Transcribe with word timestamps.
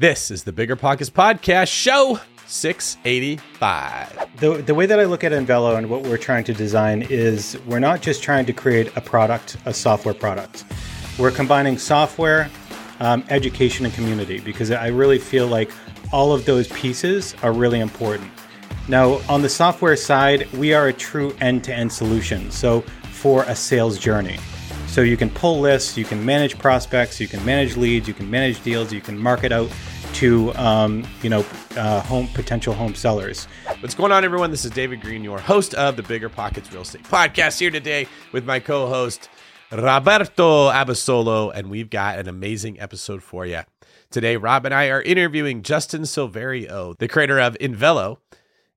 This 0.00 0.30
is 0.30 0.44
the 0.44 0.52
Bigger 0.52 0.76
Pockets 0.76 1.10
Podcast, 1.10 1.72
show 1.72 2.20
685. 2.46 4.38
The, 4.38 4.62
the 4.62 4.72
way 4.72 4.86
that 4.86 5.00
I 5.00 5.06
look 5.06 5.24
at 5.24 5.32
Envelo 5.32 5.76
and 5.76 5.90
what 5.90 6.04
we're 6.04 6.16
trying 6.16 6.44
to 6.44 6.54
design 6.54 7.02
is 7.02 7.58
we're 7.66 7.80
not 7.80 8.00
just 8.00 8.22
trying 8.22 8.46
to 8.46 8.52
create 8.52 8.96
a 8.96 9.00
product, 9.00 9.56
a 9.64 9.74
software 9.74 10.14
product. 10.14 10.64
We're 11.18 11.32
combining 11.32 11.78
software, 11.78 12.48
um, 13.00 13.24
education, 13.28 13.86
and 13.86 13.92
community 13.92 14.38
because 14.38 14.70
I 14.70 14.86
really 14.86 15.18
feel 15.18 15.48
like 15.48 15.72
all 16.12 16.32
of 16.32 16.44
those 16.44 16.68
pieces 16.68 17.34
are 17.42 17.52
really 17.52 17.80
important. 17.80 18.30
Now, 18.86 19.20
on 19.28 19.42
the 19.42 19.48
software 19.48 19.96
side, 19.96 20.48
we 20.52 20.74
are 20.74 20.86
a 20.86 20.92
true 20.92 21.34
end 21.40 21.64
to 21.64 21.74
end 21.74 21.90
solution. 21.90 22.52
So, 22.52 22.82
for 23.10 23.42
a 23.48 23.56
sales 23.56 23.98
journey. 23.98 24.38
So, 24.98 25.02
you 25.02 25.16
can 25.16 25.30
pull 25.30 25.60
lists, 25.60 25.96
you 25.96 26.04
can 26.04 26.24
manage 26.24 26.58
prospects, 26.58 27.20
you 27.20 27.28
can 27.28 27.44
manage 27.44 27.76
leads, 27.76 28.08
you 28.08 28.14
can 28.14 28.28
manage 28.28 28.60
deals, 28.64 28.92
you 28.92 29.00
can 29.00 29.16
market 29.16 29.52
out 29.52 29.70
to 30.14 30.52
um, 30.56 31.06
you 31.22 31.30
know 31.30 31.46
uh, 31.76 32.00
home 32.00 32.26
potential 32.34 32.74
home 32.74 32.96
sellers. 32.96 33.44
What's 33.78 33.94
going 33.94 34.10
on, 34.10 34.24
everyone? 34.24 34.50
This 34.50 34.64
is 34.64 34.72
David 34.72 35.00
Greene, 35.00 35.22
your 35.22 35.38
host 35.38 35.72
of 35.74 35.94
the 35.94 36.02
Bigger 36.02 36.28
Pockets 36.28 36.72
Real 36.72 36.82
Estate 36.82 37.04
Podcast, 37.04 37.60
here 37.60 37.70
today 37.70 38.08
with 38.32 38.44
my 38.44 38.58
co-host 38.58 39.28
Roberto 39.70 40.68
Abasolo, 40.68 41.52
and 41.54 41.70
we've 41.70 41.90
got 41.90 42.18
an 42.18 42.28
amazing 42.28 42.80
episode 42.80 43.22
for 43.22 43.46
you. 43.46 43.60
Today, 44.10 44.36
Rob 44.36 44.64
and 44.64 44.74
I 44.74 44.88
are 44.88 45.02
interviewing 45.02 45.62
Justin 45.62 46.02
Silverio, 46.02 46.98
the 46.98 47.06
creator 47.06 47.38
of 47.38 47.56
Envelo, 47.60 48.18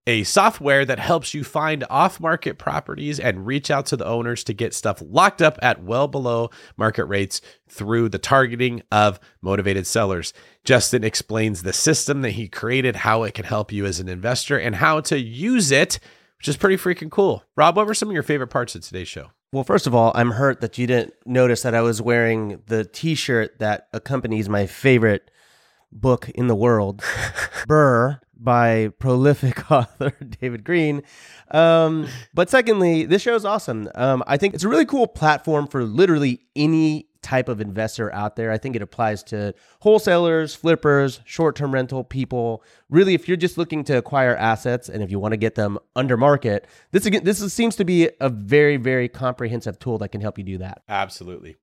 a 0.08 0.23
software 0.23 0.84
that 0.84 1.00
helps 1.00 1.34
you 1.34 1.44
find 1.44 1.84
off 1.90 2.20
market 2.20 2.58
properties 2.58 3.20
and 3.20 3.46
reach 3.46 3.70
out 3.70 3.86
to 3.88 3.98
the 3.98 4.05
owners 4.05 4.44
to 4.44 4.54
get 4.54 4.74
stuff 4.74 5.02
locked 5.05 5.41
up 5.41 5.60
at 5.62 5.84
well 5.84 6.08
below 6.08 6.50
market 6.76 7.05
rates 7.05 7.41
through 7.70 8.10
the 8.10 8.18
targeting 8.18 8.82
of 8.91 9.20
motivated 9.41 9.86
sellers. 9.86 10.34
Justin 10.64 11.04
explains 11.04 11.62
the 11.62 11.74
system 11.74 12.22
that 12.22 12.32
he 12.32 12.48
created, 12.48 12.98
how 12.98 13.24
it 13.24 13.34
can 13.34 13.46
help 13.46 13.72
you 13.72 13.86
as 13.86 14.00
an 14.00 14.10
investor, 14.10 14.58
and 14.58 14.76
how 14.76 15.00
to 15.02 15.20
use 15.20 15.72
it, 15.72 15.99
which 16.38 16.48
is 16.48 16.57
pretty 16.57 16.77
freaking 16.77 17.12
cool. 17.12 17.44
Rob, 17.55 17.76
what 17.76 17.85
were 17.85 17.94
some 17.94 18.10
of 18.10 18.13
your 18.13 18.24
favorite 18.24 18.48
parts 18.48 18.74
of 18.76 18.82
today's 18.82 19.07
show? 19.07 19.27
Well, 19.54 19.63
first 19.63 19.85
of 19.85 19.94
all, 19.94 20.12
I'm 20.16 20.32
hurt 20.32 20.62
that 20.62 20.77
you 20.77 20.88
didn't 20.88 21.13
notice 21.26 21.62
that 21.62 21.76
I 21.76 21.82
was 21.82 22.02
wearing 22.02 22.62
the 22.68 22.85
t 22.85 23.16
shirt 23.16 23.60
that 23.60 23.88
accompanies 23.94 24.48
my 24.49 24.66
favorite 24.66 25.29
book 25.91 26.29
in 26.29 26.48
the 26.48 26.55
world, 26.55 26.99
BRRRR 27.68 28.22
by 28.42 28.90
prolific 29.00 29.72
author 29.72 30.12
David 30.40 30.64
Greene. 30.64 31.04
Um, 31.52 32.08
but 32.34 32.50
secondly, 32.50 33.06
this 33.06 33.22
show 33.22 33.36
is 33.36 33.46
awesome. 33.46 33.90
Um, 33.96 34.24
I 34.28 34.38
think 34.38 34.54
it's 34.54 34.64
a 34.64 34.70
really 34.70 34.86
cool 34.86 35.08
platform 35.08 35.68
for 35.68 35.84
literally 35.84 36.42
any 36.56 37.08
type 37.22 37.48
of 37.50 37.62
investor 37.62 38.14
out 38.14 38.36
there. 38.36 38.52
I 38.52 38.58
think 38.58 38.76
it 38.76 38.82
applies 38.82 39.24
to 39.26 39.54
wholesalers, 39.82 40.56
flippers, 40.56 41.22
short 41.26 41.56
term 41.56 41.74
rental 41.74 42.04
people. 42.04 42.64
Really, 42.90 43.14
if 43.14 43.28
you're 43.28 43.38
just 43.38 43.58
looking 43.58 43.84
to 43.86 43.98
acquire 43.98 44.36
assets 44.36 44.90
and 44.90 45.04
if 45.04 45.12
you 45.12 45.20
want 45.20 45.34
to 45.34 45.38
get 45.38 45.56
them 45.56 45.78
under 45.96 46.18
market, 46.18 46.68
this 46.92 47.06
again, 47.06 47.24
this 47.24 47.42
is, 47.42 47.54
seems 47.54 47.76
to 47.76 47.86
be 47.86 48.10
a 48.20 48.30
very, 48.30 48.78
very 48.78 49.08
comprehensive 49.08 49.78
tool 49.80 49.98
that 50.00 50.10
can 50.10 50.22
help 50.22 50.38
you 50.38 50.44
do 50.44 50.58
that. 50.58 50.82
Absolutely. 50.90 51.58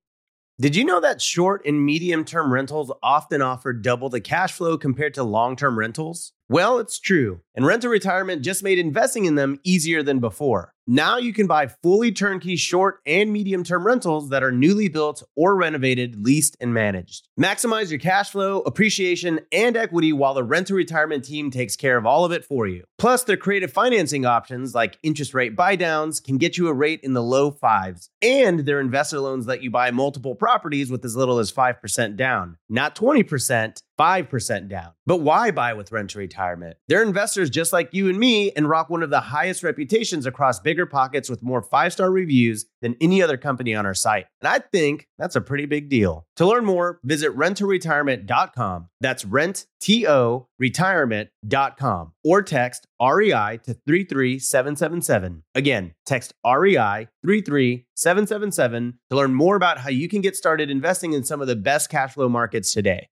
Did 0.60 0.74
you 0.74 0.84
know 0.84 1.00
that 1.00 1.22
short 1.22 1.64
and 1.66 1.84
medium 1.84 2.24
term 2.24 2.52
rentals 2.52 2.92
often 3.02 3.42
offer 3.42 3.72
double 3.72 4.08
the 4.08 4.20
cash 4.20 4.52
flow 4.52 4.76
compared 4.76 5.14
to 5.14 5.22
long 5.22 5.56
term 5.56 5.78
rentals? 5.78 6.32
Well, 6.48 6.78
it's 6.78 6.98
true. 6.98 7.40
And 7.54 7.66
Rent 7.66 7.82
to 7.82 7.90
Retirement 7.90 8.42
just 8.42 8.62
made 8.62 8.78
investing 8.78 9.26
in 9.26 9.34
them 9.34 9.58
easier 9.64 10.02
than 10.02 10.18
before. 10.18 10.74
Now 10.90 11.18
you 11.18 11.34
can 11.34 11.46
buy 11.46 11.66
fully 11.66 12.12
turnkey 12.12 12.56
short 12.56 13.00
and 13.04 13.30
medium 13.30 13.62
term 13.62 13.84
rentals 13.86 14.30
that 14.30 14.42
are 14.42 14.50
newly 14.50 14.88
built 14.88 15.22
or 15.36 15.54
renovated, 15.54 16.24
leased, 16.24 16.56
and 16.60 16.72
managed. 16.72 17.28
Maximize 17.38 17.90
your 17.90 17.98
cash 17.98 18.30
flow, 18.30 18.60
appreciation, 18.60 19.40
and 19.52 19.76
equity 19.76 20.14
while 20.14 20.32
the 20.32 20.42
Rent 20.42 20.68
to 20.68 20.74
Retirement 20.74 21.26
team 21.26 21.50
takes 21.50 21.76
care 21.76 21.98
of 21.98 22.06
all 22.06 22.24
of 22.24 22.32
it 22.32 22.42
for 22.42 22.66
you. 22.66 22.84
Plus, 22.96 23.22
their 23.22 23.36
creative 23.36 23.70
financing 23.70 24.24
options 24.24 24.74
like 24.74 24.98
interest 25.02 25.34
rate 25.34 25.54
buydowns 25.54 26.24
can 26.24 26.38
get 26.38 26.56
you 26.56 26.68
a 26.68 26.72
rate 26.72 27.00
in 27.02 27.12
the 27.12 27.22
low 27.22 27.50
fives. 27.50 28.08
And 28.22 28.60
their 28.60 28.80
investor 28.80 29.20
loans 29.20 29.46
let 29.46 29.62
you 29.62 29.70
buy 29.70 29.90
multiple 29.90 30.36
properties 30.36 30.90
with 30.90 31.04
as 31.04 31.14
little 31.14 31.38
as 31.38 31.52
5% 31.52 32.16
down, 32.16 32.56
not 32.70 32.96
20%. 32.96 33.82
5% 33.98 34.68
down. 34.68 34.92
But 35.06 35.18
why 35.18 35.50
buy 35.50 35.74
with 35.74 35.90
Rent 35.90 36.10
to 36.10 36.18
Retirement? 36.18 36.76
They're 36.86 37.02
investors 37.02 37.50
just 37.50 37.72
like 37.72 37.92
you 37.92 38.08
and 38.08 38.18
me 38.18 38.52
and 38.52 38.68
rock 38.68 38.88
one 38.88 39.02
of 39.02 39.10
the 39.10 39.20
highest 39.20 39.62
reputations 39.62 40.24
across 40.24 40.60
bigger 40.78 40.86
pockets 40.86 41.28
with 41.28 41.42
more 41.42 41.60
five 41.60 41.92
star 41.92 42.08
reviews 42.08 42.66
than 42.82 42.94
any 43.00 43.20
other 43.20 43.36
company 43.36 43.74
on 43.74 43.84
our 43.84 43.94
site. 43.94 44.26
And 44.40 44.48
I 44.48 44.60
think 44.60 45.08
that's 45.18 45.34
a 45.34 45.40
pretty 45.40 45.66
big 45.66 45.88
deal. 45.88 46.24
To 46.36 46.46
learn 46.46 46.64
more, 46.64 47.00
visit 47.02 47.36
renttoretirement.com. 47.36 48.88
That's 49.00 49.24
rent, 49.24 49.66
T 49.80 50.06
O, 50.06 50.46
retirement.com 50.60 52.12
or 52.24 52.42
text 52.42 52.86
REI 53.02 53.58
to 53.64 53.74
33777. 53.74 55.42
Again, 55.56 55.94
text 56.06 56.32
REI 56.46 57.08
33777 57.24 58.98
to 59.10 59.16
learn 59.16 59.34
more 59.34 59.56
about 59.56 59.78
how 59.78 59.90
you 59.90 60.08
can 60.08 60.20
get 60.20 60.36
started 60.36 60.70
investing 60.70 61.12
in 61.12 61.24
some 61.24 61.40
of 61.40 61.48
the 61.48 61.56
best 61.56 61.90
cash 61.90 62.14
flow 62.14 62.28
markets 62.28 62.72
today. 62.72 63.08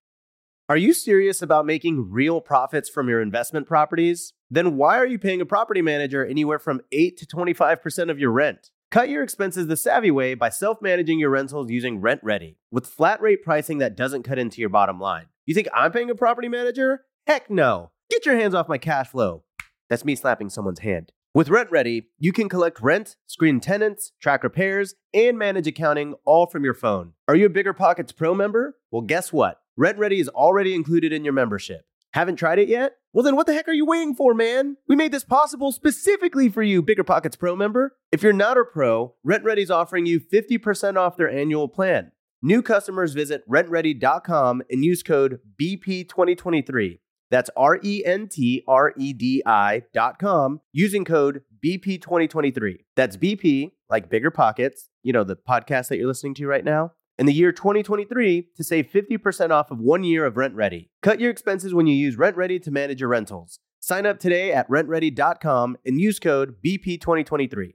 Are 0.69 0.77
you 0.77 0.93
serious 0.93 1.41
about 1.41 1.65
making 1.65 2.11
real 2.11 2.41
profits 2.41 2.89
from 2.89 3.07
your 3.07 3.21
investment 3.21 3.67
properties? 3.67 4.33
Then 4.49 4.77
why 4.77 4.97
are 4.97 5.05
you 5.05 5.19
paying 5.19 5.41
a 5.41 5.45
property 5.45 5.81
manager 5.81 6.25
anywhere 6.25 6.59
from 6.59 6.81
8 6.91 7.17
to 7.17 7.25
25% 7.25 8.09
of 8.09 8.19
your 8.19 8.31
rent? 8.31 8.69
Cut 8.89 9.09
your 9.09 9.21
expenses 9.21 9.67
the 9.67 9.75
savvy 9.75 10.11
way 10.11 10.33
by 10.33 10.47
self 10.47 10.81
managing 10.81 11.19
your 11.19 11.29
rentals 11.29 11.69
using 11.69 12.01
RentRedi 12.01 12.55
with 12.71 12.87
flat 12.87 13.21
rate 13.21 13.43
pricing 13.43 13.79
that 13.79 13.97
doesn't 13.97 14.23
cut 14.23 14.39
into 14.39 14.61
your 14.61 14.69
bottom 14.69 14.99
line. 14.99 15.25
You 15.45 15.53
think 15.53 15.67
I'm 15.73 15.91
paying 15.91 16.09
a 16.09 16.15
property 16.15 16.47
manager? 16.47 17.01
Heck 17.25 17.49
no. 17.49 17.91
Get 18.09 18.25
your 18.25 18.37
hands 18.37 18.53
off 18.53 18.69
my 18.69 18.77
cash 18.77 19.09
flow. 19.09 19.43
That's 19.89 20.05
me 20.05 20.15
slapping 20.15 20.49
someone's 20.49 20.79
hand. 20.79 21.11
With 21.33 21.49
RentRedi, 21.49 22.05
you 22.17 22.31
can 22.31 22.47
collect 22.47 22.81
rent, 22.81 23.17
screen 23.27 23.59
tenants, 23.59 24.13
track 24.21 24.43
repairs, 24.43 24.95
and 25.13 25.37
manage 25.37 25.67
accounting 25.67 26.15
all 26.25 26.47
from 26.47 26.63
your 26.63 26.73
phone. 26.73 27.13
Are 27.27 27.35
you 27.35 27.45
a 27.45 27.49
Bigger 27.49 27.73
Pockets 27.73 28.13
Pro 28.13 28.33
member? 28.33 28.77
Well, 28.91 29.01
guess 29.01 29.33
what? 29.33 29.59
RentRedi 29.77 30.19
is 30.19 30.29
already 30.29 30.73
included 30.73 31.11
in 31.11 31.25
your 31.25 31.33
membership. 31.33 31.85
Haven't 32.13 32.37
tried 32.37 32.59
it 32.59 32.69
yet? 32.69 32.93
Well, 33.13 33.23
then 33.23 33.35
what 33.35 33.47
the 33.47 33.53
heck 33.53 33.67
are 33.67 33.73
you 33.73 33.85
waiting 33.85 34.15
for, 34.15 34.33
man? 34.33 34.77
We 34.87 34.95
made 34.95 35.11
this 35.11 35.23
possible 35.23 35.71
specifically 35.71 36.49
for 36.49 36.61
you, 36.61 36.81
Bigger 36.81 37.03
Pockets 37.03 37.35
Pro 37.35 37.55
member. 37.55 37.95
If 38.11 38.21
you're 38.21 38.33
not 38.33 38.57
a 38.57 38.63
pro, 38.63 39.15
RentRedi 39.25 39.57
is 39.57 39.71
offering 39.71 40.05
you 40.05 40.19
50% 40.19 40.97
off 40.97 41.17
their 41.17 41.29
annual 41.29 41.67
plan. 41.67 42.11
New 42.41 42.61
customers 42.61 43.13
visit 43.13 43.41
rentredi.com 43.49 44.61
and 44.69 44.85
use 44.85 45.01
code 45.01 45.39
BP2023. 45.59 46.99
That's 47.29 47.49
R 47.57 47.79
E 47.83 48.03
N 48.05 48.27
T 48.29 48.63
R 48.67 48.93
E 48.97 49.13
D 49.13 49.41
I.com 49.45 50.61
using 50.71 51.03
code 51.03 51.41
BP2023. 51.65 52.75
That's 52.95 53.17
BP, 53.17 53.71
like 53.89 54.09
Bigger 54.09 54.31
Pockets, 54.31 54.89
you 55.03 55.11
know, 55.11 55.23
the 55.23 55.35
podcast 55.35 55.89
that 55.89 55.97
you're 55.97 56.07
listening 56.07 56.35
to 56.35 56.47
right 56.47 56.63
now 56.63 56.91
in 57.17 57.25
the 57.25 57.33
year 57.33 57.51
2023 57.51 58.49
to 58.55 58.63
save 58.63 58.87
50% 58.87 59.51
off 59.51 59.71
of 59.71 59.79
one 59.79 60.03
year 60.03 60.25
of 60.25 60.35
RentRedi. 60.35 60.89
Cut 61.01 61.19
your 61.19 61.31
expenses 61.31 61.73
when 61.73 61.87
you 61.87 61.95
use 61.95 62.15
RentRedi 62.15 62.61
to 62.63 62.71
manage 62.71 62.99
your 62.99 63.09
rentals. 63.09 63.59
Sign 63.79 64.05
up 64.05 64.19
today 64.19 64.51
at 64.51 64.69
rentredi.com 64.69 65.77
and 65.85 66.01
use 66.01 66.19
code 66.19 66.55
BP2023. 66.65 67.73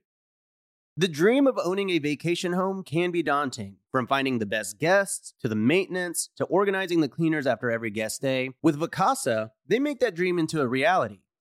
The 0.95 1.09
dream 1.09 1.47
of 1.47 1.59
owning 1.65 1.89
a 1.89 1.99
vacation 1.99 2.53
home 2.53 2.83
can 2.83 3.11
be 3.11 3.23
daunting, 3.23 3.77
from 3.91 4.07
finding 4.07 4.39
the 4.39 4.47
best 4.47 4.79
guests 4.79 5.33
to 5.41 5.49
the 5.49 5.57
maintenance 5.57 6.29
to 6.37 6.45
organizing 6.45 7.01
the 7.01 7.09
cleaners 7.09 7.47
after 7.47 7.71
every 7.71 7.91
guest 7.91 8.21
day. 8.21 8.51
With 8.63 8.79
Vacasa, 8.79 9.53
they 9.67 9.79
make 9.79 10.01
that 10.01 10.15
dream 10.15 10.39
into 10.39 10.61
a 10.61 10.67
reality. 10.67 11.21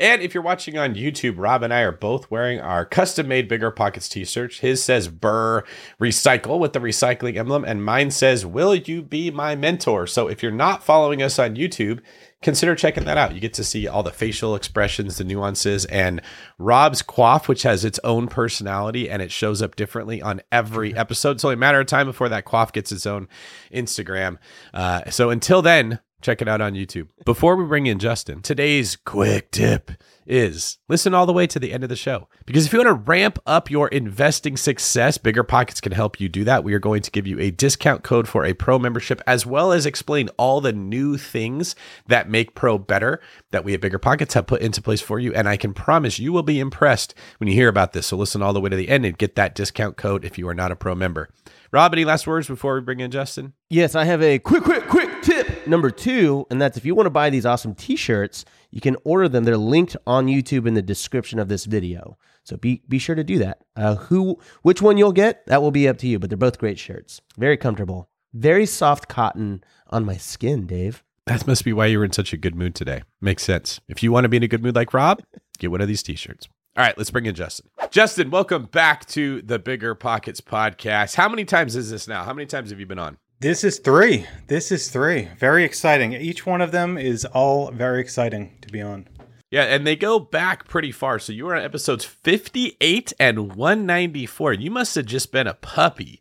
And 0.00 0.22
if 0.22 0.32
you're 0.32 0.42
watching 0.42 0.78
on 0.78 0.94
YouTube, 0.94 1.34
Rob 1.38 1.62
and 1.62 1.74
I 1.74 1.80
are 1.80 1.92
both 1.92 2.30
wearing 2.30 2.60
our 2.60 2.84
custom 2.84 3.26
made 3.26 3.48
Bigger 3.48 3.70
Pockets 3.70 4.08
t 4.08 4.24
shirts. 4.24 4.58
His 4.58 4.82
says 4.82 5.08
BRRRR 5.08 5.64
Recycle 6.00 6.58
with 6.58 6.72
the 6.72 6.78
recycling 6.78 7.36
emblem, 7.36 7.64
and 7.64 7.84
mine 7.84 8.10
says, 8.12 8.46
Will 8.46 8.74
you 8.74 9.02
be 9.02 9.30
my 9.30 9.56
mentor? 9.56 10.06
So 10.06 10.28
if 10.28 10.42
you're 10.42 10.52
not 10.52 10.84
following 10.84 11.20
us 11.20 11.38
on 11.38 11.56
YouTube, 11.56 12.00
consider 12.42 12.76
checking 12.76 13.04
that 13.04 13.18
out. 13.18 13.34
You 13.34 13.40
get 13.40 13.54
to 13.54 13.64
see 13.64 13.88
all 13.88 14.04
the 14.04 14.12
facial 14.12 14.54
expressions, 14.54 15.18
the 15.18 15.24
nuances, 15.24 15.84
and 15.86 16.22
Rob's 16.58 17.02
quaff, 17.02 17.48
which 17.48 17.62
has 17.64 17.84
its 17.84 17.98
own 18.04 18.28
personality 18.28 19.10
and 19.10 19.20
it 19.20 19.32
shows 19.32 19.60
up 19.62 19.74
differently 19.74 20.22
on 20.22 20.40
every 20.52 20.94
episode. 20.94 21.32
It's 21.32 21.44
only 21.44 21.54
a 21.54 21.58
matter 21.58 21.80
of 21.80 21.86
time 21.86 22.06
before 22.06 22.28
that 22.28 22.44
quaff 22.44 22.72
gets 22.72 22.92
its 22.92 23.06
own 23.06 23.28
Instagram. 23.72 24.38
Uh, 24.72 25.10
so 25.10 25.30
until 25.30 25.62
then, 25.62 25.98
check 26.20 26.42
it 26.42 26.48
out 26.48 26.60
on 26.60 26.74
YouTube. 26.74 27.08
Before 27.24 27.56
we 27.56 27.64
bring 27.64 27.86
in 27.86 27.98
Justin, 27.98 28.42
today's 28.42 28.96
quick 28.96 29.50
tip 29.50 29.92
is 30.26 30.78
listen 30.88 31.14
all 31.14 31.24
the 31.24 31.32
way 31.32 31.46
to 31.46 31.58
the 31.58 31.72
end 31.72 31.82
of 31.82 31.88
the 31.88 31.96
show. 31.96 32.28
Because 32.44 32.66
if 32.66 32.72
you 32.72 32.80
want 32.80 32.88
to 32.88 33.10
ramp 33.10 33.38
up 33.46 33.70
your 33.70 33.88
investing 33.88 34.56
success, 34.56 35.16
Bigger 35.16 35.42
Pockets 35.42 35.80
can 35.80 35.92
help 35.92 36.20
you 36.20 36.28
do 36.28 36.44
that. 36.44 36.64
We 36.64 36.74
are 36.74 36.78
going 36.78 37.02
to 37.02 37.10
give 37.10 37.26
you 37.26 37.40
a 37.40 37.50
discount 37.50 38.02
code 38.02 38.28
for 38.28 38.44
a 38.44 38.52
pro 38.52 38.78
membership, 38.78 39.22
as 39.26 39.46
well 39.46 39.72
as 39.72 39.86
explain 39.86 40.28
all 40.36 40.60
the 40.60 40.72
new 40.72 41.16
things 41.16 41.74
that 42.06 42.28
make 42.28 42.54
pro 42.54 42.78
better 42.78 43.20
that 43.52 43.64
we 43.64 43.74
at 43.74 43.80
Bigger 43.80 43.98
Pockets 43.98 44.34
have 44.34 44.46
put 44.46 44.60
into 44.60 44.82
place 44.82 45.00
for 45.00 45.18
you. 45.18 45.32
And 45.32 45.48
I 45.48 45.56
can 45.56 45.72
promise 45.72 46.18
you 46.18 46.32
will 46.32 46.42
be 46.42 46.60
impressed 46.60 47.14
when 47.38 47.48
you 47.48 47.54
hear 47.54 47.68
about 47.68 47.92
this. 47.92 48.08
So 48.08 48.16
listen 48.16 48.42
all 48.42 48.52
the 48.52 48.60
way 48.60 48.70
to 48.70 48.76
the 48.76 48.88
end 48.88 49.06
and 49.06 49.16
get 49.16 49.34
that 49.36 49.54
discount 49.54 49.96
code 49.96 50.24
if 50.24 50.36
you 50.36 50.46
are 50.48 50.54
not 50.54 50.72
a 50.72 50.76
pro 50.76 50.94
member. 50.94 51.30
Rob, 51.70 51.92
any 51.92 52.04
last 52.04 52.26
words 52.26 52.48
before 52.48 52.74
we 52.74 52.80
bring 52.80 53.00
in 53.00 53.10
Justin? 53.10 53.52
Yes, 53.68 53.94
I 53.94 54.04
have 54.04 54.22
a 54.22 54.38
quick, 54.38 54.64
quick, 54.64 54.88
quick 54.88 55.22
tip 55.22 55.57
number 55.68 55.90
two, 55.90 56.46
and 56.50 56.60
that's 56.60 56.76
if 56.76 56.84
you 56.84 56.94
want 56.94 57.06
to 57.06 57.10
buy 57.10 57.30
these 57.30 57.46
awesome 57.46 57.74
t-shirts, 57.74 58.44
you 58.70 58.80
can 58.80 58.96
order 59.04 59.28
them. 59.28 59.44
They're 59.44 59.56
linked 59.56 59.96
on 60.06 60.26
YouTube 60.26 60.66
in 60.66 60.74
the 60.74 60.82
description 60.82 61.38
of 61.38 61.48
this 61.48 61.64
video. 61.64 62.16
So 62.44 62.56
be 62.56 62.82
be 62.88 62.98
sure 62.98 63.14
to 63.14 63.24
do 63.24 63.38
that. 63.38 63.62
Uh, 63.76 63.96
who, 63.96 64.38
which 64.62 64.80
one 64.80 64.96
you'll 64.96 65.12
get, 65.12 65.46
that 65.46 65.62
will 65.62 65.70
be 65.70 65.86
up 65.86 65.98
to 65.98 66.06
you. 66.06 66.18
But 66.18 66.30
they're 66.30 66.36
both 66.36 66.58
great 66.58 66.78
shirts. 66.78 67.20
Very 67.36 67.56
comfortable. 67.56 68.08
Very 68.32 68.66
soft 68.66 69.08
cotton 69.08 69.62
on 69.88 70.04
my 70.04 70.16
skin, 70.16 70.66
Dave. 70.66 71.02
That 71.26 71.46
must 71.46 71.64
be 71.64 71.72
why 71.72 71.86
you 71.86 71.98
were 71.98 72.04
in 72.04 72.12
such 72.12 72.32
a 72.32 72.38
good 72.38 72.54
mood 72.54 72.74
today. 72.74 73.02
Makes 73.20 73.42
sense. 73.42 73.80
If 73.88 74.02
you 74.02 74.10
want 74.12 74.24
to 74.24 74.28
be 74.28 74.38
in 74.38 74.42
a 74.42 74.48
good 74.48 74.62
mood 74.62 74.74
like 74.74 74.94
Rob, 74.94 75.22
get 75.58 75.70
one 75.70 75.82
of 75.82 75.88
these 75.88 76.02
t-shirts. 76.02 76.48
All 76.76 76.84
right, 76.84 76.96
let's 76.96 77.10
bring 77.10 77.26
in 77.26 77.34
Justin. 77.34 77.68
Justin, 77.90 78.30
welcome 78.30 78.66
back 78.66 79.04
to 79.06 79.42
the 79.42 79.58
Bigger 79.58 79.94
Pockets 79.94 80.40
podcast. 80.40 81.16
How 81.16 81.28
many 81.28 81.44
times 81.44 81.74
is 81.74 81.90
this 81.90 82.06
now? 82.06 82.22
How 82.24 82.32
many 82.32 82.46
times 82.46 82.70
have 82.70 82.78
you 82.78 82.86
been 82.86 82.98
on? 82.98 83.18
This 83.40 83.62
is 83.62 83.78
three. 83.78 84.26
This 84.48 84.72
is 84.72 84.90
three. 84.90 85.28
Very 85.38 85.62
exciting. 85.62 86.12
Each 86.12 86.44
one 86.44 86.60
of 86.60 86.72
them 86.72 86.98
is 86.98 87.24
all 87.24 87.70
very 87.70 88.00
exciting 88.00 88.58
to 88.62 88.68
be 88.68 88.82
on. 88.82 89.06
Yeah, 89.48 89.62
and 89.62 89.86
they 89.86 89.94
go 89.94 90.18
back 90.18 90.66
pretty 90.66 90.90
far. 90.90 91.20
So 91.20 91.32
you 91.32 91.44
were 91.44 91.54
on 91.54 91.62
episodes 91.62 92.04
58 92.04 93.12
and 93.20 93.54
194. 93.54 94.54
You 94.54 94.72
must 94.72 94.96
have 94.96 95.06
just 95.06 95.30
been 95.30 95.46
a 95.46 95.54
puppy 95.54 96.20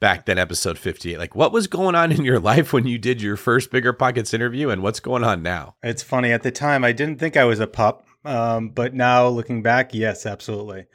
back 0.00 0.24
then, 0.24 0.38
episode 0.38 0.78
58. 0.78 1.18
Like, 1.18 1.34
what 1.34 1.52
was 1.52 1.66
going 1.66 1.94
on 1.94 2.10
in 2.10 2.24
your 2.24 2.40
life 2.40 2.72
when 2.72 2.86
you 2.86 2.96
did 2.96 3.20
your 3.20 3.36
first 3.36 3.70
Bigger 3.70 3.92
Pockets 3.92 4.32
interview, 4.32 4.70
and 4.70 4.82
what's 4.82 5.00
going 5.00 5.22
on 5.22 5.42
now? 5.42 5.74
It's 5.82 6.02
funny. 6.02 6.32
At 6.32 6.44
the 6.44 6.50
time, 6.50 6.82
I 6.82 6.92
didn't 6.92 7.20
think 7.20 7.36
I 7.36 7.44
was 7.44 7.60
a 7.60 7.66
pup, 7.66 8.06
um, 8.24 8.70
but 8.70 8.94
now 8.94 9.28
looking 9.28 9.62
back, 9.62 9.92
yes, 9.92 10.24
absolutely. 10.24 10.86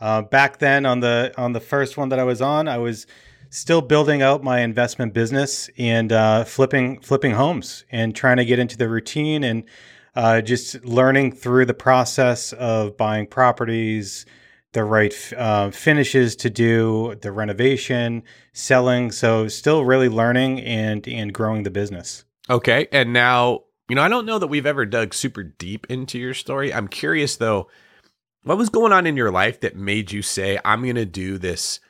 Uh, 0.00 0.22
back 0.22 0.58
then, 0.58 0.84
on 0.84 0.98
the 0.98 1.32
on 1.36 1.52
the 1.52 1.60
first 1.60 1.96
one 1.96 2.08
that 2.08 2.18
I 2.18 2.24
was 2.24 2.42
on, 2.42 2.66
I 2.66 2.78
was 2.78 3.06
still 3.52 3.82
building 3.82 4.22
out 4.22 4.42
my 4.42 4.60
investment 4.60 5.12
business 5.12 5.68
and 5.76 6.10
uh, 6.10 6.42
flipping 6.42 6.98
flipping 7.00 7.32
homes 7.32 7.84
and 7.92 8.16
trying 8.16 8.38
to 8.38 8.46
get 8.46 8.58
into 8.58 8.78
the 8.78 8.88
routine 8.88 9.44
and 9.44 9.64
uh, 10.16 10.40
just 10.40 10.82
learning 10.84 11.32
through 11.32 11.66
the 11.66 11.74
process 11.74 12.54
of 12.54 12.96
buying 12.96 13.26
properties, 13.26 14.24
the 14.72 14.82
right 14.82 15.32
uh, 15.36 15.70
finishes 15.70 16.34
to 16.36 16.48
do, 16.48 17.14
the 17.20 17.30
renovation, 17.30 18.22
selling. 18.54 19.12
So 19.12 19.48
still 19.48 19.84
really 19.84 20.08
learning 20.08 20.60
and 20.62 21.06
and 21.06 21.32
growing 21.32 21.62
the 21.62 21.70
business. 21.70 22.24
Okay, 22.48 22.88
and 22.90 23.12
now 23.12 23.64
you 23.88 23.96
know 23.96 24.02
I 24.02 24.08
don't 24.08 24.26
know 24.26 24.38
that 24.38 24.46
we've 24.46 24.66
ever 24.66 24.86
dug 24.86 25.12
super 25.12 25.42
deep 25.42 25.86
into 25.90 26.18
your 26.18 26.34
story. 26.34 26.72
I'm 26.72 26.88
curious 26.88 27.36
though, 27.36 27.68
what 28.44 28.56
was 28.56 28.70
going 28.70 28.92
on 28.92 29.06
in 29.06 29.16
your 29.18 29.30
life 29.30 29.60
that 29.60 29.76
made 29.76 30.10
you 30.10 30.22
say 30.22 30.58
I'm 30.64 30.82
going 30.82 30.96
to 30.96 31.04
do 31.04 31.36
this 31.36 31.80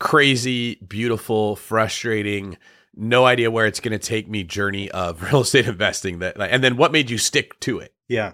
crazy, 0.00 0.76
beautiful, 0.76 1.54
frustrating 1.54 2.56
no 2.96 3.24
idea 3.24 3.50
where 3.50 3.66
it's 3.66 3.80
going 3.80 3.98
to 3.98 4.04
take 4.04 4.28
me 4.28 4.42
journey 4.42 4.90
of 4.90 5.22
real 5.32 5.42
estate 5.42 5.66
investing 5.66 6.18
that 6.18 6.40
and 6.40 6.62
then 6.62 6.76
what 6.76 6.92
made 6.92 7.10
you 7.10 7.18
stick 7.18 7.58
to 7.60 7.78
it? 7.78 7.94
Yeah. 8.08 8.32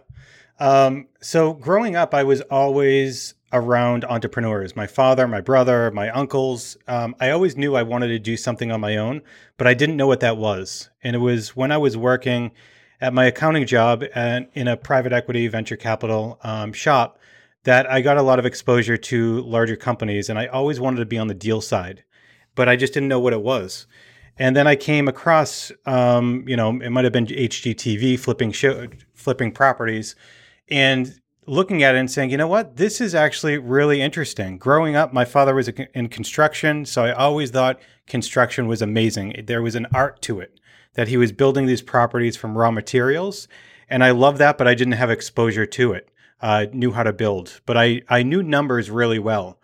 Um, 0.59 1.09
so 1.21 1.53
growing 1.53 1.97
up 1.97 2.15
i 2.15 2.23
was 2.23 2.41
always 2.43 3.35
around 3.53 4.07
entrepreneurs 4.07 4.75
my 4.75 4.87
father 4.87 5.29
my 5.29 5.43
brother 5.43 5.91
my 5.91 6.09
uncles. 6.09 6.79
Um, 6.89 7.15
i 7.21 7.31
always 7.31 7.57
knew 7.57 7.77
i 7.77 7.83
wanted 7.83 8.09
to 8.09 8.19
do 8.19 8.39
something 8.39 8.73
on 8.73 8.81
my 8.81 8.97
own 8.97 9.21
but 9.59 9.67
i 9.67 9.75
didn't 9.75 9.97
know 9.97 10.07
what 10.07 10.21
that 10.21 10.39
was. 10.39 10.89
And 11.03 11.15
it 11.15 11.19
was 11.19 11.55
when 11.55 11.71
i 11.71 11.77
was 11.77 11.97
working 11.97 12.53
at 13.01 13.13
my 13.13 13.27
accounting 13.27 13.67
job 13.67 14.03
and 14.15 14.49
in 14.55 14.67
a 14.67 14.77
private 14.79 15.13
equity 15.13 15.47
venture 15.49 15.77
capital 15.77 16.41
um, 16.43 16.73
shop 16.73 17.19
that 17.67 17.89
i 17.91 18.01
got 18.01 18.17
a 18.17 18.23
lot 18.23 18.39
of 18.39 18.47
exposure 18.47 18.97
to 18.97 19.43
larger 19.43 19.77
companies 19.77 20.29
and 20.29 20.39
i 20.39 20.47
always 20.47 20.81
wanted 20.81 20.99
to 20.99 21.07
be 21.07 21.19
on 21.19 21.29
the 21.29 21.35
deal 21.35 21.61
side 21.61 22.03
but 22.57 22.69
i 22.69 22.75
just 22.75 22.95
didn't 22.95 23.09
know 23.09 23.21
what 23.21 23.33
it 23.33 23.43
was 23.43 23.87
and 24.39 24.55
then 24.55 24.67
I 24.67 24.77
came 24.77 25.09
across, 25.09 25.73
um, 25.87 26.45
you 26.47 26.57
know, 26.57 26.79
it 26.81 26.91
might 26.91 27.05
have 27.05 27.13
been 27.13 27.27
HGTV 27.27 28.19
flipping 28.19 28.53
show, 28.53 28.87
flipping 29.15 29.51
properties, 29.51 30.15
and 30.69 31.19
looking 31.47 31.83
at 31.83 31.95
it 31.95 31.99
and 31.99 32.11
saying, 32.11 32.31
you 32.31 32.37
know 32.37 32.49
what, 32.49 32.77
this 32.77 33.01
is 33.01 33.15
actually 33.15 33.57
really 33.57 34.03
interesting. 34.03 34.59
Growing 34.59 34.95
up, 34.95 35.13
my 35.13 35.25
father 35.25 35.55
was 35.55 35.69
in 35.69 36.09
construction, 36.09 36.85
so 36.85 37.05
I 37.05 37.13
always 37.13 37.51
thought 37.51 37.81
construction 38.07 38.67
was 38.67 38.83
amazing. 38.83 39.45
There 39.47 39.63
was 39.63 39.75
an 39.75 39.87
art 39.95 40.21
to 40.23 40.41
it 40.41 40.61
that 40.95 41.09
he 41.09 41.17
was 41.17 41.31
building 41.33 41.67
these 41.67 41.83
properties 41.83 42.37
from 42.37 42.59
raw 42.59 42.71
materials, 42.71 43.49
and 43.89 44.03
I 44.03 44.11
love 44.11 44.39
that, 44.39 44.59
but 44.59 44.67
I 44.67 44.75
didn't 44.75 44.95
have 44.95 45.11
exposure 45.11 45.67
to 45.67 45.93
it. 45.93 46.11
Uh, 46.41 46.67
knew 46.73 46.93
how 46.93 47.03
to 47.03 47.15
build, 47.15 47.61
but 47.65 47.77
I 47.79 48.03
I 48.09 48.23
knew 48.23 48.43
numbers 48.43 48.91
really 48.91 49.19
well. 49.19 49.59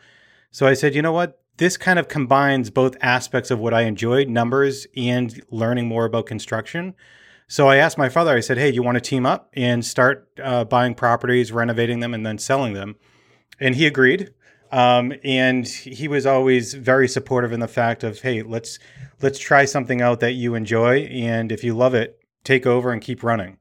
So 0.50 0.66
I 0.66 0.72
said, 0.74 0.94
you 0.94 1.02
know 1.02 1.12
what, 1.12 1.42
this 1.58 1.76
kind 1.76 1.98
of 1.98 2.08
combines 2.08 2.70
both 2.70 2.96
aspects 3.00 3.50
of 3.50 3.58
what 3.58 3.74
I 3.74 3.82
enjoyed, 3.82 4.28
numbers 4.28 4.86
and 4.96 5.40
learning 5.50 5.86
more 5.86 6.04
about 6.04 6.26
construction. 6.26 6.94
So 7.46 7.68
I 7.68 7.76
asked 7.76 7.98
my 7.98 8.08
father, 8.08 8.34
I 8.34 8.40
said, 8.40 8.58
Hey, 8.58 8.70
you 8.70 8.82
want 8.82 8.96
to 8.96 9.00
team 9.00 9.26
up 9.26 9.50
and 9.54 9.84
start 9.84 10.28
uh, 10.42 10.64
buying 10.64 10.94
properties, 10.94 11.52
renovating 11.52 12.00
them, 12.00 12.14
and 12.14 12.24
then 12.24 12.38
selling 12.38 12.72
them? 12.72 12.96
And 13.60 13.74
he 13.74 13.86
agreed. 13.86 14.32
Um, 14.70 15.12
and 15.22 15.68
he 15.68 16.08
was 16.08 16.24
always 16.24 16.72
very 16.72 17.06
supportive 17.06 17.52
in 17.52 17.60
the 17.60 17.68
fact 17.68 18.02
of, 18.02 18.20
Hey, 18.20 18.42
let's 18.42 18.78
let's 19.20 19.38
try 19.38 19.66
something 19.66 20.00
out 20.00 20.20
that 20.20 20.32
you 20.32 20.54
enjoy, 20.54 21.00
and 21.02 21.52
if 21.52 21.62
you 21.62 21.74
love 21.74 21.94
it, 21.94 22.18
take 22.42 22.66
over 22.66 22.90
and 22.90 23.02
keep 23.02 23.22
running. 23.22 23.58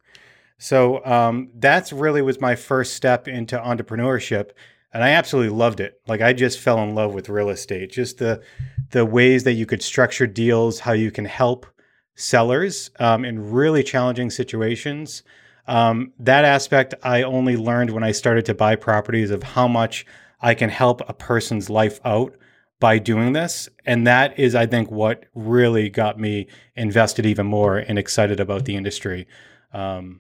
So 0.62 1.04
um, 1.06 1.50
that's 1.56 1.92
really 1.92 2.22
was 2.22 2.40
my 2.40 2.56
first 2.56 2.94
step 2.94 3.28
into 3.28 3.58
entrepreneurship 3.58 4.52
and 4.94 5.04
I 5.04 5.10
absolutely 5.10 5.58
loved 5.58 5.80
it. 5.80 6.00
Like 6.08 6.22
I 6.22 6.34
just 6.34 6.60
fell 6.60 6.84
in 6.84 6.94
love 6.94 7.16
with 7.16 7.30
real 7.30 7.50
estate. 7.50 7.92
Just 7.92 8.20
the 8.20 8.44
the 8.92 9.04
ways 9.04 9.44
that 9.46 9.54
you 9.54 9.66
could 9.66 9.82
structure 9.82 10.28
deals, 10.28 10.82
how 10.82 10.92
you 10.92 11.10
can 11.10 11.26
help 11.26 11.66
sellers 12.14 12.92
um, 13.00 13.26
in 13.26 13.52
really 13.52 13.82
challenging 13.82 14.30
situations. 14.30 15.24
Um, 15.66 16.14
that 16.20 16.46
aspect 16.46 16.94
I 17.02 17.24
only 17.24 17.58
learned 17.58 17.90
when 17.90 18.04
I 18.04 18.12
started 18.12 18.46
to 18.46 18.54
buy 18.54 18.76
properties 18.76 19.32
of 19.32 19.42
how 19.42 19.68
much 19.68 20.06
I 20.42 20.54
can 20.54 20.70
help 20.70 21.02
a 21.10 21.14
person's 21.14 21.72
life 21.72 22.00
out 22.06 22.36
by 22.80 23.00
doing 23.00 23.34
this. 23.34 23.68
And 23.84 24.06
that 24.06 24.38
is, 24.38 24.54
I 24.54 24.68
think, 24.68 24.92
what 24.92 25.26
really 25.34 25.90
got 25.90 26.20
me 26.20 26.46
invested 26.76 27.26
even 27.26 27.48
more 27.48 27.78
and 27.78 27.98
excited 27.98 28.40
about 28.40 28.66
the 28.66 28.76
industry. 28.76 29.28
Um, 29.74 30.20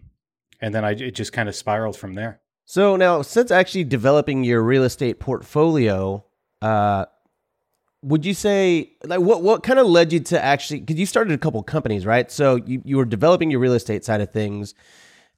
and 0.61 0.73
then 0.73 0.85
I, 0.85 0.91
it 0.91 1.15
just 1.15 1.33
kind 1.33 1.49
of 1.49 1.55
spiraled 1.55 1.97
from 1.97 2.13
there. 2.13 2.39
So 2.65 2.95
now, 2.95 3.21
since 3.21 3.51
actually 3.51 3.83
developing 3.83 4.43
your 4.43 4.61
real 4.61 4.83
estate 4.83 5.19
portfolio, 5.19 6.23
uh, 6.61 7.05
would 8.03 8.25
you 8.25 8.33
say 8.33 8.93
like 9.03 9.19
what 9.19 9.43
what 9.43 9.63
kind 9.63 9.79
of 9.79 9.87
led 9.87 10.13
you 10.13 10.19
to 10.19 10.41
actually 10.41 10.79
because 10.79 10.99
you 10.99 11.05
started 11.05 11.33
a 11.33 11.37
couple 11.37 11.61
companies, 11.63 12.05
right? 12.05 12.31
So 12.31 12.55
you 12.55 12.81
you 12.85 12.97
were 12.97 13.05
developing 13.05 13.51
your 13.51 13.59
real 13.59 13.73
estate 13.73 14.05
side 14.05 14.21
of 14.21 14.31
things. 14.31 14.73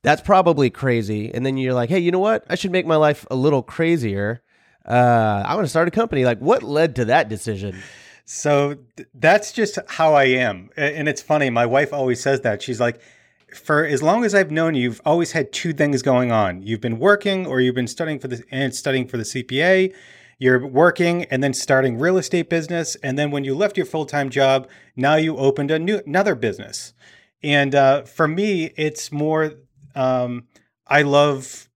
That's 0.01 0.21
probably 0.21 0.69
crazy, 0.69 1.33
and 1.33 1.45
then 1.45 1.57
you're 1.57 1.73
like, 1.73 1.89
hey, 1.89 1.99
you 1.99 2.11
know 2.11 2.19
what? 2.19 2.45
I 2.49 2.55
should 2.55 2.71
make 2.71 2.85
my 2.85 2.97
life 2.97 3.25
a 3.31 3.35
little 3.35 3.63
crazier. 3.63 4.43
Uh, 4.85 5.43
I 5.45 5.55
want 5.55 5.63
to 5.65 5.69
start 5.69 5.87
a 5.87 5.91
company. 5.91 6.25
Like, 6.25 6.39
what 6.39 6.61
led 6.61 6.97
to 6.97 7.05
that 7.05 7.29
decision? 7.29 7.81
So 8.25 8.75
th- 8.97 9.07
that's 9.13 9.53
just 9.53 9.79
how 9.87 10.13
I 10.13 10.25
am, 10.25 10.69
and 10.75 11.07
it's 11.07 11.21
funny. 11.21 11.49
My 11.49 11.65
wife 11.65 11.93
always 11.93 12.19
says 12.21 12.41
that. 12.41 12.61
She's 12.61 12.79
like 12.79 13.01
for 13.55 13.85
as 13.85 14.03
long 14.03 14.23
as 14.23 14.35
I've 14.35 14.51
known 14.51 14.75
you, 14.75 14.83
you've 14.83 15.01
always 15.05 15.31
had 15.31 15.51
two 15.51 15.73
things 15.73 16.01
going 16.01 16.31
on. 16.31 16.61
You've 16.61 16.81
been 16.81 16.99
working 16.99 17.45
or 17.45 17.61
you've 17.61 17.75
been 17.75 17.87
studying 17.87 18.19
for 18.19 18.27
the 18.27 18.43
and 18.51 18.73
studying 18.73 19.07
for 19.07 19.17
the 19.17 19.23
CPA. 19.23 19.93
You're 20.39 20.65
working 20.67 21.25
and 21.25 21.43
then 21.43 21.53
starting 21.53 21.97
real 21.97 22.17
estate 22.17 22.49
business, 22.49 22.95
and 22.97 23.17
then 23.17 23.31
when 23.31 23.43
you 23.43 23.55
left 23.55 23.77
your 23.77 23.85
full 23.85 24.05
time 24.05 24.29
job, 24.29 24.67
now 24.95 25.15
you 25.15 25.37
opened 25.37 25.71
a 25.71 25.79
new 25.79 26.01
another 26.05 26.35
business. 26.35 26.93
And 27.41 27.75
uh, 27.75 28.03
for 28.03 28.27
me, 28.27 28.73
it's 28.77 29.11
more. 29.11 29.53
Um, 29.95 30.47
I 30.87 31.03
love 31.03 31.69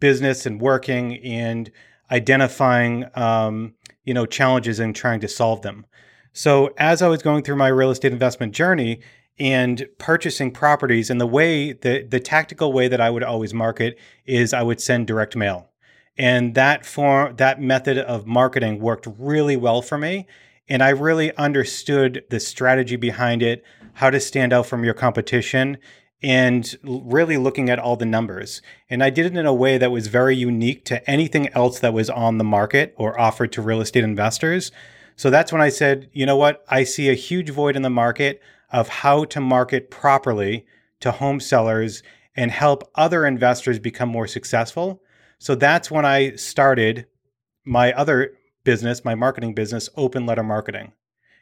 business 0.00 0.46
and 0.46 0.60
working 0.60 1.16
and 1.18 1.70
identifying, 2.10 3.06
um, 3.14 3.74
you 4.04 4.12
know, 4.12 4.26
challenges 4.26 4.78
and 4.78 4.94
trying 4.94 5.20
to 5.20 5.28
solve 5.28 5.62
them. 5.62 5.86
So 6.32 6.72
as 6.78 7.02
I 7.02 7.08
was 7.08 7.22
going 7.22 7.42
through 7.42 7.56
my 7.56 7.68
real 7.68 7.90
estate 7.90 8.12
investment 8.12 8.54
journey, 8.54 9.00
and 9.42 9.88
purchasing 9.98 10.52
properties. 10.52 11.10
And 11.10 11.20
the 11.20 11.26
way, 11.26 11.72
the, 11.72 12.04
the 12.04 12.20
tactical 12.20 12.72
way 12.72 12.86
that 12.86 13.00
I 13.00 13.10
would 13.10 13.24
always 13.24 13.52
market 13.52 13.98
is 14.24 14.54
I 14.54 14.62
would 14.62 14.80
send 14.80 15.08
direct 15.08 15.34
mail. 15.34 15.68
And 16.16 16.54
that 16.54 16.86
form, 16.86 17.34
that 17.36 17.60
method 17.60 17.98
of 17.98 18.24
marketing 18.24 18.78
worked 18.78 19.08
really 19.18 19.56
well 19.56 19.82
for 19.82 19.98
me. 19.98 20.28
And 20.68 20.80
I 20.80 20.90
really 20.90 21.36
understood 21.36 22.22
the 22.30 22.38
strategy 22.38 22.94
behind 22.94 23.42
it, 23.42 23.64
how 23.94 24.10
to 24.10 24.20
stand 24.20 24.52
out 24.52 24.66
from 24.66 24.84
your 24.84 24.94
competition, 24.94 25.76
and 26.22 26.76
really 26.84 27.36
looking 27.36 27.68
at 27.68 27.80
all 27.80 27.96
the 27.96 28.06
numbers. 28.06 28.62
And 28.88 29.02
I 29.02 29.10
did 29.10 29.26
it 29.26 29.36
in 29.36 29.44
a 29.44 29.52
way 29.52 29.76
that 29.76 29.90
was 29.90 30.06
very 30.06 30.36
unique 30.36 30.84
to 30.84 31.10
anything 31.10 31.48
else 31.48 31.80
that 31.80 31.92
was 31.92 32.08
on 32.08 32.38
the 32.38 32.44
market 32.44 32.94
or 32.96 33.18
offered 33.18 33.50
to 33.52 33.62
real 33.62 33.80
estate 33.80 34.04
investors. 34.04 34.70
So 35.16 35.30
that's 35.30 35.50
when 35.50 35.60
I 35.60 35.68
said, 35.68 36.10
you 36.12 36.26
know 36.26 36.36
what? 36.36 36.64
I 36.68 36.84
see 36.84 37.08
a 37.10 37.14
huge 37.14 37.50
void 37.50 37.74
in 37.74 37.82
the 37.82 37.90
market 37.90 38.40
of 38.72 38.88
how 38.88 39.24
to 39.24 39.40
market 39.40 39.90
properly 39.90 40.66
to 41.00 41.12
home 41.12 41.38
sellers 41.38 42.02
and 42.34 42.50
help 42.50 42.90
other 42.94 43.26
investors 43.26 43.78
become 43.78 44.08
more 44.08 44.26
successful. 44.26 45.02
So 45.38 45.54
that's 45.54 45.90
when 45.90 46.06
I 46.06 46.36
started 46.36 47.06
my 47.64 47.92
other 47.92 48.34
business, 48.64 49.04
my 49.04 49.14
marketing 49.14 49.54
business, 49.54 49.88
Open 49.96 50.24
Letter 50.24 50.42
Marketing. 50.42 50.92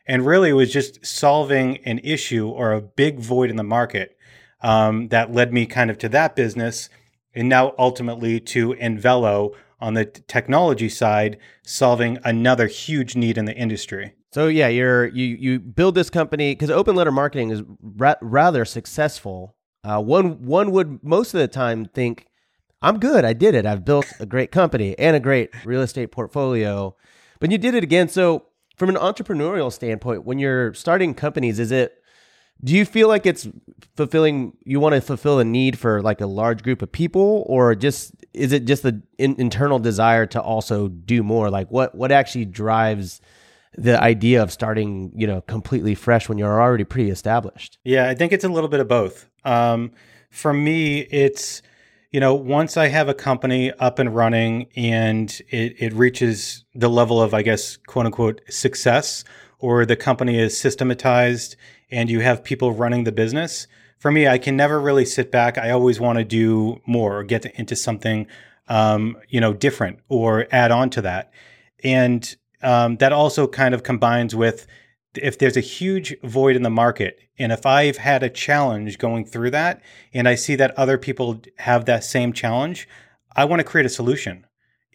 And 0.07 0.27
really, 0.27 0.51
it 0.51 0.55
was 0.55 0.73
just 0.73 1.05
solving 1.07 1.77
an 1.85 2.01
issue 2.01 2.49
or 2.49 2.73
a 2.73 2.81
big 2.81 3.21
void 3.21 3.51
in 3.51 3.57
the 3.57 3.63
market 3.63 4.17
um, 4.63 5.09
that 5.09 5.33
led 5.33 5.53
me 5.53 5.67
kind 5.67 5.91
of 5.91 5.99
to 5.99 6.09
that 6.09 6.35
business. 6.35 6.89
And 7.35 7.49
now 7.49 7.75
ultimately 7.79 8.41
to 8.41 8.75
Envelo 8.75 9.55
on 9.79 9.95
the 9.95 10.05
technology 10.05 10.89
side, 10.89 11.39
solving 11.63 12.19
another 12.25 12.67
huge 12.67 13.15
need 13.15 13.39
in 13.39 13.45
the 13.45 13.55
industry. 13.55 14.15
So 14.33 14.47
yeah, 14.47 14.69
you're 14.69 15.09
you 15.09 15.27
you 15.27 15.59
build 15.59 15.95
this 15.95 16.11
company 16.11 16.53
because 16.53 16.71
open 16.71 16.95
letter 16.95 17.11
marketing 17.11 17.51
is 17.51 17.63
ra- 17.83 18.15
rather 18.21 18.65
successful. 18.65 19.57
Uh, 19.83 20.01
one 20.01 20.45
one 20.45 20.71
would 20.71 21.03
most 21.03 21.35
of 21.35 21.41
the 21.41 21.49
time 21.49 21.87
think, 21.87 22.27
I'm 22.81 22.99
good, 22.99 23.25
I 23.25 23.33
did 23.33 23.55
it, 23.55 23.67
I've 23.67 23.85
built 23.85 24.07
a 24.21 24.27
great 24.27 24.53
company 24.53 24.97
and 24.99 25.17
a 25.17 25.21
great 25.21 25.51
real 25.65 25.81
estate 25.81 26.13
portfolio, 26.13 26.95
but 27.41 27.51
you 27.51 27.59
did 27.59 27.75
it 27.75 27.83
again. 27.83 28.09
So 28.09 28.47
from 28.77 28.89
an 28.89 28.97
entrepreneurial 28.97 29.73
standpoint, 29.73 30.25
when 30.25 30.39
you're 30.39 30.75
starting 30.75 31.15
companies, 31.15 31.59
is 31.59 31.73
it 31.73 31.97
do 32.63 32.75
you 32.75 32.85
feel 32.85 33.09
like 33.09 33.27
it's 33.27 33.49
fulfilling 33.97 34.57
you 34.65 34.81
want 34.81 34.95
to 34.95 35.01
fulfill 35.01 35.39
a 35.39 35.45
need 35.45 35.79
for 35.79 36.03
like 36.03 36.21
a 36.21 36.27
large 36.27 36.63
group 36.63 36.83
of 36.83 36.93
people 36.93 37.45
or 37.49 37.75
just 37.75 38.15
is 38.33 38.53
it 38.53 38.65
just 38.65 38.83
the 38.83 39.03
in, 39.19 39.35
internal 39.41 39.79
desire 39.79 40.27
to 40.27 40.41
also 40.41 40.89
do 40.89 41.23
more 41.23 41.51
like 41.51 41.71
what 41.71 41.95
what 41.95 42.13
actually 42.13 42.45
drives 42.45 43.21
the 43.77 44.01
idea 44.03 44.43
of 44.43 44.51
starting 44.51 45.13
you 45.15 45.27
know 45.27 45.41
completely 45.43 45.95
fresh 45.95 46.29
when 46.29 46.39
you're 46.39 46.61
already 46.61 46.85
pretty 46.85 47.11
established 47.11 47.79
yeah 47.85 48.09
i 48.09 48.15
think 48.15 48.33
it's 48.33 48.45
a 48.45 48.49
little 48.49 48.69
bit 48.69 48.81
of 48.81 48.89
both 48.89 49.29
um, 49.45 49.91
for 50.31 50.53
me 50.53 51.01
it's 51.11 51.63
you 52.11 52.21
know 52.21 52.35
once 52.35 52.77
i 52.77 52.89
have 52.89 53.09
a 53.09 53.15
company 53.15 53.73
up 53.79 53.99
and 53.99 54.15
running 54.15 54.67
and 54.77 55.41
it, 55.49 55.75
it 55.79 55.93
reaches 55.93 56.65
the 56.75 56.89
level 56.89 57.23
of 57.23 57.33
i 57.33 57.43
guess 57.43 57.77
quote 57.77 58.07
unquote 58.07 58.41
success 58.49 59.25
or 59.61 59.85
the 59.87 59.97
company 59.97 60.39
is 60.39 60.59
systematized 60.59 61.57
and 61.91 62.11
you 62.11 62.21
have 62.21 62.43
people 62.43 62.73
running 62.73 63.05
the 63.05 63.13
business, 63.13 63.67
for 63.99 64.11
me, 64.11 64.27
I 64.27 64.39
can 64.39 64.57
never 64.57 64.81
really 64.81 65.05
sit 65.05 65.31
back. 65.31 65.59
I 65.59 65.71
always 65.71 66.01
want 66.01 66.19
to 66.19 66.25
do 66.25 66.81
more 66.87 67.19
or 67.19 67.25
get 67.25 67.45
into 67.45 67.77
something, 67.77 68.27
um, 68.69 69.19
you 69.29 69.41
know, 69.41 69.53
different 69.53 70.01
or 70.09 70.47
add 70.51 70.71
on 70.71 70.89
to 70.91 71.03
that. 71.03 71.33
And 71.85 72.35
um, 72.63 72.97
that 72.97 73.13
also 73.13 73.47
kind 73.47 73.75
of 73.75 73.83
combines 73.83 74.35
with 74.35 74.67
if 75.15 75.39
there's 75.39 75.57
a 75.57 75.61
huge 75.61 76.15
void 76.23 76.55
in 76.57 76.63
the 76.63 76.71
market, 76.71 77.19
and 77.39 77.51
if 77.51 77.67
I've 77.67 77.97
had 77.97 78.23
a 78.23 78.31
challenge 78.31 78.99
going 78.99 79.25
through 79.25 79.51
that, 79.51 79.83
and 80.15 80.29
I 80.29 80.37
see 80.37 80.55
that 80.57 80.77
other 80.79 80.99
people 80.99 81.41
have 81.59 81.87
that 81.87 82.05
same 82.05 82.33
challenge, 82.33 82.89
I 83.35 83.45
want 83.45 83.61
to 83.61 83.65
create 83.65 83.87
a 83.87 83.91
solution. 83.91 84.47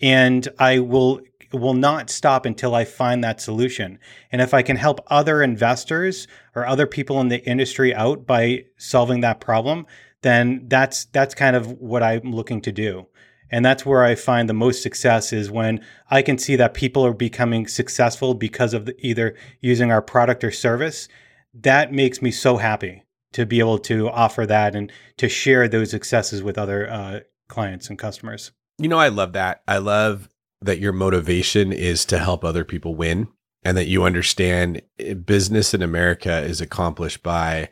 And 0.02 0.48
I 0.60 0.80
will 0.80 1.22
will 1.54 1.74
not 1.74 2.10
stop 2.10 2.46
until 2.46 2.76
I 2.76 2.84
find 2.84 3.24
that 3.24 3.40
solution. 3.40 3.98
And 4.32 4.42
if 4.42 4.54
I 4.54 4.62
can 4.62 4.76
help 4.76 5.00
other 5.08 5.42
investors 5.42 6.28
or 6.54 6.66
other 6.66 6.86
people 6.86 7.22
in 7.22 7.30
the 7.30 7.44
industry 7.46 7.94
out 7.94 8.26
by 8.26 8.66
solving 8.78 9.22
that 9.22 9.40
problem, 9.40 9.86
then 10.22 10.66
that's 10.68 11.06
that's 11.06 11.36
kind 11.36 11.56
of 11.56 11.72
what 11.74 12.04
I'm 12.04 12.32
looking 12.32 12.62
to 12.62 12.72
do. 12.72 13.08
And 13.52 13.64
that's 13.64 13.86
where 13.86 14.04
I 14.04 14.16
find 14.16 14.50
the 14.50 14.54
most 14.54 14.82
success 14.82 15.32
is 15.32 15.52
when 15.52 15.84
I 16.10 16.22
can 16.22 16.38
see 16.38 16.56
that 16.56 16.74
people 16.74 17.06
are 17.06 17.14
becoming 17.14 17.68
successful 17.68 18.34
because 18.34 18.74
of 18.74 18.86
the, 18.86 18.96
either 19.06 19.36
using 19.62 19.92
our 19.92 20.02
product 20.02 20.44
or 20.44 20.52
service. 20.52 21.08
That 21.54 21.94
makes 21.94 22.22
me 22.22 22.32
so 22.32 22.58
happy 22.58 23.04
to 23.34 23.46
be 23.46 23.60
able 23.60 23.80
to 23.80 24.10
offer 24.10 24.46
that 24.46 24.76
and 24.76 24.92
to 25.18 25.30
share 25.30 25.68
those 25.68 25.92
successes 25.92 26.42
with 26.42 26.58
other 26.58 26.90
uh, 26.90 27.20
clients 27.48 27.90
and 27.90 28.00
customers. 28.00 28.52
You 28.78 28.88
know, 28.88 28.98
I 28.98 29.10
love 29.10 29.34
that. 29.34 29.62
I 29.68 29.78
love 29.78 30.30
that 30.62 30.80
your 30.80 30.94
motivation 30.94 31.72
is 31.72 32.06
to 32.06 32.18
help 32.18 32.44
other 32.44 32.64
people 32.64 32.96
win 32.96 33.28
and 33.64 33.78
that 33.78 33.88
you 33.88 34.04
understand 34.04 34.82
eh, 35.00 35.14
business 35.14 35.74
in 35.74 35.82
America 35.82 36.40
is 36.40 36.62
accomplished 36.62 37.24
by 37.24 37.70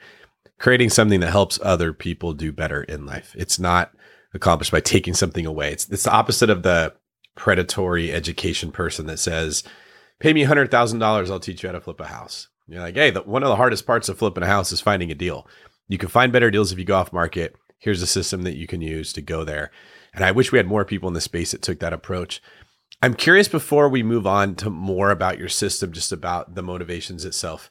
creating 0.60 0.90
something 0.90 1.20
that 1.20 1.32
helps 1.32 1.60
other 1.62 1.94
people 1.94 2.34
do 2.34 2.52
better 2.52 2.84
in 2.84 3.06
life. 3.06 3.36
It's 3.38 3.60
not 3.60 3.94
accomplished 4.34 4.72
by 4.72 4.80
taking 4.80 5.14
something 5.14 5.46
away. 5.46 5.72
It's, 5.72 5.88
it's 5.90 6.04
the 6.04 6.12
opposite 6.12 6.50
of 6.50 6.64
the 6.64 6.94
predatory 7.36 8.12
education 8.12 8.72
person 8.72 9.06
that 9.08 9.20
says, 9.20 9.64
pay 10.20 10.34
me 10.34 10.46
$100,000, 10.46 11.32
I'll 11.32 11.40
teach 11.40 11.64
you 11.64 11.70
how 11.70 11.74
to 11.74 11.82
flip 11.82 12.00
a 12.00 12.08
house. 12.08 12.48
You're 12.68 12.82
like, 12.82 12.96
hey, 12.96 13.12
the, 13.12 13.22
one 13.22 13.44
of 13.44 13.50
the 13.50 13.56
hardest 13.56 13.86
parts 13.86 14.10
of 14.10 14.18
flipping 14.18 14.44
a 14.44 14.48
house 14.48 14.72
is 14.72 14.82
finding 14.82 15.12
a 15.12 15.16
deal. 15.16 15.48
You 15.88 15.98
can 15.98 16.10
find 16.10 16.32
better 16.32 16.50
deals 16.50 16.72
if 16.72 16.80
you 16.80 16.86
go 16.86 16.96
off 16.96 17.12
market. 17.12 17.56
Here's 17.78 18.02
a 18.02 18.08
system 18.08 18.44
that 18.44 18.56
you 18.56 18.68
can 18.68 18.82
use 18.82 19.12
to 19.14 19.22
go 19.22 19.44
there. 19.44 19.72
And 20.14 20.24
I 20.24 20.32
wish 20.32 20.52
we 20.52 20.60
had 20.60 20.68
more 20.68 20.86
people 20.86 21.08
in 21.08 21.14
the 21.14 21.22
space 21.22 21.52
that 21.52 21.62
took 21.62 21.80
that 21.80 21.94
approach. 21.94 22.42
I'm 23.02 23.16
curious 23.16 23.50
before 23.50 23.90
we 23.90 24.02
move 24.04 24.26
on 24.26 24.56
to 24.56 24.70
more 24.70 25.10
about 25.10 25.38
your 25.38 25.50
system, 25.50 25.92
just 25.92 26.14
about 26.14 26.56
the 26.56 26.64
motivations 26.64 27.26
itself. 27.26 27.70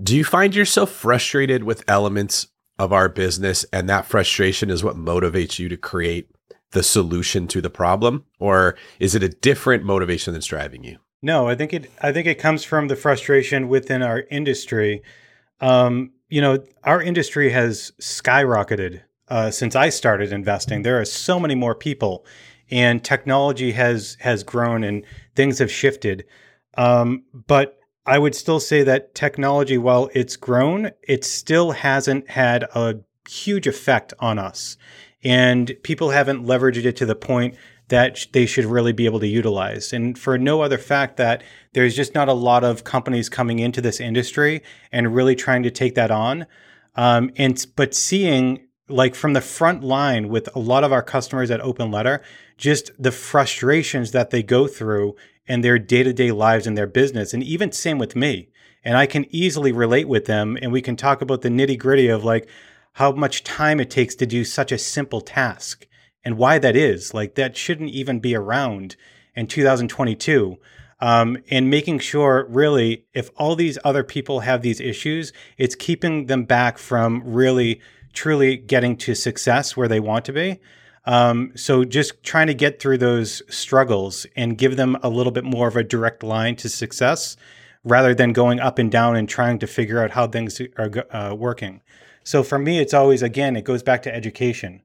Do 0.00 0.16
you 0.16 0.22
find 0.22 0.54
yourself 0.54 0.92
frustrated 0.92 1.64
with 1.64 1.82
elements 1.88 2.46
of 2.78 2.92
our 2.92 3.08
business 3.08 3.64
and 3.72 3.88
that 3.88 4.06
frustration 4.06 4.70
is 4.70 4.84
what 4.84 4.96
motivates 4.96 5.58
you 5.58 5.68
to 5.68 5.76
create 5.76 6.30
the 6.72 6.82
solution 6.82 7.48
to 7.48 7.60
the 7.60 7.70
problem 7.70 8.24
or 8.38 8.76
is 9.00 9.14
it 9.14 9.22
a 9.22 9.28
different 9.28 9.84
motivation 9.84 10.32
that's 10.32 10.46
driving 10.46 10.84
you? 10.84 10.98
No, 11.22 11.48
I 11.48 11.54
think 11.54 11.72
it 11.72 11.90
I 12.00 12.12
think 12.12 12.26
it 12.26 12.36
comes 12.36 12.64
from 12.64 12.88
the 12.88 12.96
frustration 12.96 13.68
within 13.68 14.02
our 14.02 14.20
industry. 14.30 15.02
Um, 15.60 16.12
you 16.28 16.40
know, 16.40 16.62
our 16.84 17.02
industry 17.02 17.50
has 17.50 17.92
skyrocketed 18.00 19.00
uh, 19.28 19.50
since 19.50 19.74
I 19.74 19.88
started 19.88 20.32
investing. 20.32 20.82
There 20.82 21.00
are 21.00 21.04
so 21.04 21.40
many 21.40 21.54
more 21.54 21.74
people 21.74 22.24
and 22.70 23.02
technology 23.02 23.72
has 23.72 24.16
has 24.20 24.42
grown 24.42 24.84
and 24.84 25.04
things 25.34 25.58
have 25.58 25.72
shifted. 25.72 26.24
Um, 26.76 27.24
but 27.32 27.77
I 28.08 28.18
would 28.18 28.34
still 28.34 28.58
say 28.58 28.82
that 28.84 29.14
technology, 29.14 29.76
while 29.76 30.08
it's 30.14 30.36
grown, 30.36 30.92
it 31.02 31.24
still 31.24 31.72
hasn't 31.72 32.30
had 32.30 32.62
a 32.74 33.00
huge 33.28 33.66
effect 33.66 34.14
on 34.18 34.38
us, 34.38 34.78
and 35.22 35.76
people 35.82 36.08
haven't 36.08 36.46
leveraged 36.46 36.86
it 36.86 36.96
to 36.96 37.06
the 37.06 37.14
point 37.14 37.54
that 37.88 38.26
they 38.32 38.46
should 38.46 38.64
really 38.64 38.94
be 38.94 39.04
able 39.04 39.20
to 39.20 39.26
utilize. 39.26 39.92
And 39.92 40.18
for 40.18 40.38
no 40.38 40.62
other 40.62 40.78
fact 40.78 41.18
that 41.18 41.42
there's 41.74 41.94
just 41.94 42.14
not 42.14 42.30
a 42.30 42.32
lot 42.32 42.64
of 42.64 42.82
companies 42.82 43.28
coming 43.28 43.58
into 43.58 43.82
this 43.82 44.00
industry 44.00 44.62
and 44.90 45.14
really 45.14 45.36
trying 45.36 45.62
to 45.64 45.70
take 45.70 45.94
that 45.96 46.10
on. 46.10 46.46
Um, 46.96 47.30
and 47.36 47.64
but 47.76 47.94
seeing 47.94 48.66
like 48.88 49.14
from 49.14 49.34
the 49.34 49.42
front 49.42 49.84
line 49.84 50.30
with 50.30 50.48
a 50.54 50.58
lot 50.58 50.82
of 50.82 50.92
our 50.92 51.02
customers 51.02 51.50
at 51.50 51.60
Open 51.60 51.90
Letter, 51.90 52.22
just 52.56 52.90
the 52.98 53.12
frustrations 53.12 54.12
that 54.12 54.30
they 54.30 54.42
go 54.42 54.66
through 54.66 55.14
in 55.48 55.62
their 55.62 55.78
day 55.78 56.02
to 56.02 56.12
day 56.12 56.30
lives 56.30 56.66
and 56.66 56.76
their 56.76 56.86
business. 56.86 57.32
And 57.32 57.42
even 57.42 57.72
same 57.72 57.98
with 57.98 58.14
me. 58.14 58.50
And 58.84 58.96
I 58.96 59.06
can 59.06 59.26
easily 59.34 59.72
relate 59.72 60.08
with 60.08 60.26
them. 60.26 60.56
And 60.60 60.70
we 60.72 60.82
can 60.82 60.96
talk 60.96 61.20
about 61.20 61.42
the 61.42 61.48
nitty 61.48 61.78
gritty 61.78 62.08
of 62.08 62.24
like 62.24 62.48
how 62.94 63.12
much 63.12 63.44
time 63.44 63.80
it 63.80 63.90
takes 63.90 64.14
to 64.16 64.26
do 64.26 64.44
such 64.44 64.72
a 64.72 64.78
simple 64.78 65.20
task 65.20 65.86
and 66.24 66.36
why 66.36 66.58
that 66.58 66.76
is. 66.76 67.14
Like 67.14 67.34
that 67.34 67.56
shouldn't 67.56 67.90
even 67.90 68.20
be 68.20 68.34
around 68.34 68.96
in 69.34 69.46
2022. 69.46 70.58
Um, 71.00 71.38
and 71.48 71.70
making 71.70 72.00
sure 72.00 72.46
really 72.48 73.06
if 73.14 73.30
all 73.36 73.54
these 73.54 73.78
other 73.84 74.02
people 74.02 74.40
have 74.40 74.62
these 74.62 74.80
issues, 74.80 75.32
it's 75.56 75.76
keeping 75.76 76.26
them 76.26 76.44
back 76.44 76.76
from 76.76 77.22
really 77.24 77.80
truly 78.12 78.56
getting 78.56 78.96
to 78.96 79.14
success 79.14 79.76
where 79.76 79.86
they 79.86 80.00
want 80.00 80.24
to 80.24 80.32
be. 80.32 80.58
Um, 81.08 81.52
so 81.56 81.84
just 81.84 82.22
trying 82.22 82.48
to 82.48 82.54
get 82.54 82.80
through 82.80 82.98
those 82.98 83.42
struggles 83.48 84.26
and 84.36 84.58
give 84.58 84.76
them 84.76 84.98
a 85.02 85.08
little 85.08 85.32
bit 85.32 85.42
more 85.42 85.66
of 85.66 85.74
a 85.74 85.82
direct 85.82 86.22
line 86.22 86.54
to 86.56 86.68
success 86.68 87.34
rather 87.82 88.14
than 88.14 88.34
going 88.34 88.60
up 88.60 88.78
and 88.78 88.92
down 88.92 89.16
and 89.16 89.26
trying 89.26 89.58
to 89.60 89.66
figure 89.66 90.04
out 90.04 90.10
how 90.10 90.26
things 90.26 90.60
are 90.76 91.06
uh, 91.10 91.34
working. 91.34 91.80
So 92.24 92.42
for 92.42 92.58
me, 92.58 92.78
it's 92.78 92.92
always, 92.92 93.22
again, 93.22 93.56
it 93.56 93.64
goes 93.64 93.82
back 93.82 94.02
to 94.02 94.14
education. 94.14 94.82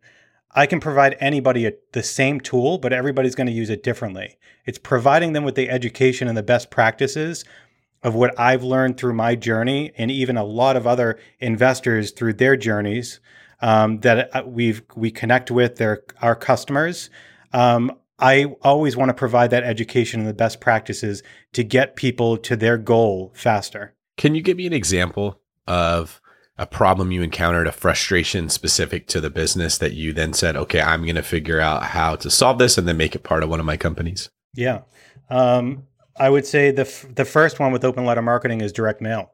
I 0.51 0.65
can 0.65 0.79
provide 0.79 1.17
anybody 1.19 1.65
a, 1.65 1.73
the 1.91 2.03
same 2.03 2.39
tool, 2.39 2.77
but 2.77 2.93
everybody's 2.93 3.35
going 3.35 3.47
to 3.47 3.53
use 3.53 3.69
it 3.69 3.83
differently. 3.83 4.37
It's 4.65 4.79
providing 4.79 5.33
them 5.33 5.43
with 5.43 5.55
the 5.55 5.69
education 5.69 6.29
and 6.29 6.37
the 6.37 6.43
best 6.43 6.69
practices 6.69 7.43
of 8.01 8.15
what 8.15 8.39
I've 8.39 8.63
learned 8.63 8.97
through 8.97 9.13
my 9.13 9.35
journey, 9.35 9.91
and 9.97 10.09
even 10.09 10.37
a 10.37 10.45
lot 10.45 10.77
of 10.77 10.87
other 10.87 11.19
investors 11.41 12.11
through 12.11 12.33
their 12.33 12.55
journeys 12.55 13.19
um, 13.63 14.01
that 14.01 14.35
uh, 14.35 14.43
we've 14.45 14.83
we 14.95 15.09
connect 15.09 15.49
with 15.49 15.77
their 15.77 16.03
our 16.21 16.35
customers. 16.35 17.09
Um, 17.53 17.93
I 18.19 18.45
always 18.61 18.95
want 18.95 19.09
to 19.09 19.13
provide 19.13 19.49
that 19.49 19.63
education 19.63 20.19
and 20.19 20.29
the 20.29 20.33
best 20.33 20.59
practices 20.59 21.23
to 21.53 21.63
get 21.63 21.95
people 21.95 22.37
to 22.37 22.55
their 22.55 22.77
goal 22.77 23.31
faster. 23.33 23.95
Can 24.17 24.35
you 24.35 24.41
give 24.41 24.57
me 24.57 24.67
an 24.67 24.73
example 24.73 25.39
of 25.67 26.21
a 26.57 26.67
problem 26.67 27.11
you 27.11 27.23
encountered, 27.23 27.65
a 27.65 27.71
frustration 27.71 28.49
specific 28.49 29.07
to 29.07 29.19
the 29.19 29.29
business 29.29 29.77
that 29.79 29.93
you 29.93 30.13
then 30.13 30.33
said, 30.33 30.55
okay, 30.55 30.81
I'm 30.81 31.03
going 31.03 31.15
to 31.15 31.23
figure 31.23 31.59
out 31.59 31.83
how 31.83 32.15
to 32.17 32.29
solve 32.29 32.59
this 32.59 32.77
and 32.77 32.87
then 32.87 32.97
make 32.97 33.15
it 33.15 33.23
part 33.23 33.43
of 33.43 33.49
one 33.49 33.59
of 33.59 33.65
my 33.65 33.77
companies? 33.77 34.29
Yeah. 34.53 34.81
Um, 35.31 35.87
I 36.15 36.29
would 36.29 36.45
say 36.45 36.69
the, 36.69 36.83
f- 36.83 37.07
the 37.15 37.25
first 37.25 37.59
one 37.59 37.71
with 37.71 37.83
open 37.83 38.05
letter 38.05 38.21
marketing 38.21 38.61
is 38.61 38.71
direct 38.71 39.01
mail. 39.01 39.31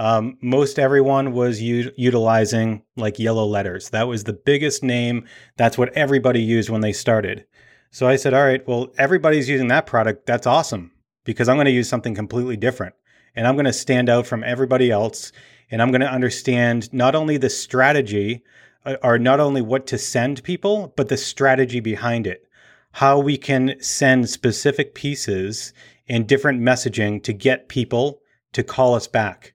Um, 0.00 0.38
most 0.40 0.78
everyone 0.78 1.32
was 1.32 1.60
u- 1.60 1.92
utilizing 1.94 2.82
like 2.96 3.18
yellow 3.18 3.44
letters. 3.44 3.90
That 3.90 4.08
was 4.08 4.24
the 4.24 4.32
biggest 4.32 4.82
name. 4.82 5.26
That's 5.58 5.76
what 5.76 5.92
everybody 5.92 6.40
used 6.40 6.70
when 6.70 6.80
they 6.80 6.94
started. 6.94 7.44
So 7.90 8.08
I 8.08 8.16
said, 8.16 8.32
all 8.32 8.42
right, 8.42 8.66
well, 8.66 8.88
everybody's 8.96 9.46
using 9.46 9.68
that 9.68 9.84
product. 9.84 10.24
That's 10.24 10.46
awesome 10.46 10.92
because 11.24 11.50
I'm 11.50 11.58
going 11.58 11.66
to 11.66 11.70
use 11.70 11.86
something 11.86 12.14
completely 12.14 12.56
different 12.56 12.94
and 13.36 13.46
I'm 13.46 13.56
going 13.56 13.66
to 13.66 13.74
stand 13.74 14.08
out 14.08 14.26
from 14.26 14.42
everybody 14.42 14.90
else 14.90 15.32
and 15.70 15.82
I'm 15.82 15.90
going 15.90 16.00
to 16.00 16.10
understand 16.10 16.90
not 16.94 17.14
only 17.14 17.36
the 17.36 17.50
strategy 17.50 18.42
uh, 18.86 18.96
or 19.02 19.18
not 19.18 19.38
only 19.38 19.60
what 19.60 19.86
to 19.88 19.98
send 19.98 20.42
people, 20.42 20.94
but 20.96 21.08
the 21.08 21.18
strategy 21.18 21.80
behind 21.80 22.26
it. 22.26 22.46
How 22.92 23.18
we 23.18 23.36
can 23.36 23.76
send 23.82 24.30
specific 24.30 24.94
pieces 24.94 25.74
and 26.08 26.26
different 26.26 26.62
messaging 26.62 27.22
to 27.24 27.34
get 27.34 27.68
people 27.68 28.22
to 28.54 28.62
call 28.62 28.94
us 28.94 29.06
back. 29.06 29.52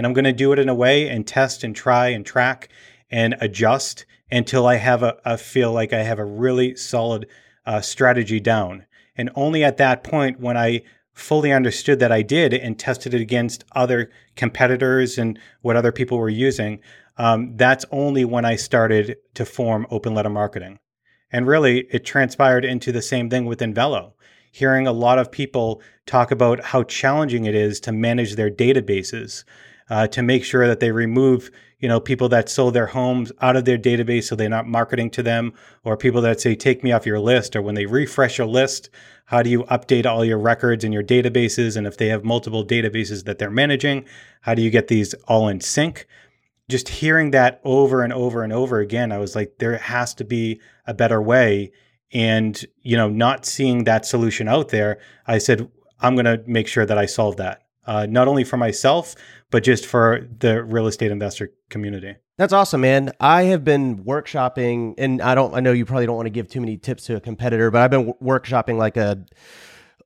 And 0.00 0.06
I'm 0.06 0.14
going 0.14 0.24
to 0.24 0.32
do 0.32 0.50
it 0.52 0.58
in 0.58 0.70
a 0.70 0.74
way 0.74 1.10
and 1.10 1.26
test 1.26 1.62
and 1.62 1.76
try 1.76 2.08
and 2.08 2.24
track 2.24 2.70
and 3.10 3.36
adjust 3.38 4.06
until 4.32 4.66
I 4.66 4.76
have 4.76 5.02
a, 5.02 5.18
I 5.26 5.36
feel 5.36 5.74
like 5.74 5.92
I 5.92 6.02
have 6.04 6.18
a 6.18 6.24
really 6.24 6.74
solid 6.74 7.26
uh, 7.66 7.82
strategy 7.82 8.40
down. 8.40 8.86
And 9.14 9.28
only 9.34 9.62
at 9.62 9.76
that 9.76 10.02
point, 10.02 10.40
when 10.40 10.56
I 10.56 10.84
fully 11.12 11.52
understood 11.52 11.98
that 11.98 12.10
I 12.10 12.22
did 12.22 12.54
and 12.54 12.78
tested 12.78 13.12
it 13.12 13.20
against 13.20 13.64
other 13.72 14.10
competitors 14.36 15.18
and 15.18 15.38
what 15.60 15.76
other 15.76 15.92
people 15.92 16.16
were 16.16 16.30
using, 16.30 16.80
um, 17.18 17.58
that's 17.58 17.84
only 17.90 18.24
when 18.24 18.46
I 18.46 18.56
started 18.56 19.18
to 19.34 19.44
form 19.44 19.86
open 19.90 20.14
letter 20.14 20.30
marketing. 20.30 20.78
And 21.30 21.46
really, 21.46 21.80
it 21.90 22.06
transpired 22.06 22.64
into 22.64 22.90
the 22.90 23.02
same 23.02 23.28
thing 23.28 23.44
with 23.44 23.60
Envelo. 23.60 24.14
Hearing 24.50 24.86
a 24.86 24.92
lot 24.92 25.18
of 25.18 25.30
people 25.30 25.82
talk 26.06 26.30
about 26.30 26.64
how 26.64 26.84
challenging 26.84 27.44
it 27.44 27.54
is 27.54 27.80
to 27.80 27.92
manage 27.92 28.36
their 28.36 28.50
databases, 28.50 29.44
uh, 29.90 30.06
to 30.06 30.22
make 30.22 30.44
sure 30.44 30.66
that 30.66 30.80
they 30.80 30.92
remove 30.92 31.50
you 31.80 31.88
know 31.88 32.00
people 32.00 32.28
that 32.28 32.48
sold 32.48 32.74
their 32.74 32.86
homes 32.86 33.32
out 33.40 33.56
of 33.56 33.64
their 33.64 33.78
database 33.78 34.24
so 34.24 34.36
they're 34.36 34.48
not 34.48 34.66
marketing 34.66 35.10
to 35.10 35.22
them 35.22 35.52
or 35.82 35.96
people 35.96 36.20
that 36.22 36.40
say 36.40 36.54
take 36.54 36.84
me 36.84 36.92
off 36.92 37.06
your 37.06 37.18
list 37.18 37.56
or 37.56 37.62
when 37.62 37.74
they 37.74 37.86
refresh 37.86 38.38
your 38.38 38.46
list 38.46 38.88
how 39.30 39.42
do 39.42 39.50
you 39.50 39.62
update 39.64 40.06
all 40.06 40.24
your 40.24 40.38
records 40.38 40.82
in 40.82 40.92
your 40.92 41.04
databases? 41.04 41.76
And 41.76 41.86
if 41.86 41.96
they 41.96 42.08
have 42.08 42.24
multiple 42.24 42.66
databases 42.66 43.26
that 43.26 43.38
they're 43.38 43.50
managing 43.50 44.04
how 44.40 44.54
do 44.54 44.62
you 44.62 44.70
get 44.70 44.88
these 44.88 45.14
all 45.28 45.48
in 45.48 45.60
sync? 45.60 46.06
Just 46.68 46.88
hearing 46.88 47.30
that 47.30 47.60
over 47.62 48.02
and 48.02 48.12
over 48.12 48.42
and 48.42 48.52
over 48.52 48.80
again 48.80 49.12
i 49.12 49.18
was 49.18 49.34
like 49.34 49.58
there 49.58 49.76
has 49.76 50.14
to 50.14 50.24
be 50.24 50.60
a 50.86 50.94
better 50.94 51.20
way. 51.20 51.72
And 52.12 52.60
you 52.82 52.96
know 52.96 53.08
not 53.08 53.46
seeing 53.46 53.84
that 53.84 54.04
solution 54.04 54.48
out 54.48 54.70
there 54.70 54.98
i 55.26 55.38
said 55.38 55.70
i'm 56.00 56.16
going 56.16 56.24
to 56.24 56.42
make 56.44 56.66
sure 56.66 56.84
that 56.84 56.98
i 56.98 57.06
solve 57.06 57.36
that 57.36 57.62
uh, 57.86 58.06
not 58.08 58.28
only 58.28 58.44
for 58.44 58.56
myself 58.56 59.14
but 59.50 59.64
just 59.64 59.86
for 59.86 60.28
the 60.38 60.62
real 60.62 60.86
estate 60.86 61.10
investor 61.10 61.52
community. 61.68 62.14
That's 62.36 62.52
awesome, 62.52 62.80
man. 62.80 63.12
I 63.20 63.44
have 63.44 63.64
been 63.64 64.04
workshopping, 64.04 64.94
and 64.96 65.20
I 65.20 65.34
don't. 65.34 65.54
I 65.54 65.60
know 65.60 65.72
you 65.72 65.84
probably 65.84 66.06
don't 66.06 66.16
want 66.16 66.26
to 66.26 66.30
give 66.30 66.48
too 66.48 66.60
many 66.60 66.78
tips 66.78 67.04
to 67.06 67.16
a 67.16 67.20
competitor, 67.20 67.70
but 67.70 67.82
I've 67.82 67.90
been 67.90 68.14
workshopping 68.22 68.78
like 68.78 68.96
a 68.96 69.24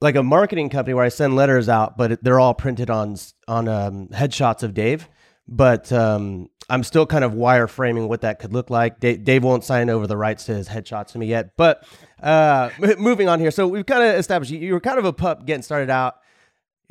like 0.00 0.16
a 0.16 0.22
marketing 0.22 0.68
company 0.68 0.94
where 0.94 1.04
I 1.04 1.10
send 1.10 1.36
letters 1.36 1.68
out, 1.68 1.96
but 1.96 2.22
they're 2.24 2.40
all 2.40 2.54
printed 2.54 2.90
on 2.90 3.16
on 3.46 3.68
um, 3.68 4.08
headshots 4.08 4.62
of 4.62 4.74
Dave. 4.74 5.08
But 5.46 5.92
um, 5.92 6.48
I'm 6.70 6.82
still 6.82 7.06
kind 7.06 7.22
of 7.22 7.32
wireframing 7.32 8.08
what 8.08 8.22
that 8.22 8.38
could 8.38 8.52
look 8.52 8.70
like. 8.70 8.98
Dave, 8.98 9.22
Dave, 9.22 9.44
won't 9.44 9.62
sign 9.62 9.90
over 9.90 10.06
the 10.06 10.16
rights 10.16 10.46
to 10.46 10.54
his 10.54 10.68
headshots 10.68 11.08
to 11.08 11.18
me 11.18 11.26
yet. 11.26 11.56
But 11.56 11.87
uh, 12.20 12.70
moving 12.98 13.28
on 13.28 13.38
here, 13.38 13.50
so 13.50 13.68
we've 13.68 13.87
kind 13.87 14.02
of 14.02 14.16
established 14.16 14.50
you, 14.50 14.58
you 14.58 14.72
were 14.72 14.80
kind 14.80 14.98
of 14.98 15.04
a 15.04 15.12
pup 15.12 15.46
getting 15.46 15.62
started 15.62 15.90
out 15.90 16.16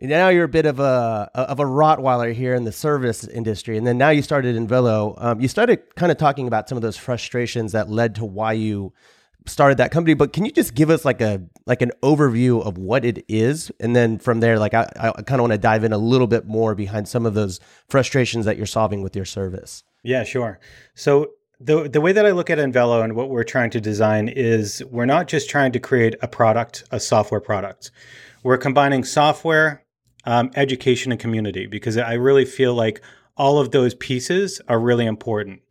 now 0.09 0.29
you're 0.29 0.43
a 0.43 0.49
bit 0.49 0.65
of 0.65 0.79
a 0.79 1.29
of 1.33 1.59
a 1.59 1.63
Rottweiler 1.63 2.33
here 2.33 2.53
in 2.55 2.63
the 2.63 2.71
service 2.71 3.25
industry, 3.25 3.77
and 3.77 3.87
then 3.87 3.97
now 3.97 4.09
you 4.09 4.21
started 4.21 4.55
Envelo. 4.55 5.15
Um, 5.17 5.39
you 5.39 5.47
started 5.47 5.95
kind 5.95 6.11
of 6.11 6.17
talking 6.17 6.47
about 6.47 6.67
some 6.67 6.77
of 6.77 6.81
those 6.81 6.97
frustrations 6.97 7.71
that 7.71 7.89
led 7.89 8.15
to 8.15 8.25
why 8.25 8.53
you 8.53 8.93
started 9.45 9.77
that 9.77 9.91
company. 9.91 10.13
But 10.13 10.33
can 10.33 10.45
you 10.45 10.51
just 10.51 10.73
give 10.73 10.89
us 10.89 11.05
like 11.05 11.21
a 11.21 11.41
like 11.65 11.81
an 11.81 11.91
overview 12.01 12.65
of 12.65 12.77
what 12.77 13.05
it 13.05 13.23
is, 13.27 13.71
and 13.79 13.95
then 13.95 14.19
from 14.19 14.39
there, 14.39 14.59
like 14.59 14.73
I, 14.73 14.89
I 14.97 15.21
kind 15.21 15.39
of 15.39 15.41
want 15.41 15.53
to 15.53 15.57
dive 15.57 15.83
in 15.83 15.93
a 15.93 15.97
little 15.97 16.27
bit 16.27 16.45
more 16.45 16.75
behind 16.75 17.07
some 17.07 17.25
of 17.25 17.33
those 17.33 17.59
frustrations 17.87 18.45
that 18.45 18.57
you're 18.57 18.65
solving 18.65 19.01
with 19.01 19.15
your 19.15 19.25
service. 19.25 19.83
Yeah, 20.03 20.23
sure. 20.23 20.59
So 20.95 21.31
the 21.59 21.87
the 21.87 22.01
way 22.01 22.11
that 22.11 22.25
I 22.25 22.31
look 22.31 22.49
at 22.49 22.57
Envelo 22.57 23.03
and 23.03 23.15
what 23.15 23.29
we're 23.29 23.43
trying 23.43 23.69
to 23.71 23.81
design 23.81 24.27
is 24.27 24.83
we're 24.91 25.05
not 25.05 25.27
just 25.27 25.49
trying 25.49 25.71
to 25.71 25.79
create 25.79 26.15
a 26.21 26.27
product, 26.27 26.83
a 26.91 26.99
software 26.99 27.41
product. 27.41 27.91
We're 28.43 28.57
combining 28.57 29.05
software, 29.05 29.82
um, 30.25 30.51
education 30.55 31.11
and 31.11 31.19
community 31.19 31.67
because 31.67 31.97
I 31.97 32.13
really 32.13 32.45
feel 32.45 32.73
like 32.73 33.01
all 33.35 33.59
of 33.59 33.71
those 33.71 33.95
pieces 33.95 34.61
are 34.67 34.79
really 34.79 35.05
important. 35.05 35.61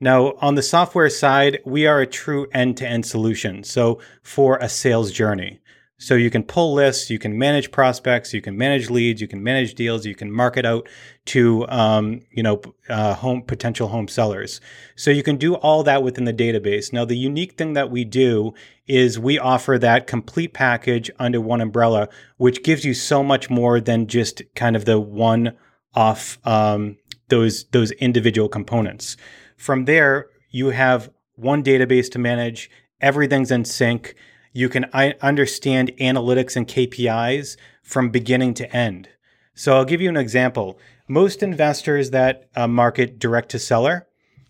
Now, 0.00 0.32
on 0.40 0.54
the 0.54 0.62
software 0.62 1.10
side, 1.10 1.58
we 1.64 1.86
are 1.86 2.00
a 2.00 2.06
true 2.06 2.46
end 2.52 2.78
to 2.78 2.88
end 2.88 3.04
solution. 3.04 3.62
So, 3.64 4.00
for 4.22 4.56
a 4.56 4.68
sales 4.68 5.12
journey. 5.12 5.59
So, 6.02 6.14
you 6.14 6.30
can 6.30 6.44
pull 6.44 6.72
lists, 6.72 7.10
you 7.10 7.18
can 7.18 7.38
manage 7.38 7.70
prospects, 7.70 8.32
you 8.32 8.40
can 8.40 8.56
manage 8.56 8.88
leads, 8.88 9.20
you 9.20 9.28
can 9.28 9.42
manage 9.42 9.74
deals, 9.74 10.06
you 10.06 10.14
can 10.14 10.32
market 10.32 10.64
out 10.64 10.88
to, 11.26 11.68
um, 11.68 12.22
you 12.30 12.42
know, 12.42 12.62
uh, 12.88 13.12
home 13.14 13.42
potential 13.42 13.88
home 13.88 14.08
sellers. 14.08 14.62
So, 14.96 15.10
you 15.10 15.22
can 15.22 15.36
do 15.36 15.56
all 15.56 15.82
that 15.82 16.02
within 16.02 16.24
the 16.24 16.32
database. 16.32 16.90
Now, 16.90 17.04
the 17.04 17.18
unique 17.18 17.52
thing 17.58 17.74
that 17.74 17.90
we 17.90 18.04
do 18.04 18.54
is 18.86 19.18
we 19.18 19.38
offer 19.38 19.78
that 19.78 20.06
complete 20.06 20.54
package 20.54 21.10
under 21.18 21.38
one 21.38 21.60
umbrella, 21.60 22.08
which 22.38 22.62
gives 22.62 22.82
you 22.82 22.94
so 22.94 23.22
much 23.22 23.50
more 23.50 23.78
than 23.78 24.06
just 24.06 24.42
kind 24.54 24.76
of 24.76 24.86
the 24.86 24.98
one 24.98 25.52
off 25.94 26.38
um, 26.46 26.96
those 27.28 27.64
those 27.72 27.90
individual 27.92 28.48
components. 28.48 29.18
From 29.56 29.84
there, 29.84 30.30
you 30.50 30.70
have 30.70 31.10
one 31.34 31.62
database 31.62 32.10
to 32.12 32.18
manage. 32.18 32.70
Everything's 33.00 33.50
in 33.50 33.64
sync. 33.64 34.14
You 34.52 34.68
can 34.68 34.84
understand 34.84 35.92
analytics 36.00 36.56
and 36.56 36.66
KPIs 36.66 37.56
from 37.82 38.10
beginning 38.10 38.54
to 38.54 38.74
end. 38.74 39.08
So 39.54 39.76
I'll 39.76 39.84
give 39.84 40.00
you 40.00 40.08
an 40.08 40.16
example. 40.16 40.78
Most 41.06 41.42
investors 41.42 42.10
that 42.10 42.48
uh, 42.56 42.66
market 42.66 43.18
direct 43.18 43.50
to 43.50 43.58
seller, 43.58 44.06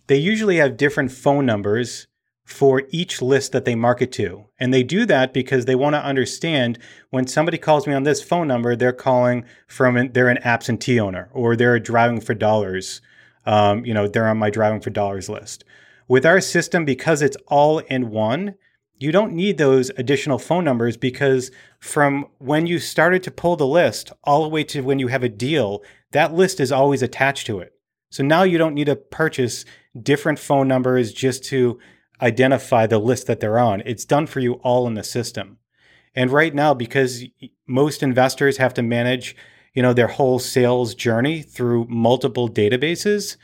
they 0.06 0.16
usually 0.16 0.56
have 0.56 0.76
different 0.76 1.12
phone 1.12 1.46
numbers 1.46 2.06
for 2.44 2.82
each 2.90 3.22
list 3.22 3.52
that 3.52 3.64
they 3.64 3.74
market 3.74 4.10
to. 4.10 4.46
And 4.58 4.74
they 4.74 4.82
do 4.82 5.06
that 5.06 5.32
because 5.32 5.64
they 5.64 5.76
want 5.76 5.94
to 5.94 6.04
understand 6.04 6.78
when 7.10 7.26
somebody 7.26 7.58
calls 7.58 7.86
me 7.86 7.94
on 7.94 8.02
this 8.02 8.22
phone 8.22 8.48
number, 8.48 8.74
they're 8.74 8.92
calling 8.92 9.44
from 9.68 9.96
an, 9.96 10.12
they're 10.12 10.28
an 10.28 10.38
absentee 10.38 10.98
owner 10.98 11.30
or 11.32 11.54
they're 11.54 11.78
driving 11.78 12.20
for 12.20 12.34
dollars. 12.34 13.00
Um, 13.46 13.84
you 13.84 13.94
know, 13.94 14.08
they're 14.08 14.28
on 14.28 14.38
my 14.38 14.50
driving 14.50 14.80
for 14.80 14.90
dollars 14.90 15.28
list. 15.28 15.64
With 16.08 16.26
our 16.26 16.40
system, 16.40 16.84
because 16.84 17.22
it's 17.22 17.36
all 17.46 17.78
in 17.78 18.10
one, 18.10 18.56
you 19.00 19.12
don't 19.12 19.32
need 19.32 19.56
those 19.56 19.90
additional 19.96 20.38
phone 20.38 20.62
numbers 20.62 20.96
because 20.96 21.50
from 21.80 22.26
when 22.38 22.66
you 22.66 22.78
started 22.78 23.22
to 23.22 23.30
pull 23.30 23.56
the 23.56 23.66
list 23.66 24.12
all 24.24 24.42
the 24.42 24.48
way 24.48 24.62
to 24.64 24.82
when 24.82 24.98
you 24.98 25.08
have 25.08 25.24
a 25.24 25.28
deal, 25.28 25.82
that 26.12 26.34
list 26.34 26.60
is 26.60 26.70
always 26.70 27.02
attached 27.02 27.46
to 27.46 27.60
it. 27.60 27.72
So 28.10 28.22
now 28.22 28.42
you 28.42 28.58
don't 28.58 28.74
need 28.74 28.86
to 28.86 28.96
purchase 28.96 29.64
different 30.00 30.38
phone 30.38 30.68
numbers 30.68 31.12
just 31.14 31.44
to 31.44 31.78
identify 32.20 32.86
the 32.86 32.98
list 32.98 33.26
that 33.26 33.40
they're 33.40 33.58
on. 33.58 33.82
It's 33.86 34.04
done 34.04 34.26
for 34.26 34.40
you 34.40 34.54
all 34.54 34.86
in 34.86 34.94
the 34.94 35.02
system. 35.02 35.56
And 36.14 36.30
right 36.30 36.54
now, 36.54 36.74
because 36.74 37.24
most 37.66 38.02
investors 38.02 38.58
have 38.58 38.74
to 38.74 38.82
manage, 38.82 39.34
you 39.72 39.82
know, 39.82 39.94
their 39.94 40.08
whole 40.08 40.38
sales 40.38 40.94
journey 40.94 41.40
through 41.40 41.86
multiple 41.88 42.50
databases, 42.50 43.36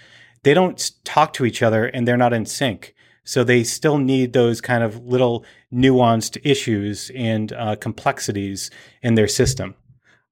they 0.42 0.52
don't 0.52 0.90
talk 1.04 1.32
to 1.34 1.46
each 1.46 1.62
other 1.62 1.86
and 1.86 2.06
they're 2.06 2.16
not 2.18 2.34
in 2.34 2.44
sync. 2.44 2.94
So 3.26 3.44
they 3.44 3.62
still 3.64 3.98
need 3.98 4.32
those 4.32 4.62
kind 4.62 4.82
of 4.82 5.04
little 5.04 5.44
nuanced 5.70 6.38
issues 6.44 7.10
and 7.14 7.52
uh, 7.52 7.76
complexities 7.76 8.70
in 9.02 9.16
their 9.16 9.28
system. 9.28 9.74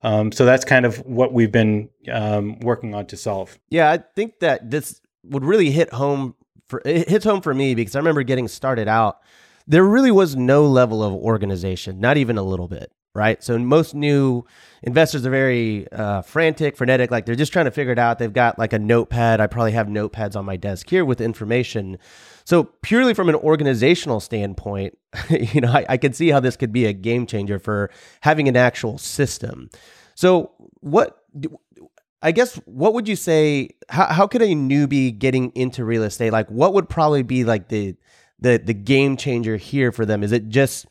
Um, 0.02 0.32
so 0.32 0.44
that's 0.46 0.64
kind 0.64 0.86
of 0.86 0.98
what 1.04 1.32
we've 1.32 1.52
been 1.52 1.90
um, 2.10 2.60
working 2.60 2.94
on 2.94 3.06
to 3.06 3.16
solve. 3.16 3.58
Yeah, 3.68 3.90
I 3.90 3.98
think 3.98 4.38
that 4.40 4.70
this 4.70 5.00
would 5.24 5.44
really 5.44 5.70
hit 5.70 5.92
home 5.92 6.34
for 6.68 6.80
it 6.84 7.08
hits 7.08 7.24
home 7.24 7.40
for 7.40 7.52
me 7.52 7.74
because 7.74 7.94
I 7.96 7.98
remember 7.98 8.22
getting 8.22 8.48
started 8.48 8.88
out. 8.88 9.20
There 9.66 9.84
really 9.84 10.10
was 10.10 10.36
no 10.36 10.66
level 10.66 11.02
of 11.02 11.12
organization, 11.14 12.00
not 12.00 12.16
even 12.16 12.38
a 12.38 12.42
little 12.42 12.68
bit. 12.68 12.92
right? 13.14 13.42
So 13.42 13.56
most 13.58 13.94
new 13.94 14.44
investors 14.82 15.24
are 15.24 15.30
very 15.30 15.90
uh, 15.92 16.22
frantic, 16.22 16.76
frenetic, 16.76 17.10
like 17.10 17.26
they're 17.26 17.34
just 17.36 17.52
trying 17.52 17.66
to 17.66 17.70
figure 17.70 17.92
it 17.92 17.98
out. 17.98 18.18
They've 18.18 18.32
got 18.32 18.58
like 18.58 18.72
a 18.72 18.78
notepad. 18.78 19.40
I 19.40 19.46
probably 19.46 19.72
have 19.72 19.86
notepads 19.86 20.36
on 20.36 20.44
my 20.44 20.56
desk 20.56 20.90
here 20.90 21.04
with 21.04 21.20
information. 21.20 21.98
So 22.44 22.64
purely 22.82 23.14
from 23.14 23.28
an 23.28 23.34
organizational 23.34 24.20
standpoint, 24.20 24.98
you 25.30 25.60
know, 25.60 25.72
I, 25.72 25.86
I 25.90 25.96
can 25.96 26.12
see 26.12 26.28
how 26.28 26.40
this 26.40 26.56
could 26.56 26.72
be 26.72 26.86
a 26.86 26.92
game 26.92 27.26
changer 27.26 27.58
for 27.58 27.90
having 28.20 28.48
an 28.48 28.56
actual 28.56 28.98
system. 28.98 29.70
So 30.14 30.52
what? 30.80 31.18
I 32.22 32.32
guess 32.32 32.56
what 32.64 32.94
would 32.94 33.08
you 33.08 33.16
say? 33.16 33.70
How 33.88 34.06
how 34.06 34.26
could 34.26 34.42
a 34.42 34.46
newbie 34.46 35.18
getting 35.18 35.50
into 35.54 35.84
real 35.84 36.02
estate 36.04 36.32
like 36.32 36.50
what 36.50 36.72
would 36.72 36.88
probably 36.88 37.22
be 37.22 37.44
like 37.44 37.68
the 37.68 37.96
the 38.40 38.56
the 38.56 38.72
game 38.72 39.16
changer 39.16 39.56
here 39.56 39.92
for 39.92 40.06
them? 40.06 40.22
Is 40.22 40.32
it 40.32 40.48
just 40.48 40.86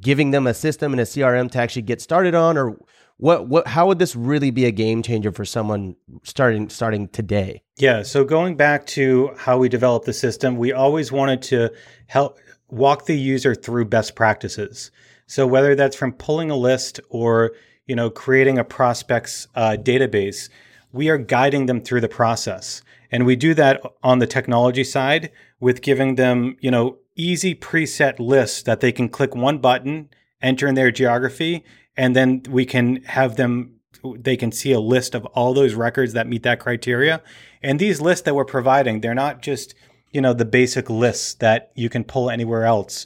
giving 0.00 0.30
them 0.30 0.46
a 0.46 0.54
system 0.54 0.92
and 0.92 1.00
a 1.00 1.04
CRM 1.04 1.50
to 1.52 1.58
actually 1.58 1.82
get 1.82 2.00
started 2.00 2.34
on, 2.34 2.56
or 2.56 2.76
what? 3.20 3.48
What? 3.48 3.66
How 3.66 3.86
would 3.86 3.98
this 3.98 4.16
really 4.16 4.50
be 4.50 4.64
a 4.64 4.70
game 4.70 5.02
changer 5.02 5.30
for 5.30 5.44
someone 5.44 5.94
starting 6.22 6.70
starting 6.70 7.08
today? 7.08 7.62
Yeah. 7.76 8.02
So 8.02 8.24
going 8.24 8.56
back 8.56 8.86
to 8.88 9.34
how 9.36 9.58
we 9.58 9.68
developed 9.68 10.06
the 10.06 10.14
system, 10.14 10.56
we 10.56 10.72
always 10.72 11.12
wanted 11.12 11.42
to 11.42 11.70
help 12.06 12.38
walk 12.70 13.04
the 13.04 13.18
user 13.18 13.54
through 13.54 13.84
best 13.84 14.16
practices. 14.16 14.90
So 15.26 15.46
whether 15.46 15.74
that's 15.74 15.96
from 15.96 16.12
pulling 16.14 16.50
a 16.50 16.56
list 16.56 16.98
or 17.10 17.52
you 17.86 17.94
know 17.94 18.08
creating 18.08 18.58
a 18.58 18.64
prospects 18.64 19.46
uh, 19.54 19.76
database, 19.78 20.48
we 20.90 21.10
are 21.10 21.18
guiding 21.18 21.66
them 21.66 21.82
through 21.82 22.00
the 22.00 22.08
process, 22.08 22.80
and 23.12 23.26
we 23.26 23.36
do 23.36 23.52
that 23.52 23.82
on 24.02 24.18
the 24.18 24.26
technology 24.26 24.84
side 24.84 25.30
with 25.60 25.82
giving 25.82 26.14
them 26.14 26.56
you 26.60 26.70
know 26.70 26.96
easy 27.16 27.54
preset 27.54 28.18
lists 28.18 28.62
that 28.62 28.80
they 28.80 28.92
can 28.92 29.10
click 29.10 29.34
one 29.34 29.58
button, 29.58 30.08
enter 30.40 30.66
in 30.66 30.74
their 30.74 30.90
geography, 30.90 31.64
and 32.00 32.16
then 32.16 32.42
we 32.48 32.64
can 32.64 33.02
have 33.02 33.36
them 33.36 33.74
they 34.16 34.34
can 34.34 34.50
see 34.50 34.72
a 34.72 34.80
list 34.80 35.14
of 35.14 35.26
all 35.26 35.52
those 35.52 35.74
records 35.74 36.14
that 36.14 36.26
meet 36.26 36.42
that 36.44 36.58
criteria. 36.58 37.20
And 37.62 37.78
these 37.78 38.00
lists 38.00 38.24
that 38.24 38.34
we're 38.34 38.46
providing, 38.46 39.02
they're 39.02 39.14
not 39.14 39.42
just, 39.42 39.74
you 40.10 40.22
know, 40.22 40.32
the 40.32 40.46
basic 40.46 40.88
lists 40.88 41.34
that 41.34 41.70
you 41.74 41.90
can 41.90 42.04
pull 42.04 42.30
anywhere 42.30 42.64
else. 42.64 43.04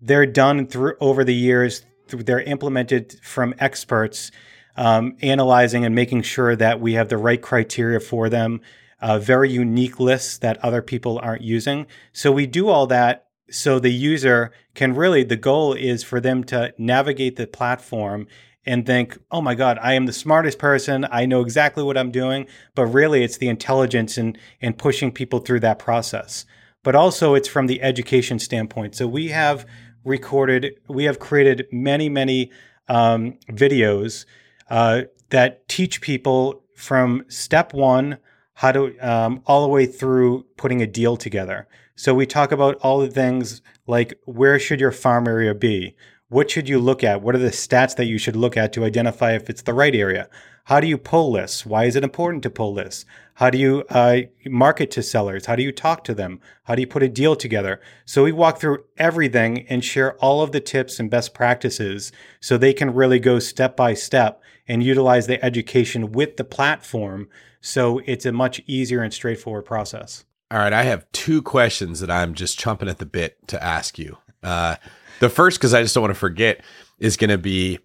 They're 0.00 0.26
done 0.26 0.66
through 0.66 0.96
over 1.00 1.22
the 1.22 1.34
years. 1.34 1.84
They're 2.08 2.40
implemented 2.40 3.20
from 3.22 3.54
experts 3.60 4.32
um, 4.76 5.16
analyzing 5.22 5.84
and 5.84 5.94
making 5.94 6.22
sure 6.22 6.56
that 6.56 6.80
we 6.80 6.94
have 6.94 7.08
the 7.08 7.18
right 7.18 7.40
criteria 7.40 8.00
for 8.00 8.28
them. 8.28 8.60
Uh, 9.00 9.20
very 9.20 9.52
unique 9.52 10.00
lists 10.00 10.38
that 10.38 10.58
other 10.64 10.82
people 10.82 11.20
aren't 11.22 11.42
using. 11.42 11.86
So 12.12 12.32
we 12.32 12.46
do 12.46 12.68
all 12.68 12.88
that 12.88 13.28
so 13.52 13.78
the 13.78 13.92
user 13.92 14.52
can 14.74 14.94
really 14.94 15.24
the 15.24 15.36
goal 15.36 15.72
is 15.72 16.02
for 16.02 16.20
them 16.20 16.42
to 16.44 16.72
navigate 16.78 17.36
the 17.36 17.46
platform 17.46 18.26
and 18.64 18.86
think 18.86 19.18
oh 19.30 19.40
my 19.40 19.54
god 19.54 19.78
i 19.82 19.94
am 19.94 20.06
the 20.06 20.12
smartest 20.12 20.58
person. 20.58 21.06
I 21.10 21.26
know 21.26 21.40
exactly 21.40 21.82
what 21.82 21.98
i'm 21.98 22.10
doing. 22.10 22.46
But 22.74 22.86
really 22.86 23.22
it's 23.24 23.38
the 23.38 23.48
intelligence 23.48 24.16
and 24.16 24.38
and 24.60 24.76
pushing 24.76 25.12
people 25.12 25.40
through 25.40 25.60
that 25.60 25.78
process. 25.78 26.44
But 26.82 26.94
also 26.94 27.34
it's 27.34 27.48
from 27.48 27.66
the 27.66 27.82
education 27.82 28.38
standpoint. 28.38 28.94
So 28.94 29.06
we 29.06 29.28
have 29.28 29.66
recorded 30.04 30.74
we 30.88 31.04
have 31.04 31.18
created 31.18 31.66
many 31.70 32.08
many 32.08 32.50
um, 32.88 33.38
videos 33.50 34.26
uh, 34.70 35.02
that 35.30 35.68
teach 35.68 36.00
people 36.00 36.62
from 36.76 37.24
step 37.28 37.72
one 37.72 38.18
how 38.54 38.72
to 38.72 38.98
um, 38.98 39.42
all 39.46 39.62
the 39.62 39.68
way 39.68 39.86
through 39.86 40.44
putting 40.56 40.82
a 40.82 40.86
deal 40.86 41.16
together 41.16 41.66
so 42.02 42.12
we 42.12 42.26
talk 42.26 42.50
about 42.50 42.78
all 42.80 42.98
the 42.98 43.06
things 43.06 43.62
like 43.86 44.18
where 44.24 44.58
should 44.58 44.80
your 44.80 44.90
farm 44.90 45.28
area 45.28 45.54
be? 45.54 45.94
What 46.30 46.50
should 46.50 46.68
you 46.68 46.80
look 46.80 47.04
at? 47.04 47.22
What 47.22 47.36
are 47.36 47.38
the 47.38 47.50
stats 47.50 47.94
that 47.94 48.06
you 48.06 48.18
should 48.18 48.34
look 48.34 48.56
at 48.56 48.72
to 48.72 48.84
identify 48.84 49.36
if 49.36 49.48
it's 49.48 49.62
the 49.62 49.72
right 49.72 49.94
area? 49.94 50.28
How 50.64 50.80
do 50.80 50.88
you 50.88 50.98
pull 50.98 51.30
lists? 51.30 51.64
Why 51.64 51.84
is 51.84 51.94
it 51.94 52.02
important 52.02 52.42
to 52.42 52.50
pull 52.50 52.72
lists? 52.72 53.04
How 53.34 53.50
do 53.50 53.58
you 53.58 53.84
uh, 53.88 54.22
market 54.46 54.90
to 54.90 55.02
sellers? 55.04 55.46
How 55.46 55.54
do 55.54 55.62
you 55.62 55.70
talk 55.70 56.02
to 56.02 56.12
them? 56.12 56.40
How 56.64 56.74
do 56.74 56.80
you 56.80 56.88
put 56.88 57.04
a 57.04 57.08
deal 57.08 57.36
together? 57.36 57.80
So 58.04 58.24
we 58.24 58.32
walk 58.32 58.58
through 58.58 58.82
everything 58.98 59.64
and 59.68 59.84
share 59.84 60.14
all 60.14 60.42
of 60.42 60.50
the 60.50 60.60
tips 60.60 60.98
and 60.98 61.08
best 61.08 61.34
practices 61.34 62.10
so 62.40 62.58
they 62.58 62.74
can 62.74 62.92
really 62.92 63.20
go 63.20 63.38
step 63.38 63.76
by 63.76 63.94
step 63.94 64.42
and 64.66 64.82
utilize 64.82 65.28
the 65.28 65.44
education 65.44 66.10
with 66.10 66.36
the 66.36 66.42
platform. 66.42 67.28
So 67.60 68.00
it's 68.06 68.26
a 68.26 68.32
much 68.32 68.60
easier 68.66 69.04
and 69.04 69.14
straightforward 69.14 69.66
process. 69.66 70.24
All 70.52 70.58
right, 70.58 70.72
I 70.74 70.82
have 70.82 71.10
two 71.12 71.40
questions 71.40 72.00
that 72.00 72.10
I'm 72.10 72.34
just 72.34 72.60
chomping 72.60 72.90
at 72.90 72.98
the 72.98 73.06
bit 73.06 73.38
to 73.48 73.62
ask 73.62 73.98
you. 73.98 74.18
Uh, 74.42 74.76
the 75.18 75.30
first, 75.30 75.58
because 75.58 75.72
I 75.72 75.80
just 75.80 75.94
don't 75.94 76.02
want 76.02 76.12
to 76.12 76.20
forget, 76.20 76.62
is 76.98 77.16
going 77.16 77.30
to 77.30 77.38
be 77.38 77.78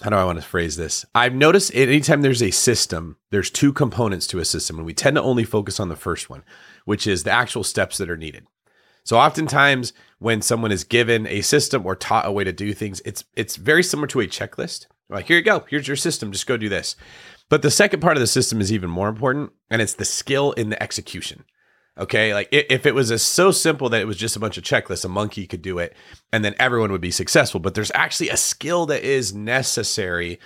how 0.00 0.10
do 0.10 0.16
I 0.16 0.24
want 0.24 0.40
to 0.40 0.46
phrase 0.46 0.76
this? 0.76 1.04
I've 1.12 1.34
noticed 1.34 1.74
anytime 1.74 2.22
there's 2.22 2.42
a 2.42 2.52
system, 2.52 3.16
there's 3.30 3.50
two 3.50 3.72
components 3.72 4.28
to 4.28 4.38
a 4.38 4.44
system, 4.44 4.76
and 4.76 4.86
we 4.86 4.94
tend 4.94 5.16
to 5.16 5.22
only 5.22 5.42
focus 5.42 5.80
on 5.80 5.88
the 5.88 5.96
first 5.96 6.30
one, 6.30 6.44
which 6.84 7.04
is 7.04 7.24
the 7.24 7.32
actual 7.32 7.64
steps 7.64 7.98
that 7.98 8.08
are 8.08 8.16
needed. 8.16 8.46
So 9.02 9.18
oftentimes 9.18 9.92
when 10.20 10.42
someone 10.42 10.70
is 10.70 10.84
given 10.84 11.26
a 11.26 11.40
system 11.40 11.84
or 11.84 11.96
taught 11.96 12.26
a 12.26 12.32
way 12.32 12.44
to 12.44 12.52
do 12.52 12.74
things, 12.74 13.02
it's 13.04 13.24
it's 13.34 13.56
very 13.56 13.82
similar 13.82 14.06
to 14.08 14.20
a 14.20 14.28
checklist. 14.28 14.86
Like, 15.08 15.26
here 15.26 15.36
you 15.36 15.42
go, 15.42 15.64
here's 15.68 15.88
your 15.88 15.96
system, 15.96 16.30
just 16.30 16.46
go 16.46 16.56
do 16.56 16.68
this. 16.68 16.94
But 17.48 17.62
the 17.62 17.70
second 17.72 18.00
part 18.00 18.16
of 18.16 18.20
the 18.20 18.28
system 18.28 18.60
is 18.60 18.72
even 18.72 18.88
more 18.88 19.08
important, 19.08 19.50
and 19.68 19.82
it's 19.82 19.94
the 19.94 20.04
skill 20.04 20.52
in 20.52 20.70
the 20.70 20.80
execution. 20.80 21.44
Okay, 21.98 22.34
like 22.34 22.48
if 22.52 22.84
it 22.84 22.94
was 22.94 23.22
so 23.22 23.50
simple 23.50 23.88
that 23.88 24.02
it 24.02 24.06
was 24.06 24.18
just 24.18 24.36
a 24.36 24.40
bunch 24.40 24.58
of 24.58 24.64
checklists, 24.64 25.04
a 25.04 25.08
monkey 25.08 25.46
could 25.46 25.62
do 25.62 25.78
it, 25.78 25.96
and 26.30 26.44
then 26.44 26.54
everyone 26.58 26.92
would 26.92 27.00
be 27.00 27.10
successful. 27.10 27.58
But 27.58 27.74
there's 27.74 27.92
actually 27.94 28.28
a 28.28 28.36
skill 28.36 28.84
that 28.86 29.02
is 29.02 29.34
necessary 29.34 30.38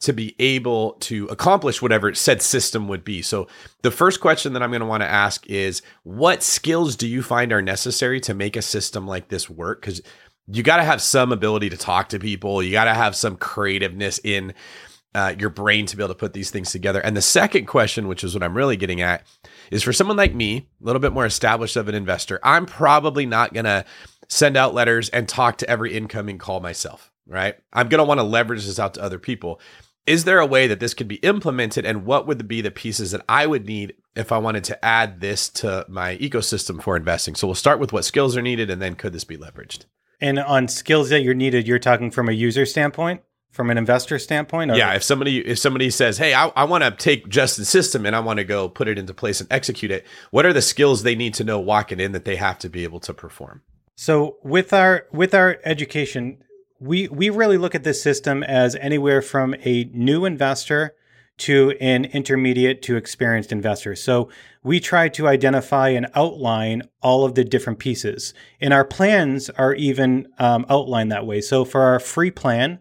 to 0.00 0.12
be 0.12 0.34
able 0.38 0.92
to 0.92 1.26
accomplish 1.26 1.80
whatever 1.80 2.12
said 2.14 2.42
system 2.42 2.88
would 2.88 3.04
be. 3.04 3.22
So 3.22 3.48
the 3.82 3.90
first 3.90 4.20
question 4.20 4.52
that 4.52 4.62
I'm 4.62 4.70
going 4.70 4.80
to 4.80 4.86
want 4.86 5.02
to 5.02 5.08
ask 5.08 5.46
is, 5.46 5.82
what 6.02 6.42
skills 6.42 6.96
do 6.96 7.06
you 7.06 7.22
find 7.22 7.52
are 7.52 7.62
necessary 7.62 8.20
to 8.20 8.34
make 8.34 8.56
a 8.56 8.62
system 8.62 9.06
like 9.06 9.28
this 9.28 9.48
work? 9.48 9.80
Because 9.80 10.02
you 10.46 10.62
got 10.62 10.78
to 10.78 10.84
have 10.84 11.02
some 11.02 11.32
ability 11.32 11.70
to 11.70 11.76
talk 11.76 12.08
to 12.10 12.18
people. 12.18 12.62
You 12.62 12.72
got 12.72 12.84
to 12.84 12.94
have 12.94 13.14
some 13.14 13.36
creativeness 13.36 14.20
in 14.24 14.54
uh, 15.14 15.34
your 15.38 15.50
brain 15.50 15.86
to 15.86 15.96
be 15.96 16.02
able 16.02 16.14
to 16.14 16.18
put 16.18 16.32
these 16.32 16.50
things 16.50 16.72
together. 16.72 17.00
And 17.00 17.16
the 17.16 17.22
second 17.22 17.66
question, 17.66 18.08
which 18.08 18.24
is 18.24 18.34
what 18.34 18.42
I'm 18.42 18.56
really 18.56 18.76
getting 18.76 19.02
at, 19.02 19.26
is 19.70 19.82
for 19.82 19.92
someone 19.92 20.16
like 20.16 20.34
me, 20.34 20.68
a 20.80 20.84
little 20.84 21.00
bit 21.00 21.12
more 21.12 21.26
established 21.26 21.76
of 21.76 21.88
an 21.88 21.94
investor, 21.94 22.40
I'm 22.42 22.66
probably 22.66 23.26
not 23.26 23.54
going 23.54 23.64
to 23.64 23.84
send 24.28 24.56
out 24.56 24.74
letters 24.74 25.08
and 25.08 25.28
talk 25.28 25.58
to 25.58 25.70
every 25.70 25.92
incoming 25.94 26.38
call 26.38 26.60
myself, 26.60 27.10
right? 27.26 27.56
I'm 27.72 27.88
going 27.88 27.98
to 27.98 28.04
want 28.04 28.18
to 28.18 28.24
leverage 28.24 28.66
this 28.66 28.78
out 28.78 28.94
to 28.94 29.02
other 29.02 29.18
people. 29.18 29.60
Is 30.06 30.24
there 30.24 30.38
a 30.38 30.46
way 30.46 30.66
that 30.66 30.80
this 30.80 30.94
could 30.94 31.08
be 31.08 31.16
implemented? 31.16 31.84
And 31.84 32.04
what 32.04 32.26
would 32.26 32.48
be 32.48 32.60
the 32.60 32.70
pieces 32.70 33.10
that 33.10 33.24
I 33.28 33.46
would 33.46 33.66
need 33.66 33.94
if 34.16 34.32
I 34.32 34.38
wanted 34.38 34.64
to 34.64 34.84
add 34.84 35.20
this 35.20 35.48
to 35.50 35.84
my 35.88 36.16
ecosystem 36.16 36.82
for 36.82 36.96
investing? 36.96 37.34
So 37.34 37.46
we'll 37.46 37.54
start 37.54 37.80
with 37.80 37.92
what 37.92 38.04
skills 38.04 38.36
are 38.36 38.42
needed 38.42 38.70
and 38.70 38.80
then 38.80 38.94
could 38.94 39.12
this 39.12 39.24
be 39.24 39.36
leveraged? 39.36 39.84
And 40.20 40.38
on 40.38 40.68
skills 40.68 41.08
that 41.10 41.22
you're 41.22 41.34
needed, 41.34 41.66
you're 41.66 41.78
talking 41.78 42.10
from 42.10 42.28
a 42.28 42.32
user 42.32 42.66
standpoint? 42.66 43.22
From 43.50 43.70
an 43.70 43.78
investor 43.78 44.18
standpoint? 44.18 44.74
Yeah, 44.74 44.94
if 44.94 45.02
somebody 45.02 45.46
if 45.46 45.58
somebody 45.58 45.90
says, 45.90 46.18
"Hey, 46.18 46.34
I, 46.34 46.48
I 46.48 46.64
want 46.64 46.84
to 46.84 46.90
take 46.90 47.28
Justin's 47.28 47.68
system 47.68 48.06
and 48.06 48.14
I 48.14 48.20
want 48.20 48.38
to 48.38 48.44
go 48.44 48.68
put 48.68 48.88
it 48.88 48.98
into 48.98 49.14
place 49.14 49.40
and 49.40 49.50
execute 49.52 49.90
it," 49.90 50.06
what 50.30 50.46
are 50.46 50.52
the 50.52 50.62
skills 50.62 51.02
they 51.02 51.14
need 51.14 51.34
to 51.34 51.44
know 51.44 51.58
walking 51.58 52.00
in 52.00 52.12
that 52.12 52.24
they 52.24 52.36
have 52.36 52.58
to 52.60 52.68
be 52.68 52.84
able 52.84 53.00
to 53.00 53.14
perform? 53.14 53.62
So 53.96 54.36
with 54.42 54.72
our 54.72 55.06
with 55.12 55.34
our 55.34 55.58
education, 55.64 56.42
we 56.78 57.08
we 57.08 57.28
really 57.30 57.58
look 57.58 57.74
at 57.74 57.84
this 57.84 58.02
system 58.02 58.42
as 58.42 58.76
anywhere 58.76 59.20
from 59.20 59.54
a 59.64 59.90
new 59.92 60.24
investor 60.24 60.94
to 61.38 61.74
an 61.80 62.04
intermediate 62.04 62.82
to 62.82 62.96
experienced 62.96 63.50
investor. 63.50 63.96
So 63.96 64.28
we 64.62 64.78
try 64.78 65.08
to 65.08 65.26
identify 65.26 65.88
and 65.88 66.06
outline 66.14 66.82
all 67.02 67.24
of 67.24 67.34
the 67.34 67.44
different 67.44 67.78
pieces, 67.78 68.34
and 68.60 68.72
our 68.72 68.84
plans 68.84 69.50
are 69.50 69.74
even 69.74 70.28
um, 70.38 70.66
outlined 70.68 71.10
that 71.12 71.26
way. 71.26 71.40
So 71.40 71.64
for 71.64 71.80
our 71.80 71.98
free 71.98 72.30
plan, 72.30 72.80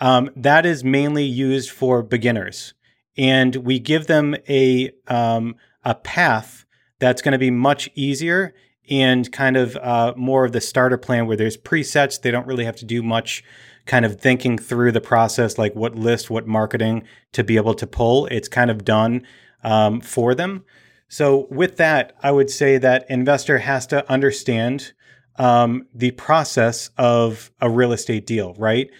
um, 0.00 0.30
that 0.36 0.66
is 0.66 0.84
mainly 0.84 1.24
used 1.24 1.70
for 1.70 2.02
beginners, 2.02 2.74
and 3.16 3.56
we 3.56 3.78
give 3.78 4.06
them 4.06 4.36
a 4.48 4.92
um, 5.08 5.56
a 5.84 5.94
path 5.94 6.64
that's 6.98 7.22
going 7.22 7.32
to 7.32 7.38
be 7.38 7.50
much 7.50 7.88
easier 7.94 8.54
and 8.90 9.30
kind 9.32 9.56
of 9.56 9.76
uh, 9.76 10.12
more 10.16 10.44
of 10.44 10.52
the 10.52 10.60
starter 10.60 10.98
plan 10.98 11.26
where 11.26 11.36
there's 11.36 11.56
presets. 11.56 12.20
They 12.20 12.30
don't 12.30 12.46
really 12.46 12.64
have 12.64 12.76
to 12.76 12.84
do 12.84 13.02
much 13.02 13.42
kind 13.86 14.04
of 14.04 14.20
thinking 14.20 14.58
through 14.58 14.92
the 14.92 15.00
process, 15.00 15.58
like 15.58 15.74
what 15.74 15.94
list, 15.94 16.30
what 16.30 16.46
marketing 16.46 17.04
to 17.32 17.44
be 17.44 17.56
able 17.56 17.74
to 17.74 17.86
pull. 17.86 18.26
It's 18.26 18.48
kind 18.48 18.70
of 18.70 18.84
done 18.84 19.26
um, 19.62 20.00
for 20.00 20.34
them. 20.34 20.64
So 21.08 21.46
with 21.50 21.76
that, 21.76 22.16
I 22.22 22.30
would 22.30 22.50
say 22.50 22.78
that 22.78 23.06
investor 23.08 23.58
has 23.58 23.86
to 23.88 24.10
understand 24.10 24.92
um, 25.36 25.86
the 25.94 26.12
process 26.12 26.90
of 26.96 27.50
a 27.60 27.68
real 27.68 27.92
estate 27.92 28.26
deal, 28.26 28.54
right? 28.54 28.90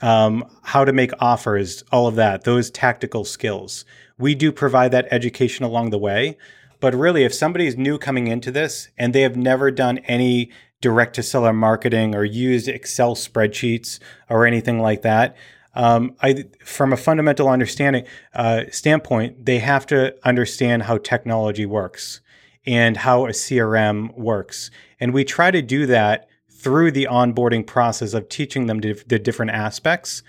Um, 0.00 0.44
how 0.62 0.84
to 0.84 0.92
make 0.92 1.12
offers, 1.20 1.84
all 1.92 2.06
of 2.06 2.16
that, 2.16 2.44
those 2.44 2.70
tactical 2.70 3.24
skills. 3.24 3.84
We 4.18 4.34
do 4.34 4.52
provide 4.52 4.92
that 4.92 5.08
education 5.10 5.64
along 5.64 5.90
the 5.90 5.98
way. 5.98 6.38
But 6.78 6.94
really, 6.94 7.24
if 7.24 7.32
somebody 7.32 7.66
is 7.66 7.76
new 7.76 7.98
coming 7.98 8.26
into 8.28 8.50
this 8.50 8.88
and 8.98 9.14
they 9.14 9.22
have 9.22 9.36
never 9.36 9.70
done 9.70 9.98
any 9.98 10.50
direct 10.80 11.14
to 11.14 11.22
seller 11.22 11.52
marketing 11.52 12.14
or 12.14 12.24
used 12.24 12.68
Excel 12.68 13.14
spreadsheets 13.14 13.98
or 14.28 14.46
anything 14.46 14.80
like 14.80 15.02
that. 15.02 15.36
Um, 15.74 16.14
I, 16.22 16.44
from 16.64 16.92
a 16.92 16.96
fundamental 16.96 17.48
understanding 17.48 18.06
uh, 18.34 18.64
standpoint, 18.70 19.44
they 19.44 19.58
have 19.58 19.86
to 19.86 20.16
understand 20.26 20.84
how 20.84 20.98
technology 20.98 21.66
works 21.66 22.20
and 22.64 22.96
how 22.96 23.26
a 23.26 23.30
CRM 23.30 24.16
works, 24.16 24.70
and 24.98 25.12
we 25.12 25.22
try 25.22 25.50
to 25.50 25.62
do 25.62 25.86
that 25.86 26.28
through 26.66 26.90
the 26.90 27.06
onboarding 27.08 27.64
process 27.64 28.12
of 28.12 28.28
teaching 28.28 28.66
them 28.66 28.80
the 28.80 29.20
different 29.20 29.52
aspects. 29.52 30.24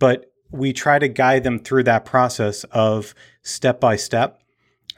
But 0.00 0.32
we 0.50 0.72
try 0.72 0.98
to 0.98 1.06
guide 1.06 1.44
them 1.44 1.60
through 1.60 1.84
that 1.84 2.04
process 2.04 2.64
of 2.72 3.14
step 3.42 3.78
by 3.78 3.94
step. 3.94 4.42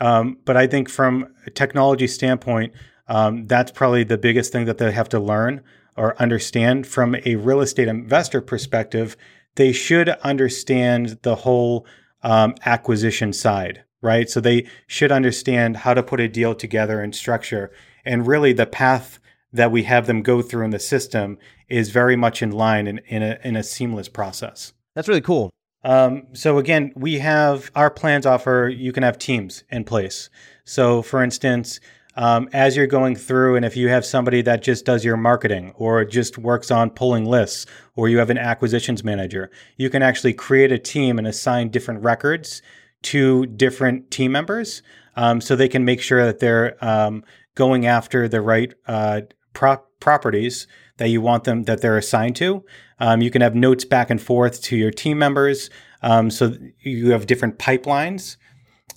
Um, 0.00 0.38
but 0.46 0.56
I 0.56 0.66
think 0.66 0.88
from 0.88 1.34
a 1.46 1.50
technology 1.50 2.06
standpoint, 2.06 2.72
um, 3.06 3.46
that's 3.46 3.70
probably 3.70 4.02
the 4.02 4.16
biggest 4.16 4.50
thing 4.50 4.64
that 4.64 4.78
they 4.78 4.90
have 4.90 5.10
to 5.10 5.20
learn 5.20 5.60
or 5.94 6.18
understand 6.18 6.86
from 6.86 7.16
a 7.26 7.36
real 7.36 7.60
estate 7.60 7.88
investor 7.88 8.40
perspective. 8.40 9.14
They 9.56 9.72
should 9.72 10.08
understand 10.08 11.18
the 11.20 11.34
whole 11.34 11.84
um, 12.22 12.54
acquisition 12.64 13.34
side, 13.34 13.84
right? 14.00 14.30
So 14.30 14.40
they 14.40 14.66
should 14.86 15.12
understand 15.12 15.76
how 15.76 15.92
to 15.92 16.02
put 16.02 16.18
a 16.18 16.28
deal 16.28 16.54
together 16.54 17.02
and 17.02 17.14
structure. 17.14 17.70
And 18.06 18.26
really, 18.26 18.54
the 18.54 18.64
path 18.64 19.18
that 19.52 19.72
we 19.72 19.84
have 19.84 20.06
them 20.06 20.22
go 20.22 20.42
through 20.42 20.64
in 20.64 20.70
the 20.70 20.78
system 20.78 21.38
is 21.68 21.90
very 21.90 22.16
much 22.16 22.42
in 22.42 22.50
line 22.50 22.86
in, 22.86 22.98
in, 23.06 23.22
a, 23.22 23.38
in 23.44 23.56
a 23.56 23.62
seamless 23.62 24.08
process. 24.08 24.72
That's 24.94 25.08
really 25.08 25.20
cool. 25.20 25.50
Um, 25.84 26.26
so 26.32 26.58
again, 26.58 26.92
we 26.96 27.18
have 27.20 27.70
our 27.74 27.90
plans 27.90 28.26
offer 28.26 28.72
you 28.74 28.92
can 28.92 29.02
have 29.02 29.18
teams 29.18 29.64
in 29.70 29.84
place. 29.84 30.28
So 30.64 31.02
for 31.02 31.22
instance, 31.22 31.80
um, 32.16 32.48
as 32.52 32.76
you're 32.76 32.88
going 32.88 33.14
through, 33.14 33.54
and 33.54 33.64
if 33.64 33.76
you 33.76 33.88
have 33.90 34.04
somebody 34.04 34.42
that 34.42 34.60
just 34.60 34.84
does 34.84 35.04
your 35.04 35.16
marketing 35.16 35.72
or 35.76 36.04
just 36.04 36.36
works 36.36 36.72
on 36.72 36.90
pulling 36.90 37.24
lists, 37.24 37.64
or 37.94 38.08
you 38.08 38.18
have 38.18 38.28
an 38.28 38.38
acquisitions 38.38 39.04
manager, 39.04 39.52
you 39.76 39.88
can 39.88 40.02
actually 40.02 40.34
create 40.34 40.72
a 40.72 40.80
team 40.80 41.18
and 41.18 41.28
assign 41.28 41.68
different 41.68 42.02
records 42.02 42.60
to 43.02 43.46
different 43.46 44.10
team 44.10 44.32
members, 44.32 44.82
um, 45.14 45.40
so 45.40 45.54
they 45.54 45.68
can 45.68 45.84
make 45.84 46.00
sure 46.00 46.24
that 46.26 46.40
they're 46.40 46.76
um, 46.84 47.22
going 47.54 47.86
after 47.86 48.26
the 48.26 48.40
right 48.40 48.74
uh, 48.88 49.20
pro- 49.52 49.82
properties 50.00 50.66
that 50.98 51.08
you 51.08 51.20
want 51.20 51.44
them 51.44 51.64
that 51.64 51.80
they're 51.80 51.96
assigned 51.96 52.36
to. 52.36 52.64
Um, 52.98 53.22
you 53.22 53.30
can 53.30 53.42
have 53.42 53.54
notes 53.54 53.84
back 53.84 54.10
and 54.10 54.20
forth 54.20 54.62
to 54.62 54.76
your 54.76 54.90
team 54.90 55.18
members. 55.18 55.70
Um, 56.02 56.30
so 56.30 56.54
you 56.80 57.10
have 57.10 57.26
different 57.26 57.58
pipelines. 57.58 58.36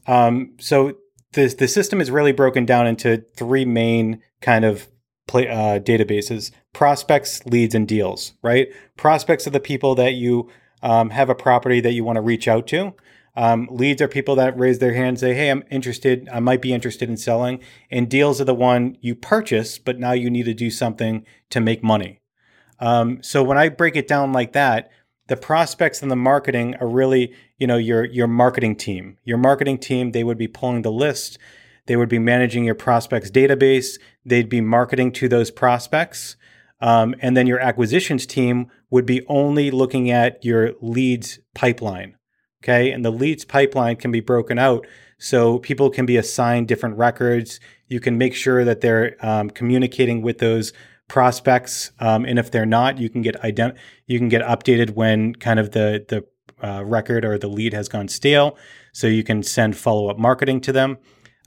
Um, 0.07 0.53
so 0.59 0.97
the 1.33 1.47
the 1.47 1.67
system 1.67 2.01
is 2.01 2.11
really 2.11 2.31
broken 2.31 2.65
down 2.65 2.87
into 2.87 3.23
three 3.35 3.65
main 3.65 4.21
kind 4.41 4.65
of 4.65 4.87
play, 5.27 5.47
uh, 5.47 5.79
databases: 5.79 6.51
prospects, 6.73 7.45
leads, 7.45 7.75
and 7.75 7.87
deals. 7.87 8.33
Right? 8.41 8.69
Prospects 8.97 9.47
are 9.47 9.51
the 9.51 9.59
people 9.59 9.95
that 9.95 10.13
you 10.13 10.49
um, 10.81 11.11
have 11.11 11.29
a 11.29 11.35
property 11.35 11.79
that 11.81 11.93
you 11.93 12.03
want 12.03 12.17
to 12.17 12.21
reach 12.21 12.47
out 12.47 12.67
to. 12.67 12.93
Um, 13.35 13.67
leads 13.71 14.01
are 14.01 14.07
people 14.07 14.35
that 14.35 14.57
raise 14.57 14.79
their 14.79 14.93
hand, 14.93 15.09
and 15.09 15.19
say, 15.19 15.33
"Hey, 15.33 15.49
I'm 15.49 15.63
interested. 15.71 16.27
I 16.31 16.39
might 16.39 16.61
be 16.61 16.73
interested 16.73 17.09
in 17.09 17.17
selling." 17.17 17.59
And 17.89 18.09
deals 18.09 18.41
are 18.41 18.45
the 18.45 18.53
one 18.53 18.97
you 19.01 19.15
purchase, 19.15 19.77
but 19.77 19.99
now 19.99 20.11
you 20.11 20.29
need 20.29 20.45
to 20.45 20.53
do 20.53 20.69
something 20.69 21.25
to 21.49 21.61
make 21.61 21.83
money. 21.83 22.19
Um, 22.79 23.21
so 23.21 23.43
when 23.43 23.57
I 23.57 23.69
break 23.69 23.95
it 23.95 24.07
down 24.07 24.33
like 24.33 24.53
that, 24.53 24.89
the 25.27 25.37
prospects 25.37 26.01
and 26.01 26.11
the 26.11 26.15
marketing 26.15 26.75
are 26.81 26.87
really, 26.87 27.33
you 27.57 27.67
know, 27.67 27.77
your 27.77 28.03
your 28.03 28.27
marketing 28.27 28.75
team. 28.75 29.17
Your 29.23 29.37
marketing 29.37 29.77
team, 29.77 30.11
they 30.11 30.23
would 30.23 30.37
be 30.37 30.47
pulling 30.47 30.81
the 30.81 30.91
list. 30.91 31.37
They 31.85 31.95
would 31.95 32.09
be 32.09 32.19
managing 32.19 32.63
your 32.65 32.75
prospects 32.75 33.31
database. 33.31 33.99
They'd 34.25 34.49
be 34.49 34.61
marketing 34.61 35.13
to 35.13 35.29
those 35.29 35.51
prospects. 35.51 36.35
Um, 36.81 37.15
and 37.21 37.37
then 37.37 37.47
your 37.47 37.59
acquisitions 37.59 38.25
team 38.25 38.67
would 38.89 39.05
be 39.05 39.25
only 39.27 39.71
looking 39.71 40.09
at 40.09 40.43
your 40.43 40.73
leads 40.81 41.39
pipeline. 41.53 42.17
Okay. 42.63 42.91
And 42.91 43.03
the 43.03 43.11
leads 43.11 43.43
pipeline 43.43 43.95
can 43.95 44.11
be 44.11 44.19
broken 44.19 44.59
out 44.59 44.85
so 45.17 45.59
people 45.59 45.89
can 45.89 46.05
be 46.05 46.17
assigned 46.17 46.67
different 46.67 46.97
records. 46.97 47.59
You 47.87 47.99
can 47.99 48.17
make 48.17 48.35
sure 48.35 48.63
that 48.63 48.81
they're 48.81 49.15
um, 49.25 49.49
communicating 49.49 50.21
with 50.21 50.37
those 50.37 50.73
prospects. 51.07 51.91
Um, 51.99 52.23
and 52.25 52.39
if 52.39 52.51
they're 52.51 52.65
not, 52.65 52.97
you 52.97 53.09
can 53.09 53.21
get 53.21 53.35
ident- 53.41 53.77
you 54.05 54.17
can 54.17 54.29
get 54.29 54.41
updated 54.41 54.91
when 54.91 55.35
kind 55.35 55.59
of 55.59 55.71
the, 55.71 56.05
the 56.07 56.25
uh, 56.65 56.83
record 56.85 57.25
or 57.25 57.37
the 57.37 57.49
lead 57.49 57.73
has 57.73 57.89
gone 57.89 58.07
stale. 58.07 58.57
So 58.93 59.07
you 59.07 59.23
can 59.23 59.43
send 59.43 59.75
follow 59.75 60.09
up 60.09 60.17
marketing 60.17 60.61
to 60.61 60.71
them. 60.71 60.97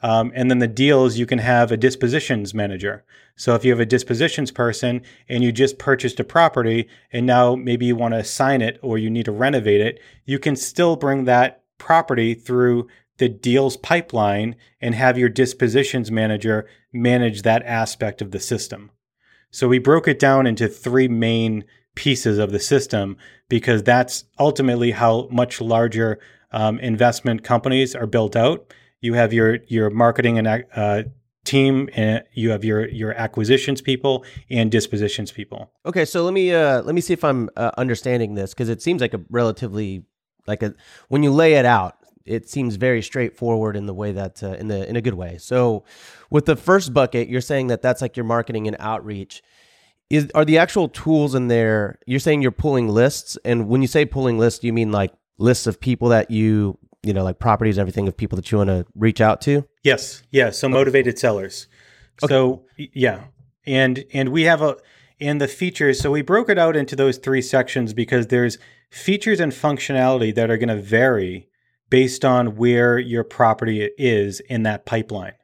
Um, 0.05 0.33
and 0.35 0.51
then 0.51 0.59
the 0.59 0.69
deals, 0.69 1.17
you 1.17 1.25
can 1.25 1.39
have 1.39 1.73
a 1.73 1.79
dispositions 1.79 2.53
manager. 2.53 3.05
So 3.37 3.55
if 3.55 3.65
you 3.65 3.71
have 3.71 3.81
a 3.81 3.87
dispositions 3.87 4.51
person 4.51 5.01
and 5.31 5.43
you 5.43 5.51
just 5.51 5.79
purchased 5.79 6.21
a 6.21 6.25
property 6.25 6.91
and 7.11 7.25
now 7.25 7.55
maybe 7.55 7.87
you 7.87 7.97
want 7.97 8.13
to 8.13 8.19
assign 8.19 8.61
it 8.61 8.79
or 8.83 8.99
you 8.99 9.09
need 9.09 9.25
to 9.25 9.33
renovate 9.33 9.81
it, 9.81 9.99
you 10.27 10.39
can 10.39 10.57
still 10.57 10.97
bring 10.97 11.25
that 11.25 11.63
property 11.79 12.35
through 12.35 12.87
the 13.17 13.31
deals 13.31 13.79
pipeline 13.79 14.57
and 14.79 14.95
have 14.95 15.17
your 15.17 15.31
dispositions 15.31 16.11
manager 16.11 16.69
manage 16.93 17.41
that 17.41 17.63
aspect 17.63 18.21
of 18.21 18.31
the 18.31 18.41
system. 18.41 18.91
So 19.51 19.69
we 19.69 19.79
broke 19.79 20.07
it 20.07 20.19
down 20.19 20.47
into 20.47 20.69
three 20.69 21.09
main 21.09 21.65
pieces 21.95 22.37
of 22.39 22.53
the 22.53 22.61
system 22.61 23.17
because 23.49 23.83
that's 23.83 24.25
ultimately 24.39 24.91
how 24.91 25.29
much 25.31 25.63
larger 25.63 26.19
um, 26.53 26.79
investment 26.81 27.43
companies 27.43 27.95
are 27.95 28.07
built 28.07 28.37
out 28.37 28.71
you 29.05 29.15
have 29.15 29.33
your 29.33 29.59
your 29.69 29.91
marketing 29.91 30.39
and 30.39 30.65
uh, 30.75 31.03
team 31.45 31.91
and 31.95 32.25
you 32.33 32.51
have 32.51 32.65
your 32.65 32.89
your 32.89 33.13
acquisitions 33.13 33.83
people 33.83 34.25
and 34.51 34.73
dispositions 34.73 35.31
people. 35.31 35.71
Okay 35.85 36.05
so 36.05 36.25
let 36.25 36.33
me 36.33 36.53
uh 36.53 36.83
let 36.83 36.95
me 36.95 37.01
see 37.01 37.13
if 37.13 37.23
i'm 37.23 37.51
uh, 37.57 37.71
understanding 37.77 38.35
this 38.35 38.55
because 38.55 38.69
it 38.69 38.81
seems 38.81 39.01
like 39.01 39.15
a 39.15 39.21
relatively 39.31 40.05
like 40.47 40.63
a 40.63 40.75
when 41.09 41.23
you 41.23 41.31
lay 41.31 41.55
it 41.55 41.67
out 41.67 41.97
it 42.25 42.49
seems 42.49 42.77
very 42.77 43.03
straightforward 43.03 43.77
in 43.77 43.85
the 43.85 43.93
way 43.93 44.13
that 44.13 44.43
uh, 44.43 44.53
in 44.53 44.69
the 44.69 44.89
in 44.89 44.97
a 44.97 45.03
good 45.03 45.13
way. 45.13 45.37
So 45.37 45.85
with 46.31 46.47
the 46.47 46.57
first 46.57 46.95
bucket 46.95 47.29
you're 47.29 47.43
saying 47.43 47.67
that 47.67 47.83
that's 47.83 48.01
like 48.01 48.17
your 48.17 48.25
marketing 48.25 48.67
and 48.67 48.77
outreach. 48.81 49.43
Is 50.11 50.31
are 50.35 50.45
the 50.45 50.59
actual 50.59 50.89
tools 50.89 51.35
in 51.35 51.49
there 51.49 51.99
you're 52.07 52.21
saying 52.21 52.43
you're 52.43 52.53
pulling 52.53 52.89
lists 52.89 53.39
and 53.45 53.69
when 53.69 53.81
you 53.81 53.89
say 53.89 54.05
pulling 54.05 54.39
lists 54.39 54.63
you 54.63 54.73
mean 54.73 54.93
like 54.93 55.13
lists 55.39 55.67
of 55.67 55.81
people 55.81 56.11
that 56.11 56.31
you 56.31 56.79
you 57.05 57.13
know, 57.13 57.25
like 57.25 57.39
properties, 57.39 57.79
everything 57.79 58.09
of 58.09 58.17
people 58.17 58.37
that 58.37 58.51
you 58.51 58.59
want 58.59 58.69
to 58.69 58.87
reach 58.95 59.21
out 59.21 59.41
to? 59.43 59.67
Yes. 59.83 60.23
Yeah. 60.31 60.51
So 60.51 60.69
motivated 60.69 61.19
sellers. 61.19 61.67
Okay. 62.23 62.33
So 62.33 62.65
yeah. 62.77 63.25
And 63.67 64.05
and 64.13 64.31
we 64.31 64.43
have 64.43 64.63
a 64.63 64.77
and 65.21 65.41
the 65.41 65.49
features, 65.49 66.01
so 66.01 66.11
we 66.11 66.23
broke 66.23 66.49
it 66.49 66.59
out 66.59 66.77
into 66.77 66.97
those 66.97 67.19
three 67.19 67.43
sections 67.43 67.95
because 67.95 68.27
there's 68.27 68.59
features 68.91 69.41
and 69.41 69.53
functionality 69.53 70.35
that 70.35 70.51
are 70.51 70.57
going 70.57 70.69
to 70.69 70.81
vary 70.81 71.49
based 71.91 72.25
on 72.25 72.57
where 72.57 72.99
your 72.99 73.25
property 73.25 73.91
is 73.97 74.41
in 74.41 74.65
that 74.65 74.87
pipeline. 74.87 75.35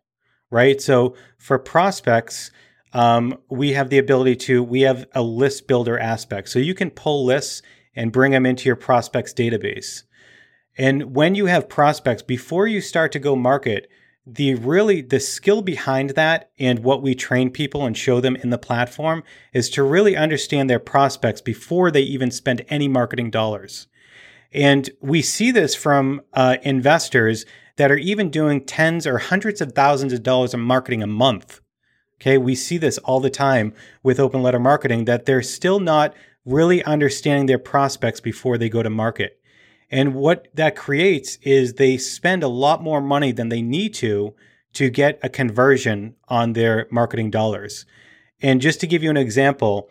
Right. 0.51 0.81
So 0.81 1.14
for 1.38 1.59
prospects, 1.59 2.51
um, 2.92 3.38
we 3.49 3.73
have 3.73 3.88
the 3.88 3.99
ability 3.99 4.37
to, 4.37 4.62
we 4.62 4.81
have 4.81 5.07
a 5.14 5.23
list 5.23 5.68
builder 5.68 5.99
aspect. 5.99 6.49
So 6.49 6.59
you 6.59 6.75
can 6.75 6.90
pull 6.90 7.25
lists 7.25 7.62
and 7.94 8.11
bring 8.11 8.33
them 8.33 8.46
into 8.46 8.68
your 8.68 8.77
prospects 8.77 9.33
database. 9.33 10.03
And 10.81 11.14
when 11.14 11.35
you 11.35 11.45
have 11.45 11.69
prospects, 11.69 12.23
before 12.23 12.66
you 12.66 12.81
start 12.81 13.12
to 13.12 13.19
go 13.19 13.37
market, 13.37 13.90
the 14.27 14.55
really 14.55 15.03
the 15.03 15.21
skill 15.21 15.61
behind 15.61 16.11
that 16.11 16.53
and 16.59 16.79
what 16.79 17.03
we 17.03 17.14
train 17.14 17.51
people 17.51 17.85
and 17.85 17.95
show 17.95 18.19
them 18.19 18.35
in 18.37 18.49
the 18.49 18.57
platform 18.57 19.23
is 19.53 19.69
to 19.71 19.83
really 19.83 20.16
understand 20.16 20.71
their 20.71 20.79
prospects 20.79 21.43
before 21.43 21.90
they 21.90 22.01
even 22.01 22.31
spend 22.31 22.64
any 22.71 22.88
marketing 22.88 23.31
dollars. 23.31 23.88
And 24.55 24.88
we 25.03 25.21
see 25.21 25.51
this 25.51 25.75
from 25.75 26.23
uh, 26.33 26.57
investors 26.62 27.45
that 27.77 27.90
are 27.90 27.99
even 27.99 28.31
doing 28.31 28.64
tens 28.64 29.07
or 29.07 29.19
hundreds 29.19 29.61
of 29.61 29.73
thousands 29.73 30.14
of 30.14 30.23
dollars 30.23 30.55
in 30.55 30.61
marketing 30.61 31.03
a 31.03 31.07
month. 31.07 31.61
Okay, 32.23 32.38
we 32.38 32.55
see 32.55 32.79
this 32.79 32.97
all 32.97 33.21
the 33.21 33.29
time 33.29 33.75
with 34.03 34.19
open 34.19 34.43
letter 34.43 34.59
marketing 34.59 35.05
that 35.05 35.27
they're 35.27 35.43
still 35.43 35.79
not 35.79 36.14
really 36.47 36.83
understanding 36.85 37.45
their 37.45 37.59
prospects 37.59 38.21
before 38.21 38.57
they 38.57 38.71
go 38.71 38.83
to 38.83 38.88
market. 38.88 39.39
And 39.90 40.14
what 40.14 40.48
that 40.55 40.76
creates 40.76 41.37
is 41.42 41.74
they 41.74 41.96
spend 41.98 42.42
a 42.42 42.48
lot 42.48 42.83
more 42.83 43.00
money 43.00 43.33
than 43.33 43.48
they 43.48 43.62
need 43.62 43.94
to 43.94 44.35
to 44.74 44.88
get 44.88 45.18
a 45.22 45.29
conversion 45.29 46.14
on 46.29 46.53
their 46.53 46.87
marketing 46.90 47.31
dollars. 47.31 47.87
And 48.40 48.61
just 48.61 48.81
to 48.81 48.87
give 48.87 49.03
you 49.03 49.11
an 49.11 49.16
example, 49.16 49.90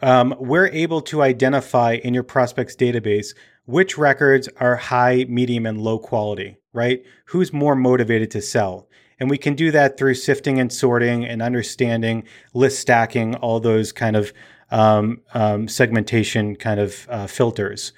um, 0.00 0.34
we're 0.38 0.68
able 0.68 1.02
to 1.02 1.22
identify 1.22 1.94
in 2.02 2.14
your 2.14 2.22
prospects 2.22 2.74
database 2.74 3.34
which 3.70 3.96
records 3.96 4.48
are 4.56 4.74
high, 4.76 5.24
medium, 5.28 5.64
and 5.64 5.80
low 5.80 5.98
quality, 5.98 6.58
right? 6.72 7.04
Who's 7.26 7.52
more 7.52 7.76
motivated 7.76 8.30
to 8.32 8.42
sell? 8.42 8.88
And 9.20 9.30
we 9.30 9.38
can 9.38 9.54
do 9.54 9.70
that 9.70 9.96
through 9.96 10.14
sifting 10.14 10.58
and 10.58 10.72
sorting 10.72 11.24
and 11.24 11.40
understanding, 11.40 12.24
list 12.52 12.80
stacking, 12.80 13.36
all 13.36 13.60
those 13.60 13.92
kind 13.92 14.16
of 14.16 14.32
um, 14.70 15.20
um, 15.34 15.68
segmentation 15.68 16.56
kind 16.56 16.80
of 16.80 17.06
uh, 17.10 17.26
filters. 17.26 17.92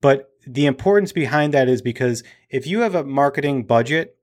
But 0.00 0.31
the 0.46 0.66
importance 0.66 1.12
behind 1.12 1.54
that 1.54 1.68
is 1.68 1.82
because 1.82 2.22
if 2.50 2.66
you 2.66 2.80
have 2.80 2.94
a 2.94 3.04
marketing 3.04 3.64
budget 3.64 4.16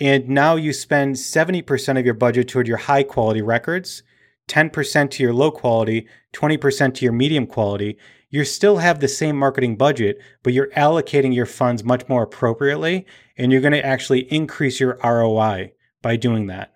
and 0.00 0.28
now 0.28 0.56
you 0.56 0.72
spend 0.72 1.16
70% 1.16 1.98
of 1.98 2.04
your 2.04 2.14
budget 2.14 2.48
toward 2.48 2.68
your 2.68 2.76
high 2.76 3.02
quality 3.02 3.42
records, 3.42 4.02
10% 4.48 5.10
to 5.10 5.22
your 5.22 5.32
low 5.32 5.50
quality, 5.50 6.06
20% 6.32 6.94
to 6.94 7.04
your 7.04 7.12
medium 7.12 7.46
quality, 7.46 7.96
you 8.28 8.44
still 8.44 8.78
have 8.78 9.00
the 9.00 9.08
same 9.08 9.36
marketing 9.36 9.76
budget, 9.76 10.18
but 10.42 10.52
you're 10.52 10.70
allocating 10.70 11.34
your 11.34 11.46
funds 11.46 11.84
much 11.84 12.08
more 12.08 12.22
appropriately 12.22 13.06
and 13.36 13.52
you're 13.52 13.60
going 13.60 13.72
to 13.72 13.84
actually 13.84 14.32
increase 14.32 14.80
your 14.80 14.98
ROI 15.02 15.72
by 16.02 16.16
doing 16.16 16.46
that. 16.46 16.72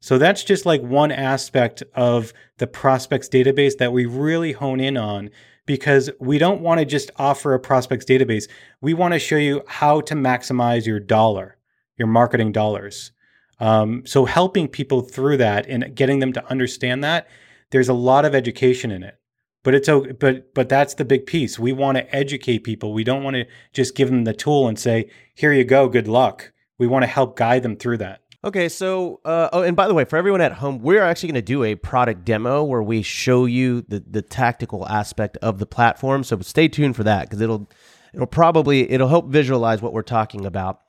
So 0.00 0.18
that's 0.18 0.44
just 0.44 0.66
like 0.66 0.82
one 0.82 1.10
aspect 1.10 1.82
of 1.94 2.34
the 2.58 2.66
prospects 2.66 3.28
database 3.28 3.78
that 3.78 3.92
we 3.92 4.04
really 4.04 4.52
hone 4.52 4.78
in 4.78 4.96
on 4.96 5.30
because 5.66 6.10
we 6.20 6.38
don't 6.38 6.60
want 6.60 6.80
to 6.80 6.84
just 6.84 7.10
offer 7.16 7.54
a 7.54 7.60
prospects 7.60 8.04
database. 8.04 8.48
We 8.80 8.94
want 8.94 9.14
to 9.14 9.18
show 9.18 9.36
you 9.36 9.62
how 9.66 10.00
to 10.02 10.14
maximize 10.14 10.86
your 10.86 11.00
dollar, 11.00 11.56
your 11.96 12.08
marketing 12.08 12.52
dollars. 12.52 13.12
Um, 13.60 14.04
so 14.04 14.24
helping 14.24 14.68
people 14.68 15.00
through 15.00 15.38
that 15.38 15.66
and 15.66 15.94
getting 15.94 16.18
them 16.18 16.32
to 16.32 16.50
understand 16.50 17.02
that 17.04 17.28
there's 17.70 17.88
a 17.88 17.94
lot 17.94 18.24
of 18.24 18.34
education 18.34 18.90
in 18.90 19.02
it. 19.02 19.18
But 19.62 19.74
it's 19.74 19.88
but 20.20 20.54
but 20.54 20.68
that's 20.68 20.94
the 20.94 21.04
big 21.04 21.26
piece. 21.26 21.58
We 21.58 21.72
want 21.72 21.96
to 21.96 22.14
educate 22.14 22.58
people. 22.60 22.92
We 22.92 23.02
don't 23.02 23.24
want 23.24 23.34
to 23.34 23.46
just 23.72 23.94
give 23.94 24.10
them 24.10 24.24
the 24.24 24.34
tool 24.34 24.68
and 24.68 24.78
say, 24.78 25.08
"Here 25.34 25.52
you 25.52 25.64
go, 25.64 25.88
good 25.88 26.06
luck." 26.06 26.52
We 26.76 26.86
want 26.86 27.02
to 27.04 27.06
help 27.06 27.36
guide 27.36 27.62
them 27.62 27.76
through 27.76 27.98
that. 27.98 28.20
Okay, 28.44 28.68
so 28.68 29.20
uh, 29.24 29.48
oh, 29.54 29.62
and 29.62 29.74
by 29.74 29.88
the 29.88 29.94
way, 29.94 30.04
for 30.04 30.18
everyone 30.18 30.42
at 30.42 30.52
home, 30.52 30.80
we're 30.80 31.02
actually 31.02 31.28
going 31.28 31.36
to 31.36 31.42
do 31.42 31.64
a 31.64 31.76
product 31.76 32.26
demo 32.26 32.62
where 32.62 32.82
we 32.82 33.00
show 33.00 33.46
you 33.46 33.80
the 33.88 34.04
the 34.06 34.20
tactical 34.20 34.86
aspect 34.86 35.38
of 35.38 35.58
the 35.58 35.64
platform. 35.64 36.22
So 36.24 36.38
stay 36.40 36.68
tuned 36.68 36.94
for 36.94 37.04
that 37.04 37.22
because 37.22 37.40
it'll 37.40 37.70
it'll 38.12 38.26
probably 38.26 38.90
it'll 38.90 39.08
help 39.08 39.28
visualize 39.28 39.80
what 39.80 39.94
we're 39.94 40.02
talking 40.02 40.44
about. 40.44 40.82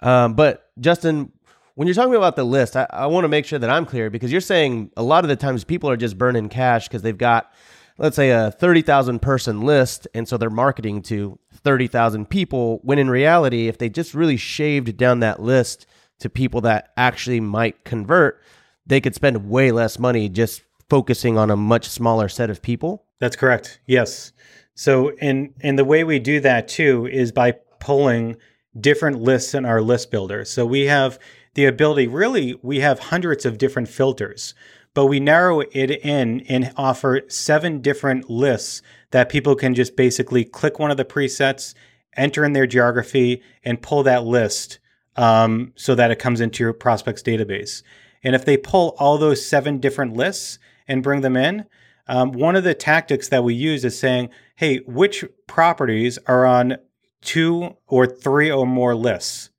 Um, 0.00 0.34
but 0.34 0.70
Justin, 0.78 1.32
when 1.74 1.88
you're 1.88 1.96
talking 1.96 2.14
about 2.14 2.36
the 2.36 2.44
list, 2.44 2.76
I, 2.76 2.86
I 2.90 3.06
want 3.06 3.24
to 3.24 3.28
make 3.28 3.44
sure 3.44 3.58
that 3.58 3.70
I'm 3.70 3.86
clear 3.86 4.08
because 4.08 4.30
you're 4.30 4.40
saying 4.40 4.92
a 4.96 5.02
lot 5.02 5.24
of 5.24 5.28
the 5.28 5.36
times 5.36 5.64
people 5.64 5.90
are 5.90 5.96
just 5.96 6.16
burning 6.16 6.48
cash 6.48 6.86
because 6.86 7.02
they've 7.02 7.18
got 7.18 7.52
let's 7.98 8.14
say 8.14 8.30
a 8.30 8.52
30,000 8.52 9.18
person 9.20 9.62
list 9.62 10.06
and 10.14 10.28
so 10.28 10.36
they're 10.36 10.48
marketing 10.48 11.02
to 11.02 11.40
30,000 11.54 12.30
people 12.30 12.78
when 12.82 13.00
in 13.00 13.10
reality 13.10 13.66
if 13.66 13.78
they 13.78 13.88
just 13.88 14.14
really 14.14 14.36
shaved 14.36 14.96
down 14.96 15.20
that 15.20 15.42
list 15.42 15.86
to 16.20 16.30
people 16.30 16.60
that 16.62 16.92
actually 16.96 17.40
might 17.40 17.84
convert, 17.84 18.40
they 18.86 19.00
could 19.00 19.14
spend 19.14 19.48
way 19.48 19.72
less 19.72 19.98
money 19.98 20.28
just 20.28 20.62
focusing 20.88 21.38
on 21.38 21.50
a 21.50 21.56
much 21.56 21.88
smaller 21.88 22.28
set 22.28 22.50
of 22.50 22.62
people. 22.62 23.04
That's 23.20 23.36
correct. 23.36 23.80
Yes. 23.86 24.32
So 24.74 25.12
and 25.20 25.54
and 25.60 25.78
the 25.78 25.84
way 25.84 26.04
we 26.04 26.18
do 26.18 26.40
that 26.40 26.68
too 26.68 27.06
is 27.06 27.32
by 27.32 27.52
pulling 27.80 28.36
different 28.78 29.20
lists 29.20 29.54
in 29.54 29.64
our 29.64 29.80
list 29.80 30.10
builder. 30.10 30.44
So 30.44 30.64
we 30.64 30.86
have 30.86 31.18
the 31.54 31.66
ability 31.66 32.06
really 32.06 32.58
we 32.62 32.80
have 32.80 32.98
hundreds 32.98 33.44
of 33.44 33.58
different 33.58 33.88
filters, 33.88 34.54
but 34.94 35.06
we 35.06 35.20
narrow 35.20 35.60
it 35.60 35.90
in 35.90 36.40
and 36.48 36.72
offer 36.76 37.22
seven 37.28 37.80
different 37.80 38.30
lists 38.30 38.82
that 39.10 39.28
people 39.28 39.54
can 39.54 39.74
just 39.74 39.96
basically 39.96 40.44
click 40.44 40.78
one 40.78 40.90
of 40.90 40.96
the 40.96 41.04
presets, 41.04 41.74
enter 42.16 42.44
in 42.44 42.52
their 42.52 42.66
geography 42.66 43.42
and 43.64 43.82
pull 43.82 44.02
that 44.02 44.24
list 44.24 44.78
um, 45.16 45.72
so 45.76 45.94
that 45.94 46.10
it 46.10 46.18
comes 46.18 46.40
into 46.40 46.62
your 46.62 46.72
prospects 46.72 47.22
database. 47.22 47.82
And 48.22 48.34
if 48.34 48.44
they 48.44 48.56
pull 48.56 48.94
all 48.98 49.18
those 49.18 49.44
seven 49.44 49.78
different 49.78 50.16
lists 50.16 50.58
and 50.86 51.02
bring 51.02 51.22
them 51.22 51.36
in, 51.36 51.66
um, 52.06 52.32
one 52.32 52.56
of 52.56 52.64
the 52.64 52.74
tactics 52.74 53.28
that 53.28 53.44
we 53.44 53.54
use 53.54 53.84
is 53.84 53.98
saying, 53.98 54.30
hey, 54.56 54.78
which 54.78 55.24
properties 55.46 56.18
are 56.26 56.44
on 56.44 56.76
two 57.22 57.76
or 57.86 58.06
three 58.06 58.50
or 58.50 58.66
more 58.66 58.94
lists? 58.94 59.50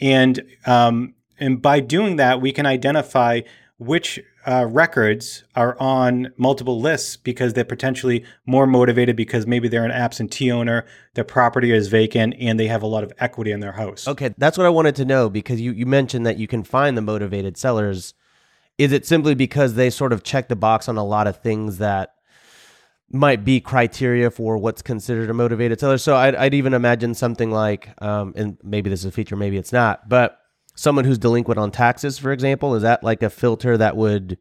And 0.00 0.42
um, 0.66 1.14
and 1.38 1.60
by 1.60 1.80
doing 1.80 2.16
that, 2.16 2.40
we 2.40 2.52
can 2.52 2.66
identify 2.66 3.42
which 3.78 4.20
uh, 4.46 4.66
records 4.70 5.44
are 5.54 5.76
on 5.78 6.32
multiple 6.38 6.80
lists 6.80 7.16
because 7.16 7.52
they're 7.52 7.64
potentially 7.64 8.24
more 8.46 8.66
motivated 8.66 9.16
because 9.16 9.46
maybe 9.46 9.68
they're 9.68 9.84
an 9.84 9.90
absentee 9.90 10.50
owner, 10.50 10.86
their 11.14 11.24
property 11.24 11.72
is 11.72 11.88
vacant, 11.88 12.34
and 12.38 12.58
they 12.58 12.68
have 12.68 12.82
a 12.82 12.86
lot 12.86 13.04
of 13.04 13.12
equity 13.18 13.50
in 13.50 13.60
their 13.60 13.72
house. 13.72 14.08
Okay, 14.08 14.34
that's 14.38 14.56
what 14.56 14.66
I 14.66 14.70
wanted 14.70 14.96
to 14.96 15.04
know 15.04 15.28
because 15.28 15.60
you, 15.60 15.72
you 15.72 15.84
mentioned 15.84 16.24
that 16.26 16.38
you 16.38 16.46
can 16.46 16.62
find 16.62 16.96
the 16.96 17.02
motivated 17.02 17.56
sellers. 17.56 18.14
Is 18.78 18.92
it 18.92 19.04
simply 19.04 19.34
because 19.34 19.74
they 19.74 19.90
sort 19.90 20.12
of 20.12 20.22
check 20.22 20.48
the 20.48 20.56
box 20.56 20.88
on 20.88 20.96
a 20.96 21.04
lot 21.04 21.26
of 21.26 21.42
things 21.42 21.78
that 21.78 22.14
might 23.10 23.44
be 23.44 23.60
criteria 23.60 24.30
for 24.30 24.56
what's 24.58 24.80
considered 24.80 25.28
a 25.28 25.34
motivated 25.34 25.80
seller? 25.80 25.98
So 25.98 26.16
I'd, 26.16 26.34
I'd 26.34 26.54
even 26.54 26.72
imagine 26.72 27.14
something 27.14 27.50
like, 27.50 27.90
um, 28.02 28.32
and 28.36 28.56
maybe 28.62 28.88
this 28.88 29.00
is 29.00 29.06
a 29.06 29.12
feature, 29.12 29.36
maybe 29.36 29.58
it's 29.58 29.72
not, 29.72 30.08
but 30.08 30.40
someone 30.76 31.04
who's 31.04 31.18
delinquent 31.18 31.58
on 31.58 31.72
taxes, 31.72 32.18
for 32.18 32.30
example, 32.30 32.76
is 32.76 32.82
that 32.82 33.02
like 33.02 33.22
a 33.24 33.30
filter 33.30 33.76
that 33.76 33.96
would 33.96 34.38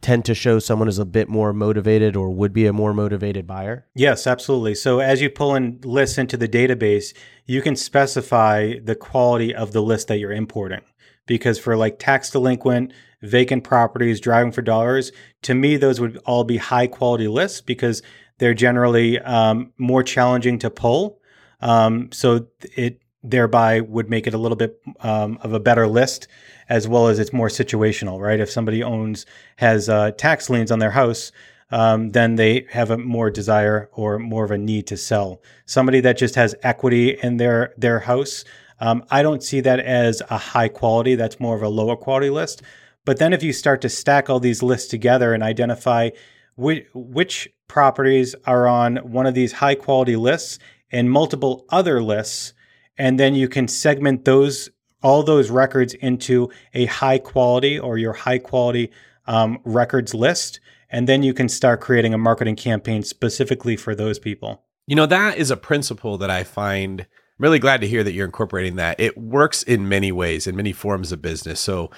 tend 0.00 0.24
to 0.24 0.34
show 0.34 0.58
someone 0.58 0.88
is 0.88 0.98
a 0.98 1.04
bit 1.04 1.28
more 1.28 1.52
motivated 1.52 2.16
or 2.16 2.30
would 2.30 2.52
be 2.52 2.66
a 2.66 2.72
more 2.72 2.94
motivated 2.94 3.46
buyer? 3.46 3.86
Yes, 3.94 4.26
absolutely. 4.26 4.74
So 4.74 5.00
as 5.00 5.20
you 5.20 5.28
pull 5.28 5.54
in 5.54 5.80
lists 5.84 6.18
into 6.18 6.36
the 6.36 6.48
database, 6.48 7.14
you 7.46 7.62
can 7.62 7.76
specify 7.76 8.74
the 8.82 8.94
quality 8.94 9.54
of 9.54 9.72
the 9.72 9.82
list 9.82 10.08
that 10.08 10.18
you're 10.18 10.32
importing. 10.32 10.80
Because 11.26 11.58
for 11.58 11.76
like 11.76 11.98
tax 11.98 12.30
delinquent, 12.30 12.92
vacant 13.22 13.64
properties, 13.64 14.20
driving 14.20 14.52
for 14.52 14.62
dollars, 14.62 15.12
to 15.42 15.54
me, 15.54 15.76
those 15.76 16.00
would 16.00 16.16
all 16.24 16.44
be 16.44 16.56
high 16.56 16.86
quality 16.86 17.28
lists 17.28 17.60
because 17.60 18.02
they're 18.38 18.54
generally 18.54 19.20
um, 19.20 19.72
more 19.78 20.02
challenging 20.02 20.58
to 20.60 20.70
pull. 20.70 21.20
Um, 21.60 22.10
so 22.10 22.48
it 22.76 23.01
thereby 23.22 23.80
would 23.80 24.10
make 24.10 24.26
it 24.26 24.34
a 24.34 24.38
little 24.38 24.56
bit 24.56 24.80
um, 25.00 25.38
of 25.42 25.52
a 25.52 25.60
better 25.60 25.86
list 25.86 26.28
as 26.68 26.88
well 26.88 27.08
as 27.08 27.18
it's 27.18 27.32
more 27.32 27.48
situational 27.48 28.20
right? 28.20 28.40
If 28.40 28.50
somebody 28.50 28.82
owns 28.82 29.26
has 29.56 29.88
uh, 29.88 30.12
tax 30.12 30.50
liens 30.50 30.70
on 30.70 30.78
their 30.78 30.90
house 30.90 31.32
um, 31.70 32.10
then 32.10 32.36
they 32.36 32.66
have 32.70 32.90
a 32.90 32.98
more 32.98 33.30
desire 33.30 33.88
or 33.92 34.18
more 34.18 34.44
of 34.44 34.50
a 34.50 34.58
need 34.58 34.86
to 34.88 34.96
sell. 34.96 35.40
Somebody 35.64 36.00
that 36.00 36.18
just 36.18 36.34
has 36.34 36.54
equity 36.62 37.18
in 37.22 37.38
their 37.38 37.74
their 37.76 38.00
house 38.00 38.44
um, 38.80 39.04
i 39.12 39.22
don't 39.22 39.44
see 39.44 39.60
that 39.60 39.78
as 39.78 40.22
a 40.28 40.38
high 40.38 40.68
quality. 40.68 41.14
That's 41.14 41.38
more 41.40 41.56
of 41.56 41.62
a 41.62 41.68
lower 41.68 41.96
quality 41.96 42.30
list. 42.30 42.62
But 43.04 43.18
then 43.18 43.32
if 43.32 43.42
you 43.42 43.52
start 43.52 43.80
to 43.82 43.88
stack 43.88 44.30
all 44.30 44.40
these 44.40 44.62
lists 44.62 44.88
together 44.88 45.34
and 45.34 45.42
identify 45.42 46.10
which, 46.54 46.86
which 46.94 47.48
properties 47.68 48.34
are 48.46 48.66
on 48.68 48.96
one 48.96 49.26
of 49.26 49.34
these 49.34 49.52
high 49.52 49.74
quality 49.74 50.16
lists 50.16 50.58
and 50.90 51.10
multiple 51.10 51.64
other 51.70 52.02
lists 52.02 52.52
and 52.98 53.18
then 53.18 53.34
you 53.34 53.48
can 53.48 53.68
segment 53.68 54.24
those 54.24 54.70
all 55.02 55.22
those 55.22 55.50
records 55.50 55.94
into 55.94 56.48
a 56.74 56.86
high 56.86 57.18
quality 57.18 57.78
or 57.78 57.98
your 57.98 58.12
high 58.12 58.38
quality 58.38 58.90
um, 59.26 59.58
records 59.64 60.14
list. 60.14 60.60
And 60.90 61.08
then 61.08 61.22
you 61.22 61.34
can 61.34 61.48
start 61.48 61.80
creating 61.80 62.14
a 62.14 62.18
marketing 62.18 62.56
campaign 62.56 63.02
specifically 63.02 63.76
for 63.76 63.94
those 63.94 64.18
people. 64.18 64.62
You 64.86 64.96
know 64.96 65.06
that 65.06 65.38
is 65.38 65.50
a 65.50 65.56
principle 65.56 66.18
that 66.18 66.30
i 66.30 66.44
find 66.44 67.00
I'm 67.00 67.44
really 67.44 67.58
glad 67.58 67.80
to 67.80 67.88
hear 67.88 68.04
that 68.04 68.12
you're 68.12 68.26
incorporating 68.26 68.76
that. 68.76 69.00
It 69.00 69.16
works 69.16 69.62
in 69.62 69.88
many 69.88 70.12
ways 70.12 70.46
in 70.46 70.54
many 70.54 70.72
forms 70.72 71.12
of 71.12 71.22
business. 71.22 71.60
So 71.60 71.90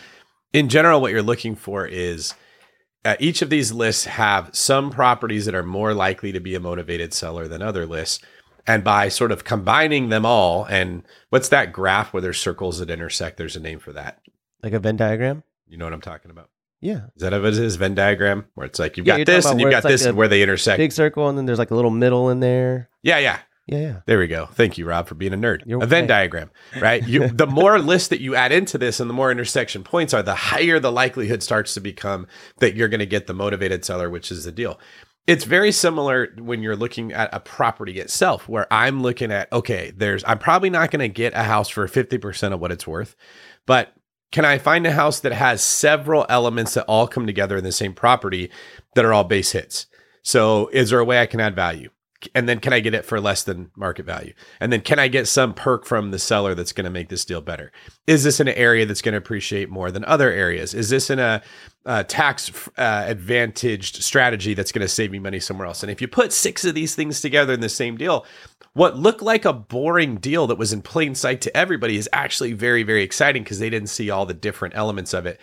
in 0.52 0.68
general 0.68 1.00
what 1.00 1.12
you're 1.12 1.22
looking 1.22 1.56
for 1.56 1.86
is 1.86 2.34
uh, 3.04 3.16
each 3.18 3.42
of 3.42 3.50
these 3.50 3.72
lists 3.72 4.04
have 4.04 4.48
some 4.54 4.90
properties 4.90 5.44
that 5.44 5.54
are 5.54 5.62
more 5.62 5.92
likely 5.92 6.32
to 6.32 6.40
be 6.40 6.54
a 6.54 6.60
motivated 6.60 7.12
seller 7.12 7.48
than 7.48 7.60
other 7.60 7.84
lists 7.84 8.24
and 8.66 8.82
by 8.84 9.08
sort 9.08 9.32
of 9.32 9.44
combining 9.44 10.08
them 10.08 10.24
all, 10.24 10.64
and 10.64 11.02
what's 11.30 11.48
that 11.50 11.72
graph 11.72 12.12
where 12.12 12.20
there's 12.20 12.40
circles 12.40 12.78
that 12.78 12.90
intersect? 12.90 13.36
There's 13.36 13.56
a 13.56 13.60
name 13.60 13.78
for 13.78 13.92
that. 13.92 14.20
Like 14.62 14.72
a 14.72 14.78
Venn 14.78 14.96
diagram? 14.96 15.42
You 15.68 15.76
know 15.76 15.84
what 15.84 15.92
I'm 15.92 16.00
talking 16.00 16.30
about? 16.30 16.50
Yeah. 16.80 17.06
Is 17.16 17.22
that 17.22 17.32
what 17.32 17.44
it 17.44 17.58
is? 17.58 17.76
Venn 17.76 17.94
diagram? 17.94 18.46
Where 18.54 18.66
it's 18.66 18.78
like 18.78 18.96
you've 18.96 19.06
yeah, 19.06 19.18
got 19.18 19.26
this 19.26 19.46
and 19.46 19.60
you've 19.60 19.70
got 19.70 19.84
like 19.84 19.90
this 19.90 20.04
and 20.04 20.16
where 20.16 20.28
they 20.28 20.42
intersect. 20.42 20.78
Big 20.78 20.92
circle 20.92 21.28
and 21.28 21.38
then 21.38 21.46
there's 21.46 21.58
like 21.58 21.70
a 21.70 21.74
little 21.74 21.90
middle 21.90 22.28
in 22.30 22.40
there. 22.40 22.90
Yeah, 23.02 23.18
yeah. 23.18 23.38
Yeah, 23.66 23.78
yeah. 23.78 24.00
There 24.04 24.18
we 24.18 24.26
go. 24.26 24.46
Thank 24.52 24.76
you, 24.76 24.84
Rob, 24.84 25.08
for 25.08 25.14
being 25.14 25.32
a 25.32 25.38
nerd. 25.38 25.62
You're 25.64 25.82
a 25.82 25.86
Venn 25.86 26.06
diagram, 26.06 26.50
right? 26.80 27.06
You, 27.06 27.28
the 27.32 27.46
more 27.46 27.78
lists 27.78 28.08
that 28.08 28.20
you 28.20 28.34
add 28.34 28.52
into 28.52 28.76
this 28.76 29.00
and 29.00 29.08
the 29.08 29.14
more 29.14 29.30
intersection 29.30 29.82
points 29.82 30.12
are, 30.12 30.22
the 30.22 30.34
higher 30.34 30.78
the 30.78 30.92
likelihood 30.92 31.42
starts 31.42 31.72
to 31.72 31.80
become 31.80 32.26
that 32.58 32.74
you're 32.74 32.88
going 32.88 33.00
to 33.00 33.06
get 33.06 33.26
the 33.26 33.32
motivated 33.32 33.82
seller, 33.82 34.10
which 34.10 34.30
is 34.30 34.44
the 34.44 34.52
deal 34.52 34.78
it's 35.26 35.44
very 35.44 35.72
similar 35.72 36.28
when 36.38 36.62
you're 36.62 36.76
looking 36.76 37.12
at 37.12 37.30
a 37.32 37.40
property 37.40 37.98
itself 38.00 38.48
where 38.48 38.66
i'm 38.72 39.02
looking 39.02 39.32
at 39.32 39.50
okay 39.52 39.92
there's 39.96 40.24
i'm 40.26 40.38
probably 40.38 40.70
not 40.70 40.90
going 40.90 41.00
to 41.00 41.08
get 41.08 41.34
a 41.34 41.44
house 41.44 41.68
for 41.68 41.86
50% 41.86 42.52
of 42.52 42.60
what 42.60 42.72
it's 42.72 42.86
worth 42.86 43.16
but 43.66 43.94
can 44.32 44.44
i 44.44 44.58
find 44.58 44.86
a 44.86 44.92
house 44.92 45.20
that 45.20 45.32
has 45.32 45.62
several 45.62 46.26
elements 46.28 46.74
that 46.74 46.84
all 46.86 47.06
come 47.06 47.26
together 47.26 47.56
in 47.56 47.64
the 47.64 47.72
same 47.72 47.94
property 47.94 48.50
that 48.94 49.04
are 49.04 49.12
all 49.12 49.24
base 49.24 49.52
hits? 49.52 49.86
So 50.22 50.68
is 50.68 50.90
there 50.90 50.98
a 50.98 51.04
way 51.04 51.20
i 51.20 51.26
can 51.26 51.40
add 51.40 51.54
value 51.54 51.90
and 52.34 52.48
then 52.48 52.60
can 52.60 52.72
I 52.72 52.80
get 52.80 52.94
it 52.94 53.04
for 53.04 53.20
less 53.20 53.42
than 53.42 53.70
market 53.76 54.06
value? 54.06 54.32
And 54.60 54.72
then 54.72 54.80
can 54.80 54.98
I 54.98 55.08
get 55.08 55.28
some 55.28 55.54
perk 55.54 55.84
from 55.84 56.10
the 56.10 56.18
seller 56.18 56.54
that's 56.54 56.72
going 56.72 56.84
to 56.84 56.90
make 56.90 57.08
this 57.08 57.24
deal 57.24 57.40
better? 57.40 57.72
Is 58.06 58.24
this 58.24 58.40
an 58.40 58.48
area 58.48 58.86
that's 58.86 59.02
going 59.02 59.12
to 59.12 59.18
appreciate 59.18 59.70
more 59.70 59.90
than 59.90 60.04
other 60.04 60.30
areas? 60.30 60.74
Is 60.74 60.90
this 60.90 61.10
in 61.10 61.18
a, 61.18 61.42
a 61.84 62.04
tax 62.04 62.50
uh, 62.76 63.04
advantaged 63.06 64.02
strategy 64.02 64.54
that's 64.54 64.72
going 64.72 64.84
to 64.84 64.88
save 64.88 65.10
me 65.10 65.18
money 65.18 65.40
somewhere 65.40 65.66
else? 65.66 65.82
And 65.82 65.90
if 65.90 66.00
you 66.00 66.08
put 66.08 66.32
six 66.32 66.64
of 66.64 66.74
these 66.74 66.94
things 66.94 67.20
together 67.20 67.52
in 67.52 67.60
the 67.60 67.68
same 67.68 67.96
deal, 67.96 68.26
what 68.74 68.96
looked 68.98 69.22
like 69.22 69.44
a 69.44 69.52
boring 69.52 70.16
deal 70.16 70.46
that 70.48 70.58
was 70.58 70.72
in 70.72 70.82
plain 70.82 71.14
sight 71.14 71.40
to 71.42 71.56
everybody 71.56 71.96
is 71.96 72.08
actually 72.12 72.52
very, 72.52 72.82
very 72.82 73.02
exciting 73.02 73.42
because 73.42 73.58
they 73.58 73.70
didn't 73.70 73.88
see 73.88 74.10
all 74.10 74.26
the 74.26 74.34
different 74.34 74.76
elements 74.76 75.14
of 75.14 75.26
it. 75.26 75.40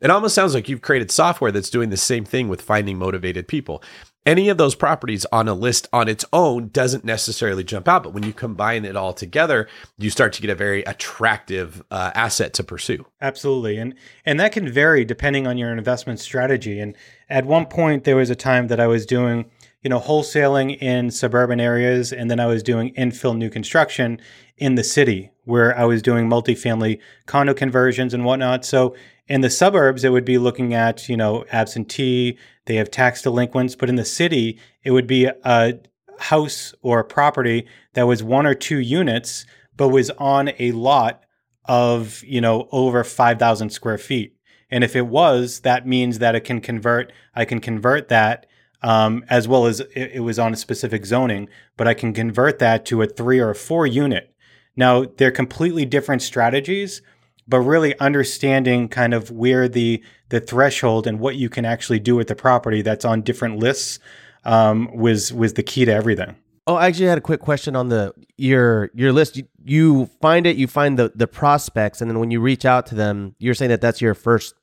It 0.00 0.10
almost 0.10 0.34
sounds 0.34 0.52
like 0.52 0.68
you've 0.68 0.82
created 0.82 1.12
software 1.12 1.52
that's 1.52 1.70
doing 1.70 1.90
the 1.90 1.96
same 1.96 2.24
thing 2.24 2.48
with 2.48 2.60
finding 2.60 2.98
motivated 2.98 3.46
people. 3.46 3.84
Any 4.24 4.48
of 4.48 4.56
those 4.56 4.76
properties 4.76 5.26
on 5.32 5.48
a 5.48 5.54
list 5.54 5.88
on 5.92 6.08
its 6.08 6.24
own 6.32 6.68
doesn't 6.68 7.04
necessarily 7.04 7.64
jump 7.64 7.88
out, 7.88 8.04
but 8.04 8.12
when 8.12 8.22
you 8.22 8.32
combine 8.32 8.84
it 8.84 8.94
all 8.94 9.12
together, 9.12 9.68
you 9.98 10.10
start 10.10 10.32
to 10.34 10.42
get 10.42 10.50
a 10.50 10.54
very 10.54 10.82
attractive 10.84 11.82
uh, 11.90 12.12
asset 12.14 12.54
to 12.54 12.62
pursue. 12.62 13.04
Absolutely, 13.20 13.78
and 13.78 13.94
and 14.24 14.38
that 14.38 14.52
can 14.52 14.68
vary 14.68 15.04
depending 15.04 15.48
on 15.48 15.58
your 15.58 15.76
investment 15.76 16.20
strategy. 16.20 16.78
And 16.78 16.96
at 17.28 17.46
one 17.46 17.66
point, 17.66 18.04
there 18.04 18.16
was 18.16 18.30
a 18.30 18.36
time 18.36 18.68
that 18.68 18.78
I 18.78 18.86
was 18.86 19.06
doing 19.06 19.50
you 19.82 19.88
know, 19.88 19.98
wholesaling 19.98 20.80
in 20.80 21.10
suburban 21.10 21.58
areas, 21.58 22.12
and 22.12 22.30
then 22.30 22.38
I 22.38 22.46
was 22.46 22.62
doing 22.62 22.94
infill 22.94 23.36
new 23.36 23.50
construction 23.50 24.20
in 24.62 24.76
the 24.76 24.84
city 24.84 25.32
where 25.44 25.76
I 25.76 25.84
was 25.84 26.02
doing 26.02 26.28
multifamily 26.28 27.00
condo 27.26 27.52
conversions 27.52 28.14
and 28.14 28.24
whatnot. 28.24 28.64
So 28.64 28.94
in 29.26 29.40
the 29.40 29.50
suburbs, 29.50 30.04
it 30.04 30.10
would 30.10 30.24
be 30.24 30.38
looking 30.38 30.72
at, 30.72 31.08
you 31.08 31.16
know, 31.16 31.44
absentee, 31.50 32.38
they 32.66 32.76
have 32.76 32.88
tax 32.88 33.22
delinquents, 33.22 33.74
but 33.74 33.88
in 33.88 33.96
the 33.96 34.04
city, 34.04 34.60
it 34.84 34.92
would 34.92 35.08
be 35.08 35.24
a 35.24 35.80
house 36.20 36.74
or 36.80 37.00
a 37.00 37.04
property 37.04 37.66
that 37.94 38.06
was 38.06 38.22
one 38.22 38.46
or 38.46 38.54
two 38.54 38.78
units, 38.78 39.46
but 39.76 39.88
was 39.88 40.10
on 40.10 40.52
a 40.60 40.70
lot 40.70 41.24
of, 41.64 42.22
you 42.22 42.40
know, 42.40 42.68
over 42.70 43.02
5,000 43.02 43.70
square 43.70 43.98
feet. 43.98 44.36
And 44.70 44.84
if 44.84 44.94
it 44.94 45.08
was, 45.08 45.60
that 45.60 45.88
means 45.88 46.20
that 46.20 46.36
it 46.36 46.44
can 46.44 46.60
convert, 46.60 47.12
I 47.34 47.44
can 47.44 47.60
convert 47.60 48.08
that 48.10 48.46
um, 48.82 49.24
as 49.28 49.48
well 49.48 49.66
as 49.66 49.80
it, 49.80 50.12
it 50.14 50.20
was 50.20 50.38
on 50.38 50.52
a 50.52 50.56
specific 50.56 51.04
zoning, 51.06 51.48
but 51.76 51.88
I 51.88 51.94
can 51.94 52.12
convert 52.12 52.58
that 52.60 52.84
to 52.86 53.02
a 53.02 53.06
three 53.06 53.38
or 53.38 53.50
a 53.50 53.54
four 53.54 53.86
unit. 53.86 54.31
Now, 54.76 55.04
they're 55.16 55.30
completely 55.30 55.84
different 55.84 56.22
strategies, 56.22 57.02
but 57.46 57.60
really 57.60 57.98
understanding 57.98 58.88
kind 58.88 59.14
of 59.14 59.30
where 59.30 59.68
the 59.68 60.02
the 60.28 60.40
threshold 60.40 61.06
and 61.06 61.20
what 61.20 61.36
you 61.36 61.48
can 61.48 61.64
actually 61.64 61.98
do 61.98 62.16
with 62.16 62.28
the 62.28 62.34
property 62.34 62.80
that's 62.82 63.04
on 63.04 63.22
different 63.22 63.58
lists 63.58 63.98
um, 64.44 64.90
was 64.96 65.32
was 65.32 65.54
the 65.54 65.62
key 65.62 65.84
to 65.84 65.92
everything. 65.92 66.36
Oh, 66.66 66.76
I 66.76 66.86
actually 66.86 67.06
had 67.06 67.18
a 67.18 67.22
quick 67.22 67.40
question 67.40 67.74
on 67.74 67.88
the 67.88 68.14
your 68.36 68.90
your 68.94 69.12
list. 69.12 69.36
You, 69.36 69.48
you 69.64 70.06
find 70.20 70.46
it, 70.46 70.56
you 70.56 70.66
find 70.66 70.98
the 70.98 71.12
the 71.14 71.26
prospects, 71.26 72.00
and 72.00 72.10
then 72.10 72.18
when 72.18 72.30
you 72.30 72.40
reach 72.40 72.64
out 72.64 72.86
to 72.86 72.94
them, 72.94 73.34
you're 73.38 73.54
saying 73.54 73.70
that 73.70 73.80
that's 73.80 74.00
your 74.00 74.14
first 74.14 74.54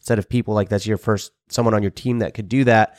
set 0.00 0.18
of 0.18 0.28
people, 0.28 0.54
like 0.54 0.68
that's 0.68 0.86
your 0.86 0.98
first 0.98 1.32
someone 1.48 1.74
on 1.74 1.82
your 1.82 1.90
team 1.90 2.18
that 2.18 2.34
could 2.34 2.48
do 2.48 2.64
that. 2.64 2.98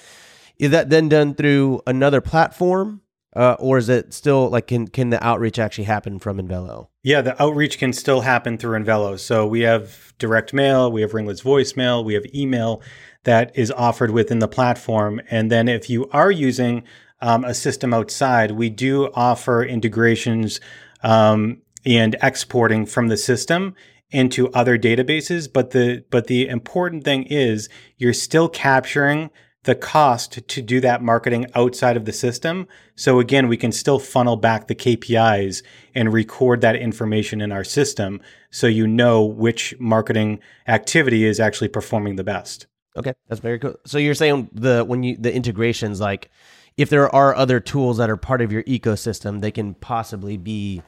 Is 0.58 0.72
that 0.72 0.90
then 0.90 1.10
done 1.10 1.36
through 1.36 1.82
another 1.86 2.22
platform? 2.22 3.02
Uh, 3.36 3.56
or 3.60 3.78
is 3.78 3.90
it 3.90 4.14
still 4.14 4.50
like 4.50 4.68
can 4.68 4.88
can 4.88 5.10
the 5.10 5.24
outreach 5.26 5.58
actually 5.58 5.86
happen 5.86 6.20
from 6.20 6.38
Envelo? 6.38 6.88
Yeah, 7.02 7.22
the 7.22 7.42
outreach 7.42 7.80
can 7.80 7.92
still 7.92 8.22
happen 8.22 8.58
through 8.58 8.80
Envelo. 8.80 9.20
So 9.20 9.48
we 9.48 9.62
have 9.62 10.14
direct 10.20 10.54
mail, 10.54 10.92
we 10.92 11.02
have 11.02 11.14
Ringless 11.14 11.42
voicemail, 11.42 12.06
we 12.06 12.14
have 12.14 12.26
email 12.34 12.82
that 13.24 13.52
is 13.58 13.72
offered 13.72 14.12
within 14.12 14.40
the 14.40 14.48
platform. 14.48 15.22
And 15.32 15.52
then 15.52 15.68
if 15.68 15.90
you 15.90 16.08
are 16.12 16.32
using 16.32 16.84
um, 17.22 17.44
a 17.44 17.54
system 17.54 17.94
outside, 17.94 18.52
we 18.52 18.70
do 18.70 19.10
offer 19.14 19.64
integrations 19.64 20.60
um, 21.02 21.62
and 21.86 22.16
exporting 22.22 22.86
from 22.86 23.08
the 23.08 23.18
system 23.18 23.76
into 24.12 24.52
other 24.52 24.78
databases. 24.78 25.52
But 25.52 25.72
the 25.72 26.06
but 26.12 26.28
the 26.28 26.48
important 26.48 27.04
thing 27.04 27.24
is 27.24 27.68
you're 27.98 28.14
still 28.14 28.48
capturing 28.48 29.32
the 29.64 29.76
cost 29.76 30.46
to 30.48 30.62
do 30.62 30.80
that 30.82 31.02
marketing 31.02 31.46
outside 31.56 31.96
of 31.96 32.06
the 32.06 32.12
system. 32.12 32.68
So 32.96 33.20
again, 33.20 33.48
we 33.48 33.58
can 33.58 33.72
still 33.72 33.98
funnel 33.98 34.36
back 34.36 34.68
the 34.68 34.76
KPIs 34.76 35.64
and 35.96 36.12
record 36.12 36.62
that 36.62 36.76
information 36.76 37.42
in 37.42 37.52
our 37.52 37.64
system 37.64 38.22
so 38.52 38.68
you 38.68 38.86
know 38.86 39.24
which 39.24 39.74
marketing 39.80 40.40
activity 40.68 41.26
is 41.26 41.40
actually 41.40 41.70
performing 41.70 42.18
the 42.18 42.24
best. 42.24 42.68
Okay, 42.96 43.14
that's 43.28 43.42
very 43.42 43.58
cool. 43.58 43.76
So 43.86 43.98
you're 43.98 44.14
saying 44.14 44.50
the 44.54 44.84
when 44.86 45.02
you 45.02 45.18
the 45.18 45.34
integrations 45.34 46.00
like 46.00 46.30
if 46.78 46.90
there 46.90 47.14
are 47.14 47.36
other 47.36 47.60
tools 47.60 47.98
that 47.98 48.10
are 48.10 48.18
part 48.18 48.42
of 48.42 48.52
your 48.52 48.64
ecosystem, 48.64 49.42
they 49.42 49.50
can 49.50 49.74
possibly 49.74 50.38
be 50.38 50.84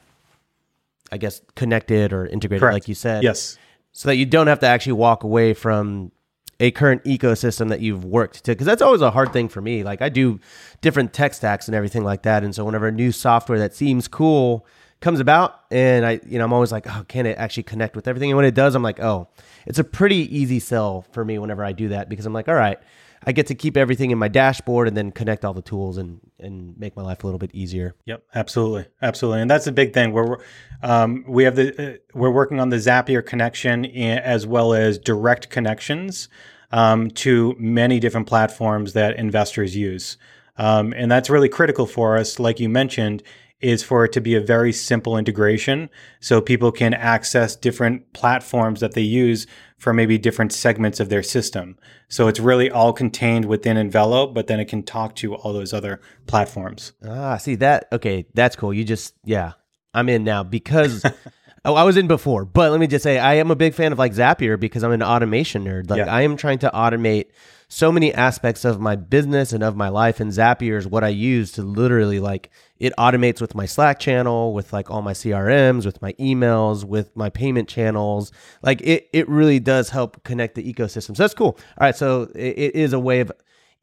I 1.12 1.18
guess 1.18 1.42
connected 1.56 2.14
or 2.14 2.28
integrated 2.28 2.62
Correct. 2.62 2.74
like 2.74 2.88
you 2.88 2.96
said. 2.96 3.24
Yes. 3.24 3.58
So 3.94 4.10
that 4.10 4.18
you 4.18 4.26
don't 4.26 4.48
have 4.48 4.60
to 4.60 4.68
actually 4.68 4.94
walk 4.94 5.24
away 5.24 5.54
from 5.54 6.12
a 6.60 6.72
current 6.72 7.04
ecosystem 7.04 7.70
that 7.70 7.82
you've 7.82 8.06
worked 8.06 8.44
to 8.46 8.52
because 8.52 8.66
that's 8.66 8.82
always 8.82 9.02
a 9.02 9.12
hard 9.12 9.34
thing 9.34 9.50
for 9.50 9.62
me. 9.62 9.84
Like 9.84 10.02
i 10.02 10.10
do 10.10 10.40
different 10.82 11.14
tech 11.14 11.34
stacks 11.34 11.68
and 11.68 11.76
everything 11.76 12.04
like 12.04 12.24
that 12.24 12.44
and 12.44 12.54
so 12.54 12.64
whenever 12.64 12.88
a 12.88 12.92
new 12.92 13.12
software 13.12 13.60
that 13.60 13.76
seems 13.76 14.08
cool 14.08 14.66
comes 15.02 15.20
about 15.20 15.60
and 15.72 16.06
i 16.06 16.20
you 16.26 16.40
know 16.40 16.46
i'm 16.46 16.54
always 16.54 16.72
like 16.72 16.88
oh 16.88 17.04
can 17.08 17.26
it 17.26 17.38
actually 17.38 17.64
connect 17.64 17.96
with 17.96 18.08
everything? 18.08 18.32
And 18.32 18.38
when 18.38 18.46
it 18.46 18.56
does 18.56 18.76
i'm 18.76 18.84
like 18.84 19.00
oh 19.00 19.28
it's 19.66 19.80
a 19.80 19.84
pretty 19.84 20.36
easy 20.36 20.60
sell 20.60 21.06
for 21.12 21.26
me 21.26 21.38
whenever 21.38 21.64
i 21.64 21.74
do 21.74 21.90
that 21.90 22.10
because 22.10 22.26
i'm 22.26 22.34
like 22.34 22.48
all 22.48 22.56
right 22.56 22.80
I 23.26 23.32
get 23.32 23.48
to 23.48 23.56
keep 23.56 23.76
everything 23.76 24.12
in 24.12 24.18
my 24.18 24.28
dashboard 24.28 24.88
and 24.88 24.96
then 24.96 25.12
connect 25.12 25.44
all 25.44 25.54
the 25.54 25.62
tools 25.62 25.98
and 25.98 26.20
and 26.40 26.78
make 26.78 26.96
my 26.96 27.02
life 27.02 27.24
a 27.24 27.28
little 27.28 27.40
bit 27.40 27.52
easier. 27.54 27.96
Yep, 28.06 28.24
absolutely, 28.36 28.86
absolutely, 29.02 29.42
and 29.42 29.50
that's 29.50 29.68
a 29.68 29.72
big 29.72 29.94
thing. 29.94 30.12
We're 30.12 30.38
um, 30.84 31.26
we 31.28 31.44
have 31.44 31.56
the 31.56 31.94
uh, 31.94 31.98
we're 32.14 32.32
working 32.32 32.60
on 32.60 32.70
the 32.70 32.78
Zapier 32.78 33.26
connection 33.26 33.86
as 33.86 34.46
well 34.46 34.74
as 34.74 35.00
direct 35.00 35.50
connections 35.50 36.30
um, 36.72 37.10
to 37.12 37.56
many 37.58 38.00
different 38.00 38.28
platforms 38.28 38.94
that 38.94 39.18
investors 39.18 39.76
use, 39.76 40.18
um, 40.58 40.94
and 40.96 41.12
that's 41.12 41.30
really 41.30 41.50
critical 41.50 41.88
for 41.88 42.18
us. 42.18 42.40
Like 42.40 42.60
you 42.60 42.70
mentioned, 42.70 43.24
is 43.62 43.84
for 43.84 44.06
it 44.06 44.12
to 44.12 44.22
be 44.22 44.36
a 44.36 44.42
very 44.42 44.74
simple 44.74 45.18
integration 45.18 45.90
so 46.20 46.42
people 46.42 46.72
can 46.72 46.94
access 46.94 47.56
different 47.56 48.12
platforms 48.14 48.80
that 48.82 48.94
they 48.94 49.02
use 49.02 49.48
for 49.78 49.94
maybe 49.94 50.18
different 50.18 50.52
segments 50.52 51.00
of 51.00 51.10
their 51.10 51.24
system. 51.24 51.78
So 52.08 52.28
it's 52.28 52.40
really 52.40 52.70
all 52.70 52.94
contained 52.94 53.46
within 53.46 53.78
Envelo, 53.78 54.34
but 54.34 54.48
then 54.48 54.60
it 54.60 54.66
can 54.66 54.84
talk 54.84 55.16
to 55.16 55.36
all 55.36 55.54
those 55.54 55.74
other 55.74 56.02
platforms. 56.28 56.94
Ah, 57.08 57.38
see 57.38 57.56
that? 57.56 57.88
Okay, 57.92 58.26
that's 58.34 58.56
cool. 58.56 58.74
You 58.74 58.84
just, 58.84 59.14
yeah, 59.24 59.54
I'm 59.94 60.10
in 60.10 60.24
now 60.24 60.44
because. 60.44 61.06
Oh, 61.68 61.74
I 61.74 61.82
was 61.82 61.98
in 61.98 62.06
before, 62.06 62.46
but 62.46 62.70
let 62.70 62.80
me 62.80 62.86
just 62.86 63.02
say 63.02 63.18
I 63.18 63.34
am 63.38 63.50
a 63.50 63.56
big 63.56 63.74
fan 63.74 63.92
of 63.92 63.98
like 63.98 64.14
Zapier 64.14 64.60
because 64.60 64.84
I'm 64.84 64.92
an 64.92 65.02
automation 65.02 65.66
nerd. 65.66 65.90
Like 65.90 65.98
yeah. 65.98 66.14
I 66.14 66.22
am 66.22 66.38
trying 66.38 66.60
to 66.60 66.70
automate 66.70 67.30
so 67.68 67.92
many 67.92 68.14
aspects 68.14 68.66
of 68.66 68.80
my 68.80 68.96
business 68.96 69.54
and 69.54 69.64
of 69.64 69.76
my 69.76 69.90
life 69.90 70.20
and 70.20 70.32
Zapier 70.32 70.78
is 70.78 70.88
what 70.88 71.04
I 71.04 71.10
use 71.10 71.52
to 71.54 71.62
literally 71.62 72.20
like 72.20 72.50
it 72.78 72.94
automates 72.98 73.42
with 73.42 73.56
my 73.56 73.66
Slack 73.66 74.00
channel, 74.00 74.54
with 74.54 74.74
like 74.74 74.92
all 74.92 75.02
my 75.02 75.14
CRMs, 75.14 75.86
with 75.86 76.02
my 76.02 76.14
emails, 76.14 76.84
with 76.84 77.16
my 77.16 77.30
payment 77.30 77.70
channels. 77.70 78.32
Like 78.62 78.82
it 78.82 79.10
it 79.14 79.28
really 79.30 79.60
does 79.60 79.90
help 79.90 80.24
connect 80.24 80.56
the 80.56 80.74
ecosystem. 80.74 81.16
So 81.16 81.24
that's 81.24 81.34
cool. 81.34 81.58
All 81.78 81.82
right, 81.82 81.96
so 81.96 82.24
it, 82.36 82.58
it 82.58 82.76
is 82.76 82.94
a 82.94 83.00
way 83.00 83.20
of 83.22 83.32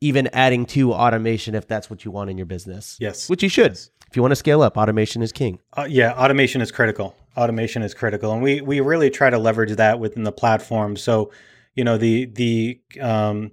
even 0.03 0.29
adding 0.33 0.67
to 0.67 0.93
automation 0.93 1.55
if 1.55 1.69
that's 1.69 1.89
what 1.89 2.05
you 2.05 2.11
want 2.11 2.29
in 2.29 2.37
your 2.37 2.47
business. 2.47 2.97
Yes. 3.01 3.31
Which 3.31 3.43
you 3.43 3.49
should. 3.49 3.73
Yes. 3.73 3.91
If 4.11 4.17
you 4.17 4.23
want 4.23 4.33
to 4.33 4.37
scale 4.37 4.61
up, 4.61 4.77
automation 4.77 5.23
is 5.23 5.33
king. 5.33 5.61
Uh, 5.73 5.87
yeah, 5.89 6.13
automation 6.13 6.61
is 6.61 6.71
critical. 6.71 7.15
Automation 7.37 7.83
is 7.83 7.95
critical, 7.95 8.31
and 8.33 8.43
we 8.43 8.61
we 8.61 8.81
really 8.81 9.09
try 9.09 9.31
to 9.31 9.39
leverage 9.39 9.75
that 9.77 9.99
within 10.01 10.25
the 10.25 10.33
platform. 10.33 10.97
So, 10.97 11.31
you 11.75 11.83
know, 11.83 11.97
the 11.97 12.27
the 12.27 12.81
um, 13.01 13.53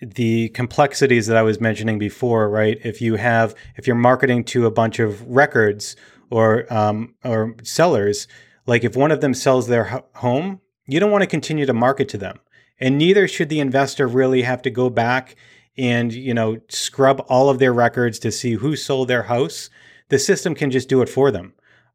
the 0.00 0.48
complexities 0.50 1.26
that 1.26 1.36
I 1.36 1.42
was 1.42 1.60
mentioning 1.60 1.98
before, 1.98 2.48
right? 2.48 2.78
If 2.84 3.00
you 3.00 3.16
have, 3.16 3.54
if 3.76 3.86
you're 3.86 3.96
marketing 3.96 4.44
to 4.44 4.66
a 4.66 4.70
bunch 4.70 4.98
of 4.98 5.26
records 5.26 5.96
or 6.30 6.72
um, 6.72 7.14
or 7.24 7.56
sellers, 7.62 8.28
like 8.66 8.84
if 8.84 8.96
one 8.96 9.10
of 9.10 9.20
them 9.20 9.34
sells 9.34 9.66
their 9.66 10.02
home, 10.16 10.60
you 10.86 11.00
don't 11.00 11.10
want 11.10 11.22
to 11.22 11.28
continue 11.28 11.66
to 11.66 11.72
market 11.72 12.08
to 12.10 12.18
them, 12.18 12.38
and 12.78 12.96
neither 12.96 13.26
should 13.26 13.48
the 13.48 13.60
investor 13.60 14.06
really 14.06 14.42
have 14.42 14.62
to 14.62 14.70
go 14.70 14.88
back 14.88 15.36
and 15.76 16.12
you 16.12 16.34
know 16.34 16.60
scrub 16.68 17.24
all 17.28 17.48
of 17.48 17.58
their 17.58 17.72
records 17.72 18.18
to 18.20 18.30
see 18.30 18.54
who 18.54 18.76
sold 18.76 19.08
their 19.08 19.24
house. 19.24 19.70
The 20.10 20.18
system 20.18 20.54
can 20.54 20.70
just 20.70 20.88
do 20.88 21.02
it 21.02 21.08
for 21.08 21.30
them. 21.30 21.54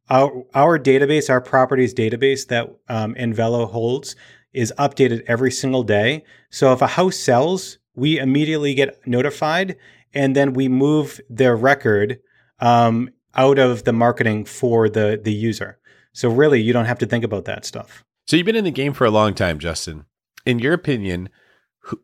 Our 0.10 0.44
our 0.54 0.78
database, 0.78 1.30
our 1.30 1.42
properties 1.42 1.94
database 1.94 2.48
that 2.48 2.70
um, 2.90 3.16
Envelo 3.16 3.70
holds, 3.70 4.16
is 4.52 4.74
updated 4.78 5.24
every 5.28 5.52
single 5.52 5.84
day. 5.84 6.24
So 6.50 6.74
if 6.74 6.82
a 6.82 6.88
house 6.88 7.18
sells, 7.18 7.78
we 7.96 8.20
immediately 8.20 8.74
get 8.74 9.06
notified 9.08 9.78
and 10.14 10.36
then 10.36 10.54
we 10.54 10.68
move 10.68 11.20
their 11.30 11.56
record 11.56 12.20
um, 12.60 13.10
out 13.36 13.60
of 13.60 13.84
the 13.84 13.94
marketing 13.94 14.46
for 14.46 14.90
the 14.90 15.20
the 15.22 15.34
user. 15.34 15.80
So 16.14 16.30
really, 16.30 16.62
you 16.62 16.74
don't 16.74 16.86
have 16.86 17.00
to 17.00 17.06
think 17.06 17.24
about 17.24 17.46
that 17.46 17.66
stuff. 17.66 18.04
So 18.28 18.38
you've 18.38 18.46
been 18.46 18.56
in 18.56 18.64
the 18.64 18.72
game 18.72 18.94
for 18.94 19.06
a 19.06 19.12
long 19.12 19.34
time, 19.34 19.60
Justin. 19.60 20.06
In 20.46 20.60
your 20.60 20.74
opinion, 20.74 21.30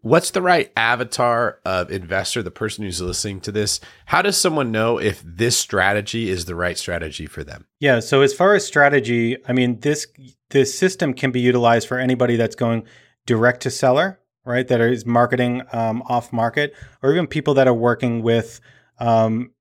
what's 0.02 0.32
the 0.32 0.42
right 0.42 0.72
avatar 0.76 1.60
of 1.64 1.92
investor, 1.92 2.42
the 2.42 2.52
person 2.52 2.84
who's 2.84 3.02
listening 3.02 3.42
to 3.42 3.52
this? 3.52 3.80
How 4.08 4.22
does 4.22 4.38
someone 4.38 4.72
know 4.72 4.98
if 4.98 5.22
this 5.24 5.58
strategy 5.58 6.30
is 6.30 6.46
the 6.46 6.56
right 6.56 6.78
strategy 6.78 7.28
for 7.28 7.44
them? 7.44 7.68
Yeah. 7.80 8.00
So 8.00 8.22
as 8.22 8.34
far 8.34 8.56
as 8.56 8.66
strategy, 8.66 9.38
I 9.48 9.54
mean 9.54 9.80
this 9.82 10.08
this 10.50 10.78
system 10.78 11.14
can 11.14 11.32
be 11.32 11.40
utilized 11.40 11.88
for 11.88 12.00
anybody 12.00 12.36
that's 12.36 12.56
going 12.56 12.84
direct 13.26 13.62
to 13.62 13.70
seller 13.70 14.20
right? 14.46 14.68
That 14.68 14.82
is 14.82 15.06
marketing 15.06 15.64
um, 15.72 16.02
off 16.04 16.34
market, 16.34 16.74
or 17.04 17.12
even 17.12 17.28
people 17.28 17.54
that 17.56 17.68
are 17.68 17.74
working 17.74 18.22
with 18.24 18.60
um, 19.00 19.52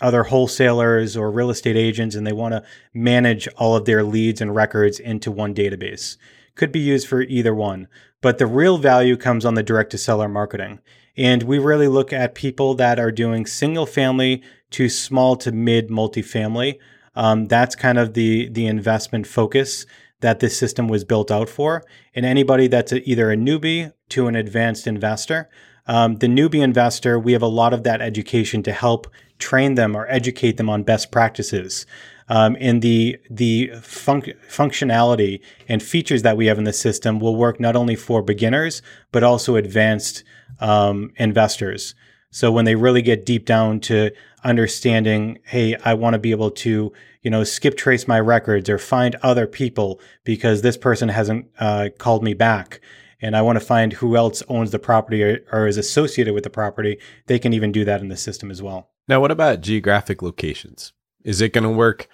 other 0.00 0.24
wholesalers 0.24 1.16
or 1.16 1.30
real 1.30 1.50
estate 1.50 1.76
agents 1.76 2.14
and 2.14 2.26
they 2.26 2.32
want 2.32 2.52
to 2.52 2.62
manage 2.92 3.48
all 3.56 3.76
of 3.76 3.84
their 3.84 4.02
leads 4.02 4.40
and 4.40 4.54
records 4.54 4.98
into 4.98 5.30
one 5.30 5.54
database. 5.54 6.16
could 6.56 6.70
be 6.70 6.80
used 6.80 7.08
for 7.08 7.22
either 7.22 7.54
one. 7.54 7.88
But 8.20 8.38
the 8.38 8.46
real 8.46 8.78
value 8.78 9.16
comes 9.16 9.44
on 9.44 9.54
the 9.54 9.62
direct 9.62 9.90
to 9.90 9.98
seller 9.98 10.28
marketing. 10.28 10.80
And 11.16 11.42
we 11.42 11.58
really 11.58 11.88
look 11.88 12.12
at 12.12 12.34
people 12.34 12.74
that 12.74 12.98
are 12.98 13.10
doing 13.12 13.46
single 13.46 13.86
family 13.86 14.42
to 14.70 14.88
small 14.88 15.36
to 15.36 15.52
mid 15.52 15.88
multifamily. 15.88 16.78
Um, 17.14 17.46
that's 17.46 17.76
kind 17.76 17.98
of 17.98 18.14
the 18.14 18.48
the 18.48 18.66
investment 18.66 19.26
focus 19.26 19.86
that 20.24 20.40
this 20.40 20.58
system 20.58 20.88
was 20.88 21.04
built 21.04 21.30
out 21.30 21.50
for. 21.50 21.84
And 22.14 22.24
anybody 22.24 22.66
that's 22.66 22.92
a, 22.92 23.06
either 23.08 23.30
a 23.30 23.36
newbie 23.36 23.92
to 24.08 24.26
an 24.26 24.34
advanced 24.34 24.86
investor, 24.86 25.50
um, 25.86 26.16
the 26.16 26.28
newbie 26.28 26.62
investor, 26.62 27.18
we 27.18 27.34
have 27.34 27.42
a 27.42 27.46
lot 27.46 27.74
of 27.74 27.82
that 27.82 28.00
education 28.00 28.62
to 28.62 28.72
help 28.72 29.06
train 29.38 29.74
them 29.74 29.94
or 29.94 30.08
educate 30.08 30.56
them 30.56 30.70
on 30.70 30.82
best 30.82 31.12
practices. 31.12 31.84
Um, 32.30 32.56
and 32.58 32.80
the 32.80 33.18
the 33.28 33.68
functionality 33.74 35.40
and 35.68 35.82
features 35.82 36.22
that 36.22 36.38
we 36.38 36.46
have 36.46 36.56
in 36.56 36.64
the 36.64 36.72
system 36.72 37.18
will 37.18 37.36
work 37.36 37.60
not 37.60 37.76
only 37.76 37.96
for 37.96 38.22
beginners 38.22 38.80
but 39.12 39.22
also 39.22 39.56
advanced 39.56 40.24
um, 40.58 41.12
investors. 41.16 41.94
So 42.34 42.50
when 42.50 42.64
they 42.64 42.74
really 42.74 43.00
get 43.00 43.24
deep 43.24 43.44
down 43.44 43.78
to 43.82 44.10
understanding, 44.42 45.38
hey, 45.44 45.76
I 45.84 45.94
want 45.94 46.14
to 46.14 46.18
be 46.18 46.32
able 46.32 46.50
to, 46.50 46.92
you 47.22 47.30
know, 47.30 47.44
skip 47.44 47.76
trace 47.76 48.08
my 48.08 48.18
records 48.18 48.68
or 48.68 48.76
find 48.76 49.14
other 49.22 49.46
people 49.46 50.00
because 50.24 50.60
this 50.60 50.76
person 50.76 51.10
hasn't 51.10 51.48
uh, 51.60 51.90
called 51.96 52.24
me 52.24 52.34
back. 52.34 52.80
And 53.22 53.36
I 53.36 53.42
want 53.42 53.60
to 53.60 53.64
find 53.64 53.92
who 53.92 54.16
else 54.16 54.42
owns 54.48 54.72
the 54.72 54.80
property 54.80 55.22
or, 55.22 55.44
or 55.52 55.68
is 55.68 55.76
associated 55.76 56.34
with 56.34 56.42
the 56.42 56.50
property. 56.50 56.98
They 57.28 57.38
can 57.38 57.52
even 57.52 57.70
do 57.70 57.84
that 57.84 58.00
in 58.00 58.08
the 58.08 58.16
system 58.16 58.50
as 58.50 58.60
well. 58.60 58.90
Now, 59.06 59.20
what 59.20 59.30
about 59.30 59.60
geographic 59.60 60.20
locations? 60.20 60.92
Is 61.22 61.40
it 61.40 61.52
going 61.52 61.62
to 61.62 61.70
work 61.70 62.08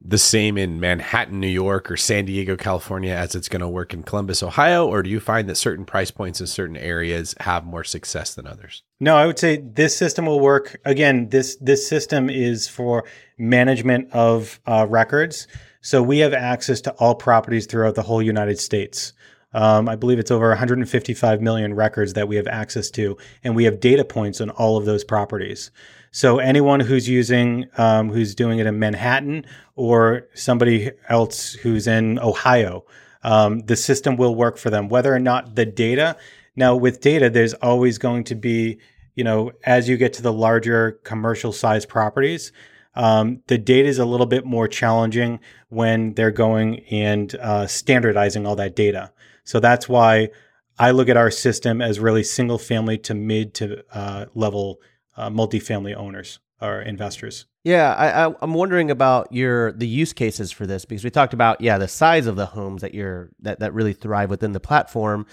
the 0.00 0.18
same 0.18 0.58
in 0.58 0.78
Manhattan, 0.78 1.40
New 1.40 1.48
York, 1.48 1.90
or 1.90 1.96
San 1.96 2.26
Diego, 2.26 2.56
California, 2.56 3.12
as 3.12 3.34
it's 3.34 3.48
going 3.48 3.60
to 3.60 3.68
work 3.68 3.94
in 3.94 4.02
Columbus, 4.02 4.42
Ohio? 4.42 4.86
Or 4.86 5.02
do 5.02 5.10
you 5.10 5.20
find 5.20 5.48
that 5.48 5.56
certain 5.56 5.84
price 5.84 6.10
points 6.10 6.40
in 6.40 6.46
certain 6.46 6.76
areas 6.76 7.34
have 7.40 7.64
more 7.64 7.84
success 7.84 8.34
than 8.34 8.46
others? 8.46 8.82
No, 9.00 9.16
I 9.16 9.26
would 9.26 9.38
say 9.38 9.56
this 9.56 9.96
system 9.96 10.26
will 10.26 10.40
work. 10.40 10.80
Again, 10.84 11.30
this 11.30 11.56
this 11.60 11.88
system 11.88 12.30
is 12.30 12.68
for 12.68 13.04
management 13.38 14.12
of 14.12 14.60
uh, 14.66 14.86
records. 14.88 15.48
So 15.80 16.02
we 16.02 16.18
have 16.18 16.34
access 16.34 16.80
to 16.82 16.92
all 16.92 17.14
properties 17.14 17.66
throughout 17.66 17.94
the 17.94 18.02
whole 18.02 18.22
United 18.22 18.58
States. 18.58 19.12
Um, 19.52 19.88
I 19.88 19.96
believe 19.96 20.18
it's 20.18 20.30
over 20.30 20.48
155 20.48 21.40
million 21.40 21.74
records 21.74 22.12
that 22.12 22.28
we 22.28 22.36
have 22.36 22.46
access 22.46 22.90
to, 22.90 23.16
and 23.42 23.56
we 23.56 23.64
have 23.64 23.80
data 23.80 24.04
points 24.04 24.40
on 24.40 24.50
all 24.50 24.76
of 24.76 24.84
those 24.84 25.04
properties. 25.04 25.70
So 26.16 26.38
anyone 26.38 26.80
who's 26.80 27.06
using, 27.06 27.66
um, 27.76 28.08
who's 28.08 28.34
doing 28.34 28.58
it 28.58 28.66
in 28.66 28.78
Manhattan 28.78 29.44
or 29.74 30.28
somebody 30.32 30.92
else 31.10 31.52
who's 31.52 31.86
in 31.86 32.18
Ohio, 32.20 32.86
um, 33.22 33.58
the 33.66 33.76
system 33.76 34.16
will 34.16 34.34
work 34.34 34.56
for 34.56 34.70
them, 34.70 34.88
whether 34.88 35.14
or 35.14 35.18
not 35.18 35.56
the 35.56 35.66
data. 35.66 36.16
Now, 36.56 36.74
with 36.74 37.02
data, 37.02 37.28
there's 37.28 37.52
always 37.52 37.98
going 37.98 38.24
to 38.24 38.34
be, 38.34 38.78
you 39.14 39.24
know, 39.24 39.52
as 39.64 39.90
you 39.90 39.98
get 39.98 40.14
to 40.14 40.22
the 40.22 40.32
larger 40.32 40.92
commercial 41.04 41.52
size 41.52 41.84
properties, 41.84 42.50
um, 42.94 43.42
the 43.48 43.58
data 43.58 43.86
is 43.86 43.98
a 43.98 44.06
little 44.06 44.24
bit 44.24 44.46
more 44.46 44.68
challenging 44.68 45.38
when 45.68 46.14
they're 46.14 46.30
going 46.30 46.78
and 46.90 47.34
uh, 47.34 47.66
standardizing 47.66 48.46
all 48.46 48.56
that 48.56 48.74
data. 48.74 49.12
So 49.44 49.60
that's 49.60 49.86
why 49.86 50.30
I 50.78 50.92
look 50.92 51.10
at 51.10 51.18
our 51.18 51.30
system 51.30 51.82
as 51.82 52.00
really 52.00 52.22
single 52.22 52.58
family 52.58 52.96
to 53.00 53.12
mid 53.12 53.52
to 53.56 53.84
uh, 53.92 54.26
level 54.34 54.80
uh, 55.16 55.30
multifamily 55.30 55.94
owners 55.94 56.38
or 56.60 56.80
investors. 56.80 57.46
Yeah, 57.64 57.94
I, 57.94 58.26
I, 58.26 58.34
am 58.42 58.54
wondering 58.54 58.90
about 58.90 59.32
your 59.32 59.72
the 59.72 59.88
use 59.88 60.12
cases 60.12 60.52
for 60.52 60.66
this 60.66 60.84
because 60.84 61.02
we 61.02 61.10
talked 61.10 61.34
about 61.34 61.60
yeah 61.60 61.78
the 61.78 61.88
size 61.88 62.26
of 62.26 62.36
the 62.36 62.46
homes 62.46 62.80
that 62.82 62.94
you're 62.94 63.30
that 63.40 63.58
that 63.58 63.74
really 63.74 63.92
thrive 63.92 64.30
within 64.30 64.52
the 64.52 64.60
platform, 64.60 65.26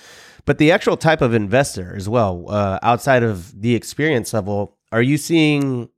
but 0.46 0.58
the 0.58 0.72
actual 0.72 0.98
type 0.98 1.22
of 1.22 1.34
investor 1.34 1.96
as 1.96 2.10
well. 2.10 2.46
Uh, 2.50 2.80
outside 2.82 3.24
of 3.24 3.62
the 3.62 3.76
experience 3.76 4.34
level, 4.34 4.78
are 4.92 5.02
you 5.02 5.18
seeing 5.18 5.90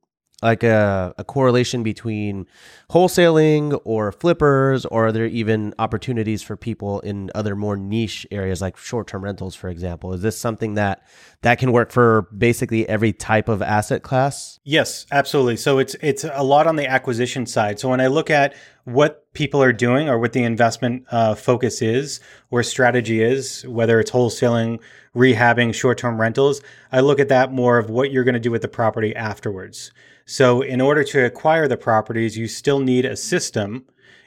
like 0.42 0.62
a, 0.62 1.14
a 1.16 1.24
correlation 1.24 1.82
between 1.82 2.46
wholesaling 2.90 3.80
or 3.84 4.12
flippers 4.12 4.84
or 4.84 5.06
are 5.06 5.12
there 5.12 5.26
even 5.26 5.74
opportunities 5.78 6.42
for 6.42 6.56
people 6.56 7.00
in 7.00 7.30
other 7.34 7.56
more 7.56 7.76
niche 7.76 8.26
areas 8.30 8.60
like 8.60 8.76
short-term 8.76 9.24
rentals 9.24 9.54
for 9.54 9.68
example? 9.68 10.12
Is 10.12 10.22
this 10.22 10.38
something 10.38 10.74
that 10.74 11.02
that 11.40 11.58
can 11.58 11.72
work 11.72 11.90
for 11.90 12.22
basically 12.36 12.86
every 12.88 13.12
type 13.12 13.48
of 13.48 13.62
asset 13.62 14.02
class? 14.02 14.60
Yes 14.64 15.06
absolutely. 15.10 15.56
So 15.56 15.78
it's 15.78 15.96
it's 16.02 16.24
a 16.24 16.42
lot 16.42 16.66
on 16.66 16.76
the 16.76 16.86
acquisition 16.86 17.46
side. 17.46 17.80
So 17.80 17.88
when 17.88 18.00
i 18.00 18.06
look 18.06 18.28
at 18.28 18.54
what 18.84 19.32
people 19.32 19.60
are 19.62 19.72
doing 19.72 20.08
or 20.08 20.18
what 20.18 20.32
the 20.32 20.44
investment 20.44 21.04
uh, 21.10 21.34
focus 21.34 21.82
is 21.82 22.20
or 22.50 22.62
strategy 22.62 23.20
is 23.20 23.66
whether 23.66 23.98
it's 23.98 24.12
wholesaling 24.12 24.78
rehabbing 25.14 25.74
short-term 25.74 26.20
rentals 26.20 26.60
i 26.92 27.00
look 27.00 27.18
at 27.18 27.28
that 27.28 27.52
more 27.52 27.78
of 27.78 27.90
what 27.90 28.12
you're 28.12 28.22
going 28.22 28.34
to 28.34 28.40
do 28.40 28.50
with 28.50 28.62
the 28.62 28.68
property 28.68 29.14
afterwards 29.16 29.90
so, 30.28 30.60
in 30.60 30.80
order 30.80 31.04
to 31.04 31.24
acquire 31.24 31.68
the 31.68 31.76
properties, 31.76 32.36
you 32.36 32.48
still 32.48 32.80
need 32.80 33.04
a 33.04 33.16
system 33.16 33.84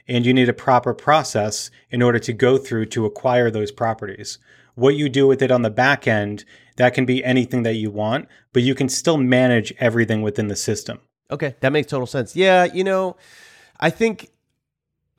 and 0.07 0.25
you 0.25 0.33
need 0.33 0.47
a 0.47 0.53
proper 0.53 0.93
process 0.93 1.69
in 1.91 2.01
order 2.01 2.19
to 2.19 2.31
go 2.31 2.57
through 2.57 2.85
to 2.87 3.05
acquire 3.05 3.51
those 3.51 3.73
properties. 3.73 4.37
What 4.75 4.95
you 4.95 5.09
do 5.09 5.27
with 5.27 5.41
it 5.41 5.51
on 5.51 5.61
the 5.61 5.69
back 5.69 6.07
end, 6.07 6.45
that 6.77 6.93
can 6.93 7.05
be 7.05 7.21
anything 7.23 7.63
that 7.63 7.75
you 7.75 7.91
want, 7.91 8.29
but 8.53 8.63
you 8.63 8.73
can 8.73 8.87
still 8.87 9.17
manage 9.17 9.73
everything 9.77 10.21
within 10.21 10.47
the 10.47 10.55
system. 10.55 11.01
Okay, 11.29 11.55
that 11.59 11.73
makes 11.73 11.89
total 11.89 12.07
sense. 12.07 12.33
Yeah, 12.33 12.63
you 12.63 12.85
know, 12.85 13.17
I 13.77 13.89
think 13.89 14.29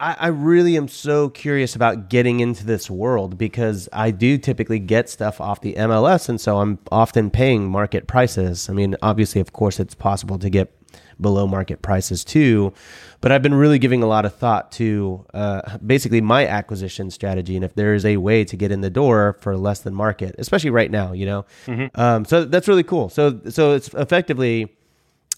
I, 0.00 0.16
I 0.18 0.26
really 0.28 0.76
am 0.76 0.88
so 0.88 1.28
curious 1.28 1.76
about 1.76 2.08
getting 2.08 2.40
into 2.40 2.64
this 2.64 2.90
world 2.90 3.36
because 3.36 3.88
I 3.92 4.10
do 4.10 4.38
typically 4.38 4.78
get 4.78 5.10
stuff 5.10 5.40
off 5.40 5.60
the 5.60 5.74
MLS, 5.74 6.28
and 6.28 6.40
so 6.40 6.58
I'm 6.58 6.78
often 6.90 7.30
paying 7.30 7.68
market 7.68 8.06
prices. 8.06 8.70
I 8.70 8.72
mean, 8.72 8.96
obviously, 9.02 9.40
of 9.40 9.52
course, 9.52 9.78
it's 9.78 9.94
possible 9.94 10.38
to 10.38 10.48
get 10.48 10.74
below 11.20 11.46
market 11.46 11.82
prices 11.82 12.24
too. 12.24 12.72
But 13.20 13.30
I've 13.30 13.42
been 13.42 13.54
really 13.54 13.78
giving 13.78 14.02
a 14.02 14.06
lot 14.06 14.24
of 14.24 14.34
thought 14.34 14.72
to 14.72 15.26
uh, 15.34 15.76
basically 15.78 16.22
my 16.22 16.46
acquisition 16.46 17.10
strategy, 17.10 17.54
and 17.54 17.64
if 17.64 17.74
there 17.74 17.92
is 17.92 18.06
a 18.06 18.16
way 18.16 18.44
to 18.46 18.56
get 18.56 18.72
in 18.72 18.80
the 18.80 18.90
door 18.90 19.36
for 19.40 19.56
less 19.56 19.80
than 19.80 19.94
market, 19.94 20.34
especially 20.38 20.70
right 20.70 20.90
now, 20.90 21.12
you 21.12 21.26
know. 21.26 21.44
Mm-hmm. 21.66 22.00
Um, 22.00 22.24
so 22.24 22.46
that's 22.46 22.66
really 22.66 22.84
cool. 22.84 23.10
So 23.10 23.38
so 23.50 23.74
it's 23.74 23.88
effectively 23.92 24.74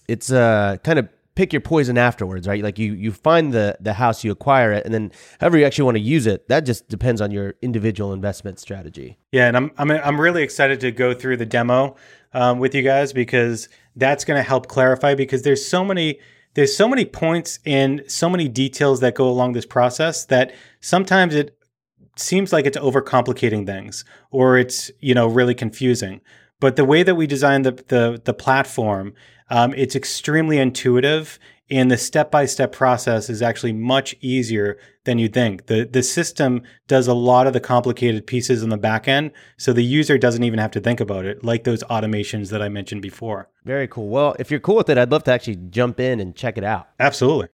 it's 0.07 0.31
uh, 0.31 0.77
kind 0.83 0.99
of 0.99 1.09
pick 1.35 1.51
your 1.51 1.61
poison 1.61 1.97
afterwards, 1.97 2.47
right? 2.47 2.63
Like 2.63 2.77
you 2.79 2.93
you 2.93 3.11
find 3.11 3.53
the 3.53 3.77
the 3.79 3.93
house, 3.93 4.23
you 4.23 4.31
acquire 4.31 4.71
it, 4.71 4.85
and 4.85 4.93
then 4.93 5.11
however 5.39 5.57
you 5.57 5.65
actually 5.65 5.85
want 5.85 5.95
to 5.95 6.03
use 6.03 6.27
it, 6.27 6.47
that 6.49 6.61
just 6.61 6.87
depends 6.87 7.21
on 7.21 7.31
your 7.31 7.55
individual 7.61 8.13
investment 8.13 8.59
strategy. 8.59 9.17
Yeah, 9.31 9.47
and 9.47 9.57
I'm 9.57 9.71
I'm 9.77 9.91
I'm 9.91 10.19
really 10.19 10.43
excited 10.43 10.79
to 10.81 10.91
go 10.91 11.13
through 11.13 11.37
the 11.37 11.45
demo 11.45 11.95
um, 12.33 12.59
with 12.59 12.75
you 12.75 12.81
guys 12.81 13.13
because 13.13 13.69
that's 13.95 14.25
going 14.25 14.37
to 14.37 14.47
help 14.47 14.67
clarify 14.67 15.15
because 15.15 15.43
there's 15.43 15.65
so 15.65 15.83
many 15.83 16.19
there's 16.55 16.75
so 16.75 16.87
many 16.87 17.05
points 17.05 17.59
and 17.65 18.03
so 18.07 18.29
many 18.29 18.47
details 18.47 18.99
that 18.99 19.15
go 19.15 19.27
along 19.27 19.53
this 19.53 19.65
process 19.65 20.25
that 20.25 20.53
sometimes 20.81 21.33
it 21.33 21.57
seems 22.15 22.53
like 22.53 22.65
it's 22.65 22.77
overcomplicating 22.77 23.65
things 23.65 24.05
or 24.31 24.57
it's 24.57 24.91
you 24.99 25.15
know 25.15 25.27
really 25.27 25.55
confusing 25.55 26.21
but 26.59 26.75
the 26.75 26.85
way 26.85 27.03
that 27.03 27.15
we 27.15 27.25
design 27.27 27.63
the 27.63 27.71
the, 27.87 28.21
the 28.23 28.33
platform 28.33 29.13
um, 29.49 29.73
it's 29.75 29.95
extremely 29.95 30.57
intuitive 30.57 31.39
and 31.69 31.89
the 31.89 31.97
step-by-step 31.97 32.71
process 32.71 33.29
is 33.29 33.41
actually 33.41 33.73
much 33.73 34.15
easier 34.21 34.77
than 35.05 35.17
you'd 35.17 35.33
think. 35.33 35.65
The 35.67 35.85
the 35.85 36.03
system 36.03 36.61
does 36.87 37.07
a 37.07 37.13
lot 37.13 37.47
of 37.47 37.53
the 37.53 37.59
complicated 37.59 38.27
pieces 38.27 38.63
on 38.63 38.69
the 38.69 38.77
back 38.77 39.07
end, 39.07 39.31
so 39.57 39.73
the 39.73 39.83
user 39.83 40.17
doesn't 40.17 40.43
even 40.43 40.59
have 40.59 40.71
to 40.71 40.79
think 40.79 40.99
about 40.99 41.25
it, 41.25 41.43
like 41.43 41.63
those 41.63 41.83
automations 41.85 42.49
that 42.51 42.61
I 42.61 42.69
mentioned 42.69 43.01
before. 43.01 43.49
Very 43.63 43.87
cool. 43.87 44.09
Well, 44.09 44.35
if 44.39 44.51
you're 44.51 44.59
cool 44.59 44.75
with 44.75 44.89
it, 44.89 44.97
I'd 44.97 45.11
love 45.11 45.23
to 45.23 45.31
actually 45.31 45.55
jump 45.69 45.99
in 45.99 46.19
and 46.19 46.35
check 46.35 46.57
it 46.57 46.63
out. 46.63 46.89
Absolutely. 46.99 47.47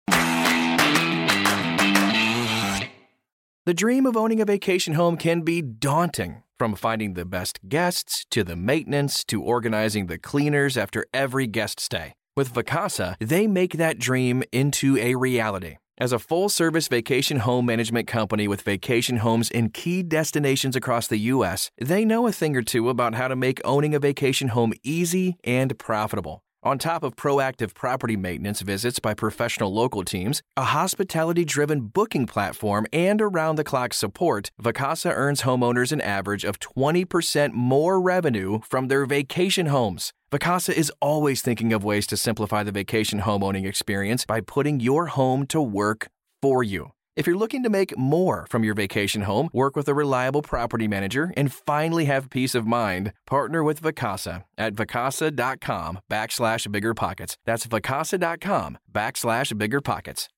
The 3.66 3.74
dream 3.74 4.06
of 4.06 4.16
owning 4.16 4.40
a 4.40 4.46
vacation 4.46 4.94
home 4.94 5.18
can 5.18 5.42
be 5.42 5.60
daunting. 5.60 6.42
From 6.58 6.74
finding 6.74 7.14
the 7.14 7.24
best 7.24 7.60
guests 7.68 8.26
to 8.32 8.42
the 8.42 8.56
maintenance 8.56 9.22
to 9.26 9.40
organizing 9.40 10.08
the 10.08 10.18
cleaners 10.18 10.76
after 10.76 11.06
every 11.14 11.46
guest 11.46 11.78
stay. 11.78 12.14
With 12.36 12.52
Vacasa, 12.52 13.14
they 13.20 13.46
make 13.46 13.74
that 13.74 14.00
dream 14.00 14.42
into 14.50 14.96
a 14.96 15.14
reality. 15.14 15.76
As 15.98 16.12
a 16.12 16.18
full 16.18 16.48
service 16.48 16.88
vacation 16.88 17.38
home 17.38 17.66
management 17.66 18.08
company 18.08 18.48
with 18.48 18.62
vacation 18.62 19.18
homes 19.18 19.52
in 19.52 19.70
key 19.70 20.02
destinations 20.02 20.74
across 20.74 21.06
the 21.06 21.18
U.S., 21.34 21.70
they 21.80 22.04
know 22.04 22.26
a 22.26 22.32
thing 22.32 22.56
or 22.56 22.62
two 22.62 22.88
about 22.88 23.14
how 23.14 23.28
to 23.28 23.36
make 23.36 23.60
owning 23.64 23.94
a 23.94 24.00
vacation 24.00 24.48
home 24.48 24.72
easy 24.82 25.36
and 25.44 25.78
profitable. 25.78 26.42
On 26.68 26.76
top 26.76 27.02
of 27.02 27.16
proactive 27.16 27.72
property 27.72 28.14
maintenance 28.14 28.60
visits 28.60 28.98
by 28.98 29.14
professional 29.14 29.72
local 29.72 30.04
teams, 30.04 30.42
a 30.54 30.64
hospitality 30.64 31.42
driven 31.42 31.80
booking 31.80 32.26
platform, 32.26 32.84
and 32.92 33.22
around 33.22 33.56
the 33.56 33.64
clock 33.64 33.94
support, 33.94 34.50
Vacasa 34.62 35.10
earns 35.14 35.44
homeowners 35.44 35.92
an 35.92 36.02
average 36.02 36.44
of 36.44 36.60
20% 36.60 37.54
more 37.54 37.98
revenue 37.98 38.60
from 38.68 38.88
their 38.88 39.06
vacation 39.06 39.68
homes. 39.68 40.12
Vacasa 40.30 40.74
is 40.74 40.92
always 41.00 41.40
thinking 41.40 41.72
of 41.72 41.84
ways 41.84 42.06
to 42.06 42.18
simplify 42.18 42.62
the 42.62 42.70
vacation 42.70 43.22
homeowning 43.22 43.66
experience 43.66 44.26
by 44.26 44.42
putting 44.42 44.78
your 44.78 45.06
home 45.06 45.46
to 45.46 45.62
work 45.62 46.08
for 46.42 46.62
you. 46.62 46.92
If 47.18 47.26
you're 47.26 47.36
looking 47.36 47.64
to 47.64 47.68
make 47.68 47.98
more 47.98 48.46
from 48.48 48.62
your 48.62 48.74
vacation 48.74 49.22
home, 49.22 49.48
work 49.52 49.74
with 49.74 49.88
a 49.88 49.92
reliable 49.92 50.40
property 50.40 50.86
manager, 50.86 51.32
and 51.36 51.52
finally 51.52 52.04
have 52.04 52.30
peace 52.30 52.54
of 52.54 52.64
mind, 52.64 53.12
partner 53.26 53.64
with 53.64 53.82
Vacasa 53.82 54.44
at 54.56 54.76
vacasa.com 54.76 55.98
backslash 56.08 56.70
bigger 56.70 56.94
pockets. 56.94 57.36
That's 57.44 57.66
vacasa.com 57.66 58.78
backslash 58.92 59.58
bigger 59.58 59.80
pockets. 59.80 60.28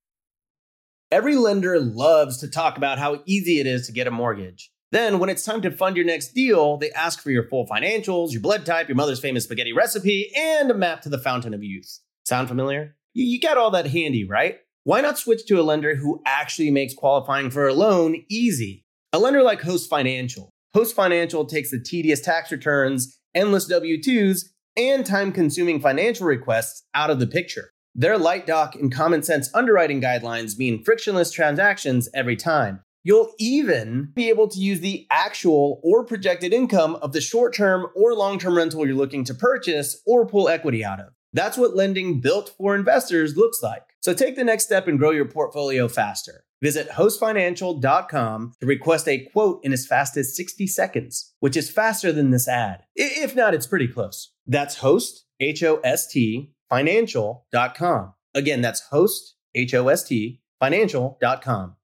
Every 1.12 1.36
lender 1.36 1.78
loves 1.78 2.38
to 2.38 2.48
talk 2.48 2.78
about 2.78 2.98
how 2.98 3.20
easy 3.26 3.60
it 3.60 3.66
is 3.66 3.84
to 3.86 3.92
get 3.92 4.06
a 4.06 4.10
mortgage. 4.10 4.72
Then, 4.90 5.18
when 5.18 5.28
it's 5.28 5.44
time 5.44 5.60
to 5.60 5.70
fund 5.70 5.98
your 5.98 6.06
next 6.06 6.32
deal, 6.32 6.78
they 6.78 6.92
ask 6.92 7.22
for 7.22 7.30
your 7.30 7.46
full 7.46 7.66
financials, 7.66 8.32
your 8.32 8.40
blood 8.40 8.64
type, 8.64 8.88
your 8.88 8.96
mother's 8.96 9.20
famous 9.20 9.44
spaghetti 9.44 9.74
recipe, 9.74 10.32
and 10.34 10.70
a 10.70 10.74
map 10.74 11.02
to 11.02 11.10
the 11.10 11.18
fountain 11.18 11.52
of 11.52 11.62
youth. 11.62 12.00
Sound 12.24 12.48
familiar? 12.48 12.96
You, 13.12 13.26
you 13.26 13.38
got 13.38 13.58
all 13.58 13.72
that 13.72 13.88
handy, 13.88 14.24
right? 14.24 14.60
Why 14.84 15.02
not 15.02 15.18
switch 15.18 15.44
to 15.46 15.60
a 15.60 15.62
lender 15.62 15.96
who 15.96 16.22
actually 16.24 16.70
makes 16.70 16.94
qualifying 16.94 17.50
for 17.50 17.68
a 17.68 17.74
loan 17.74 18.24
easy? 18.30 18.86
A 19.12 19.18
lender 19.18 19.42
like 19.42 19.60
Host 19.60 19.90
Financial. 19.90 20.48
Host 20.72 20.96
Financial 20.96 21.44
takes 21.44 21.70
the 21.70 21.78
tedious 21.78 22.22
tax 22.22 22.50
returns, 22.50 23.20
endless 23.34 23.66
W 23.66 24.00
2s, 24.00 24.46
and 24.78 25.04
time 25.04 25.32
consuming 25.32 25.80
financial 25.80 26.26
requests 26.26 26.84
out 26.94 27.10
of 27.10 27.20
the 27.20 27.26
picture. 27.26 27.72
Their 27.94 28.16
light 28.16 28.46
doc 28.46 28.74
and 28.74 28.90
common 28.90 29.22
sense 29.22 29.50
underwriting 29.52 30.00
guidelines 30.00 30.56
mean 30.56 30.82
frictionless 30.82 31.30
transactions 31.30 32.08
every 32.14 32.36
time. 32.36 32.80
You'll 33.04 33.34
even 33.38 34.12
be 34.14 34.30
able 34.30 34.48
to 34.48 34.58
use 34.58 34.80
the 34.80 35.06
actual 35.10 35.80
or 35.82 36.06
projected 36.06 36.54
income 36.54 36.96
of 37.02 37.12
the 37.12 37.20
short 37.20 37.54
term 37.54 37.86
or 37.94 38.14
long 38.14 38.38
term 38.38 38.56
rental 38.56 38.86
you're 38.86 38.96
looking 38.96 39.24
to 39.24 39.34
purchase 39.34 40.00
or 40.06 40.26
pull 40.26 40.48
equity 40.48 40.82
out 40.82 41.00
of. 41.00 41.08
That's 41.34 41.58
what 41.58 41.76
lending 41.76 42.22
built 42.22 42.54
for 42.56 42.74
investors 42.74 43.36
looks 43.36 43.62
like. 43.62 43.89
So 44.00 44.14
take 44.14 44.36
the 44.36 44.44
next 44.44 44.64
step 44.64 44.88
and 44.88 44.98
grow 44.98 45.10
your 45.10 45.26
portfolio 45.26 45.88
faster. 45.88 46.44
Visit 46.62 46.90
hostfinancial.com 46.90 48.52
to 48.60 48.66
request 48.66 49.08
a 49.08 49.24
quote 49.32 49.60
in 49.64 49.72
as 49.72 49.86
fast 49.86 50.16
as 50.16 50.36
60 50.36 50.66
seconds, 50.66 51.32
which 51.40 51.56
is 51.56 51.70
faster 51.70 52.12
than 52.12 52.30
this 52.30 52.48
ad. 52.48 52.84
If 52.94 53.34
not, 53.34 53.54
it's 53.54 53.66
pretty 53.66 53.88
close. 53.88 54.32
That's 54.46 54.78
host, 54.78 55.24
H 55.38 55.62
O 55.62 55.80
S 55.84 56.06
T, 56.06 56.52
financial.com. 56.68 58.14
Again, 58.34 58.60
that's 58.60 58.80
host, 58.90 59.36
H 59.54 59.74
O 59.74 59.88
S 59.88 60.04
T, 60.04 60.40
financial.com. 60.60 61.76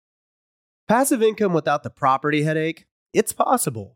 Passive 0.89 1.23
income 1.23 1.53
without 1.53 1.83
the 1.83 1.91
property 1.91 2.43
headache? 2.43 2.87
It's 3.13 3.33
possible. 3.33 3.96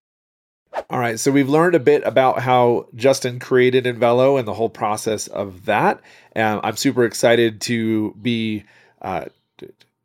All 0.89 0.99
right, 0.99 1.19
so 1.19 1.31
we've 1.31 1.49
learned 1.49 1.75
a 1.75 1.79
bit 1.79 2.03
about 2.05 2.39
how 2.39 2.87
Justin 2.95 3.39
created 3.39 3.85
Envelo 3.85 4.39
and 4.39 4.47
the 4.47 4.53
whole 4.53 4.69
process 4.69 5.27
of 5.27 5.65
that. 5.65 6.01
Um, 6.35 6.61
I'm 6.63 6.77
super 6.77 7.03
excited 7.03 7.61
to 7.61 8.15
be 8.21 8.63
uh, 9.01 9.25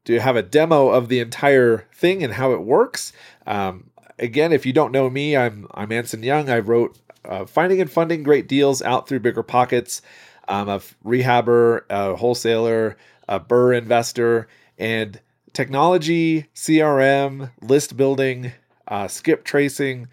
to 0.05 0.21
have 0.21 0.37
a 0.37 0.43
demo 0.43 0.89
of 0.89 1.09
the 1.09 1.21
entire 1.21 1.87
thing 1.93 2.23
and 2.23 2.33
how 2.33 2.53
it 2.53 2.63
works. 2.63 3.13
Um, 3.47 3.91
again, 4.19 4.53
if 4.53 4.67
you 4.67 4.73
don't 4.73 4.93
know 4.93 5.09
me, 5.11 5.37
I'm 5.37 5.67
I'm 5.73 5.93
Anson 5.93 6.23
Young. 6.23 6.51
I 6.51 6.59
wrote 6.59 6.99
uh, 7.25 7.47
Finding 7.47 7.81
and 7.81 7.91
Funding 7.91 8.23
Great 8.23 8.49
Deals 8.49 8.83
Out 8.83 9.09
Through 9.09 9.21
BiggerPockets. 9.21 10.01
I'm 10.49 10.69
a 10.69 10.81
rehabber, 11.05 11.83
a 11.91 12.17
wholesaler, 12.17 12.97
a 13.29 13.41
BRRRR 13.41 13.79
investor, 13.79 14.49
and 14.79 15.21
technology, 15.53 16.47
CRM, 16.55 17.51
list 17.61 17.97
building, 17.97 18.53
uh, 18.87 19.09
skip 19.09 19.45
tracing 19.45 20.09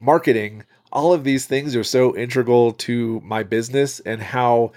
marketing, 0.00 0.64
all 0.92 1.12
of 1.12 1.24
these 1.24 1.46
things 1.46 1.76
are 1.76 1.84
so 1.84 2.16
integral 2.16 2.72
to 2.72 3.20
my 3.24 3.42
business 3.42 4.00
and 4.00 4.20
how 4.20 4.72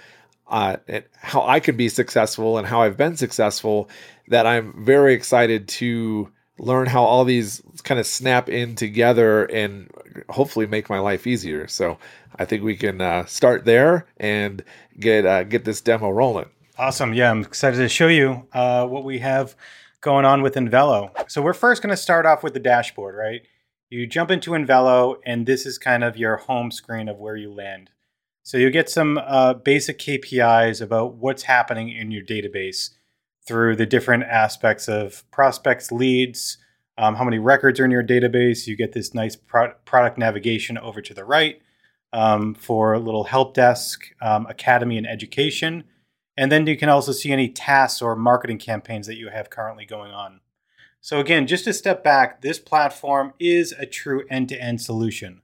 uh, 0.46 0.76
and 0.86 1.04
how 1.16 1.42
I 1.42 1.58
can 1.58 1.76
be 1.76 1.88
successful 1.88 2.58
and 2.58 2.66
how 2.66 2.82
I've 2.82 2.96
been 2.96 3.16
successful 3.16 3.88
that 4.28 4.46
I'm 4.46 4.84
very 4.84 5.14
excited 5.14 5.68
to 5.68 6.30
learn 6.58 6.86
how 6.86 7.02
all 7.02 7.24
these 7.24 7.62
kind 7.82 7.98
of 7.98 8.06
snap 8.06 8.48
in 8.48 8.74
together 8.76 9.46
and 9.46 9.90
hopefully 10.28 10.66
make 10.66 10.88
my 10.88 10.98
life 10.98 11.26
easier. 11.26 11.66
So 11.66 11.98
I 12.36 12.44
think 12.44 12.62
we 12.62 12.76
can 12.76 13.00
uh, 13.00 13.24
start 13.24 13.64
there 13.64 14.06
and 14.18 14.62
get 15.00 15.26
uh, 15.26 15.44
get 15.44 15.64
this 15.64 15.80
demo 15.80 16.10
rolling. 16.10 16.50
Awesome. 16.78 17.14
Yeah, 17.14 17.30
I'm 17.30 17.42
excited 17.42 17.78
to 17.78 17.88
show 17.88 18.08
you 18.08 18.46
uh, 18.52 18.86
what 18.86 19.04
we 19.04 19.20
have 19.20 19.54
going 20.00 20.24
on 20.24 20.42
with 20.42 20.54
Envelo. 20.54 21.30
So 21.30 21.40
we're 21.40 21.54
first 21.54 21.82
going 21.82 21.90
to 21.90 21.96
start 21.96 22.26
off 22.26 22.42
with 22.42 22.52
the 22.52 22.60
dashboard, 22.60 23.14
right? 23.14 23.42
You 23.94 24.08
jump 24.08 24.32
into 24.32 24.50
Envelo, 24.50 25.18
and 25.24 25.46
this 25.46 25.64
is 25.64 25.78
kind 25.78 26.02
of 26.02 26.16
your 26.16 26.36
home 26.36 26.72
screen 26.72 27.08
of 27.08 27.18
where 27.18 27.36
you 27.36 27.52
land. 27.52 27.90
So 28.42 28.58
you 28.58 28.68
get 28.70 28.90
some 28.90 29.18
uh, 29.18 29.54
basic 29.54 30.00
KPIs 30.00 30.82
about 30.82 31.14
what's 31.14 31.44
happening 31.44 31.90
in 31.90 32.10
your 32.10 32.24
database 32.24 32.90
through 33.46 33.76
the 33.76 33.86
different 33.86 34.24
aspects 34.24 34.88
of 34.88 35.22
prospects, 35.30 35.92
leads, 35.92 36.58
um, 36.98 37.14
how 37.14 37.22
many 37.22 37.38
records 37.38 37.78
are 37.78 37.84
in 37.84 37.92
your 37.92 38.02
database. 38.02 38.66
You 38.66 38.74
get 38.74 38.94
this 38.94 39.14
nice 39.14 39.36
pro- 39.36 39.74
product 39.84 40.18
navigation 40.18 40.76
over 40.76 41.00
to 41.00 41.14
the 41.14 41.24
right 41.24 41.62
um, 42.12 42.52
for 42.52 42.94
a 42.94 42.98
little 42.98 43.24
help 43.24 43.54
desk, 43.54 44.12
um, 44.20 44.44
academy, 44.46 44.98
and 44.98 45.06
education. 45.06 45.84
And 46.36 46.50
then 46.50 46.66
you 46.66 46.76
can 46.76 46.88
also 46.88 47.12
see 47.12 47.30
any 47.30 47.48
tasks 47.48 48.02
or 48.02 48.16
marketing 48.16 48.58
campaigns 48.58 49.06
that 49.06 49.18
you 49.18 49.28
have 49.28 49.50
currently 49.50 49.86
going 49.86 50.10
on. 50.10 50.40
So 51.04 51.20
again, 51.20 51.46
just 51.46 51.64
to 51.64 51.74
step 51.74 52.02
back, 52.02 52.40
this 52.40 52.58
platform 52.58 53.34
is 53.38 53.72
a 53.72 53.84
true 53.84 54.24
end-to-end 54.30 54.80
solution. 54.80 55.42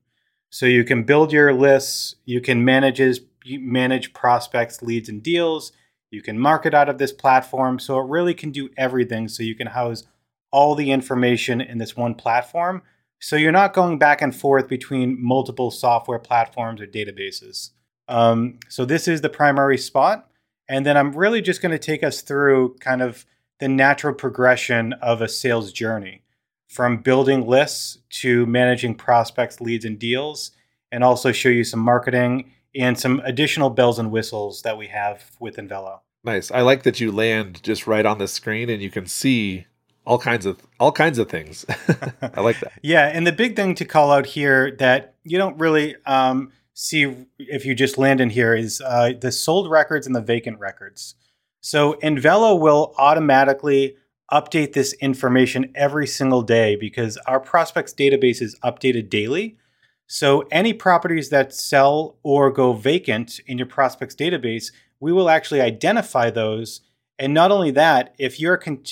So 0.49 0.65
you 0.65 0.85
can 0.85 1.03
build 1.03 1.35
your 1.35 1.53
lists, 1.53 2.15
you 2.25 2.41
can 2.41 2.65
manage 2.65 3.21
manage 3.45 4.15
prospects, 4.15 4.81
leads, 4.81 5.11
and 5.11 5.23
deals. 5.23 5.73
You 6.11 6.23
can 6.23 6.39
market 6.39 6.73
out 6.73 6.89
of 6.89 6.97
this 6.97 7.13
platform. 7.13 7.79
So 7.79 8.01
it 8.01 8.09
really 8.09 8.33
can 8.33 8.53
do 8.53 8.71
everything. 8.79 9.29
So 9.29 9.43
you 9.43 9.55
can 9.55 9.67
house 9.67 10.05
all 10.51 10.75
the 10.75 10.93
information 10.93 11.61
in 11.61 11.77
this 11.77 11.95
one 11.95 12.15
platform. 12.15 12.81
So 13.21 13.37
you're 13.37 13.53
not 13.53 13.75
going 13.75 13.99
back 13.99 14.23
and 14.23 14.35
forth 14.35 14.67
between 14.67 15.23
multiple 15.23 15.71
software 15.71 16.19
platforms 16.19 16.81
or 16.81 16.87
databases. 16.87 17.73
Um, 18.09 18.61
so 18.71 18.87
this 18.87 19.07
is 19.07 19.21
the 19.21 19.29
primary 19.29 19.77
spot. 19.77 20.27
And 20.71 20.87
then 20.87 20.97
I'm 20.97 21.13
really 21.13 21.43
just 21.43 21.61
going 21.61 21.73
to 21.73 21.79
take 21.79 22.03
us 22.03 22.23
through 22.23 22.77
kind 22.81 23.03
of 23.03 23.27
the 23.61 23.69
natural 23.69 24.15
progression 24.15 24.93
of 24.95 25.21
a 25.21 25.29
sales 25.29 25.73
journey 25.73 26.23
from 26.69 26.99
building 26.99 27.47
lists 27.47 27.99
to 28.09 28.47
managing 28.47 28.95
prospects, 28.95 29.61
leads, 29.61 29.85
and 29.85 29.99
deals, 29.99 30.53
and 30.93 31.05
also 31.05 31.33
show 31.33 31.49
you 31.49 31.65
some 31.65 31.81
marketing 31.81 32.53
and 32.75 32.99
some 32.99 33.21
additional 33.25 33.71
bells 33.71 33.99
and 33.99 34.11
whistles 34.11 34.63
that 34.63 34.79
we 34.79 34.87
have 34.87 35.33
with 35.41 35.57
Envelo. 35.57 36.01
Nice. 36.23 36.51
I 36.51 36.61
like 36.61 36.85
that 36.85 37.01
you 37.01 37.11
land 37.11 37.63
just 37.63 37.87
right 37.87 38.07
on 38.07 38.19
the 38.19 38.29
screen 38.29 38.71
and 38.71 38.83
you 38.83 38.91
can 38.91 39.07
see 39.07 39.67
all 40.07 40.19
kinds 40.19 40.47
of 40.47 40.61
all 40.79 40.93
kinds 40.93 41.19
of 41.19 41.29
things. 41.29 41.65
I 42.23 42.41
like 42.41 42.61
that. 42.61 42.73
yeah, 42.83 43.07
and 43.07 43.27
the 43.27 43.33
big 43.33 43.57
thing 43.57 43.75
to 43.77 43.85
call 43.85 44.11
out 44.11 44.27
here 44.27 44.71
that 44.73 45.15
you 45.25 45.39
don't 45.39 45.59
really 45.59 45.97
um, 46.07 46.53
see 46.75 47.27
if 47.39 47.65
you 47.65 47.75
just 47.75 47.99
land 47.99 48.21
in 48.21 48.31
here 48.31 48.55
is 48.55 48.81
uh, 48.81 49.13
the 49.21 49.33
sold 49.33 49.71
records 49.71 50.07
and 50.07 50.17
the 50.17 50.21
vacant 50.21 50.59
records. 50.59 51.15
So 51.61 51.95
Envelo 52.03 52.59
will 52.59 52.95
automatically 52.97 53.97
update 54.33 54.73
this 54.73 54.93
information 54.95 55.73
every 55.75 56.07
single 56.07 56.43
day 56.43 56.77
because 56.77 57.17
our 57.27 57.41
prospects 57.41 57.93
database 57.93 58.41
is 58.41 58.57
updated 58.65 59.11
daily. 59.11 59.59
So 60.07 60.47
any 60.51 60.73
properties 60.73 61.29
that 61.31 61.55
sell 61.55 62.17
or 62.23 62.51
go 62.51 62.73
vacant 62.73 63.41
in 63.47 63.59
your 63.59 63.67
prospects 63.67 64.15
database, 64.15 64.73
we 65.01 65.13
will 65.13 65.29
actually 65.29 65.61
identify 65.61 66.31
those. 66.31 66.81
And 67.19 67.35
not 67.35 67.53
only 67.53 67.71
that, 67.73 68.15
if 68.19 68.41
you're 68.41 68.57
con- 68.57 68.83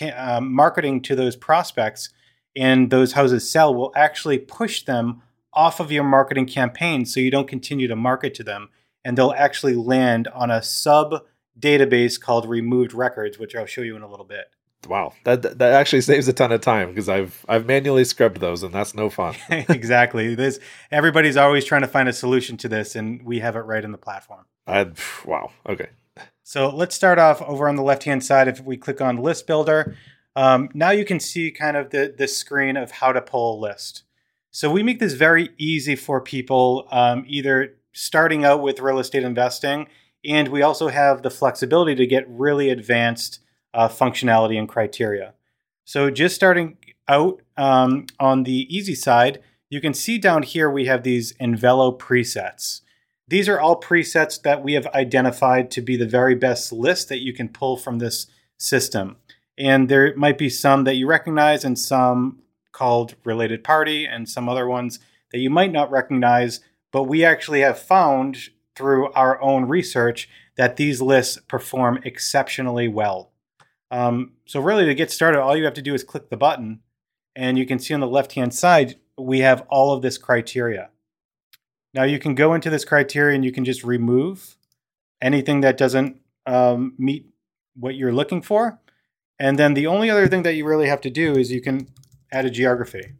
uh, 0.00 0.40
marketing 0.40 1.02
to 1.02 1.14
those 1.14 1.36
prospects 1.36 2.10
and 2.56 2.90
those 2.90 3.12
houses 3.12 3.48
sell, 3.50 3.74
we'll 3.74 3.92
actually 3.94 4.38
push 4.38 4.84
them 4.84 5.22
off 5.52 5.80
of 5.80 5.92
your 5.92 6.04
marketing 6.04 6.46
campaign 6.46 7.04
so 7.04 7.20
you 7.20 7.30
don't 7.30 7.48
continue 7.48 7.86
to 7.86 7.96
market 7.96 8.34
to 8.34 8.42
them. 8.42 8.68
And 9.04 9.18
they'll 9.18 9.34
actually 9.36 9.74
land 9.74 10.28
on 10.28 10.50
a 10.50 10.62
sub 10.62 11.24
database 11.58 12.20
called 12.20 12.48
removed 12.48 12.92
records, 12.92 13.38
which 13.38 13.54
I'll 13.54 13.66
show 13.66 13.82
you 13.82 13.96
in 13.96 14.02
a 14.02 14.08
little 14.08 14.26
bit. 14.26 14.46
Wow, 14.88 15.14
that 15.24 15.42
that 15.58 15.72
actually 15.72 16.02
saves 16.02 16.28
a 16.28 16.32
ton 16.32 16.52
of 16.52 16.60
time 16.60 16.88
because 16.88 17.08
I've 17.08 17.44
I've 17.48 17.66
manually 17.66 18.04
scrubbed 18.04 18.40
those 18.40 18.62
and 18.62 18.74
that's 18.74 18.94
no 18.94 19.08
fun. 19.10 19.34
exactly. 19.50 20.34
This 20.34 20.60
everybody's 20.90 21.36
always 21.36 21.64
trying 21.64 21.82
to 21.82 21.88
find 21.88 22.08
a 22.08 22.12
solution 22.12 22.56
to 22.58 22.68
this, 22.68 22.94
and 22.94 23.22
we 23.22 23.40
have 23.40 23.56
it 23.56 23.60
right 23.60 23.84
in 23.84 23.92
the 23.92 23.98
platform. 23.98 24.44
I 24.66 24.90
wow. 25.24 25.52
Okay. 25.66 25.88
So 26.42 26.68
let's 26.68 26.94
start 26.94 27.18
off 27.18 27.40
over 27.42 27.68
on 27.68 27.76
the 27.76 27.82
left 27.82 28.04
hand 28.04 28.22
side. 28.24 28.48
If 28.48 28.60
we 28.60 28.76
click 28.76 29.00
on 29.00 29.16
List 29.16 29.46
Builder, 29.46 29.96
um, 30.36 30.68
now 30.74 30.90
you 30.90 31.04
can 31.04 31.20
see 31.20 31.50
kind 31.50 31.76
of 31.76 31.90
the 31.90 32.14
the 32.16 32.28
screen 32.28 32.76
of 32.76 32.90
how 32.90 33.12
to 33.12 33.20
pull 33.20 33.58
a 33.58 33.60
list. 33.60 34.02
So 34.50 34.70
we 34.70 34.82
make 34.82 35.00
this 35.00 35.14
very 35.14 35.50
easy 35.58 35.96
for 35.96 36.20
people, 36.20 36.86
um, 36.92 37.24
either 37.26 37.76
starting 37.92 38.44
out 38.44 38.62
with 38.62 38.78
real 38.78 39.00
estate 39.00 39.24
investing, 39.24 39.88
and 40.24 40.48
we 40.48 40.62
also 40.62 40.88
have 40.88 41.22
the 41.22 41.30
flexibility 41.30 41.94
to 41.94 42.06
get 42.06 42.28
really 42.28 42.70
advanced 42.70 43.40
uh, 43.72 43.88
functionality 43.88 44.58
and 44.58 44.68
criteria. 44.68 45.34
So 45.84 46.10
just 46.10 46.34
starting 46.34 46.78
out 47.08 47.42
um, 47.56 48.06
on 48.18 48.44
the 48.44 48.66
easy 48.74 48.94
side, 48.94 49.40
you 49.68 49.80
can 49.80 49.94
see 49.94 50.18
down 50.18 50.42
here 50.42 50.70
we 50.70 50.86
have 50.86 51.02
these 51.02 51.32
Envelo 51.34 51.98
presets. 51.98 52.80
These 53.26 53.48
are 53.48 53.60
all 53.60 53.80
presets 53.80 54.40
that 54.42 54.62
we 54.62 54.74
have 54.74 54.86
identified 54.88 55.70
to 55.72 55.80
be 55.80 55.96
the 55.96 56.06
very 56.06 56.34
best 56.34 56.72
list 56.72 57.08
that 57.08 57.22
you 57.22 57.32
can 57.32 57.48
pull 57.48 57.76
from 57.76 57.98
this 57.98 58.26
system. 58.58 59.16
And 59.58 59.88
there 59.88 60.14
might 60.16 60.38
be 60.38 60.48
some 60.48 60.84
that 60.84 60.96
you 60.96 61.06
recognize 61.06 61.64
and 61.64 61.78
some 61.78 62.40
called 62.72 63.14
related 63.24 63.64
party 63.64 64.04
and 64.04 64.28
some 64.28 64.48
other 64.48 64.66
ones 64.66 64.98
that 65.32 65.38
you 65.38 65.50
might 65.50 65.72
not 65.72 65.90
recognize, 65.90 66.60
but 66.92 67.04
we 67.04 67.24
actually 67.24 67.60
have 67.60 67.78
found 67.78 68.50
through 68.76 69.12
our 69.12 69.40
own 69.40 69.66
research 69.66 70.28
that 70.56 70.76
these 70.76 71.00
lists 71.00 71.38
perform 71.48 72.00
exceptionally 72.04 72.88
well. 72.88 73.32
Um, 73.90 74.32
so 74.46 74.60
really 74.60 74.86
to 74.86 74.94
get 74.94 75.10
started, 75.10 75.40
all 75.40 75.56
you 75.56 75.64
have 75.64 75.74
to 75.74 75.82
do 75.82 75.94
is 75.94 76.02
click 76.02 76.30
the 76.30 76.36
button 76.36 76.80
and 77.36 77.58
you 77.58 77.66
can 77.66 77.78
see 77.78 77.94
on 77.94 78.00
the 78.00 78.06
left-hand 78.06 78.54
side, 78.54 78.96
we 79.18 79.40
have 79.40 79.64
all 79.68 79.92
of 79.92 80.02
this 80.02 80.18
criteria. 80.18 80.90
Now 81.92 82.04
you 82.04 82.18
can 82.18 82.34
go 82.34 82.54
into 82.54 82.70
this 82.70 82.84
criteria 82.84 83.34
and 83.34 83.44
you 83.44 83.52
can 83.52 83.64
just 83.64 83.84
remove 83.84 84.56
anything 85.20 85.60
that 85.60 85.76
doesn't 85.76 86.16
um, 86.46 86.94
meet 86.98 87.26
what 87.74 87.94
you're 87.94 88.12
looking 88.12 88.42
for. 88.42 88.80
And 89.38 89.58
then 89.58 89.74
the 89.74 89.86
only 89.86 90.10
other 90.10 90.28
thing 90.28 90.42
that 90.42 90.54
you 90.54 90.64
really 90.64 90.88
have 90.88 91.00
to 91.02 91.10
do 91.10 91.32
is 91.32 91.50
you 91.50 91.60
can 91.60 91.88
add 92.32 92.44
a 92.44 92.50
geography. 92.50 93.12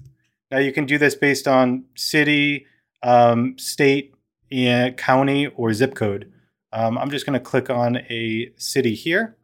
Now 0.51 0.59
you 0.59 0.73
can 0.73 0.87
do 0.87 0.99
this 0.99 1.15
based 1.15 1.49
on 1.49 1.85
city, 1.95 2.67
um, 3.03 3.59
state, 3.59 4.14
county, 4.97 5.47
or 5.49 5.73
zip 5.73 5.95
code. 5.95 6.33
Um, 6.73 6.99
I'm 6.99 7.11
just 7.11 7.25
going 7.25 7.39
to 7.39 7.45
click 7.45 7.71
on 7.71 7.99
a 8.11 8.51
city 8.57 8.95
here. 8.95 9.37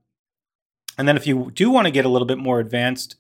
And 0.99 1.07
then 1.07 1.17
if 1.17 1.27
you 1.27 1.51
do 1.55 1.71
want 1.71 1.87
to 1.87 1.91
get 1.91 2.05
a 2.05 2.09
little 2.09 2.27
bit 2.27 2.39
more 2.39 2.61
advanced, 2.61 3.17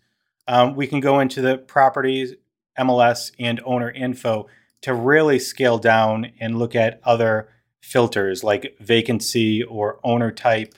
um, 0.48 0.74
we 0.74 0.86
can 0.86 1.00
go 1.00 1.20
into 1.20 1.40
the 1.40 1.56
properties, 1.56 2.34
MLS, 2.78 3.30
and 3.38 3.60
owner 3.64 3.90
info 3.90 4.48
to 4.82 4.94
really 4.94 5.38
scale 5.38 5.78
down 5.78 6.32
and 6.40 6.58
look 6.58 6.74
at 6.74 7.00
other 7.04 7.48
filters 7.80 8.42
like 8.42 8.76
vacancy 8.80 9.62
or 9.62 10.00
owner 10.04 10.30
type. 10.30 10.74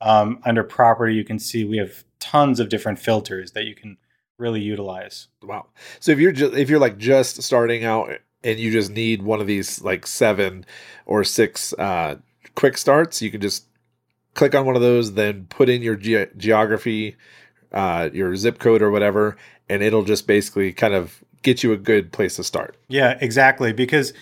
Um, 0.00 0.40
under 0.44 0.64
property, 0.64 1.14
you 1.14 1.24
can 1.24 1.38
see 1.38 1.64
we 1.64 1.78
have 1.78 2.04
tons 2.18 2.58
of 2.58 2.68
different 2.68 2.98
filters 2.98 3.52
that 3.52 3.64
you 3.64 3.74
can 3.74 3.96
really 4.38 4.60
utilize. 4.60 5.28
Wow. 5.42 5.66
So 6.00 6.10
if 6.12 6.18
you're 6.18 6.32
just 6.32 6.54
if 6.54 6.68
you're 6.68 6.80
like 6.80 6.98
just 6.98 7.42
starting 7.42 7.84
out 7.84 8.18
and 8.44 8.58
you 8.58 8.70
just 8.70 8.90
need 8.90 9.22
one 9.22 9.40
of 9.40 9.46
these 9.46 9.82
like 9.82 10.06
seven 10.06 10.64
or 11.06 11.24
six 11.24 11.72
uh, 11.74 12.16
quick 12.54 12.76
starts, 12.76 13.22
you 13.22 13.30
can 13.30 13.40
just 13.40 13.66
click 14.34 14.54
on 14.54 14.66
one 14.66 14.76
of 14.76 14.82
those, 14.82 15.14
then 15.14 15.46
put 15.48 15.68
in 15.68 15.82
your 15.82 15.96
ge- 15.96 16.30
geography, 16.36 17.16
uh, 17.72 18.08
your 18.12 18.34
zip 18.36 18.58
code 18.58 18.82
or 18.82 18.90
whatever, 18.90 19.36
and 19.68 19.82
it'll 19.82 20.04
just 20.04 20.26
basically 20.26 20.72
kind 20.72 20.94
of 20.94 21.22
get 21.42 21.62
you 21.62 21.72
a 21.72 21.76
good 21.76 22.12
place 22.12 22.36
to 22.36 22.44
start. 22.44 22.76
Yeah, 22.88 23.18
exactly. 23.20 23.72
Because 23.72 24.12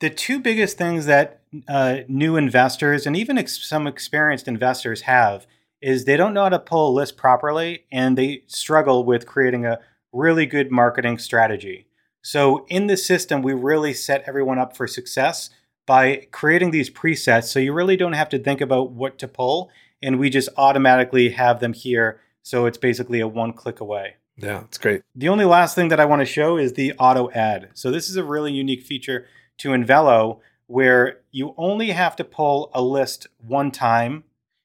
the 0.00 0.10
two 0.10 0.38
biggest 0.38 0.78
things 0.78 1.06
that 1.06 1.40
uh, 1.66 1.98
new 2.08 2.36
investors 2.36 3.06
and 3.06 3.16
even 3.16 3.38
ex- 3.38 3.66
some 3.66 3.86
experienced 3.86 4.48
investors 4.48 5.02
have 5.02 5.46
is 5.80 6.04
they 6.04 6.16
don't 6.16 6.34
know 6.34 6.44
how 6.44 6.48
to 6.48 6.58
pull 6.58 6.90
a 6.90 6.92
list 6.92 7.16
properly 7.16 7.84
and 7.90 8.16
they 8.16 8.42
struggle 8.46 9.04
with 9.04 9.26
creating 9.26 9.64
a 9.64 9.78
really 10.12 10.46
good 10.46 10.70
marketing 10.70 11.18
strategy. 11.18 11.87
So 12.22 12.66
in 12.68 12.86
the 12.86 12.96
system, 12.96 13.42
we 13.42 13.52
really 13.52 13.94
set 13.94 14.24
everyone 14.26 14.58
up 14.58 14.76
for 14.76 14.86
success 14.86 15.50
by 15.86 16.26
creating 16.30 16.70
these 16.70 16.90
presets. 16.90 17.44
So 17.44 17.58
you 17.58 17.72
really 17.72 17.96
don't 17.96 18.12
have 18.12 18.28
to 18.30 18.38
think 18.38 18.60
about 18.60 18.90
what 18.90 19.18
to 19.18 19.28
pull, 19.28 19.70
and 20.02 20.18
we 20.18 20.30
just 20.30 20.48
automatically 20.56 21.30
have 21.30 21.60
them 21.60 21.72
here. 21.72 22.20
So 22.42 22.66
it's 22.66 22.78
basically 22.78 23.20
a 23.20 23.28
one 23.28 23.52
click 23.52 23.80
away. 23.80 24.16
Yeah, 24.36 24.60
it's 24.64 24.78
great. 24.78 25.02
The 25.14 25.28
only 25.28 25.44
last 25.44 25.74
thing 25.74 25.88
that 25.88 25.98
I 25.98 26.04
want 26.04 26.20
to 26.20 26.26
show 26.26 26.58
is 26.58 26.74
the 26.74 26.92
auto 26.98 27.30
add. 27.32 27.70
So 27.74 27.90
this 27.90 28.08
is 28.08 28.16
a 28.16 28.24
really 28.24 28.52
unique 28.52 28.82
feature 28.82 29.26
to 29.58 29.70
Envelo 29.70 30.40
where 30.66 31.20
you 31.32 31.54
only 31.56 31.90
have 31.90 32.14
to 32.16 32.24
pull 32.24 32.70
a 32.74 32.82
list 32.82 33.26
one 33.38 33.70
time 33.70 34.24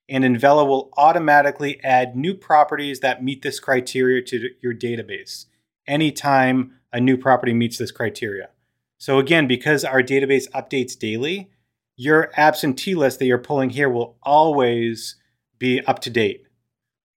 and 0.10 0.24
Envelo 0.24 0.68
will 0.68 0.92
automatically 0.98 1.84
add 1.84 2.16
new 2.16 2.34
properties 2.34 3.00
that 3.00 3.24
meet 3.24 3.42
this 3.42 3.60
criteria 3.60 4.22
to 4.22 4.50
your 4.62 4.74
database 4.74 5.46
anytime 5.88 6.74
a 6.94 7.02
new 7.02 7.18
property 7.18 7.54
meets 7.54 7.78
this 7.78 7.92
criteria. 7.92 8.50
So 8.98 9.20
again, 9.20 9.48
because 9.48 9.84
our 9.84 10.02
database 10.02 10.50
updates 10.52 10.98
daily, 10.98 11.50
your 11.98 12.32
absentee 12.38 12.96
list 12.96 13.20
that 13.20 13.26
you're 13.26 13.38
pulling 13.38 13.72
here 13.72 13.90
will 13.90 14.18
always 14.24 15.18
be 15.60 15.82
up 15.82 16.00
to 16.00 16.10
date. 16.10 16.46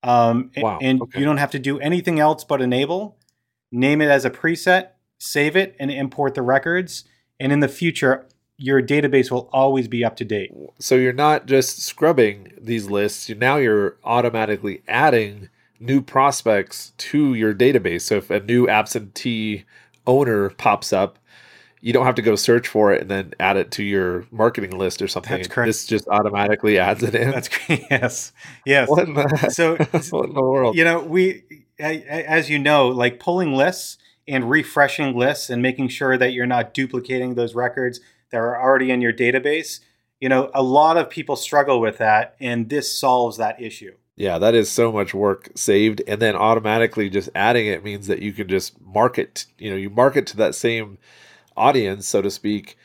Um, 0.02 0.50
wow. 0.56 0.78
And 0.80 1.00
okay. 1.02 1.20
you 1.20 1.24
don't 1.24 1.36
have 1.36 1.50
to 1.52 1.58
do 1.58 1.78
anything 1.78 2.18
else 2.18 2.44
but 2.44 2.60
enable, 2.60 3.18
name 3.70 4.00
it 4.00 4.08
as 4.08 4.24
a 4.24 4.30
preset, 4.30 4.88
save 5.18 5.56
it, 5.56 5.76
and 5.78 5.90
import 5.90 6.34
the 6.34 6.42
records. 6.42 7.04
And 7.38 7.52
in 7.52 7.60
the 7.60 7.68
future, 7.68 8.26
your 8.56 8.82
database 8.82 9.30
will 9.30 9.50
always 9.52 9.88
be 9.88 10.04
up 10.04 10.16
to 10.16 10.24
date. 10.24 10.52
So 10.78 10.94
you're 10.94 11.12
not 11.12 11.46
just 11.46 11.78
scrubbing 11.82 12.52
these 12.58 12.90
lists, 12.90 13.28
now 13.28 13.56
you're 13.56 13.96
automatically 14.04 14.82
adding 14.88 15.48
new 15.80 16.00
prospects 16.00 16.92
to 16.98 17.34
your 17.34 17.54
database. 17.54 18.02
So 18.02 18.16
if 18.16 18.30
a 18.30 18.40
new 18.40 18.68
absentee 18.68 19.64
owner 20.06 20.50
pops 20.50 20.92
up, 20.92 21.18
you 21.80 21.92
don't 21.92 22.06
have 22.06 22.14
to 22.16 22.22
go 22.22 22.34
search 22.34 22.66
for 22.66 22.92
it 22.92 23.02
and 23.02 23.10
then 23.10 23.34
add 23.38 23.56
it 23.56 23.70
to 23.72 23.82
your 23.84 24.26
marketing 24.30 24.76
list 24.76 25.02
or 25.02 25.08
something. 25.08 25.36
That's 25.36 25.48
correct. 25.48 25.68
This 25.68 25.86
just 25.86 26.08
automatically 26.08 26.78
adds 26.78 27.02
it 27.02 27.14
in. 27.14 27.30
That's 27.30 27.48
great. 27.48 27.84
Yes. 27.90 28.32
Yes. 28.64 28.88
What 28.88 29.06
the, 29.06 29.48
so 29.52 29.76
what 30.10 30.28
in 30.28 30.34
the 30.34 30.42
world? 30.42 30.76
You 30.76 30.84
know, 30.84 31.00
we, 31.00 31.44
as 31.78 32.50
you 32.50 32.58
know, 32.58 32.88
like 32.88 33.20
pulling 33.20 33.54
lists 33.54 33.98
and 34.26 34.50
refreshing 34.50 35.16
lists 35.16 35.50
and 35.50 35.62
making 35.62 35.88
sure 35.88 36.18
that 36.18 36.32
you're 36.32 36.46
not 36.46 36.74
duplicating 36.74 37.34
those 37.34 37.54
records 37.54 38.00
that 38.30 38.38
are 38.38 38.60
already 38.60 38.90
in 38.90 39.00
your 39.00 39.12
database. 39.12 39.80
You 40.20 40.28
know, 40.28 40.50
a 40.54 40.62
lot 40.62 40.96
of 40.96 41.10
people 41.10 41.36
struggle 41.36 41.80
with 41.80 41.98
that, 41.98 42.36
and 42.40 42.68
this 42.68 42.98
solves 42.98 43.36
that 43.36 43.60
issue. 43.60 43.94
Yeah, 44.16 44.38
that 44.38 44.54
is 44.54 44.70
so 44.70 44.90
much 44.90 45.12
work 45.12 45.50
saved. 45.54 46.02
And 46.08 46.20
then 46.20 46.34
automatically 46.34 47.10
just 47.10 47.28
adding 47.34 47.66
it 47.66 47.84
means 47.84 48.06
that 48.06 48.22
you 48.22 48.32
can 48.32 48.48
just 48.48 48.80
market, 48.80 49.46
you 49.58 49.70
know, 49.70 49.76
you 49.76 49.90
market 49.90 50.26
to 50.28 50.36
that 50.38 50.54
same 50.54 50.98
audience, 51.56 52.06
so 52.06 52.22
to 52.22 52.30
speak, 52.30 52.76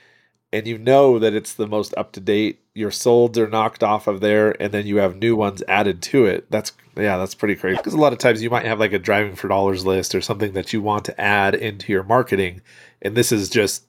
and 0.53 0.67
you 0.67 0.77
know 0.77 1.19
that 1.19 1.33
it's 1.33 1.53
the 1.53 1.67
most 1.67 1.93
up 1.97 2.11
to 2.13 2.19
date. 2.19 2.59
Your 2.73 2.91
solds 2.91 3.37
are 3.37 3.47
knocked 3.47 3.83
off 3.83 4.07
of 4.07 4.21
there, 4.21 4.61
and 4.61 4.73
then 4.73 4.85
you 4.85 4.97
have 4.97 5.15
new 5.15 5.35
ones 5.35 5.63
added 5.67 6.01
to 6.03 6.25
it. 6.25 6.49
That's 6.49 6.71
yeah, 6.97 7.17
that's 7.17 7.35
pretty 7.35 7.55
crazy. 7.55 7.77
Because 7.77 7.93
a 7.93 7.97
lot 7.97 8.13
of 8.13 8.19
times 8.19 8.41
you 8.41 8.49
might 8.49 8.65
have 8.65 8.79
like 8.79 8.93
a 8.93 8.99
driving 8.99 9.35
for 9.35 9.47
dollars 9.47 9.85
list 9.85 10.13
or 10.15 10.21
something 10.21 10.53
that 10.53 10.73
you 10.73 10.81
want 10.81 11.05
to 11.05 11.21
add 11.21 11.55
into 11.55 11.91
your 11.91 12.03
marketing, 12.03 12.61
and 13.01 13.15
this 13.15 13.31
is 13.31 13.49
just 13.49 13.83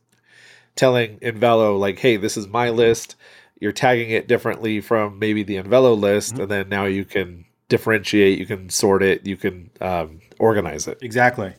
telling 0.76 1.18
Envelo 1.18 1.78
like, 1.78 1.98
"Hey, 1.98 2.16
this 2.16 2.36
is 2.36 2.46
my 2.48 2.70
list." 2.70 3.16
You're 3.62 3.72
tagging 3.72 4.10
it 4.10 4.26
differently 4.26 4.80
from 4.80 5.18
maybe 5.18 5.42
the 5.42 5.56
Envelo 5.56 5.98
list, 5.98 6.32
mm-hmm. 6.32 6.42
and 6.42 6.50
then 6.50 6.68
now 6.68 6.84
you 6.84 7.04
can 7.04 7.44
differentiate, 7.68 8.38
you 8.38 8.46
can 8.46 8.68
sort 8.68 9.02
it, 9.02 9.26
you 9.26 9.36
can 9.36 9.70
um, 9.80 10.20
organize 10.38 10.88
it. 10.88 10.98
Exactly. 11.00 11.54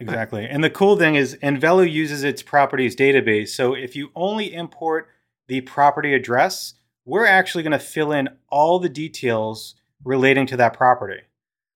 Exactly. 0.00 0.44
And 0.44 0.62
the 0.62 0.70
cool 0.70 0.96
thing 0.96 1.14
is 1.14 1.38
Envelo 1.42 1.90
uses 1.90 2.24
its 2.24 2.42
properties 2.42 2.94
database. 2.94 3.48
So 3.50 3.74
if 3.74 3.96
you 3.96 4.10
only 4.14 4.52
import 4.52 5.08
the 5.46 5.62
property 5.62 6.12
address, 6.12 6.74
we're 7.06 7.26
actually 7.26 7.62
going 7.62 7.72
to 7.72 7.78
fill 7.78 8.12
in 8.12 8.28
all 8.50 8.78
the 8.78 8.88
details 8.88 9.76
relating 10.04 10.46
to 10.48 10.56
that 10.58 10.74
property. 10.74 11.22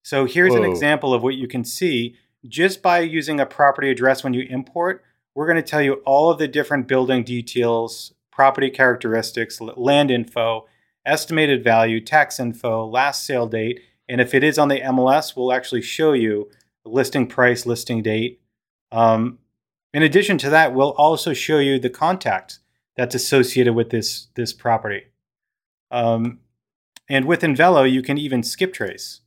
So 0.03 0.27
here's 0.27 0.53
Whoa. 0.53 0.63
an 0.63 0.71
example 0.71 1.15
of 1.15 1.23
what 1.23 1.37
you 1.37 1.49
can 1.49 1.65
see 1.65 2.17
just 2.47 2.83
by 2.83 3.01
using 3.01 3.41
a 3.41 3.47
property 3.47 3.91
address 3.91 4.23
when 4.23 4.35
you 4.35 4.47
import 4.51 5.05
we're 5.39 5.47
going 5.47 5.55
to 5.55 5.63
tell 5.63 5.81
you 5.81 6.03
all 6.05 6.33
of 6.33 6.39
the 6.39 6.49
different 6.49 6.89
building 6.89 7.23
details, 7.23 8.13
property 8.39 8.71
characteristics, 8.71 9.61
land 9.61 10.13
info, 10.13 10.65
estimated 11.05 11.65
value, 11.65 12.01
tax 12.01 12.39
info, 12.39 12.87
last 12.87 13.27
sale 13.27 13.49
date. 13.49 13.81
And 14.09 14.21
if 14.21 14.33
it 14.33 14.45
is 14.45 14.61
on 14.61 14.69
the 14.69 14.81
MLS, 14.81 15.35
we'll 15.35 15.53
actually 15.53 15.83
show 15.83 16.13
you 16.13 16.49
listing 16.85 17.27
price, 17.27 17.67
listing 17.67 18.01
date. 18.01 18.41
Um, 18.93 19.41
In 19.93 20.05
addition 20.05 20.39
to 20.39 20.51
that, 20.51 20.73
we'll 20.73 20.93
also 20.93 21.33
show 21.33 21.59
you 21.59 21.81
the 21.81 21.91
contact 21.91 22.61
that's 22.97 23.17
associated 23.17 23.75
with 23.75 23.91
this 23.91 24.29
this 24.37 24.53
property. 24.53 25.03
Um, 25.91 26.39
and 27.09 27.25
with 27.25 27.41
Envelo, 27.41 27.91
you 27.91 28.03
can 28.03 28.19
even 28.19 28.45
skip 28.45 28.73
trace. 28.73 29.23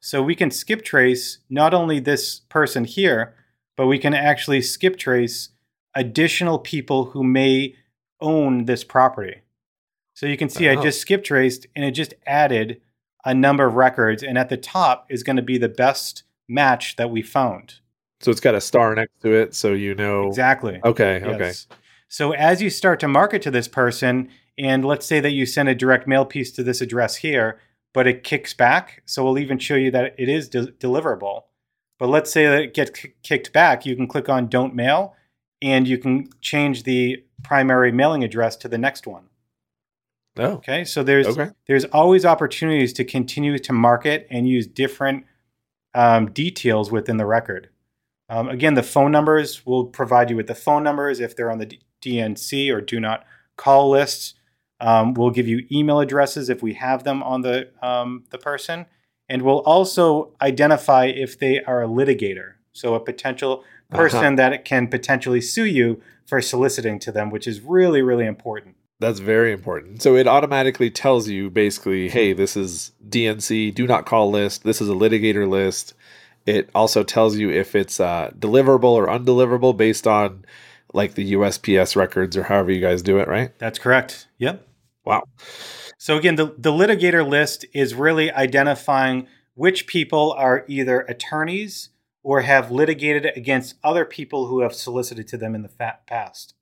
So 0.00 0.24
we 0.24 0.34
can 0.34 0.50
skip 0.50 0.82
trace 0.84 1.38
not 1.48 1.72
only 1.72 2.00
this 2.00 2.40
person 2.48 2.84
here, 2.84 3.36
but 3.76 3.86
we 3.86 3.98
can 4.00 4.12
actually 4.12 4.62
skip 4.62 4.98
trace 4.98 5.50
additional 5.94 6.58
people 6.58 7.04
who 7.12 7.22
may 7.22 7.76
own 8.20 8.64
this 8.64 8.84
property. 8.84 9.42
So 10.14 10.26
you 10.26 10.36
can 10.36 10.48
see 10.48 10.68
I 10.68 10.76
Oh. 10.76 10.82
just 10.82 11.00
skip 11.00 11.24
traced 11.24 11.66
and 11.76 11.84
it 11.84 11.90
just 11.92 12.14
added 12.26 12.80
a 13.24 13.34
number 13.34 13.66
of 13.66 13.74
records. 13.74 14.22
And 14.22 14.38
at 14.38 14.48
the 14.48 14.56
top 14.56 15.06
is 15.10 15.22
going 15.22 15.36
to 15.36 15.42
be 15.42 15.58
the 15.58 15.68
best 15.68 16.22
match 16.48 16.96
that 16.96 17.10
we 17.10 17.22
found. 17.22 17.76
So 18.20 18.30
it's 18.30 18.40
got 18.40 18.54
a 18.54 18.60
star 18.60 18.94
next 18.94 19.20
to 19.22 19.32
it, 19.34 19.54
so 19.54 19.72
you 19.74 19.94
know. 19.94 20.26
Exactly. 20.28 20.80
Okay. 20.84 21.22
Okay. 21.22 21.52
So 22.08 22.32
as 22.32 22.62
you 22.62 22.70
start 22.70 22.98
to 23.00 23.08
market 23.08 23.42
to 23.42 23.50
this 23.50 23.68
person, 23.68 24.30
and 24.56 24.84
let's 24.84 25.04
say 25.04 25.20
that 25.20 25.32
you 25.32 25.44
send 25.44 25.68
a 25.68 25.74
direct 25.74 26.06
mail 26.06 26.24
piece 26.24 26.50
to 26.52 26.62
this 26.62 26.80
address 26.80 27.16
here, 27.16 27.58
but 27.92 28.06
it 28.06 28.24
kicks 28.24 28.54
back. 28.54 29.02
So 29.04 29.22
we'll 29.24 29.38
even 29.38 29.58
show 29.58 29.74
you 29.74 29.90
that 29.90 30.14
it 30.16 30.28
is 30.30 30.48
de- 30.48 30.68
deliverable. 30.72 31.42
But 31.98 32.08
let's 32.08 32.30
say 32.30 32.46
that 32.46 32.60
it 32.62 32.74
gets 32.74 32.90
k- 32.90 33.12
kicked 33.22 33.52
back, 33.52 33.84
you 33.84 33.96
can 33.96 34.06
click 34.06 34.28
on 34.30 34.48
don't 34.48 34.74
mail 34.74 35.14
and 35.66 35.88
you 35.88 35.98
can 35.98 36.28
change 36.40 36.84
the 36.84 37.24
primary 37.42 37.90
mailing 37.90 38.22
address 38.22 38.54
to 38.56 38.68
the 38.68 38.78
next 38.78 39.06
one. 39.06 39.24
Oh. 40.38 40.52
Okay? 40.54 40.84
So 40.84 41.02
there's 41.02 41.26
Okay. 41.26 41.50
there's 41.66 41.84
always 41.86 42.24
opportunities 42.24 42.92
to 42.94 43.04
continue 43.04 43.58
to 43.58 43.72
market 43.72 44.26
and 44.30 44.48
use 44.48 44.66
different 44.66 45.24
um, 45.94 46.30
details 46.30 46.92
within 46.92 47.16
the 47.16 47.26
record. 47.26 47.70
Um, 48.28 48.48
again, 48.48 48.74
the 48.74 48.82
phone 48.82 49.10
numbers 49.10 49.66
will 49.66 49.86
provide 49.86 50.30
you 50.30 50.36
with 50.36 50.46
the 50.46 50.54
phone 50.54 50.82
numbers 50.84 51.20
if 51.20 51.34
they're 51.34 51.50
on 51.50 51.58
the 51.58 51.78
DNC 52.02 52.70
or 52.72 52.80
do 52.80 53.00
not 53.00 53.24
call 53.56 53.90
lists. 53.90 54.34
Um, 54.78 55.14
we'll 55.14 55.30
give 55.30 55.48
you 55.48 55.66
email 55.72 56.00
addresses 56.00 56.48
if 56.50 56.62
we 56.62 56.74
have 56.74 57.04
them 57.04 57.22
on 57.22 57.40
the 57.40 57.70
um, 57.82 58.24
the 58.30 58.38
person, 58.38 58.86
and 59.28 59.42
we'll 59.42 59.60
also 59.60 60.34
identify 60.42 61.06
if 61.06 61.38
they 61.38 61.62
are 61.62 61.82
a 61.82 61.88
litigator, 61.88 62.54
so 62.72 62.94
a 62.94 63.00
potential 63.00 63.64
person 63.90 64.36
that 64.36 64.52
it 64.52 64.64
can 64.64 64.88
potentially 64.88 65.40
sue 65.40 65.66
you 65.66 66.00
for 66.26 66.40
soliciting 66.40 66.98
to 67.00 67.12
them, 67.12 67.30
which 67.30 67.46
is 67.46 67.60
really 67.60 68.02
really 68.02 68.26
important. 68.26 68.76
That's 68.98 69.18
very 69.18 69.52
important. 69.52 70.02
So 70.02 70.16
it 70.16 70.26
automatically 70.26 70.90
tells 70.90 71.28
you 71.28 71.50
basically, 71.50 72.08
hey, 72.08 72.32
this 72.32 72.56
is 72.56 72.92
DNC, 73.06 73.74
do 73.74 73.86
not 73.86 74.06
call 74.06 74.30
list. 74.30 74.64
This 74.64 74.80
is 74.80 74.88
a 74.88 74.94
litigator 74.94 75.46
list. 75.46 75.92
It 76.46 76.70
also 76.74 77.02
tells 77.02 77.36
you 77.36 77.50
if 77.50 77.74
it's 77.74 78.00
uh, 78.00 78.30
deliverable 78.38 78.84
or 78.84 79.06
undeliverable 79.08 79.76
based 79.76 80.06
on 80.06 80.46
like 80.94 81.14
the 81.14 81.32
USPS 81.34 81.94
records 81.94 82.36
or 82.36 82.44
however 82.44 82.70
you 82.72 82.80
guys 82.80 83.02
do 83.02 83.18
it, 83.18 83.28
right? 83.28 83.56
That's 83.58 83.78
correct. 83.78 84.28
Yep. 84.38 84.66
Wow. 85.04 85.24
So 85.98 86.16
again, 86.16 86.36
the, 86.36 86.54
the 86.56 86.72
litigator 86.72 87.26
list 87.26 87.66
is 87.74 87.94
really 87.94 88.32
identifying 88.32 89.26
which 89.54 89.86
people 89.86 90.32
are 90.32 90.64
either 90.68 91.00
attorneys 91.00 91.90
or 92.26 92.40
have 92.40 92.72
litigated 92.72 93.30
against 93.36 93.76
other 93.84 94.04
people 94.04 94.48
who 94.48 94.58
have 94.58 94.74
solicited 94.74 95.28
to 95.28 95.36
them 95.36 95.54
in 95.54 95.62
the 95.62 95.68
past. 96.08 96.54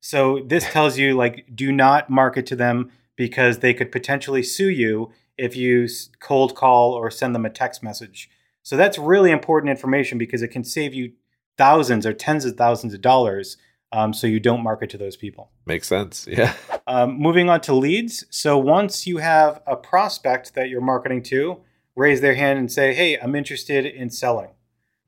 So 0.00 0.40
this 0.46 0.64
tells 0.64 0.96
you 0.96 1.12
like 1.12 1.44
do 1.54 1.70
not 1.70 2.08
market 2.08 2.46
to 2.46 2.56
them 2.56 2.90
because 3.14 3.58
they 3.58 3.74
could 3.74 3.92
potentially 3.92 4.42
sue 4.42 4.70
you 4.70 5.12
if 5.36 5.56
you 5.56 5.86
cold 6.20 6.54
call 6.54 6.94
or 6.94 7.10
send 7.10 7.34
them 7.34 7.44
a 7.44 7.50
text 7.50 7.82
message. 7.82 8.30
So 8.62 8.78
that's 8.78 8.96
really 8.96 9.30
important 9.30 9.70
information 9.70 10.16
because 10.16 10.40
it 10.40 10.48
can 10.48 10.64
save 10.64 10.94
you 10.94 11.12
thousands 11.58 12.06
or 12.06 12.14
tens 12.14 12.46
of 12.46 12.56
thousands 12.56 12.94
of 12.94 13.02
dollars 13.02 13.58
um, 13.92 14.14
so 14.14 14.26
you 14.26 14.40
don't 14.40 14.62
market 14.62 14.88
to 14.88 14.96
those 14.96 15.18
people. 15.18 15.50
Makes 15.66 15.86
sense. 15.86 16.26
Yeah. 16.30 16.54
Um, 16.86 17.18
moving 17.18 17.50
on 17.50 17.60
to 17.62 17.74
leads. 17.74 18.24
So 18.30 18.56
once 18.56 19.06
you 19.06 19.18
have 19.18 19.60
a 19.66 19.76
prospect 19.76 20.54
that 20.54 20.70
you're 20.70 20.80
marketing 20.80 21.22
to, 21.24 21.60
raise 21.94 22.22
their 22.22 22.34
hand 22.34 22.58
and 22.58 22.72
say, 22.72 22.94
"Hey, 22.94 23.18
I'm 23.18 23.34
interested 23.34 23.84
in 23.84 24.08
selling." 24.08 24.48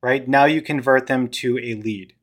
Right 0.02 0.26
now, 0.28 0.44
you 0.44 0.62
convert 0.62 1.06
them 1.06 1.28
to 1.28 1.58
a 1.58 1.74
lead, 1.74 2.14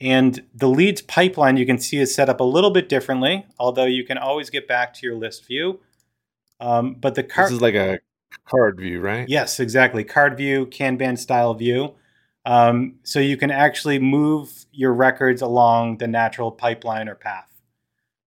and 0.00 0.44
the 0.54 0.68
leads 0.68 1.02
pipeline 1.02 1.56
you 1.56 1.66
can 1.66 1.78
see 1.78 1.98
is 1.98 2.14
set 2.14 2.28
up 2.28 2.40
a 2.40 2.44
little 2.44 2.70
bit 2.70 2.88
differently. 2.88 3.46
Although 3.58 3.84
you 3.86 4.04
can 4.04 4.18
always 4.18 4.50
get 4.50 4.66
back 4.66 4.94
to 4.94 5.06
your 5.06 5.16
list 5.16 5.46
view. 5.46 5.80
Um, 6.60 6.94
but 6.94 7.14
the 7.14 7.22
card, 7.22 7.46
This 7.46 7.56
is 7.56 7.62
like 7.62 7.74
a 7.74 8.00
card 8.44 8.78
view, 8.78 9.00
right? 9.00 9.28
Yes, 9.28 9.60
exactly. 9.60 10.04
Card 10.04 10.36
view, 10.36 10.66
Kanban 10.66 11.18
style 11.18 11.54
view. 11.54 11.94
Um, 12.44 12.94
so 13.02 13.20
you 13.20 13.36
can 13.36 13.50
actually 13.50 13.98
move 13.98 14.66
your 14.72 14.94
records 14.94 15.42
along 15.42 15.98
the 15.98 16.08
natural 16.08 16.50
pipeline 16.50 17.08
or 17.08 17.14
path. 17.14 17.48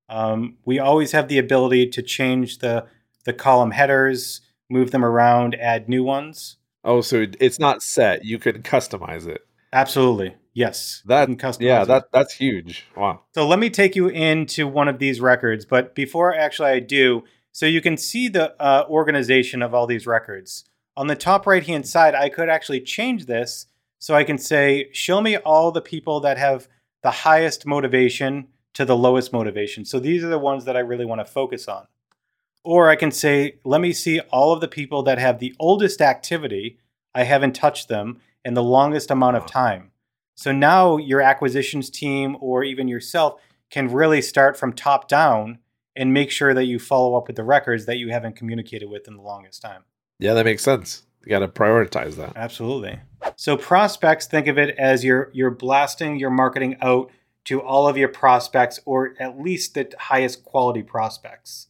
Um, 0.09 0.57
we 0.65 0.77
always 0.77 1.13
have 1.13 1.27
the 1.27 1.37
ability 1.37 1.87
to 1.87 2.01
change 2.01 2.59
the 2.59 2.85
the 3.23 3.33
column 3.33 3.71
headers, 3.71 4.41
move 4.69 4.91
them 4.91 5.05
around, 5.05 5.55
add 5.55 5.87
new 5.87 6.03
ones. 6.03 6.57
Oh, 6.83 7.01
so 7.01 7.25
it's 7.39 7.59
not 7.59 7.83
set. 7.83 8.25
You 8.25 8.39
can 8.39 8.63
customize 8.63 9.27
it. 9.27 9.45
Absolutely, 9.73 10.35
yes. 10.53 11.01
That 11.05 11.29
You 11.29 11.35
can 11.35 11.49
customize 11.49 11.61
yeah, 11.61 11.81
it. 11.83 11.87
that 11.87 12.05
that's 12.11 12.33
huge. 12.33 12.85
Wow. 12.95 13.21
So 13.33 13.47
let 13.47 13.59
me 13.59 13.69
take 13.69 13.95
you 13.95 14.07
into 14.07 14.67
one 14.67 14.87
of 14.87 14.99
these 14.99 15.21
records. 15.21 15.65
But 15.65 15.95
before 15.95 16.35
actually 16.35 16.71
I 16.71 16.79
do, 16.79 17.23
so 17.51 17.65
you 17.65 17.81
can 17.81 17.97
see 17.97 18.27
the 18.27 18.55
uh, 18.61 18.85
organization 18.89 19.61
of 19.61 19.73
all 19.73 19.87
these 19.87 20.07
records. 20.07 20.65
On 20.97 21.07
the 21.07 21.15
top 21.15 21.47
right 21.47 21.65
hand 21.65 21.87
side, 21.87 22.15
I 22.15 22.29
could 22.29 22.49
actually 22.49 22.81
change 22.81 23.25
this 23.25 23.67
so 23.99 24.15
I 24.15 24.23
can 24.23 24.37
say, 24.39 24.89
show 24.91 25.21
me 25.21 25.37
all 25.37 25.71
the 25.71 25.81
people 25.81 26.19
that 26.21 26.37
have 26.37 26.67
the 27.03 27.11
highest 27.11 27.65
motivation 27.67 28.47
to 28.73 28.83
the 28.83 28.97
lowest 28.97 29.31
motivation. 29.31 29.85
So 29.85 29.99
these 29.99 30.23
are 30.23 30.29
the 30.29 30.39
ones 30.39 30.65
that 30.65 30.75
I 30.75 30.79
really 30.79 31.05
want 31.05 31.19
to 31.19 31.31
focus 31.31 31.67
on. 31.67 31.85
Or 32.63 32.89
I 32.89 32.95
can 32.95 33.11
say, 33.11 33.59
let 33.63 33.81
me 33.81 33.93
see 33.93 34.19
all 34.31 34.53
of 34.53 34.61
the 34.61 34.67
people 34.67 35.03
that 35.03 35.17
have 35.17 35.39
the 35.39 35.55
oldest 35.59 36.01
activity. 36.01 36.77
I 37.13 37.23
haven't 37.23 37.53
touched 37.53 37.87
them 37.87 38.21
in 38.45 38.53
the 38.53 38.63
longest 38.63 39.11
amount 39.11 39.37
of 39.37 39.45
time. 39.45 39.91
So 40.35 40.51
now 40.51 40.97
your 40.97 41.21
acquisitions 41.21 41.89
team 41.89 42.37
or 42.39 42.63
even 42.63 42.87
yourself 42.87 43.39
can 43.69 43.91
really 43.91 44.21
start 44.21 44.57
from 44.57 44.73
top 44.73 45.07
down 45.07 45.59
and 45.95 46.13
make 46.13 46.31
sure 46.31 46.53
that 46.53 46.65
you 46.65 46.79
follow 46.79 47.15
up 47.15 47.27
with 47.27 47.35
the 47.35 47.43
records 47.43 47.85
that 47.85 47.97
you 47.97 48.09
haven't 48.09 48.35
communicated 48.35 48.89
with 48.89 49.07
in 49.07 49.17
the 49.17 49.21
longest 49.21 49.61
time. 49.61 49.83
Yeah, 50.19 50.33
that 50.33 50.45
makes 50.45 50.63
sense. 50.63 51.03
You 51.23 51.29
got 51.29 51.39
to 51.39 51.47
prioritize 51.47 52.15
that. 52.15 52.33
Absolutely. 52.35 52.99
So 53.35 53.57
prospects, 53.57 54.25
think 54.27 54.47
of 54.47 54.57
it 54.57 54.75
as 54.77 55.03
you're 55.03 55.29
you're 55.33 55.51
blasting 55.51 56.17
your 56.17 56.31
marketing 56.31 56.77
out 56.81 57.11
to 57.45 57.61
all 57.61 57.87
of 57.87 57.97
your 57.97 58.07
prospects 58.07 58.79
or 58.85 59.13
at 59.19 59.39
least 59.39 59.73
the 59.73 59.91
highest 59.99 60.43
quality 60.43 60.83
prospects. 60.83 61.67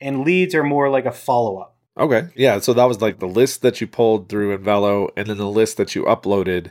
And 0.00 0.24
leads 0.24 0.54
are 0.54 0.64
more 0.64 0.88
like 0.88 1.06
a 1.06 1.12
follow-up. 1.12 1.76
Okay. 1.98 2.28
Yeah. 2.36 2.60
So 2.60 2.72
that 2.74 2.84
was 2.84 3.00
like 3.00 3.18
the 3.18 3.26
list 3.26 3.62
that 3.62 3.80
you 3.80 3.86
pulled 3.86 4.28
through 4.28 4.56
Envelo 4.56 5.10
and 5.16 5.26
then 5.26 5.36
the 5.36 5.48
list 5.48 5.76
that 5.78 5.94
you 5.94 6.04
uploaded 6.04 6.70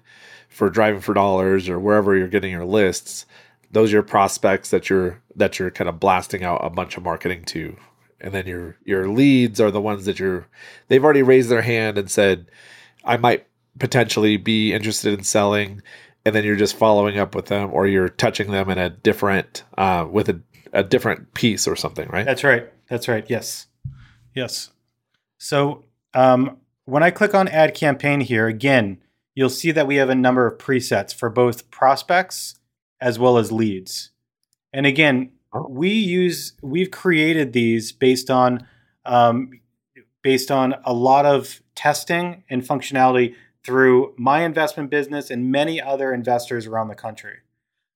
for 0.50 0.70
driving 0.70 1.02
for 1.02 1.14
dollars 1.14 1.68
or 1.68 1.80
wherever 1.80 2.16
you're 2.16 2.30
getting 2.30 2.52
your 2.52 2.66
lists. 2.66 3.26
Those 3.70 3.92
are 3.92 3.98
your 3.98 4.04
prospects 4.04 4.70
that 4.70 4.90
you're 4.90 5.22
that 5.36 5.60
you're 5.60 5.72
kind 5.72 5.90
of 5.90 6.00
blasting 6.00 6.44
out 6.44 6.64
a 6.64 6.70
bunch 6.70 6.96
of 6.96 7.04
marketing 7.04 7.44
to. 7.46 7.76
And 8.22 8.34
then 8.34 8.48
your 8.48 8.78
your 8.86 9.10
leads 9.10 9.60
are 9.60 9.70
the 9.72 9.82
ones 9.82 10.06
that 10.06 10.18
you're 10.18 10.48
they've 10.88 11.04
already 11.04 11.24
raised 11.24 11.50
their 11.50 11.62
hand 11.62 11.98
and 11.98 12.10
said, 12.10 12.50
I 13.04 13.18
might 13.18 13.46
potentially 13.78 14.38
be 14.38 14.74
interested 14.74 15.14
in 15.14 15.26
selling. 15.26 15.82
And 16.24 16.34
then 16.34 16.46
you're 16.46 16.56
just 16.56 16.78
following 16.78 17.20
up 17.20 17.36
with 17.36 17.48
them 17.48 17.70
or 17.74 17.86
you're 17.86 18.10
touching 18.10 18.52
them 18.52 18.70
in 18.70 18.78
a 18.78 18.90
different 18.90 19.66
uh 19.78 20.08
with 20.10 20.30
a, 20.30 20.40
a 20.72 20.84
different 20.84 21.34
piece 21.34 21.68
or 21.68 21.76
something, 21.76 22.08
right? 22.08 22.26
That's 22.26 22.46
right. 22.46 22.72
That's 22.90 23.08
right. 23.08 23.26
Yes. 23.30 23.68
Yes. 24.34 24.72
So 25.38 25.86
um, 26.14 26.58
when 26.86 27.04
I 27.04 27.12
click 27.12 27.34
on 27.34 27.48
add 27.48 27.74
campaign 27.74 28.22
here, 28.22 28.48
again, 28.48 29.00
you'll 29.36 29.50
see 29.50 29.72
that 29.72 29.88
we 29.88 29.96
have 29.98 30.10
a 30.10 30.16
number 30.16 30.48
of 30.48 30.58
presets 30.58 31.14
for 31.14 31.30
both 31.30 31.70
prospects 31.70 32.60
as 33.00 33.20
well 33.20 33.38
as 33.38 33.52
leads. 33.52 34.12
And 34.74 34.86
again, 34.86 35.32
Oh. 35.54 35.66
we 35.70 35.90
use 35.90 36.54
we've 36.62 36.92
created 36.92 37.54
these 37.54 37.92
based 37.92 38.30
on 38.30 38.68
um, 39.06 39.52
based 40.22 40.52
on 40.52 40.76
a 40.84 40.94
lot 40.94 41.26
of 41.26 41.62
testing 41.76 42.44
and 42.50 42.64
functionality 42.64 43.36
through 43.66 44.14
my 44.18 44.44
investment 44.44 44.90
business 44.90 45.30
and 45.30 45.52
many 45.52 45.82
other 45.82 46.14
investors 46.14 46.68
around 46.68 46.90
the 46.90 46.96
country. 46.96 47.38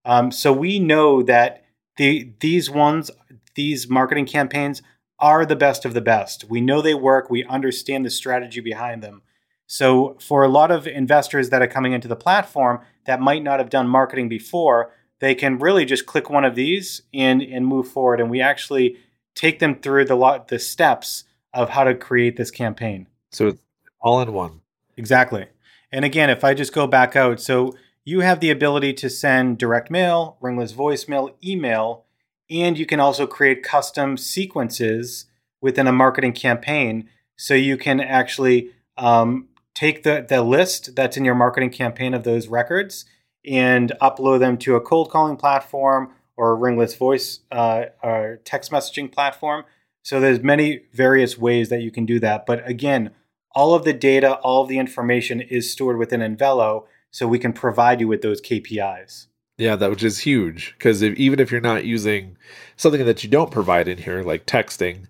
Um, 0.06 0.32
so 0.32 0.54
we 0.54 0.80
know 0.80 1.22
that 1.24 1.66
the 1.98 2.32
these 2.40 2.70
ones, 2.70 3.12
these 3.56 3.90
marketing 3.90 4.26
campaigns 4.26 4.82
are 5.20 5.46
the 5.46 5.56
best 5.56 5.86
of 5.86 5.94
the 5.94 6.02
best. 6.02 6.46
We 6.50 6.62
know 6.62 6.82
they 6.82 6.96
work. 6.96 7.30
We 7.30 7.44
understand 7.46 8.06
the 8.06 8.10
strategy 8.10 8.60
behind 8.60 9.04
them. 9.04 9.22
So 9.68 10.18
for 10.20 10.44
a 10.44 10.50
lot 10.50 10.72
of 10.72 10.88
investors 10.88 11.50
that 11.50 11.62
are 11.62 11.68
coming 11.68 11.94
into 11.94 12.08
the 12.08 12.16
platform 12.16 12.82
that 13.06 13.22
might 13.22 13.44
not 13.44 13.60
have 13.60 13.70
done 13.70 13.88
marketing 13.88 14.28
before, 14.28 14.92
they 15.20 15.36
can 15.36 15.60
really 15.60 15.86
just 15.86 16.06
click 16.06 16.30
one 16.30 16.44
of 16.44 16.56
these 16.56 17.04
and 17.14 17.42
and 17.42 17.66
move 17.66 17.88
forward. 17.88 18.20
And 18.20 18.30
we 18.30 18.42
actually 18.42 18.98
take 19.36 19.60
them 19.60 19.76
through 19.76 20.06
the 20.06 20.16
lot 20.16 20.50
the 20.50 20.60
steps 20.60 21.24
of 21.54 21.70
how 21.70 21.84
to 21.84 21.96
create 21.96 22.36
this 22.36 22.52
campaign. 22.52 23.08
So 23.32 23.48
it's 23.48 23.62
all 24.02 24.20
in 24.22 24.34
one. 24.34 24.62
Exactly. 24.98 25.46
And 25.92 26.04
again, 26.04 26.30
if 26.30 26.44
I 26.44 26.54
just 26.54 26.74
go 26.74 26.88
back 26.88 27.16
out, 27.16 27.40
so 27.40 27.76
you 28.04 28.22
have 28.22 28.40
the 28.40 28.50
ability 28.50 28.94
to 28.94 29.10
send 29.10 29.58
direct 29.58 29.92
mail, 29.92 30.38
ringless 30.42 30.74
voicemail, 30.74 31.34
email, 31.46 32.06
and 32.52 32.78
you 32.78 32.86
can 32.86 33.00
also 33.00 33.26
create 33.26 33.64
custom 33.64 34.18
sequences 34.18 35.26
within 35.62 35.88
a 35.88 35.92
marketing 35.92 36.34
campaign. 36.34 37.10
So 37.38 37.54
you 37.54 37.78
can 37.78 38.02
actually 38.02 38.72
um, 38.98 39.48
take 39.74 40.04
the, 40.04 40.26
the 40.28 40.42
list 40.42 40.96
that's 40.96 41.18
in 41.18 41.26
your 41.26 41.36
marketing 41.36 41.70
campaign 41.70 42.14
of 42.14 42.24
those 42.24 42.48
records 42.48 43.06
and 43.46 43.94
upload 44.02 44.40
them 44.40 44.58
to 44.58 44.76
a 44.76 44.82
cold 44.82 45.10
calling 45.10 45.38
platform 45.38 46.12
or 46.36 46.52
a 46.52 46.56
ringless 46.56 46.96
voice 46.96 47.40
uh, 47.52 47.86
or 48.04 48.40
text 48.44 48.72
messaging 48.72 49.12
platform. 49.12 49.64
So 50.04 50.20
there's 50.20 50.42
many 50.42 50.82
various 50.94 51.38
ways 51.38 51.70
that 51.70 51.82
you 51.82 51.92
can 51.92 52.06
do 52.06 52.20
that. 52.20 52.46
But 52.46 52.68
again, 52.68 53.12
all 53.54 53.74
of 53.74 53.84
the 53.84 53.94
data, 53.94 54.36
all 54.36 54.64
of 54.64 54.70
the 54.70 54.80
information 54.80 55.42
is 55.42 55.72
stored 55.72 55.98
within 55.98 56.22
Envelo, 56.22 56.86
so 57.12 57.28
we 57.28 57.40
can 57.40 57.54
provide 57.54 58.00
you 58.00 58.08
with 58.08 58.22
those 58.22 58.42
KPIs. 58.42 59.28
Yeah, 59.62 59.76
that 59.76 59.92
which 59.92 60.02
is 60.02 60.18
huge 60.18 60.74
because 60.76 61.04
if, 61.04 61.16
even 61.18 61.40
if 61.40 61.52
you're 61.52 61.62
not 61.62 61.86
using 61.86 62.36
something 62.78 63.06
that 63.06 63.24
you 63.24 63.30
don't 63.30 63.52
provide 63.52 63.88
in 63.88 64.00
here, 64.00 64.24
like 64.24 64.48
texting, 64.48 65.06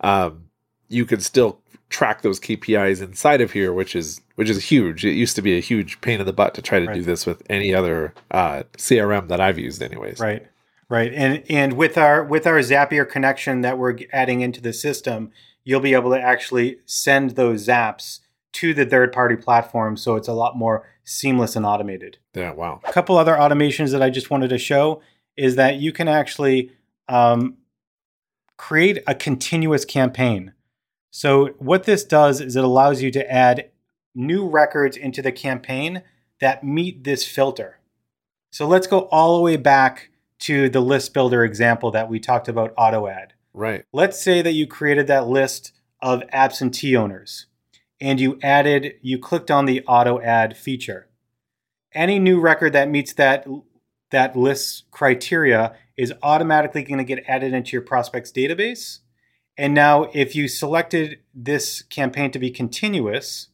um, 0.00 0.46
you 0.88 1.06
can 1.06 1.20
still 1.20 1.60
track 1.88 2.22
those 2.22 2.40
KPIs 2.40 3.00
inside 3.00 3.40
of 3.40 3.52
here, 3.52 3.72
which 3.72 3.94
is 3.94 4.20
which 4.34 4.50
is 4.50 4.64
huge. 4.64 5.04
It 5.04 5.12
used 5.12 5.36
to 5.36 5.42
be 5.42 5.56
a 5.56 5.60
huge 5.60 6.00
pain 6.00 6.18
in 6.18 6.26
the 6.26 6.32
butt 6.32 6.52
to 6.54 6.62
try 6.62 6.80
to 6.80 6.86
right. 6.86 6.94
do 6.96 7.02
this 7.02 7.26
with 7.26 7.44
any 7.48 7.72
other 7.72 8.12
uh, 8.32 8.64
CRM 8.76 9.28
that 9.28 9.40
I've 9.40 9.56
used, 9.56 9.80
anyways. 9.80 10.18
Right, 10.18 10.48
right, 10.88 11.12
and 11.14 11.44
and 11.48 11.74
with 11.74 11.96
our 11.96 12.24
with 12.24 12.44
our 12.44 12.58
Zapier 12.58 13.08
connection 13.08 13.60
that 13.60 13.78
we're 13.78 13.96
adding 14.12 14.40
into 14.40 14.60
the 14.60 14.72
system, 14.72 15.30
you'll 15.62 15.78
be 15.78 15.94
able 15.94 16.10
to 16.10 16.20
actually 16.20 16.78
send 16.86 17.36
those 17.36 17.68
zaps 17.68 18.18
to 18.54 18.74
the 18.74 18.84
third 18.84 19.12
party 19.12 19.36
platform, 19.36 19.96
so 19.96 20.16
it's 20.16 20.26
a 20.26 20.32
lot 20.32 20.56
more 20.56 20.88
seamless 21.04 21.56
and 21.56 21.66
automated. 21.66 22.18
Yeah, 22.34 22.52
wow. 22.52 22.80
A 22.84 22.92
couple 22.92 23.16
other 23.16 23.34
automations 23.34 23.92
that 23.92 24.02
I 24.02 24.10
just 24.10 24.30
wanted 24.30 24.48
to 24.48 24.58
show 24.58 25.02
is 25.36 25.56
that 25.56 25.76
you 25.76 25.92
can 25.92 26.08
actually 26.08 26.72
um, 27.08 27.56
create 28.56 29.02
a 29.06 29.14
continuous 29.14 29.84
campaign. 29.84 30.52
So, 31.10 31.48
what 31.58 31.84
this 31.84 32.04
does 32.04 32.40
is 32.40 32.56
it 32.56 32.64
allows 32.64 33.02
you 33.02 33.10
to 33.10 33.30
add 33.30 33.70
new 34.14 34.48
records 34.48 34.96
into 34.96 35.20
the 35.20 35.32
campaign 35.32 36.02
that 36.40 36.64
meet 36.64 37.04
this 37.04 37.26
filter. 37.26 37.78
So, 38.50 38.66
let's 38.66 38.86
go 38.86 39.00
all 39.10 39.36
the 39.36 39.42
way 39.42 39.56
back 39.56 40.10
to 40.40 40.68
the 40.68 40.80
list 40.80 41.14
builder 41.14 41.44
example 41.44 41.90
that 41.92 42.08
we 42.08 42.18
talked 42.18 42.48
about 42.48 42.74
auto 42.76 43.06
add. 43.06 43.34
Right. 43.54 43.84
Let's 43.92 44.20
say 44.20 44.42
that 44.42 44.52
you 44.52 44.66
created 44.66 45.06
that 45.08 45.28
list 45.28 45.72
of 46.00 46.22
absentee 46.32 46.96
owners 46.96 47.46
and 48.02 48.20
you 48.20 48.36
added, 48.42 48.94
you 49.00 49.16
clicked 49.16 49.48
on 49.48 49.64
the 49.64 49.80
auto 49.86 50.20
add 50.20 50.56
feature. 50.56 51.08
Any 51.94 52.18
new 52.18 52.40
record 52.40 52.72
that 52.72 52.90
meets 52.90 53.12
that 53.12 53.46
that 54.10 54.36
list 54.36 54.90
criteria 54.90 55.76
is 55.96 56.12
automatically 56.20 56.82
going 56.82 56.98
to 56.98 57.04
get 57.04 57.24
added 57.28 57.54
into 57.54 57.72
your 57.72 57.82
prospects 57.82 58.32
database. 58.32 58.98
And 59.56 59.72
now, 59.72 60.10
if 60.12 60.34
you 60.34 60.48
selected 60.48 61.20
this 61.32 61.82
campaign 61.82 62.32
to 62.32 62.40
be 62.40 62.50
continuous, 62.50 63.48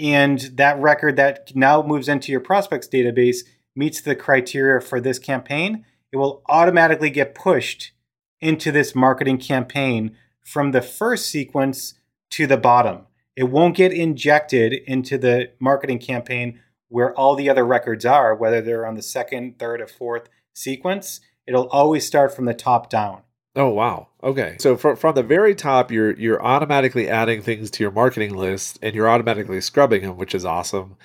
and 0.00 0.40
that 0.54 0.80
record 0.80 1.16
that 1.16 1.54
now 1.54 1.82
moves 1.82 2.08
into 2.08 2.32
your 2.32 2.40
prospects 2.40 2.88
database 2.88 3.40
meets 3.74 4.00
the 4.00 4.16
criteria 4.16 4.80
for 4.80 5.02
this 5.02 5.18
campaign, 5.18 5.84
it 6.12 6.16
will 6.16 6.42
automatically 6.48 7.10
get 7.10 7.34
pushed 7.34 7.92
into 8.40 8.72
this 8.72 8.94
marketing 8.94 9.36
campaign 9.36 10.16
from 10.42 10.70
the 10.72 10.82
first 10.82 11.26
sequence 11.26 11.94
to 12.30 12.46
the 12.46 12.56
bottom. 12.56 13.06
It 13.36 13.44
won't 13.44 13.76
get 13.76 13.92
injected 13.92 14.72
into 14.72 15.18
the 15.18 15.50
marketing 15.60 15.98
campaign 15.98 16.60
where 16.88 17.14
all 17.14 17.34
the 17.34 17.50
other 17.50 17.64
records 17.64 18.04
are, 18.06 18.34
whether 18.34 18.60
they're 18.60 18.86
on 18.86 18.94
the 18.94 19.02
second, 19.02 19.58
third, 19.58 19.80
or 19.80 19.86
fourth 19.86 20.28
sequence. 20.54 21.20
It'll 21.46 21.68
always 21.68 22.06
start 22.06 22.34
from 22.34 22.46
the 22.46 22.54
top 22.54 22.88
down. 22.90 23.22
Oh 23.54 23.70
wow. 23.70 24.08
Okay. 24.22 24.56
So 24.60 24.76
from 24.76 24.96
from 24.96 25.14
the 25.14 25.22
very 25.22 25.54
top, 25.54 25.90
you're 25.90 26.12
you're 26.12 26.44
automatically 26.44 27.08
adding 27.08 27.40
things 27.40 27.70
to 27.72 27.82
your 27.82 27.90
marketing 27.90 28.34
list, 28.34 28.78
and 28.82 28.94
you're 28.94 29.08
automatically 29.08 29.60
scrubbing 29.60 30.02
them, 30.02 30.16
which 30.18 30.34
is 30.34 30.44
awesome. 30.44 30.96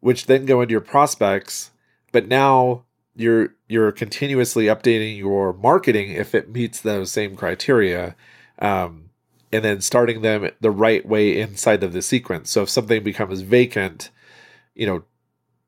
Which 0.00 0.26
then 0.26 0.46
go 0.46 0.62
into 0.62 0.72
your 0.72 0.80
prospects, 0.80 1.70
but 2.10 2.26
now 2.26 2.84
you're 3.14 3.54
you're 3.68 3.92
continuously 3.92 4.64
updating 4.64 5.18
your 5.18 5.52
marketing 5.52 6.12
if 6.12 6.34
it 6.34 6.50
meets 6.50 6.80
those 6.80 7.12
same 7.12 7.36
criteria, 7.36 8.16
um, 8.58 9.03
and 9.54 9.64
then 9.64 9.80
starting 9.80 10.22
them 10.22 10.50
the 10.60 10.70
right 10.72 11.06
way 11.06 11.40
inside 11.40 11.84
of 11.84 11.92
the 11.92 12.02
sequence. 12.02 12.50
So 12.50 12.62
if 12.62 12.70
something 12.70 13.04
becomes 13.04 13.42
vacant, 13.42 14.10
you 14.74 14.84
know, 14.84 15.04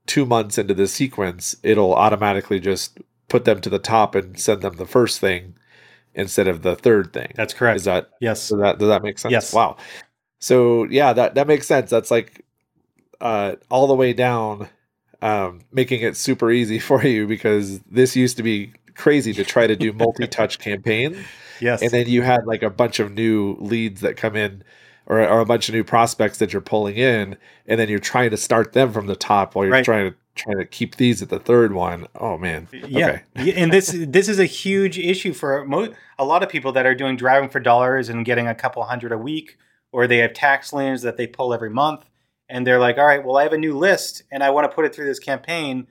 two 0.06 0.26
months 0.26 0.58
into 0.58 0.74
the 0.74 0.88
sequence, 0.88 1.54
it'll 1.62 1.94
automatically 1.94 2.58
just 2.58 2.98
put 3.28 3.44
them 3.44 3.60
to 3.60 3.70
the 3.70 3.78
top 3.78 4.16
and 4.16 4.40
send 4.40 4.62
them 4.62 4.74
the 4.74 4.86
first 4.86 5.20
thing 5.20 5.54
instead 6.16 6.48
of 6.48 6.62
the 6.62 6.74
third 6.74 7.12
thing. 7.12 7.30
That's 7.36 7.54
correct. 7.54 7.76
Is 7.76 7.84
that 7.84 8.10
yes? 8.20 8.48
Does 8.48 8.58
that 8.58 8.78
does 8.80 8.88
that 8.88 9.04
make 9.04 9.20
sense? 9.20 9.30
Yes. 9.30 9.52
Wow. 9.52 9.76
So 10.40 10.84
yeah, 10.90 11.12
that 11.12 11.36
that 11.36 11.46
makes 11.46 11.68
sense. 11.68 11.88
That's 11.88 12.10
like 12.10 12.44
uh, 13.20 13.54
all 13.70 13.86
the 13.86 13.94
way 13.94 14.12
down, 14.12 14.68
um, 15.22 15.60
making 15.70 16.00
it 16.00 16.16
super 16.16 16.50
easy 16.50 16.78
for 16.90 17.06
you 17.06 17.28
because 17.28 17.78
this 17.82 18.16
used 18.16 18.36
to 18.38 18.42
be 18.42 18.72
crazy 18.96 19.32
to 19.34 19.44
try 19.44 19.66
to 19.66 19.76
do 19.76 19.92
multi-touch 20.04 20.58
campaign, 20.58 21.24
Yes. 21.60 21.82
and 21.82 21.90
then 21.90 22.06
you 22.08 22.22
had 22.22 22.46
like 22.46 22.62
a 22.62 22.70
bunch 22.70 22.98
of 23.00 23.12
new 23.12 23.56
leads 23.60 24.00
that 24.02 24.16
come 24.16 24.36
in. 24.36 24.62
Or, 25.08 25.20
or 25.20 25.38
a 25.38 25.46
bunch 25.46 25.68
of 25.68 25.74
new 25.76 25.84
prospects 25.84 26.38
that 26.38 26.52
you're 26.52 26.60
pulling 26.60 26.96
in, 26.96 27.36
and 27.68 27.78
then 27.78 27.88
you're 27.88 28.00
trying 28.00 28.30
to 28.30 28.36
start 28.36 28.72
them 28.72 28.92
from 28.92 29.06
the 29.06 29.14
top 29.14 29.54
while 29.54 29.64
you're 29.64 29.70
Right. 29.74 29.84
trying 29.84 30.10
to 30.10 30.16
trying 30.34 30.58
to 30.58 30.64
keep 30.66 30.96
these 30.96 31.22
at 31.22 31.28
the 31.28 31.38
third 31.38 31.72
one. 31.74 32.08
Oh 32.16 32.36
man, 32.36 32.66
Yeah, 32.72 33.20
Okay. 33.38 33.52
And 33.54 33.72
this 33.72 33.94
this 33.96 34.28
is 34.28 34.40
a 34.40 34.46
huge 34.46 34.98
issue 34.98 35.32
for 35.32 35.64
mo- 35.64 35.94
a 36.18 36.24
lot 36.24 36.42
of 36.42 36.48
people 36.48 36.72
that 36.72 36.86
are 36.86 36.94
doing 36.96 37.16
driving 37.16 37.48
for 37.48 37.60
dollars 37.60 38.08
and 38.08 38.24
getting 38.24 38.48
a 38.48 38.54
couple 38.56 38.82
hundred 38.82 39.12
a 39.12 39.16
week, 39.16 39.56
or 39.92 40.08
they 40.08 40.16
have 40.18 40.32
tax 40.32 40.72
liens 40.72 41.02
that 41.02 41.16
they 41.16 41.28
pull 41.28 41.54
every 41.54 41.70
month, 41.70 42.04
and 42.48 42.66
they're 42.66 42.80
like, 42.80 42.98
"All 42.98 43.06
right, 43.06 43.24
well, 43.24 43.36
I 43.36 43.44
have 43.44 43.52
a 43.52 43.58
new 43.58 43.78
list 43.78 44.24
and 44.32 44.42
I 44.42 44.50
want 44.50 44.68
to 44.68 44.74
put 44.74 44.84
it 44.86 44.92
through 44.92 45.06
this 45.06 45.20
campaign, 45.20 45.86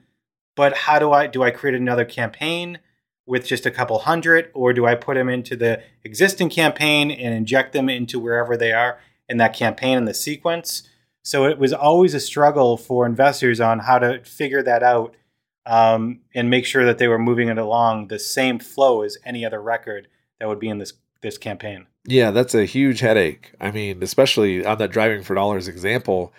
but 0.56 0.76
how 0.76 0.98
do 0.98 1.10
I 1.10 1.26
do 1.26 1.42
I 1.42 1.52
create 1.52 1.74
another 1.74 2.04
campaign 2.04 2.80
with 3.26 3.44
just 3.46 3.66
a 3.66 3.70
couple 3.70 3.98
hundred, 3.98 4.50
or 4.54 4.72
do 4.72 4.86
I 4.86 4.94
put 4.94 5.14
them 5.14 5.28
into 5.28 5.56
the 5.56 5.82
existing 6.04 6.48
campaign 6.48 7.10
and 7.10 7.34
inject 7.34 7.72
them 7.72 7.88
into 7.88 8.18
wherever 8.18 8.56
they 8.56 8.72
are 8.72 8.98
in 9.28 9.36
that 9.38 9.54
campaign 9.54 9.98
in 9.98 10.04
the 10.04 10.14
sequence?" 10.14 10.88
So 11.22 11.44
it 11.44 11.58
was 11.58 11.72
always 11.72 12.14
a 12.14 12.20
struggle 12.20 12.76
for 12.76 13.04
investors 13.04 13.60
on 13.60 13.80
how 13.80 13.98
to 13.98 14.22
figure 14.22 14.62
that 14.62 14.84
out 14.84 15.16
um, 15.66 16.20
and 16.34 16.48
make 16.48 16.64
sure 16.64 16.84
that 16.84 16.98
they 16.98 17.08
were 17.08 17.18
moving 17.18 17.48
it 17.48 17.58
along 17.58 18.08
the 18.08 18.18
same 18.20 18.60
flow 18.60 19.02
as 19.02 19.18
any 19.24 19.44
other 19.44 19.60
record 19.60 20.06
that 20.38 20.48
would 20.48 20.60
be 20.60 20.68
in 20.68 20.78
this 20.78 20.92
this 21.22 21.38
campaign. 21.38 21.86
Yeah, 22.06 22.30
that's 22.30 22.54
a 22.54 22.64
huge 22.64 23.00
headache. 23.00 23.52
I 23.60 23.72
mean, 23.72 24.02
especially 24.02 24.64
on 24.64 24.78
that 24.78 24.92
driving 24.92 25.24
for 25.24 25.34
dollars 25.34 25.66
example. 25.66 26.32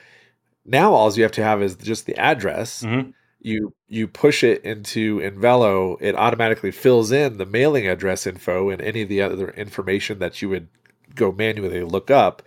Now 0.66 0.94
all 0.94 1.12
you 1.14 1.24
have 1.24 1.32
to 1.34 1.44
have 1.44 1.62
is 1.62 1.76
just 1.76 2.06
the 2.06 2.16
address. 2.16 2.84
Mhm. 2.84 3.14
You 3.40 3.74
you 3.88 4.08
push 4.08 4.44
it 4.44 4.64
into 4.64 5.20
Invelo, 5.20 5.98
it 6.02 6.16
automatically 6.16 6.72
fills 6.72 7.12
in 7.12 7.38
the 7.38 7.46
mailing 7.46 7.88
address 7.88 8.28
info 8.28 8.70
and 8.70 8.82
any 8.82 9.04
of 9.04 9.10
the 9.10 9.22
other 9.22 9.52
information 9.52 10.20
that 10.20 10.42
you 10.42 10.50
would 10.50 10.68
go 11.16 11.32
manually 11.32 11.84
look 11.84 12.12
up. 12.12 12.42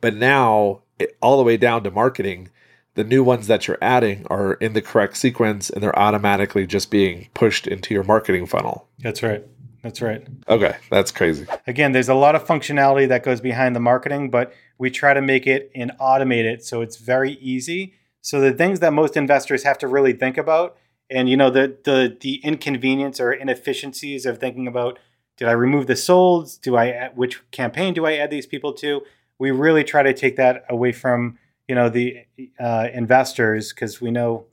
But 0.00 0.14
now 0.14 0.82
it, 0.98 1.16
all 1.20 1.36
the 1.36 1.44
way 1.44 1.56
down 1.56 1.84
to 1.84 1.90
marketing, 1.90 2.50
the 2.94 3.04
new 3.04 3.22
ones 3.22 3.46
that 3.46 3.66
you're 3.66 3.78
adding 3.80 4.26
are 4.28 4.54
in 4.54 4.72
the 4.72 4.82
correct 4.82 5.16
sequence 5.16 5.70
and 5.70 5.82
they're 5.82 5.98
automatically 5.98 6.66
just 6.66 6.90
being 6.90 7.28
pushed 7.34 7.66
into 7.66 7.94
your 7.94 8.04
marketing 8.04 8.46
funnel. 8.46 8.88
That's 8.98 9.22
right. 9.22 9.44
That's 9.82 10.00
right. 10.00 10.24
Okay, 10.48 10.76
that's 10.90 11.10
crazy. 11.10 11.46
Again, 11.66 11.90
there's 11.92 12.08
a 12.08 12.14
lot 12.14 12.36
of 12.36 12.46
functionality 12.46 13.08
that 13.08 13.24
goes 13.24 13.40
behind 13.40 13.74
the 13.74 13.80
marketing, 13.80 14.30
but 14.30 14.54
we 14.78 14.90
try 14.90 15.12
to 15.12 15.20
make 15.20 15.46
it 15.46 15.70
and 15.74 15.90
automate 16.00 16.44
it 16.44 16.64
so 16.64 16.82
it's 16.82 16.96
very 16.96 17.32
easy. 17.32 17.94
So 18.22 18.40
the 18.40 18.52
things 18.52 18.80
that 18.80 18.92
most 18.92 19.16
investors 19.16 19.64
have 19.64 19.78
to 19.78 19.88
really 19.88 20.12
think 20.12 20.38
about, 20.38 20.76
and 21.10 21.28
you 21.28 21.36
know 21.36 21.50
the 21.50 21.76
the 21.84 22.16
the 22.20 22.36
inconvenience 22.36 23.20
or 23.20 23.32
inefficiencies 23.32 24.24
of 24.24 24.38
thinking 24.38 24.66
about 24.66 24.98
did 25.36 25.48
I 25.48 25.52
remove 25.52 25.86
the 25.86 25.94
solds? 25.94 26.60
Do 26.60 26.76
I 26.76 27.10
which 27.14 27.42
campaign 27.50 27.94
do 27.94 28.06
I 28.06 28.14
add 28.14 28.30
these 28.30 28.46
people 28.46 28.72
to? 28.74 29.02
We 29.38 29.50
really 29.50 29.82
try 29.82 30.02
to 30.02 30.14
take 30.14 30.36
that 30.36 30.64
away 30.68 30.92
from 30.92 31.38
you 31.68 31.74
know 31.74 31.88
the 31.88 32.24
uh, 32.60 32.88
investors 32.94 33.72
because 33.72 34.00
we 34.00 34.10
know 34.10 34.46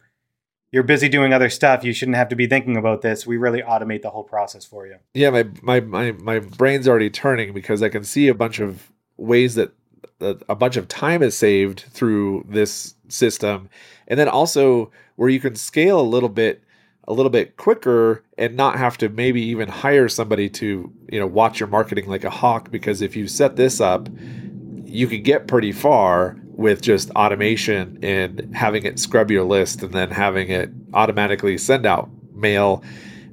you're 0.72 0.84
busy 0.84 1.10
doing 1.10 1.34
other 1.34 1.50
stuff. 1.50 1.84
You 1.84 1.94
shouldn't 1.94 2.18
have 2.18 2.30
to 2.30 2.36
be 2.36 2.48
thinking 2.48 2.78
about 2.78 3.02
this. 3.02 3.26
We 3.26 3.38
really 3.38 3.62
automate 3.62 4.02
the 4.02 4.10
whole 4.10 4.24
process 4.24 4.66
for 4.66 4.88
you. 4.88 4.98
yeah 5.14 5.30
my 5.30 5.48
my 5.62 5.80
my 5.80 6.12
my 6.14 6.40
brain's 6.40 6.88
already 6.88 7.10
turning 7.10 7.54
because 7.54 7.84
i 7.84 7.90
can 7.90 8.04
see 8.04 8.28
a 8.28 8.34
bunch 8.34 8.60
of 8.60 8.92
ways 9.18 9.56
that 9.56 9.74
a 10.20 10.56
bunch 10.56 10.78
of 10.78 10.88
time 10.88 11.24
is 11.24 11.38
saved 11.38 11.86
through 11.92 12.46
this 12.50 12.96
system. 13.08 13.70
And 14.08 14.20
then 14.20 14.28
also 14.28 14.92
where 15.16 15.30
you 15.30 15.40
can 15.40 15.56
scale 15.56 16.00
a 16.00 16.04
little 16.04 16.30
bit 16.30 16.64
a 17.08 17.14
little 17.14 17.32
bit 17.32 17.58
quicker 17.58 18.24
and 18.38 18.56
not 18.56 18.78
have 18.78 18.96
to 18.96 19.10
maybe 19.10 19.42
even 19.42 19.68
hire 19.68 20.08
somebody 20.08 20.48
to 20.48 20.94
you 21.12 21.20
know 21.20 21.26
watch 21.26 21.60
your 21.60 21.68
marketing 21.68 22.08
like 22.08 22.24
a 22.24 22.30
hawk 22.30 22.70
because 22.70 23.02
if 23.02 23.16
you 23.16 23.28
set 23.28 23.56
this 23.56 23.82
up 23.82 24.08
you 24.86 25.08
can 25.08 25.24
get 25.24 25.48
pretty 25.48 25.72
far 25.72 26.38
with 26.52 26.84
just 26.84 27.10
automation 27.12 27.98
and 28.04 28.54
having 28.54 28.86
it 28.86 29.00
scrub 29.00 29.32
your 29.32 29.44
list 29.44 29.82
and 29.82 29.92
then 29.92 30.12
having 30.12 30.50
it 30.50 30.70
automatically 30.94 31.58
send 31.58 31.86
out 31.86 32.10
mail 32.36 32.84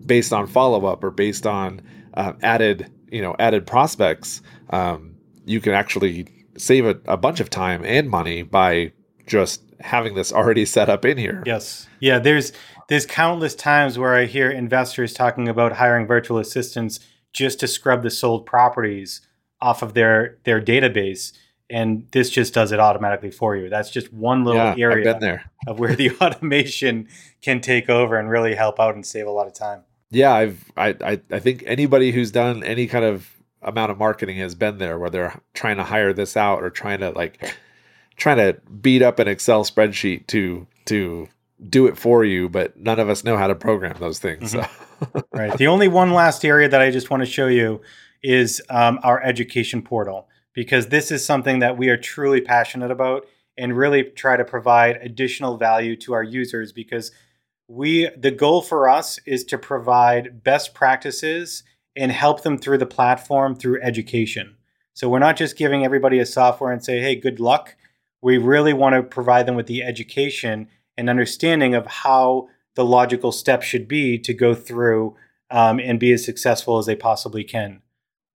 based 0.06 0.32
on 0.32 0.46
follow 0.46 0.86
up 0.86 1.02
or 1.04 1.10
based 1.10 1.46
on 1.46 1.80
uh, 2.14 2.32
added 2.42 2.90
you 3.10 3.20
know 3.20 3.34
added 3.38 3.66
prospects. 3.66 4.42
Um, 4.70 5.16
you 5.44 5.60
can 5.60 5.72
actually 5.72 6.26
save 6.58 6.86
a, 6.86 6.98
a 7.06 7.16
bunch 7.16 7.40
of 7.40 7.50
time 7.50 7.82
and 7.84 8.08
money 8.10 8.42
by 8.42 8.92
just 9.26 9.62
having 9.80 10.14
this 10.14 10.32
already 10.32 10.64
set 10.64 10.88
up 10.88 11.04
in 11.04 11.18
here 11.18 11.42
Yes. 11.46 11.86
Yeah, 12.00 12.18
there's 12.18 12.52
there's 12.88 13.04
countless 13.06 13.54
times 13.54 13.98
where 13.98 14.14
I 14.14 14.26
hear 14.26 14.50
investors 14.50 15.12
talking 15.12 15.48
about 15.48 15.72
hiring 15.72 16.06
virtual 16.06 16.38
assistants 16.38 17.00
just 17.32 17.58
to 17.60 17.66
scrub 17.66 18.02
the 18.02 18.10
sold 18.10 18.46
properties 18.46 19.20
off 19.60 19.82
of 19.82 19.94
their 19.94 20.38
their 20.44 20.60
database 20.60 21.32
and 21.68 22.06
this 22.12 22.30
just 22.30 22.54
does 22.54 22.70
it 22.70 22.78
automatically 22.78 23.30
for 23.32 23.56
you. 23.56 23.68
That's 23.68 23.90
just 23.90 24.12
one 24.12 24.44
little 24.44 24.62
yeah 24.62 24.74
area 24.78 25.40
of 25.66 25.78
where 25.80 25.96
the 25.96 26.10
automation 26.20 27.08
can 27.42 27.60
take 27.60 27.90
over 27.90 28.16
and 28.18 28.30
really 28.30 28.54
help 28.54 28.78
out 28.78 28.94
and 28.94 29.04
save 29.04 29.26
a 29.26 29.30
lot 29.30 29.46
of 29.48 29.54
time. 29.54 29.82
yeah 30.10 30.32
i've 30.32 30.64
I, 30.76 30.94
I 31.04 31.20
i 31.32 31.38
think 31.40 31.64
anybody 31.66 32.12
who's 32.12 32.30
done 32.30 32.62
any 32.62 32.86
kind 32.86 33.04
of 33.04 33.28
amount 33.62 33.90
of 33.90 33.98
marketing 33.98 34.38
has 34.38 34.54
been 34.54 34.78
there 34.78 34.98
where 34.98 35.10
they're 35.10 35.40
trying 35.54 35.76
to 35.76 35.84
hire 35.84 36.12
this 36.12 36.36
out 36.36 36.62
or 36.62 36.70
trying 36.70 37.00
to 37.00 37.10
like 37.10 37.54
trying 38.16 38.36
to 38.36 38.60
beat 38.80 39.02
up 39.02 39.18
an 39.18 39.28
excel 39.28 39.64
spreadsheet 39.64 40.26
to 40.26 40.66
to 40.84 41.28
do 41.68 41.86
it 41.86 41.96
for 41.96 42.24
you 42.24 42.48
but 42.48 42.76
none 42.76 43.00
of 43.00 43.08
us 43.08 43.24
know 43.24 43.36
how 43.36 43.46
to 43.46 43.54
program 43.54 43.96
those 43.98 44.18
things 44.18 44.52
so. 44.52 44.64
Right. 45.32 45.56
The 45.56 45.66
only 45.66 45.88
one 45.88 46.12
last 46.12 46.44
area 46.44 46.68
that 46.68 46.80
I 46.80 46.90
just 46.90 47.10
want 47.10 47.22
to 47.22 47.30
show 47.30 47.48
you 47.48 47.80
is 48.22 48.62
um, 48.70 48.98
our 49.02 49.22
education 49.22 49.82
portal, 49.82 50.28
because 50.52 50.88
this 50.88 51.10
is 51.10 51.24
something 51.24 51.58
that 51.60 51.76
we 51.76 51.88
are 51.88 51.96
truly 51.96 52.40
passionate 52.40 52.90
about 52.90 53.26
and 53.58 53.76
really 53.76 54.04
try 54.04 54.36
to 54.36 54.44
provide 54.44 54.96
additional 54.96 55.56
value 55.56 55.96
to 55.96 56.12
our 56.14 56.22
users 56.22 56.72
because 56.72 57.10
we 57.68 58.08
the 58.16 58.30
goal 58.30 58.62
for 58.62 58.88
us 58.88 59.18
is 59.26 59.44
to 59.44 59.58
provide 59.58 60.44
best 60.44 60.72
practices 60.72 61.64
and 61.96 62.12
help 62.12 62.42
them 62.42 62.58
through 62.58 62.78
the 62.78 62.86
platform 62.86 63.54
through 63.54 63.80
education. 63.82 64.56
So 64.94 65.08
we're 65.08 65.18
not 65.18 65.36
just 65.36 65.56
giving 65.56 65.84
everybody 65.84 66.18
a 66.18 66.26
software 66.26 66.72
and 66.72 66.84
say, 66.84 67.00
"Hey, 67.00 67.16
good 67.16 67.40
luck." 67.40 67.76
We 68.22 68.38
really 68.38 68.72
want 68.72 68.94
to 68.94 69.02
provide 69.02 69.46
them 69.46 69.56
with 69.56 69.66
the 69.66 69.82
education 69.82 70.68
and 70.96 71.10
understanding 71.10 71.74
of 71.74 71.86
how 71.86 72.48
the 72.74 72.84
logical 72.84 73.32
steps 73.32 73.66
should 73.66 73.86
be 73.86 74.18
to 74.18 74.34
go 74.34 74.54
through 74.54 75.16
um, 75.50 75.78
and 75.78 76.00
be 76.00 76.12
as 76.12 76.24
successful 76.24 76.78
as 76.78 76.86
they 76.86 76.96
possibly 76.96 77.44
can. 77.44 77.82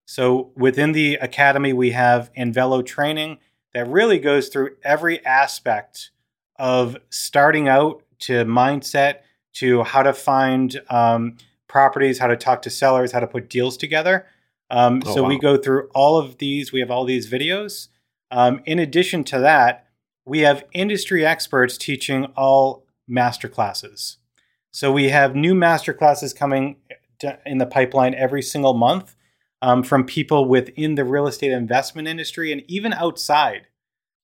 So 0.05 0.51
within 0.55 0.91
the 0.91 1.15
academy, 1.15 1.73
we 1.73 1.91
have 1.91 2.31
Invelo 2.33 2.85
training 2.85 3.37
that 3.73 3.87
really 3.87 4.19
goes 4.19 4.49
through 4.49 4.75
every 4.83 5.23
aspect 5.25 6.11
of 6.57 6.97
starting 7.09 7.67
out 7.67 8.03
to 8.19 8.43
mindset 8.45 9.19
to 9.53 9.83
how 9.83 10.03
to 10.03 10.13
find 10.13 10.81
um, 10.89 11.37
properties, 11.69 12.19
how 12.19 12.27
to 12.27 12.35
talk 12.35 12.61
to 12.63 12.69
sellers, 12.69 13.13
how 13.13 13.21
to 13.21 13.27
put 13.27 13.49
deals 13.49 13.77
together. 13.77 14.25
Um, 14.69 15.01
Oh, 15.05 15.15
so 15.15 15.23
we 15.23 15.39
go 15.39 15.55
through 15.55 15.89
all 15.95 16.17
of 16.17 16.37
these. 16.37 16.73
We 16.73 16.81
have 16.81 16.91
all 16.91 17.05
these 17.05 17.29
videos. 17.31 17.87
Um, 18.31 18.61
in 18.65 18.77
addition 18.77 19.23
to 19.25 19.39
that, 19.39 19.87
we 20.25 20.39
have 20.39 20.65
industry 20.73 21.25
experts 21.25 21.77
teaching 21.77 22.25
all 22.35 22.85
master 23.07 23.47
classes. 23.47 24.17
So 24.71 24.91
we 24.91 25.09
have 25.09 25.35
new 25.35 25.55
master 25.55 25.93
classes 25.93 26.33
coming 26.33 26.75
in 27.45 27.57
the 27.57 27.65
pipeline 27.65 28.13
every 28.13 28.41
single 28.41 28.73
month 28.73 29.15
um, 29.61 29.83
from 29.83 30.05
people 30.05 30.45
within 30.45 30.95
the 30.95 31.03
real 31.03 31.27
estate 31.27 31.51
investment 31.51 32.07
industry 32.07 32.51
and 32.51 32.61
even 32.67 32.93
outside. 32.93 33.67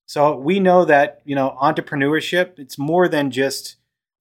So 0.05 0.35
we 0.35 0.59
know 0.59 0.85
that 0.85 1.21
you 1.25 1.35
know 1.35 1.57
entrepreneurship 1.61 2.59
it's 2.59 2.77
more 2.77 3.07
than 3.07 3.31
just 3.31 3.77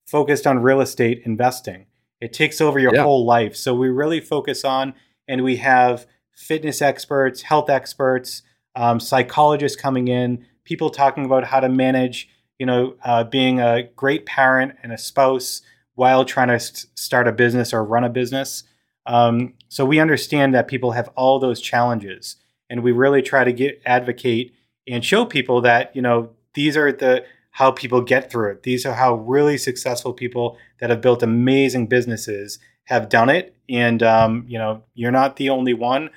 focused 0.07 0.47
on 0.47 0.61
real 0.61 0.81
estate 0.81 1.23
investing. 1.25 1.87
It 2.25 2.33
takes 2.33 2.61
over 2.61 2.79
your 2.79 2.95
Yeah. 2.95 3.03
whole 3.03 3.27
life. 3.27 3.55
So 3.55 3.75
we 3.75 3.89
really 3.91 4.19
focus 4.21 4.65
on 4.65 4.95
and 5.29 5.45
we 5.45 5.57
have 5.57 6.07
fitness 6.35 6.81
experts, 6.81 7.43
health 7.43 7.69
experts, 7.69 8.43
um, 8.75 8.99
psychologists 8.99 9.81
coming 9.81 10.09
in, 10.09 10.47
people 10.65 10.89
talking 10.89 11.27
about 11.27 11.45
how 11.45 11.61
to 11.61 11.69
manage, 11.69 12.29
you 12.59 12.65
know, 12.65 12.95
uh, 13.05 13.25
being 13.25 13.61
a 13.61 13.83
great 13.95 14.25
parent 14.25 14.73
and 14.83 14.91
a 14.91 14.97
spouse 14.99 15.61
while 15.97 16.25
trying 16.25 16.49
to 16.49 16.55
s- 16.55 16.87
start 16.95 17.29
a 17.29 17.33
business 17.33 17.75
or 17.75 17.85
run 17.85 18.05
a 18.05 18.09
business. 18.09 18.65
Um, 19.07 19.53
so 19.69 19.85
we 19.85 20.01
understand 20.01 20.55
that 20.55 20.67
people 20.67 20.93
have 20.93 21.09
all 21.15 21.39
those 21.39 21.61
challenges, 21.61 22.37
and 22.71 22.83
we 22.83 22.91
really 22.91 23.21
try 23.21 23.45
to 23.45 23.53
get 23.53 23.83
advocate 23.85 24.55
and 24.89 25.05
show 25.05 25.27
people 25.27 25.61
that 25.61 25.95
you 25.95 26.01
know 26.01 26.31
these 26.55 26.75
are 26.77 26.91
the 26.91 27.25
how 27.55 27.71
people 27.71 28.01
get 28.01 28.31
through 28.31 28.51
it. 28.51 28.65
These 28.65 28.85
are 28.85 28.95
how 28.95 29.15
really 29.15 29.57
successful 29.59 30.13
people 30.13 30.59
that 30.81 30.91
have 30.91 31.01
built 31.01 31.23
amazing 31.23 31.87
businesses 31.87 32.59
have 32.85 33.09
done 33.09 33.31
it, 33.31 33.57
and 33.69 34.03
um, 34.03 34.45
you 34.49 34.59
know 34.59 34.83
you're 34.95 35.13
not 35.13 35.37
the 35.37 35.51
only 35.51 35.73
one. 35.75 36.11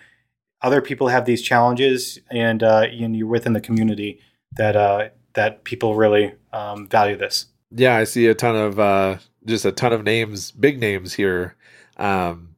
Other 0.62 0.82
people 0.82 1.08
have 1.08 1.26
these 1.26 1.42
challenges, 1.42 2.20
and 2.32 2.64
uh, 2.64 2.88
and 2.92 3.16
you're 3.16 3.28
within 3.28 3.54
the 3.54 3.62
community 3.62 4.20
that 4.58 4.76
uh, 4.76 5.10
that 5.34 5.64
people 5.64 5.96
really 5.96 6.34
um, 6.52 6.88
value 6.88 7.16
this. 7.16 7.46
yeah 7.72 7.96
i 7.96 8.04
see 8.04 8.28
a 8.28 8.34
ton 8.34 8.56
of 8.56 8.80
uh 8.80 9.18
just 9.46 9.66
a 9.66 9.72
ton 9.72 9.94
of 9.94 10.04
names 10.04 10.52
big 10.52 10.80
names 10.80 11.14
here 11.14 11.56
um 11.98 12.56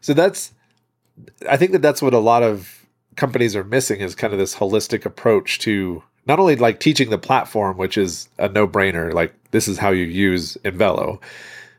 so 0.00 0.12
that's 0.14 0.52
i 1.48 1.56
think 1.56 1.72
that 1.72 1.82
that's 1.82 2.02
what 2.02 2.14
a 2.14 2.18
lot 2.18 2.42
of 2.42 2.86
companies 3.16 3.56
are 3.56 3.64
missing 3.64 4.00
is 4.00 4.14
kind 4.14 4.32
of 4.32 4.38
this 4.38 4.56
holistic 4.56 5.04
approach 5.04 5.58
to 5.58 6.02
not 6.26 6.38
only 6.38 6.56
like 6.56 6.80
teaching 6.80 7.10
the 7.10 7.18
platform 7.18 7.76
which 7.76 7.96
is 7.98 8.28
a 8.38 8.48
no-brainer 8.48 9.12
like 9.12 9.34
this 9.50 9.68
is 9.68 9.78
how 9.78 9.90
you 9.90 10.04
use 10.04 10.56
Invelo 10.64 11.20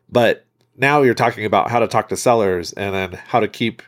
but 0.10 0.46
now 0.78 1.02
you're 1.02 1.14
talking 1.14 1.46
about 1.46 1.70
how 1.72 1.80
to 1.80 1.88
talk 1.88 2.10
to 2.10 2.18
sellers 2.18 2.74
and 2.74 2.94
then 2.94 3.14
how 3.28 3.39
to 3.39 3.48
keep 3.48 3.82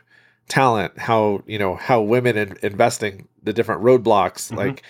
talent 0.48 0.96
how 0.98 1.42
you 1.46 1.58
know 1.58 1.74
how 1.74 2.00
women 2.00 2.36
in 2.36 2.56
investing 2.62 3.26
the 3.42 3.52
different 3.52 3.82
roadblocks 3.82 4.50
Mhm. 4.52 4.56
like 4.56 4.82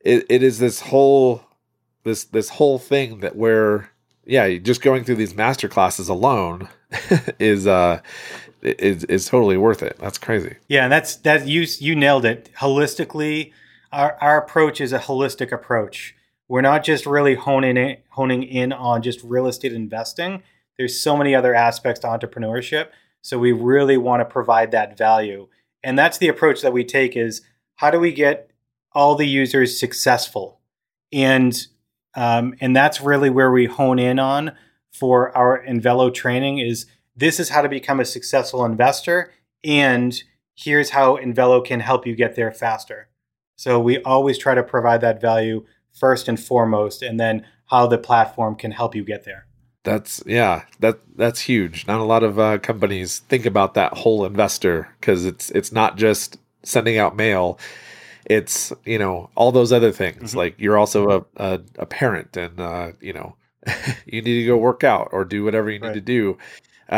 it, 0.00 0.24
it 0.30 0.42
is 0.42 0.58
this 0.58 0.80
whole 0.80 1.42
this 2.04 2.24
this 2.24 2.48
whole 2.48 2.78
thing 2.78 3.20
that 3.20 3.36
where 3.36 3.90
yeah 4.24 4.56
just 4.56 4.80
going 4.80 5.04
through 5.04 5.16
these 5.16 5.34
master 5.34 5.68
classes 5.68 6.08
alone 6.08 6.68
is 7.38 7.66
uh 7.66 8.00
is 8.62 9.04
is 9.04 9.26
totally 9.26 9.56
worth 9.58 9.82
it 9.82 9.96
that's 9.98 10.18
crazy 10.18 10.56
Yeah, 10.68 10.84
and 10.84 10.92
that's 10.92 11.16
that 11.16 11.46
you 11.46 11.66
you 11.78 11.94
nailed 11.94 12.24
it. 12.24 12.50
Holistically, 12.58 13.52
our 13.92 14.16
our 14.20 14.38
approach 14.38 14.80
is 14.80 14.92
a 14.92 14.98
holistic 14.98 15.52
approach. 15.52 16.14
We're 16.48 16.60
not 16.60 16.84
just 16.84 17.06
really 17.06 17.34
honing 17.34 17.76
in 17.76 17.96
honing 18.10 18.42
in 18.42 18.72
on 18.72 19.02
just 19.02 19.22
real 19.22 19.46
estate 19.46 19.72
investing. 19.72 20.42
There's 20.78 21.00
so 21.00 21.16
many 21.16 21.34
other 21.34 21.54
aspects 21.54 22.00
to 22.00 22.06
entrepreneurship. 22.06 22.88
So 23.22 23.38
we 23.38 23.52
really 23.52 23.96
want 23.96 24.20
to 24.20 24.24
provide 24.24 24.70
that 24.70 24.96
value. 24.96 25.48
And 25.82 25.98
that's 25.98 26.18
the 26.18 26.28
approach 26.28 26.62
that 26.62 26.72
we 26.72 26.84
take 26.84 27.16
is 27.16 27.42
how 27.76 27.90
do 27.90 28.00
we 28.00 28.12
get 28.12 28.50
all 28.92 29.14
the 29.14 29.28
users 29.28 29.78
successful? 29.78 30.60
And 31.12 31.66
um, 32.14 32.54
and 32.60 32.74
that's 32.74 33.00
really 33.00 33.30
where 33.30 33.52
we 33.52 33.66
hone 33.66 33.98
in 33.98 34.18
on 34.18 34.52
for 34.92 35.36
our 35.36 35.64
Invelo 35.64 36.12
training 36.12 36.58
is 36.58 36.86
this 37.14 37.38
is 37.38 37.50
how 37.50 37.62
to 37.62 37.68
become 37.68 38.00
a 38.00 38.04
successful 38.04 38.64
investor 38.64 39.32
and 39.62 40.22
here's 40.56 40.90
how 40.90 41.16
Invelo 41.16 41.64
can 41.64 41.80
help 41.80 42.06
you 42.06 42.16
get 42.16 42.34
there 42.34 42.50
faster. 42.50 43.09
So 43.60 43.78
we 43.78 44.00
always 44.04 44.38
try 44.38 44.54
to 44.54 44.62
provide 44.62 45.02
that 45.02 45.20
value 45.20 45.66
first 45.92 46.28
and 46.28 46.40
foremost, 46.40 47.02
and 47.02 47.20
then 47.20 47.44
how 47.66 47.86
the 47.86 47.98
platform 47.98 48.54
can 48.56 48.70
help 48.70 48.94
you 48.94 49.04
get 49.04 49.24
there. 49.24 49.44
that's 49.82 50.22
yeah 50.26 50.64
that 50.80 50.96
that's 51.16 51.40
huge 51.40 51.86
not 51.86 52.00
a 52.00 52.04
lot 52.14 52.22
of 52.22 52.38
uh, 52.38 52.58
companies 52.58 53.20
think 53.30 53.46
about 53.46 53.72
that 53.74 53.92
whole 54.02 54.26
investor 54.26 54.76
because 55.00 55.24
it's 55.24 55.50
it's 55.58 55.72
not 55.72 55.96
just 55.96 56.36
sending 56.62 56.98
out 56.98 57.16
mail 57.16 57.58
it's 58.26 58.72
you 58.84 58.98
know 58.98 59.30
all 59.34 59.50
those 59.52 59.72
other 59.72 59.92
things 59.92 60.32
Mhm. 60.32 60.36
like 60.42 60.54
you're 60.58 60.76
also 60.82 61.00
a, 61.16 61.20
a, 61.48 61.60
a 61.78 61.86
parent 61.86 62.36
and 62.36 62.60
uh, 62.60 62.92
you 63.00 63.14
know 63.14 63.28
you 64.12 64.20
need 64.26 64.38
to 64.42 64.46
go 64.52 64.56
work 64.58 64.84
out 64.84 65.08
or 65.12 65.24
do 65.24 65.44
whatever 65.44 65.70
you 65.70 65.78
need 65.80 65.86
Right. 65.86 65.94
to 66.06 66.14
do 66.18 66.36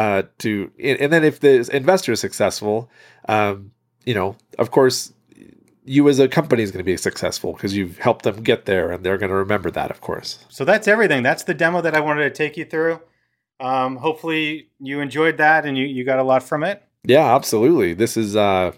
uh, 0.01 0.22
to 0.39 0.70
and 0.89 0.97
and 1.02 1.12
then 1.12 1.22
if 1.24 1.39
the 1.39 1.55
investor 1.72 2.12
is 2.12 2.20
successful 2.20 2.90
um, 3.28 3.70
you 4.05 4.14
know 4.18 4.34
of 4.59 4.70
course 4.70 5.12
you 5.84 6.09
as 6.09 6.18
a 6.18 6.28
company 6.28 6.62
is 6.62 6.70
going 6.70 6.78
to 6.78 6.84
be 6.84 6.96
successful 6.96 7.52
because 7.52 7.76
you've 7.76 7.98
helped 7.98 8.22
them 8.22 8.42
get 8.42 8.66
there 8.66 8.90
and 8.92 9.04
they're 9.04 9.18
going 9.18 9.30
to 9.30 9.36
remember 9.36 9.70
that 9.70 9.90
of 9.90 10.00
course 10.00 10.44
So 10.48 10.64
that's 10.64 10.86
everything. 10.86 11.22
That's 11.22 11.44
the 11.44 11.54
demo 11.54 11.80
that 11.80 11.94
I 11.94 12.00
wanted 12.00 12.22
to 12.22 12.30
take 12.30 12.56
you 12.56 12.64
through. 12.64 13.00
Um, 13.60 13.96
hopefully 13.96 14.68
you 14.80 15.00
enjoyed 15.00 15.36
that 15.38 15.64
and 15.66 15.76
you, 15.76 15.86
you 15.86 16.04
got 16.04 16.18
a 16.18 16.22
lot 16.22 16.42
from 16.42 16.62
it. 16.64 16.82
Yeah, 17.04 17.34
absolutely. 17.34 17.94
This 17.94 18.16
is 18.16 18.36
uh 18.36 18.72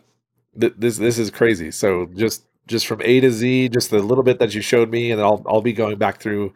th- 0.59 0.75
this 0.77 0.99
this 0.99 1.19
is 1.19 1.31
crazy. 1.31 1.71
So 1.71 2.07
just 2.15 2.45
just 2.67 2.87
from 2.87 3.03
A 3.03 3.21
to 3.21 3.31
Z, 3.31 3.69
just 3.69 3.91
the 3.91 3.99
little 3.99 4.25
bit 4.25 4.39
that 4.39 4.55
you 4.55 4.63
showed 4.63 4.91
me, 4.91 5.11
and 5.11 5.21
I'll 5.21 5.43
I'll 5.47 5.61
be 5.61 5.73
going 5.73 5.99
back 5.99 6.21
through 6.21 6.55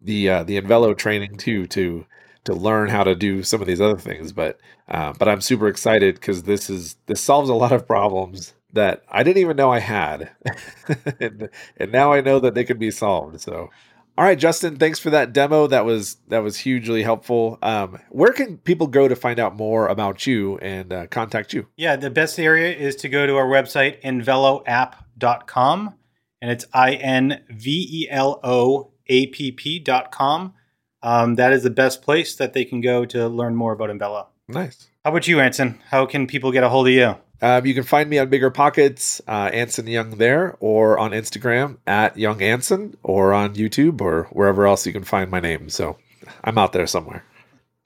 the 0.00 0.30
uh, 0.30 0.42
the 0.44 0.60
Invelo 0.60 0.96
training 0.96 1.36
too 1.36 1.66
to 1.68 2.06
to 2.44 2.54
learn 2.54 2.88
how 2.88 3.02
to 3.04 3.14
do 3.14 3.42
some 3.42 3.60
of 3.60 3.66
these 3.66 3.80
other 3.80 3.98
things. 3.98 4.32
But 4.32 4.60
uh, 4.88 5.12
but 5.18 5.28
I'm 5.28 5.40
super 5.40 5.66
excited 5.68 6.14
because 6.14 6.44
this 6.44 6.70
is 6.70 6.96
this 7.06 7.20
solves 7.20 7.50
a 7.50 7.54
lot 7.54 7.72
of 7.72 7.86
problems 7.86 8.54
that 8.72 9.02
I 9.08 9.22
didn't 9.22 9.38
even 9.38 9.56
know 9.56 9.72
I 9.72 9.80
had. 9.80 10.30
and, 11.20 11.48
and 11.76 11.92
now 11.92 12.12
I 12.12 12.20
know 12.20 12.40
that 12.40 12.54
they 12.54 12.64
can 12.64 12.78
be 12.78 12.90
solved. 12.90 13.40
So 13.40 13.70
all 14.18 14.24
right, 14.24 14.36
Justin, 14.36 14.78
thanks 14.78 14.98
for 14.98 15.10
that 15.10 15.32
demo. 15.32 15.68
That 15.68 15.84
was 15.84 16.16
that 16.26 16.40
was 16.40 16.58
hugely 16.58 17.04
helpful. 17.04 17.56
Um, 17.62 18.00
where 18.10 18.32
can 18.32 18.58
people 18.58 18.88
go 18.88 19.06
to 19.06 19.14
find 19.14 19.38
out 19.38 19.54
more 19.54 19.86
about 19.86 20.26
you 20.26 20.58
and 20.58 20.92
uh, 20.92 21.06
contact 21.06 21.52
you? 21.52 21.68
Yeah, 21.76 21.94
the 21.94 22.10
best 22.10 22.36
area 22.40 22.74
is 22.74 22.96
to 22.96 23.08
go 23.08 23.28
to 23.28 23.36
our 23.36 23.46
website, 23.46 24.02
inveloapp.com, 24.02 25.94
and 26.42 26.50
it's 26.50 26.64
I 26.72 26.94
N 26.94 27.44
V 27.48 27.88
E 27.88 28.08
L 28.10 28.40
O 28.42 28.90
A 29.06 29.26
P 29.26 29.52
P.com. 29.52 30.52
Um, 31.00 31.36
that 31.36 31.52
is 31.52 31.62
the 31.62 31.70
best 31.70 32.02
place 32.02 32.34
that 32.34 32.54
they 32.54 32.64
can 32.64 32.80
go 32.80 33.04
to 33.04 33.28
learn 33.28 33.54
more 33.54 33.72
about 33.72 33.88
Invelo. 33.88 34.26
Nice. 34.48 34.88
How 35.04 35.12
about 35.12 35.28
you, 35.28 35.38
Anson? 35.38 35.80
How 35.90 36.06
can 36.06 36.26
people 36.26 36.50
get 36.50 36.64
a 36.64 36.68
hold 36.68 36.88
of 36.88 36.92
you? 36.92 37.14
Um, 37.40 37.66
you 37.66 37.74
can 37.74 37.84
find 37.84 38.10
me 38.10 38.18
on 38.18 38.28
BiggerPockets, 38.28 39.20
uh, 39.28 39.50
Anson 39.52 39.86
Young 39.86 40.18
there, 40.18 40.56
or 40.60 40.98
on 40.98 41.12
Instagram 41.12 41.78
at 41.86 42.16
Young 42.16 42.42
Anson, 42.42 42.96
or 43.02 43.32
on 43.32 43.54
YouTube, 43.54 44.00
or 44.00 44.24
wherever 44.32 44.66
else 44.66 44.86
you 44.86 44.92
can 44.92 45.04
find 45.04 45.30
my 45.30 45.40
name. 45.40 45.68
So 45.68 45.96
I'm 46.42 46.58
out 46.58 46.72
there 46.72 46.86
somewhere. 46.86 47.24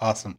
Awesome. 0.00 0.38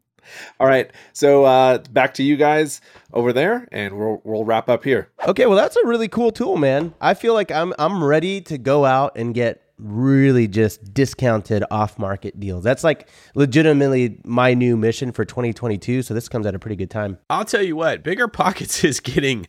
All 0.59 0.67
right, 0.67 0.89
so 1.11 1.43
uh, 1.43 1.79
back 1.91 2.13
to 2.15 2.23
you 2.23 2.37
guys 2.37 2.81
over 3.13 3.33
there, 3.33 3.67
and 3.71 3.97
we'll 3.97 4.21
we'll 4.23 4.45
wrap 4.45 4.69
up 4.69 4.83
here. 4.83 5.09
Okay, 5.27 5.45
well 5.45 5.57
that's 5.57 5.75
a 5.75 5.85
really 5.85 6.07
cool 6.07 6.31
tool, 6.31 6.57
man. 6.57 6.93
I 7.01 7.13
feel 7.13 7.33
like 7.33 7.51
I'm 7.51 7.73
I'm 7.77 8.03
ready 8.03 8.41
to 8.41 8.57
go 8.57 8.85
out 8.85 9.13
and 9.15 9.33
get 9.33 9.61
really 9.77 10.47
just 10.47 10.93
discounted 10.93 11.63
off 11.71 11.97
market 11.97 12.39
deals. 12.39 12.63
That's 12.63 12.83
like 12.83 13.09
legitimately 13.35 14.19
my 14.23 14.53
new 14.53 14.77
mission 14.77 15.11
for 15.11 15.25
2022. 15.25 16.03
So 16.03 16.13
this 16.13 16.29
comes 16.29 16.45
at 16.45 16.55
a 16.55 16.59
pretty 16.59 16.75
good 16.75 16.91
time. 16.91 17.17
I'll 17.29 17.45
tell 17.45 17.63
you 17.63 17.75
what, 17.75 18.03
BiggerPockets 18.03 18.83
is 18.85 18.99
getting 18.99 19.47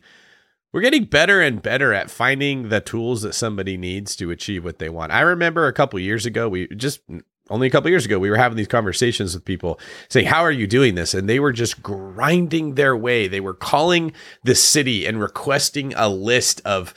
we're 0.73 0.81
getting 0.81 1.05
better 1.05 1.39
and 1.39 1.61
better 1.61 1.93
at 1.93 2.11
finding 2.11 2.67
the 2.67 2.81
tools 2.81 3.21
that 3.21 3.33
somebody 3.33 3.77
needs 3.77 4.13
to 4.17 4.29
achieve 4.29 4.65
what 4.65 4.77
they 4.79 4.89
want. 4.89 5.13
I 5.13 5.21
remember 5.21 5.67
a 5.67 5.73
couple 5.73 5.97
years 5.99 6.25
ago, 6.25 6.49
we 6.49 6.67
just 6.75 6.99
only 7.49 7.67
a 7.67 7.69
couple 7.69 7.89
years 7.89 8.05
ago 8.05 8.19
we 8.19 8.29
were 8.29 8.37
having 8.37 8.57
these 8.57 8.67
conversations 8.67 9.33
with 9.33 9.45
people 9.45 9.79
saying 10.09 10.25
how 10.25 10.41
are 10.41 10.51
you 10.51 10.67
doing 10.67 10.95
this 10.95 11.13
and 11.13 11.29
they 11.29 11.39
were 11.39 11.51
just 11.51 11.83
grinding 11.83 12.75
their 12.75 12.97
way 12.97 13.27
they 13.27 13.39
were 13.39 13.53
calling 13.53 14.11
the 14.43 14.55
city 14.55 15.05
and 15.05 15.19
requesting 15.19 15.93
a 15.95 16.09
list 16.09 16.59
of 16.65 16.93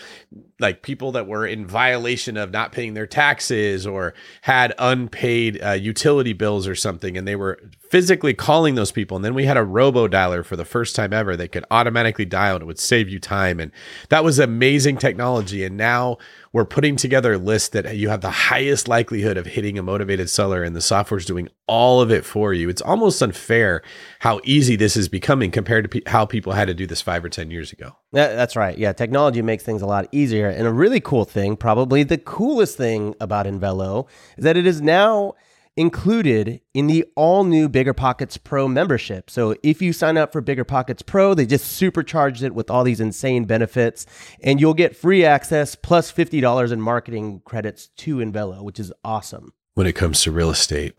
like 0.60 0.82
people 0.82 1.12
that 1.12 1.26
were 1.26 1.47
in 1.47 1.66
violation 1.66 2.36
of 2.36 2.51
not 2.51 2.72
paying 2.72 2.94
their 2.94 3.06
taxes 3.06 3.86
or 3.86 4.14
had 4.43 4.74
unpaid 4.78 5.62
uh, 5.62 5.70
utility 5.70 6.32
bills 6.32 6.66
or 6.66 6.74
something 6.74 7.16
and 7.16 7.28
they 7.28 7.36
were 7.36 7.60
physically 7.90 8.35
calling 8.35 8.74
those 8.74 8.93
people. 8.93 9.16
And 9.16 9.24
then 9.24 9.35
we 9.35 9.47
had 9.47 9.56
a 9.56 9.64
robo 9.64 10.09
dialer 10.09 10.44
for 10.44 10.56
the 10.56 10.64
first 10.64 10.97
time 10.97 11.12
ever 11.12 11.36
that 11.36 11.52
could 11.52 11.64
automatically 11.70 12.24
dial 12.24 12.56
and 12.56 12.62
it 12.62 12.66
would 12.66 12.78
save 12.78 13.09
you 13.09 13.18
time. 13.18 13.60
And 13.60 13.70
that 14.09 14.24
was 14.24 14.39
amazing 14.39 14.98
technology. 14.98 15.64
And 15.64 15.76
now 15.76 16.18
we're 16.52 16.64
putting 16.64 16.97
together 16.97 17.35
a 17.35 17.39
list 17.39 17.72
that 17.72 17.97
you 17.97 18.09
have 18.09 18.20
the 18.20 18.30
highest 18.30 18.89
likelihood 18.89 19.36
of 19.36 19.47
hitting 19.47 19.78
a 19.78 19.82
motivated 19.82 20.28
seller 20.28 20.62
and 20.62 20.74
the 20.74 20.80
software's 20.80 21.24
doing 21.24 21.48
all 21.69 22.01
of 22.01 22.11
it 22.11 22.24
for 22.24 22.53
you 22.53 22.69
it's 22.69 22.82
almost 22.82 23.23
unfair 23.23 23.82
how 24.20 24.40
easy 24.45 24.74
this 24.74 24.97
is 24.97 25.09
becoming 25.09 25.51
compared 25.51 25.85
to 25.85 25.89
pe- 25.89 26.11
how 26.11 26.24
people 26.27 26.53
had 26.53 26.66
to 26.66 26.74
do 26.74 26.86
this 26.86 27.01
five 27.01 27.24
or 27.24 27.28
ten 27.28 27.51
years 27.51 27.73
ago 27.73 27.97
Yeah, 28.12 28.35
that's 28.35 28.57
right. 28.57 28.77
Yeah, 28.77 28.93
technology 28.93 29.43
makes 29.43 29.62
things 29.65 29.82
a 29.82 29.86
lot 29.86 30.09
easier. 30.12 30.49
And 30.49 30.66
a 30.66 30.73
really 30.73 31.01
cool 31.01 31.24
thing, 31.24 31.57
probably 31.57 32.03
the 32.03 32.16
coolest 32.19 32.77
thing 32.77 33.15
about 33.20 33.45
Invelo, 33.47 34.09
is 34.36 34.45
that 34.45 34.57
it 34.57 34.66
is 34.66 34.81
now 34.81 35.35
included 35.77 36.61
in 36.74 36.86
the 36.89 37.05
all 37.15 37.45
new 37.45 37.69
BiggerPockets 37.69 38.43
Pro 38.43 38.66
membership. 38.66 39.31
So 39.31 39.55
if 39.62 39.81
you 39.81 39.93
sign 39.93 40.16
up 40.16 40.32
for 40.32 40.43
BiggerPockets 40.43 41.07
Pro, 41.07 41.35
they 41.35 41.47
just 41.47 41.66
supercharged 41.66 42.43
it 42.43 42.55
with 42.55 42.70
all 42.70 42.82
these 42.82 43.01
insane 43.01 43.45
benefits, 43.45 44.05
and 44.43 44.61
you'll 44.61 44.74
get 44.74 44.97
free 44.97 45.24
access 45.24 45.74
plus 45.77 46.11
$50 46.12 46.73
in 46.73 46.81
marketing 46.81 47.43
credits 47.45 47.89
to 47.99 48.16
Invelo, 48.16 48.62
which 48.62 48.81
is 48.81 48.93
awesome. 49.05 49.53
when 49.74 49.86
it 49.86 49.93
comes 49.95 50.20
to 50.23 50.32
real 50.32 50.51
estate 50.51 50.95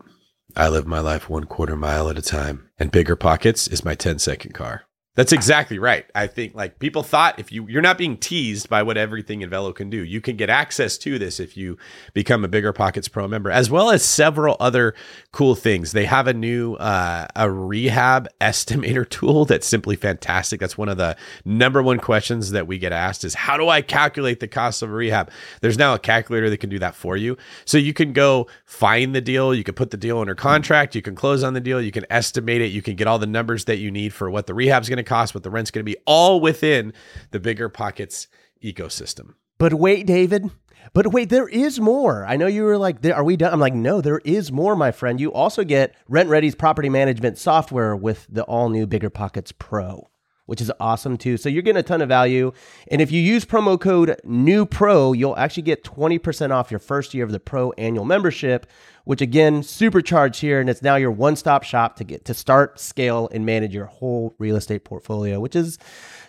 i 0.56 0.68
live 0.68 0.86
my 0.86 1.00
life 1.00 1.28
one 1.28 1.44
quarter 1.44 1.76
mile 1.76 2.08
at 2.08 2.18
a 2.18 2.22
time 2.22 2.70
and 2.78 2.90
bigger 2.90 3.16
pockets 3.16 3.68
is 3.68 3.84
my 3.84 3.94
10 3.94 4.18
second 4.18 4.52
car 4.52 4.84
that's 5.16 5.32
exactly 5.32 5.80
right. 5.80 6.06
I 6.14 6.28
think 6.28 6.54
like 6.54 6.78
people 6.78 7.02
thought 7.02 7.40
if 7.40 7.50
you 7.50 7.66
you're 7.68 7.82
not 7.82 7.98
being 7.98 8.16
teased 8.16 8.68
by 8.68 8.84
what 8.84 8.96
everything 8.96 9.40
Invelo 9.40 9.74
can 9.74 9.90
do. 9.90 10.04
You 10.04 10.20
can 10.20 10.36
get 10.36 10.48
access 10.48 10.96
to 10.98 11.18
this 11.18 11.40
if 11.40 11.56
you 11.56 11.78
become 12.14 12.44
a 12.44 12.48
BiggerPockets 12.48 13.10
Pro 13.10 13.26
member, 13.26 13.50
as 13.50 13.70
well 13.70 13.90
as 13.90 14.04
several 14.04 14.56
other 14.60 14.94
cool 15.32 15.56
things. 15.56 15.90
They 15.90 16.04
have 16.04 16.28
a 16.28 16.32
new 16.32 16.74
uh, 16.74 17.26
a 17.34 17.50
rehab 17.50 18.28
estimator 18.40 19.08
tool 19.08 19.44
that's 19.46 19.66
simply 19.66 19.96
fantastic. 19.96 20.60
That's 20.60 20.78
one 20.78 20.88
of 20.88 20.96
the 20.96 21.16
number 21.44 21.82
one 21.82 21.98
questions 21.98 22.52
that 22.52 22.68
we 22.68 22.78
get 22.78 22.92
asked 22.92 23.24
is 23.24 23.34
how 23.34 23.56
do 23.56 23.68
I 23.68 23.82
calculate 23.82 24.38
the 24.38 24.48
cost 24.48 24.80
of 24.80 24.90
rehab? 24.90 25.28
There's 25.60 25.76
now 25.76 25.92
a 25.92 25.98
calculator 25.98 26.48
that 26.50 26.58
can 26.58 26.70
do 26.70 26.78
that 26.78 26.94
for 26.94 27.16
you. 27.16 27.36
So 27.64 27.78
you 27.78 27.92
can 27.92 28.12
go 28.12 28.46
find 28.64 29.12
the 29.12 29.20
deal, 29.20 29.56
you 29.56 29.64
can 29.64 29.74
put 29.74 29.90
the 29.90 29.96
deal 29.96 30.18
under 30.18 30.36
contract, 30.36 30.94
you 30.94 31.02
can 31.02 31.16
close 31.16 31.42
on 31.42 31.54
the 31.54 31.60
deal, 31.60 31.82
you 31.82 31.90
can 31.90 32.06
estimate 32.10 32.60
it, 32.60 32.66
you 32.66 32.80
can 32.80 32.94
get 32.94 33.08
all 33.08 33.18
the 33.18 33.26
numbers 33.26 33.64
that 33.64 33.78
you 33.78 33.90
need 33.90 34.14
for 34.14 34.30
what 34.30 34.46
the 34.46 34.54
rehab's 34.54 34.88
going 34.88 34.96
to 34.96 34.99
cost, 35.06 35.34
what 35.34 35.42
the 35.42 35.50
rent's 35.50 35.70
going 35.70 35.84
to 35.84 35.90
be, 35.90 35.96
all 36.06 36.40
within 36.40 36.92
the 37.30 37.40
BiggerPockets 37.40 38.26
ecosystem. 38.62 39.34
But 39.58 39.74
wait, 39.74 40.06
David. 40.06 40.50
But 40.92 41.12
wait, 41.12 41.28
there 41.28 41.48
is 41.48 41.78
more. 41.78 42.24
I 42.24 42.36
know 42.36 42.46
you 42.46 42.62
were 42.62 42.78
like, 42.78 43.04
"Are 43.06 43.22
we 43.22 43.36
done?" 43.36 43.52
I'm 43.52 43.60
like, 43.60 43.74
"No, 43.74 44.00
there 44.00 44.20
is 44.24 44.50
more, 44.50 44.74
my 44.74 44.90
friend." 44.90 45.20
You 45.20 45.32
also 45.32 45.62
get 45.62 45.94
RentRedi's 46.10 46.54
property 46.54 46.88
management 46.88 47.38
software 47.38 47.94
with 47.94 48.26
the 48.30 48.42
all 48.44 48.70
new 48.70 48.86
BiggerPockets 48.86 49.52
Pro, 49.58 50.08
which 50.46 50.60
is 50.60 50.72
awesome 50.80 51.16
too. 51.16 51.36
So 51.36 51.48
you're 51.48 51.62
getting 51.62 51.78
a 51.78 51.84
ton 51.84 52.00
of 52.00 52.08
value. 52.08 52.52
And 52.90 53.00
if 53.00 53.12
you 53.12 53.20
use 53.20 53.44
promo 53.44 53.78
code 53.78 54.18
New 54.24 54.64
Pro, 54.66 55.12
you'll 55.12 55.36
actually 55.36 55.64
get 55.64 55.84
20% 55.84 56.50
off 56.50 56.70
your 56.70 56.80
first 56.80 57.14
year 57.14 57.24
of 57.24 57.30
the 57.30 57.38
Pro 57.38 57.72
annual 57.72 58.04
membership, 58.04 58.66
which 59.10 59.20
again, 59.20 59.60
supercharged 59.60 60.40
here, 60.40 60.60
and 60.60 60.70
it's 60.70 60.82
now 60.82 60.94
your 60.94 61.10
one-stop 61.10 61.64
shop 61.64 61.96
to 61.96 62.04
get 62.04 62.24
to 62.24 62.32
start, 62.32 62.78
scale, 62.78 63.28
and 63.32 63.44
manage 63.44 63.74
your 63.74 63.86
whole 63.86 64.36
real 64.38 64.54
estate 64.54 64.84
portfolio, 64.84 65.40
which 65.40 65.56
is, 65.56 65.78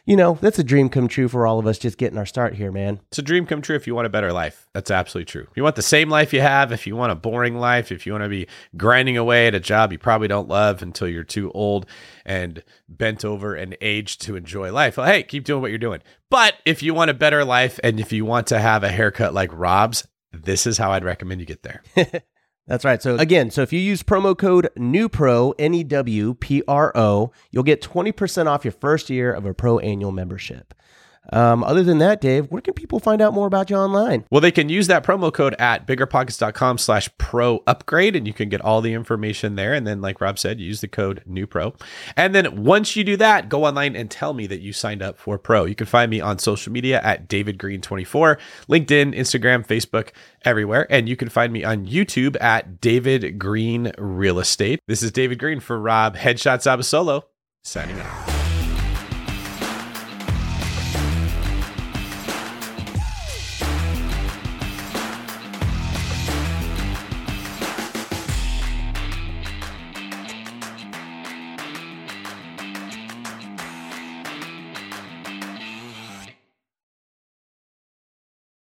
you 0.07 0.15
know, 0.15 0.39
that's 0.41 0.57
a 0.57 0.63
dream 0.63 0.89
come 0.89 1.07
true 1.07 1.27
for 1.27 1.45
all 1.45 1.59
of 1.59 1.67
us 1.67 1.77
just 1.77 1.99
getting 1.99 2.17
our 2.17 2.25
start 2.25 2.55
here, 2.55 2.71
man. 2.71 2.99
It's 3.09 3.19
a 3.19 3.21
dream 3.21 3.45
come 3.45 3.61
true 3.61 3.75
if 3.75 3.85
you 3.85 3.93
want 3.93 4.07
a 4.07 4.09
better 4.09 4.33
life. 4.33 4.67
That's 4.73 4.89
absolutely 4.89 5.25
true. 5.25 5.45
If 5.47 5.55
you 5.55 5.61
want 5.61 5.75
the 5.75 5.83
same 5.83 6.09
life 6.09 6.33
you 6.33 6.41
have, 6.41 6.71
if 6.71 6.87
you 6.87 6.95
want 6.95 7.11
a 7.11 7.15
boring 7.15 7.59
life, 7.59 7.91
if 7.91 8.07
you 8.07 8.13
want 8.13 8.23
to 8.23 8.29
be 8.29 8.47
grinding 8.75 9.15
away 9.15 9.45
at 9.45 9.53
a 9.53 9.59
job 9.59 9.91
you 9.91 9.99
probably 9.99 10.27
don't 10.27 10.47
love 10.47 10.81
until 10.81 11.07
you're 11.07 11.23
too 11.23 11.51
old 11.51 11.85
and 12.25 12.63
bent 12.89 13.23
over 13.23 13.53
and 13.53 13.77
aged 13.79 14.21
to 14.21 14.35
enjoy 14.35 14.73
life, 14.73 14.97
well, 14.97 15.05
hey, 15.05 15.21
keep 15.21 15.43
doing 15.43 15.61
what 15.61 15.69
you're 15.69 15.77
doing. 15.77 16.01
But 16.31 16.55
if 16.65 16.81
you 16.81 16.95
want 16.95 17.11
a 17.11 17.13
better 17.13 17.45
life 17.45 17.79
and 17.83 17.99
if 17.99 18.11
you 18.11 18.25
want 18.25 18.47
to 18.47 18.57
have 18.57 18.83
a 18.83 18.89
haircut 18.89 19.35
like 19.35 19.51
Rob's, 19.53 20.07
this 20.33 20.65
is 20.65 20.79
how 20.79 20.93
I'd 20.93 21.03
recommend 21.03 21.41
you 21.41 21.45
get 21.45 21.61
there. 21.61 21.83
That's 22.67 22.85
right. 22.85 23.01
So 23.01 23.17
again, 23.17 23.51
so 23.51 23.61
if 23.61 23.73
you 23.73 23.79
use 23.79 24.03
promo 24.03 24.37
code 24.37 24.69
NEWPRO, 24.77 25.55
N 25.57 25.73
E 25.73 25.83
W 25.83 26.35
P 26.35 26.63
R 26.67 26.91
O, 26.95 27.31
you'll 27.49 27.63
get 27.63 27.81
20% 27.81 28.47
off 28.47 28.63
your 28.63 28.71
first 28.71 29.09
year 29.09 29.33
of 29.33 29.45
a 29.45 29.53
pro 29.53 29.79
annual 29.79 30.11
membership. 30.11 30.73
Um, 31.31 31.63
other 31.63 31.83
than 31.83 31.99
that, 31.99 32.19
Dave, 32.19 32.47
where 32.47 32.61
can 32.61 32.73
people 32.73 32.99
find 32.99 33.21
out 33.21 33.33
more 33.33 33.47
about 33.47 33.69
you 33.69 33.75
online? 33.75 34.25
Well, 34.31 34.41
they 34.41 34.51
can 34.51 34.69
use 34.69 34.87
that 34.87 35.03
promo 35.03 35.31
code 35.31 35.55
at 35.59 35.85
biggerpockets.com 35.85 36.77
slash 36.77 37.09
pro 37.17 37.63
upgrade 37.67 38.15
and 38.15 38.25
you 38.25 38.33
can 38.33 38.49
get 38.49 38.61
all 38.61 38.81
the 38.81 38.93
information 38.93 39.55
there. 39.55 39.73
And 39.73 39.85
then, 39.85 40.01
like 40.01 40.19
Rob 40.19 40.39
said, 40.39 40.59
use 40.59 40.81
the 40.81 40.87
code 40.87 41.21
new 41.25 41.45
pro. 41.45 41.73
And 42.17 42.33
then 42.33 42.63
once 42.63 42.95
you 42.95 43.03
do 43.03 43.17
that, 43.17 43.49
go 43.49 43.65
online 43.65 43.95
and 43.95 44.09
tell 44.09 44.33
me 44.33 44.47
that 44.47 44.61
you 44.61 44.73
signed 44.73 45.01
up 45.01 45.17
for 45.17 45.37
pro. 45.37 45.65
You 45.65 45.75
can 45.75 45.87
find 45.87 46.09
me 46.09 46.19
on 46.19 46.39
social 46.39 46.71
media 46.71 46.99
at 47.01 47.27
David 47.27 47.57
Greene 47.57 47.81
24, 47.81 48.37
LinkedIn, 48.67 49.15
Instagram, 49.15 49.65
Facebook, 49.65 50.09
everywhere. 50.43 50.87
And 50.89 51.07
you 51.07 51.15
can 51.15 51.29
find 51.29 51.53
me 51.53 51.63
on 51.63 51.85
YouTube 51.85 52.35
at 52.41 52.81
David 52.81 53.37
Greene 53.37 53.91
Real 53.97 54.39
Estate. 54.39 54.79
This 54.87 55.03
is 55.03 55.11
David 55.11 55.39
Greene 55.39 55.59
for 55.59 55.79
Rob 55.79 56.15
Headshots 56.15 56.65
Abasolo 56.65 57.23
signing 57.63 57.99
off. 57.99 58.30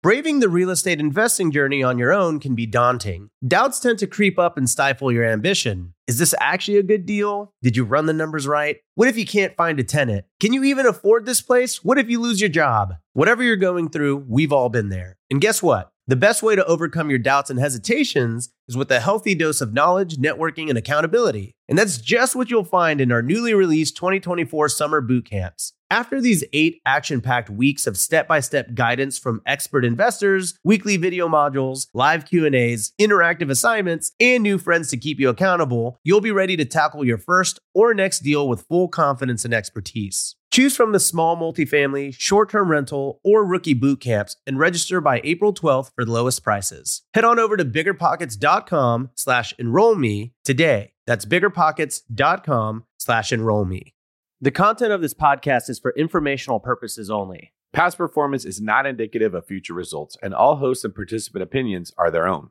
Braving 0.03 0.41
the 0.41 0.49
real 0.49 0.71
estate 0.71 0.99
investing 0.99 1.53
journey 1.53 1.81
on 1.81 1.97
your 1.97 2.13
own 2.13 2.41
can 2.41 2.57
be 2.57 2.67
daunting. 2.67 3.31
Doubts 3.47 3.79
tend 3.79 4.01
to 4.01 4.09
creep 4.09 4.37
up 4.37 4.59
and 4.59 4.69
stifle 4.69 5.13
your 5.13 5.25
ambition. 5.25 5.95
Is 6.09 6.19
this 6.19 6.35
actually 6.41 6.79
a 6.79 6.83
good 6.83 7.07
deal? 7.07 7.55
Did 7.63 7.77
you 7.77 7.85
run 7.85 8.07
the 8.07 8.13
numbers 8.13 8.49
right? 8.49 8.79
What 8.97 9.07
if 9.07 9.17
you 9.17 9.25
can't 9.25 9.57
find 9.57 9.79
a 9.79 9.85
tenant? 9.85 10.25
Can 10.41 10.53
you 10.53 10.65
even 10.65 10.87
afford 10.87 11.25
this 11.25 11.41
place? 11.41 11.85
What 11.85 11.99
if 11.99 12.11
you 12.11 12.21
lose 12.21 12.41
your 12.41 12.51
job? 12.51 12.95
Whatever 13.13 13.45
you're 13.45 13.55
going 13.55 13.91
through, 13.91 14.25
we've 14.29 14.53
all 14.53 14.69
been 14.69 14.89
there. 14.89 15.19
And 15.31 15.41
guess 15.41 15.63
what? 15.63 15.92
The 16.09 16.17
best 16.17 16.43
way 16.43 16.57
to 16.57 16.65
overcome 16.65 17.11
your 17.11 17.21
doubts 17.21 17.49
and 17.49 17.61
hesitations 17.61 18.51
is 18.67 18.77
with 18.77 18.91
a 18.91 18.99
healthy 18.99 19.37
dose 19.37 19.61
of 19.61 19.73
knowledge, 19.73 20.17
networking, 20.17 20.69
and 20.69 20.77
accountability. 20.77 21.55
And 21.69 21.79
that's 21.79 21.99
just 21.99 22.35
what 22.35 22.51
you'll 22.51 22.65
find 22.65 23.01
in 23.01 23.13
our 23.13 23.23
newly 23.23 23.55
released 23.55 23.97
2024 23.99 24.69
summer 24.69 25.01
boot 25.01 25.27
camps. 25.27 25.75
After 25.93 26.21
these 26.21 26.43
eight 26.53 26.81
action 26.85 27.21
packed 27.21 27.51
weeks 27.51 27.87
of 27.87 27.97
step 27.97 28.27
by 28.27 28.41
step 28.41 28.75
guidance 28.75 29.17
from 29.17 29.43
expert 29.47 29.85
investors, 29.85 30.59
weekly 30.65 30.97
video 30.97 31.29
modules, 31.29 31.87
live 31.95 32.25
Q&As, 32.25 32.93
interactive 33.01 33.49
assignments, 33.49 34.11
and 34.19 34.43
new 34.43 34.59
friends 34.59 34.89
to 34.89 34.97
keep 34.97 35.21
you 35.21 35.29
accountable, 35.29 36.01
you'll 36.03 36.21
be 36.21 36.33
ready 36.33 36.57
to 36.57 36.65
tackle 36.65 37.05
your 37.05 37.19
first 37.19 37.61
or 37.75 37.95
next 37.95 38.21
deal 38.21 38.49
with 38.49 38.67
full 38.67 38.89
confidence 38.89 39.45
and 39.45 39.55
expertise. 39.55 40.35
Choose 40.53 40.77
from 40.77 40.93
the 40.93 41.01
small 41.01 41.35
multifamily, 41.35 42.15
short 42.17 42.51
term 42.51 42.71
rental, 42.71 43.21
or 43.25 43.43
rookie 43.43 43.73
boot 43.73 44.01
camps 44.01 44.37
and 44.47 44.59
register 44.59 45.01
by 45.01 45.23
April 45.25 45.55
12th 45.55 45.93
for 45.95 46.05
the 46.05 46.13
lowest 46.13 46.45
prices. 46.45 47.03
Head 47.15 47.25
on 47.25 47.39
over 47.39 47.57
to 47.57 47.65
biggerpockets.com 47.65 49.11
slash 49.15 49.55
enroll 49.59 49.95
me 49.95 50.35
today. 50.45 50.93
That's 51.07 51.25
biggerpockets.com 51.25 52.85
slash 52.99 53.33
enroll 53.33 53.65
me. 53.65 53.95
The 54.43 54.51
content 54.51 54.93
of 54.93 55.01
this 55.01 55.15
podcast 55.15 55.71
is 55.71 55.79
for 55.79 55.95
informational 55.97 56.61
purposes 56.61 57.09
only. 57.09 57.55
Past 57.73 57.97
performance 57.97 58.45
is 58.45 58.61
not 58.61 58.85
indicative 58.85 59.33
of 59.33 59.47
future 59.47 59.73
results, 59.73 60.19
and 60.23 60.35
all 60.35 60.57
hosts 60.57 60.85
and 60.85 60.95
participant 60.95 61.43
opinions 61.43 61.95
are 61.97 62.11
their 62.11 62.29
own. 62.29 62.51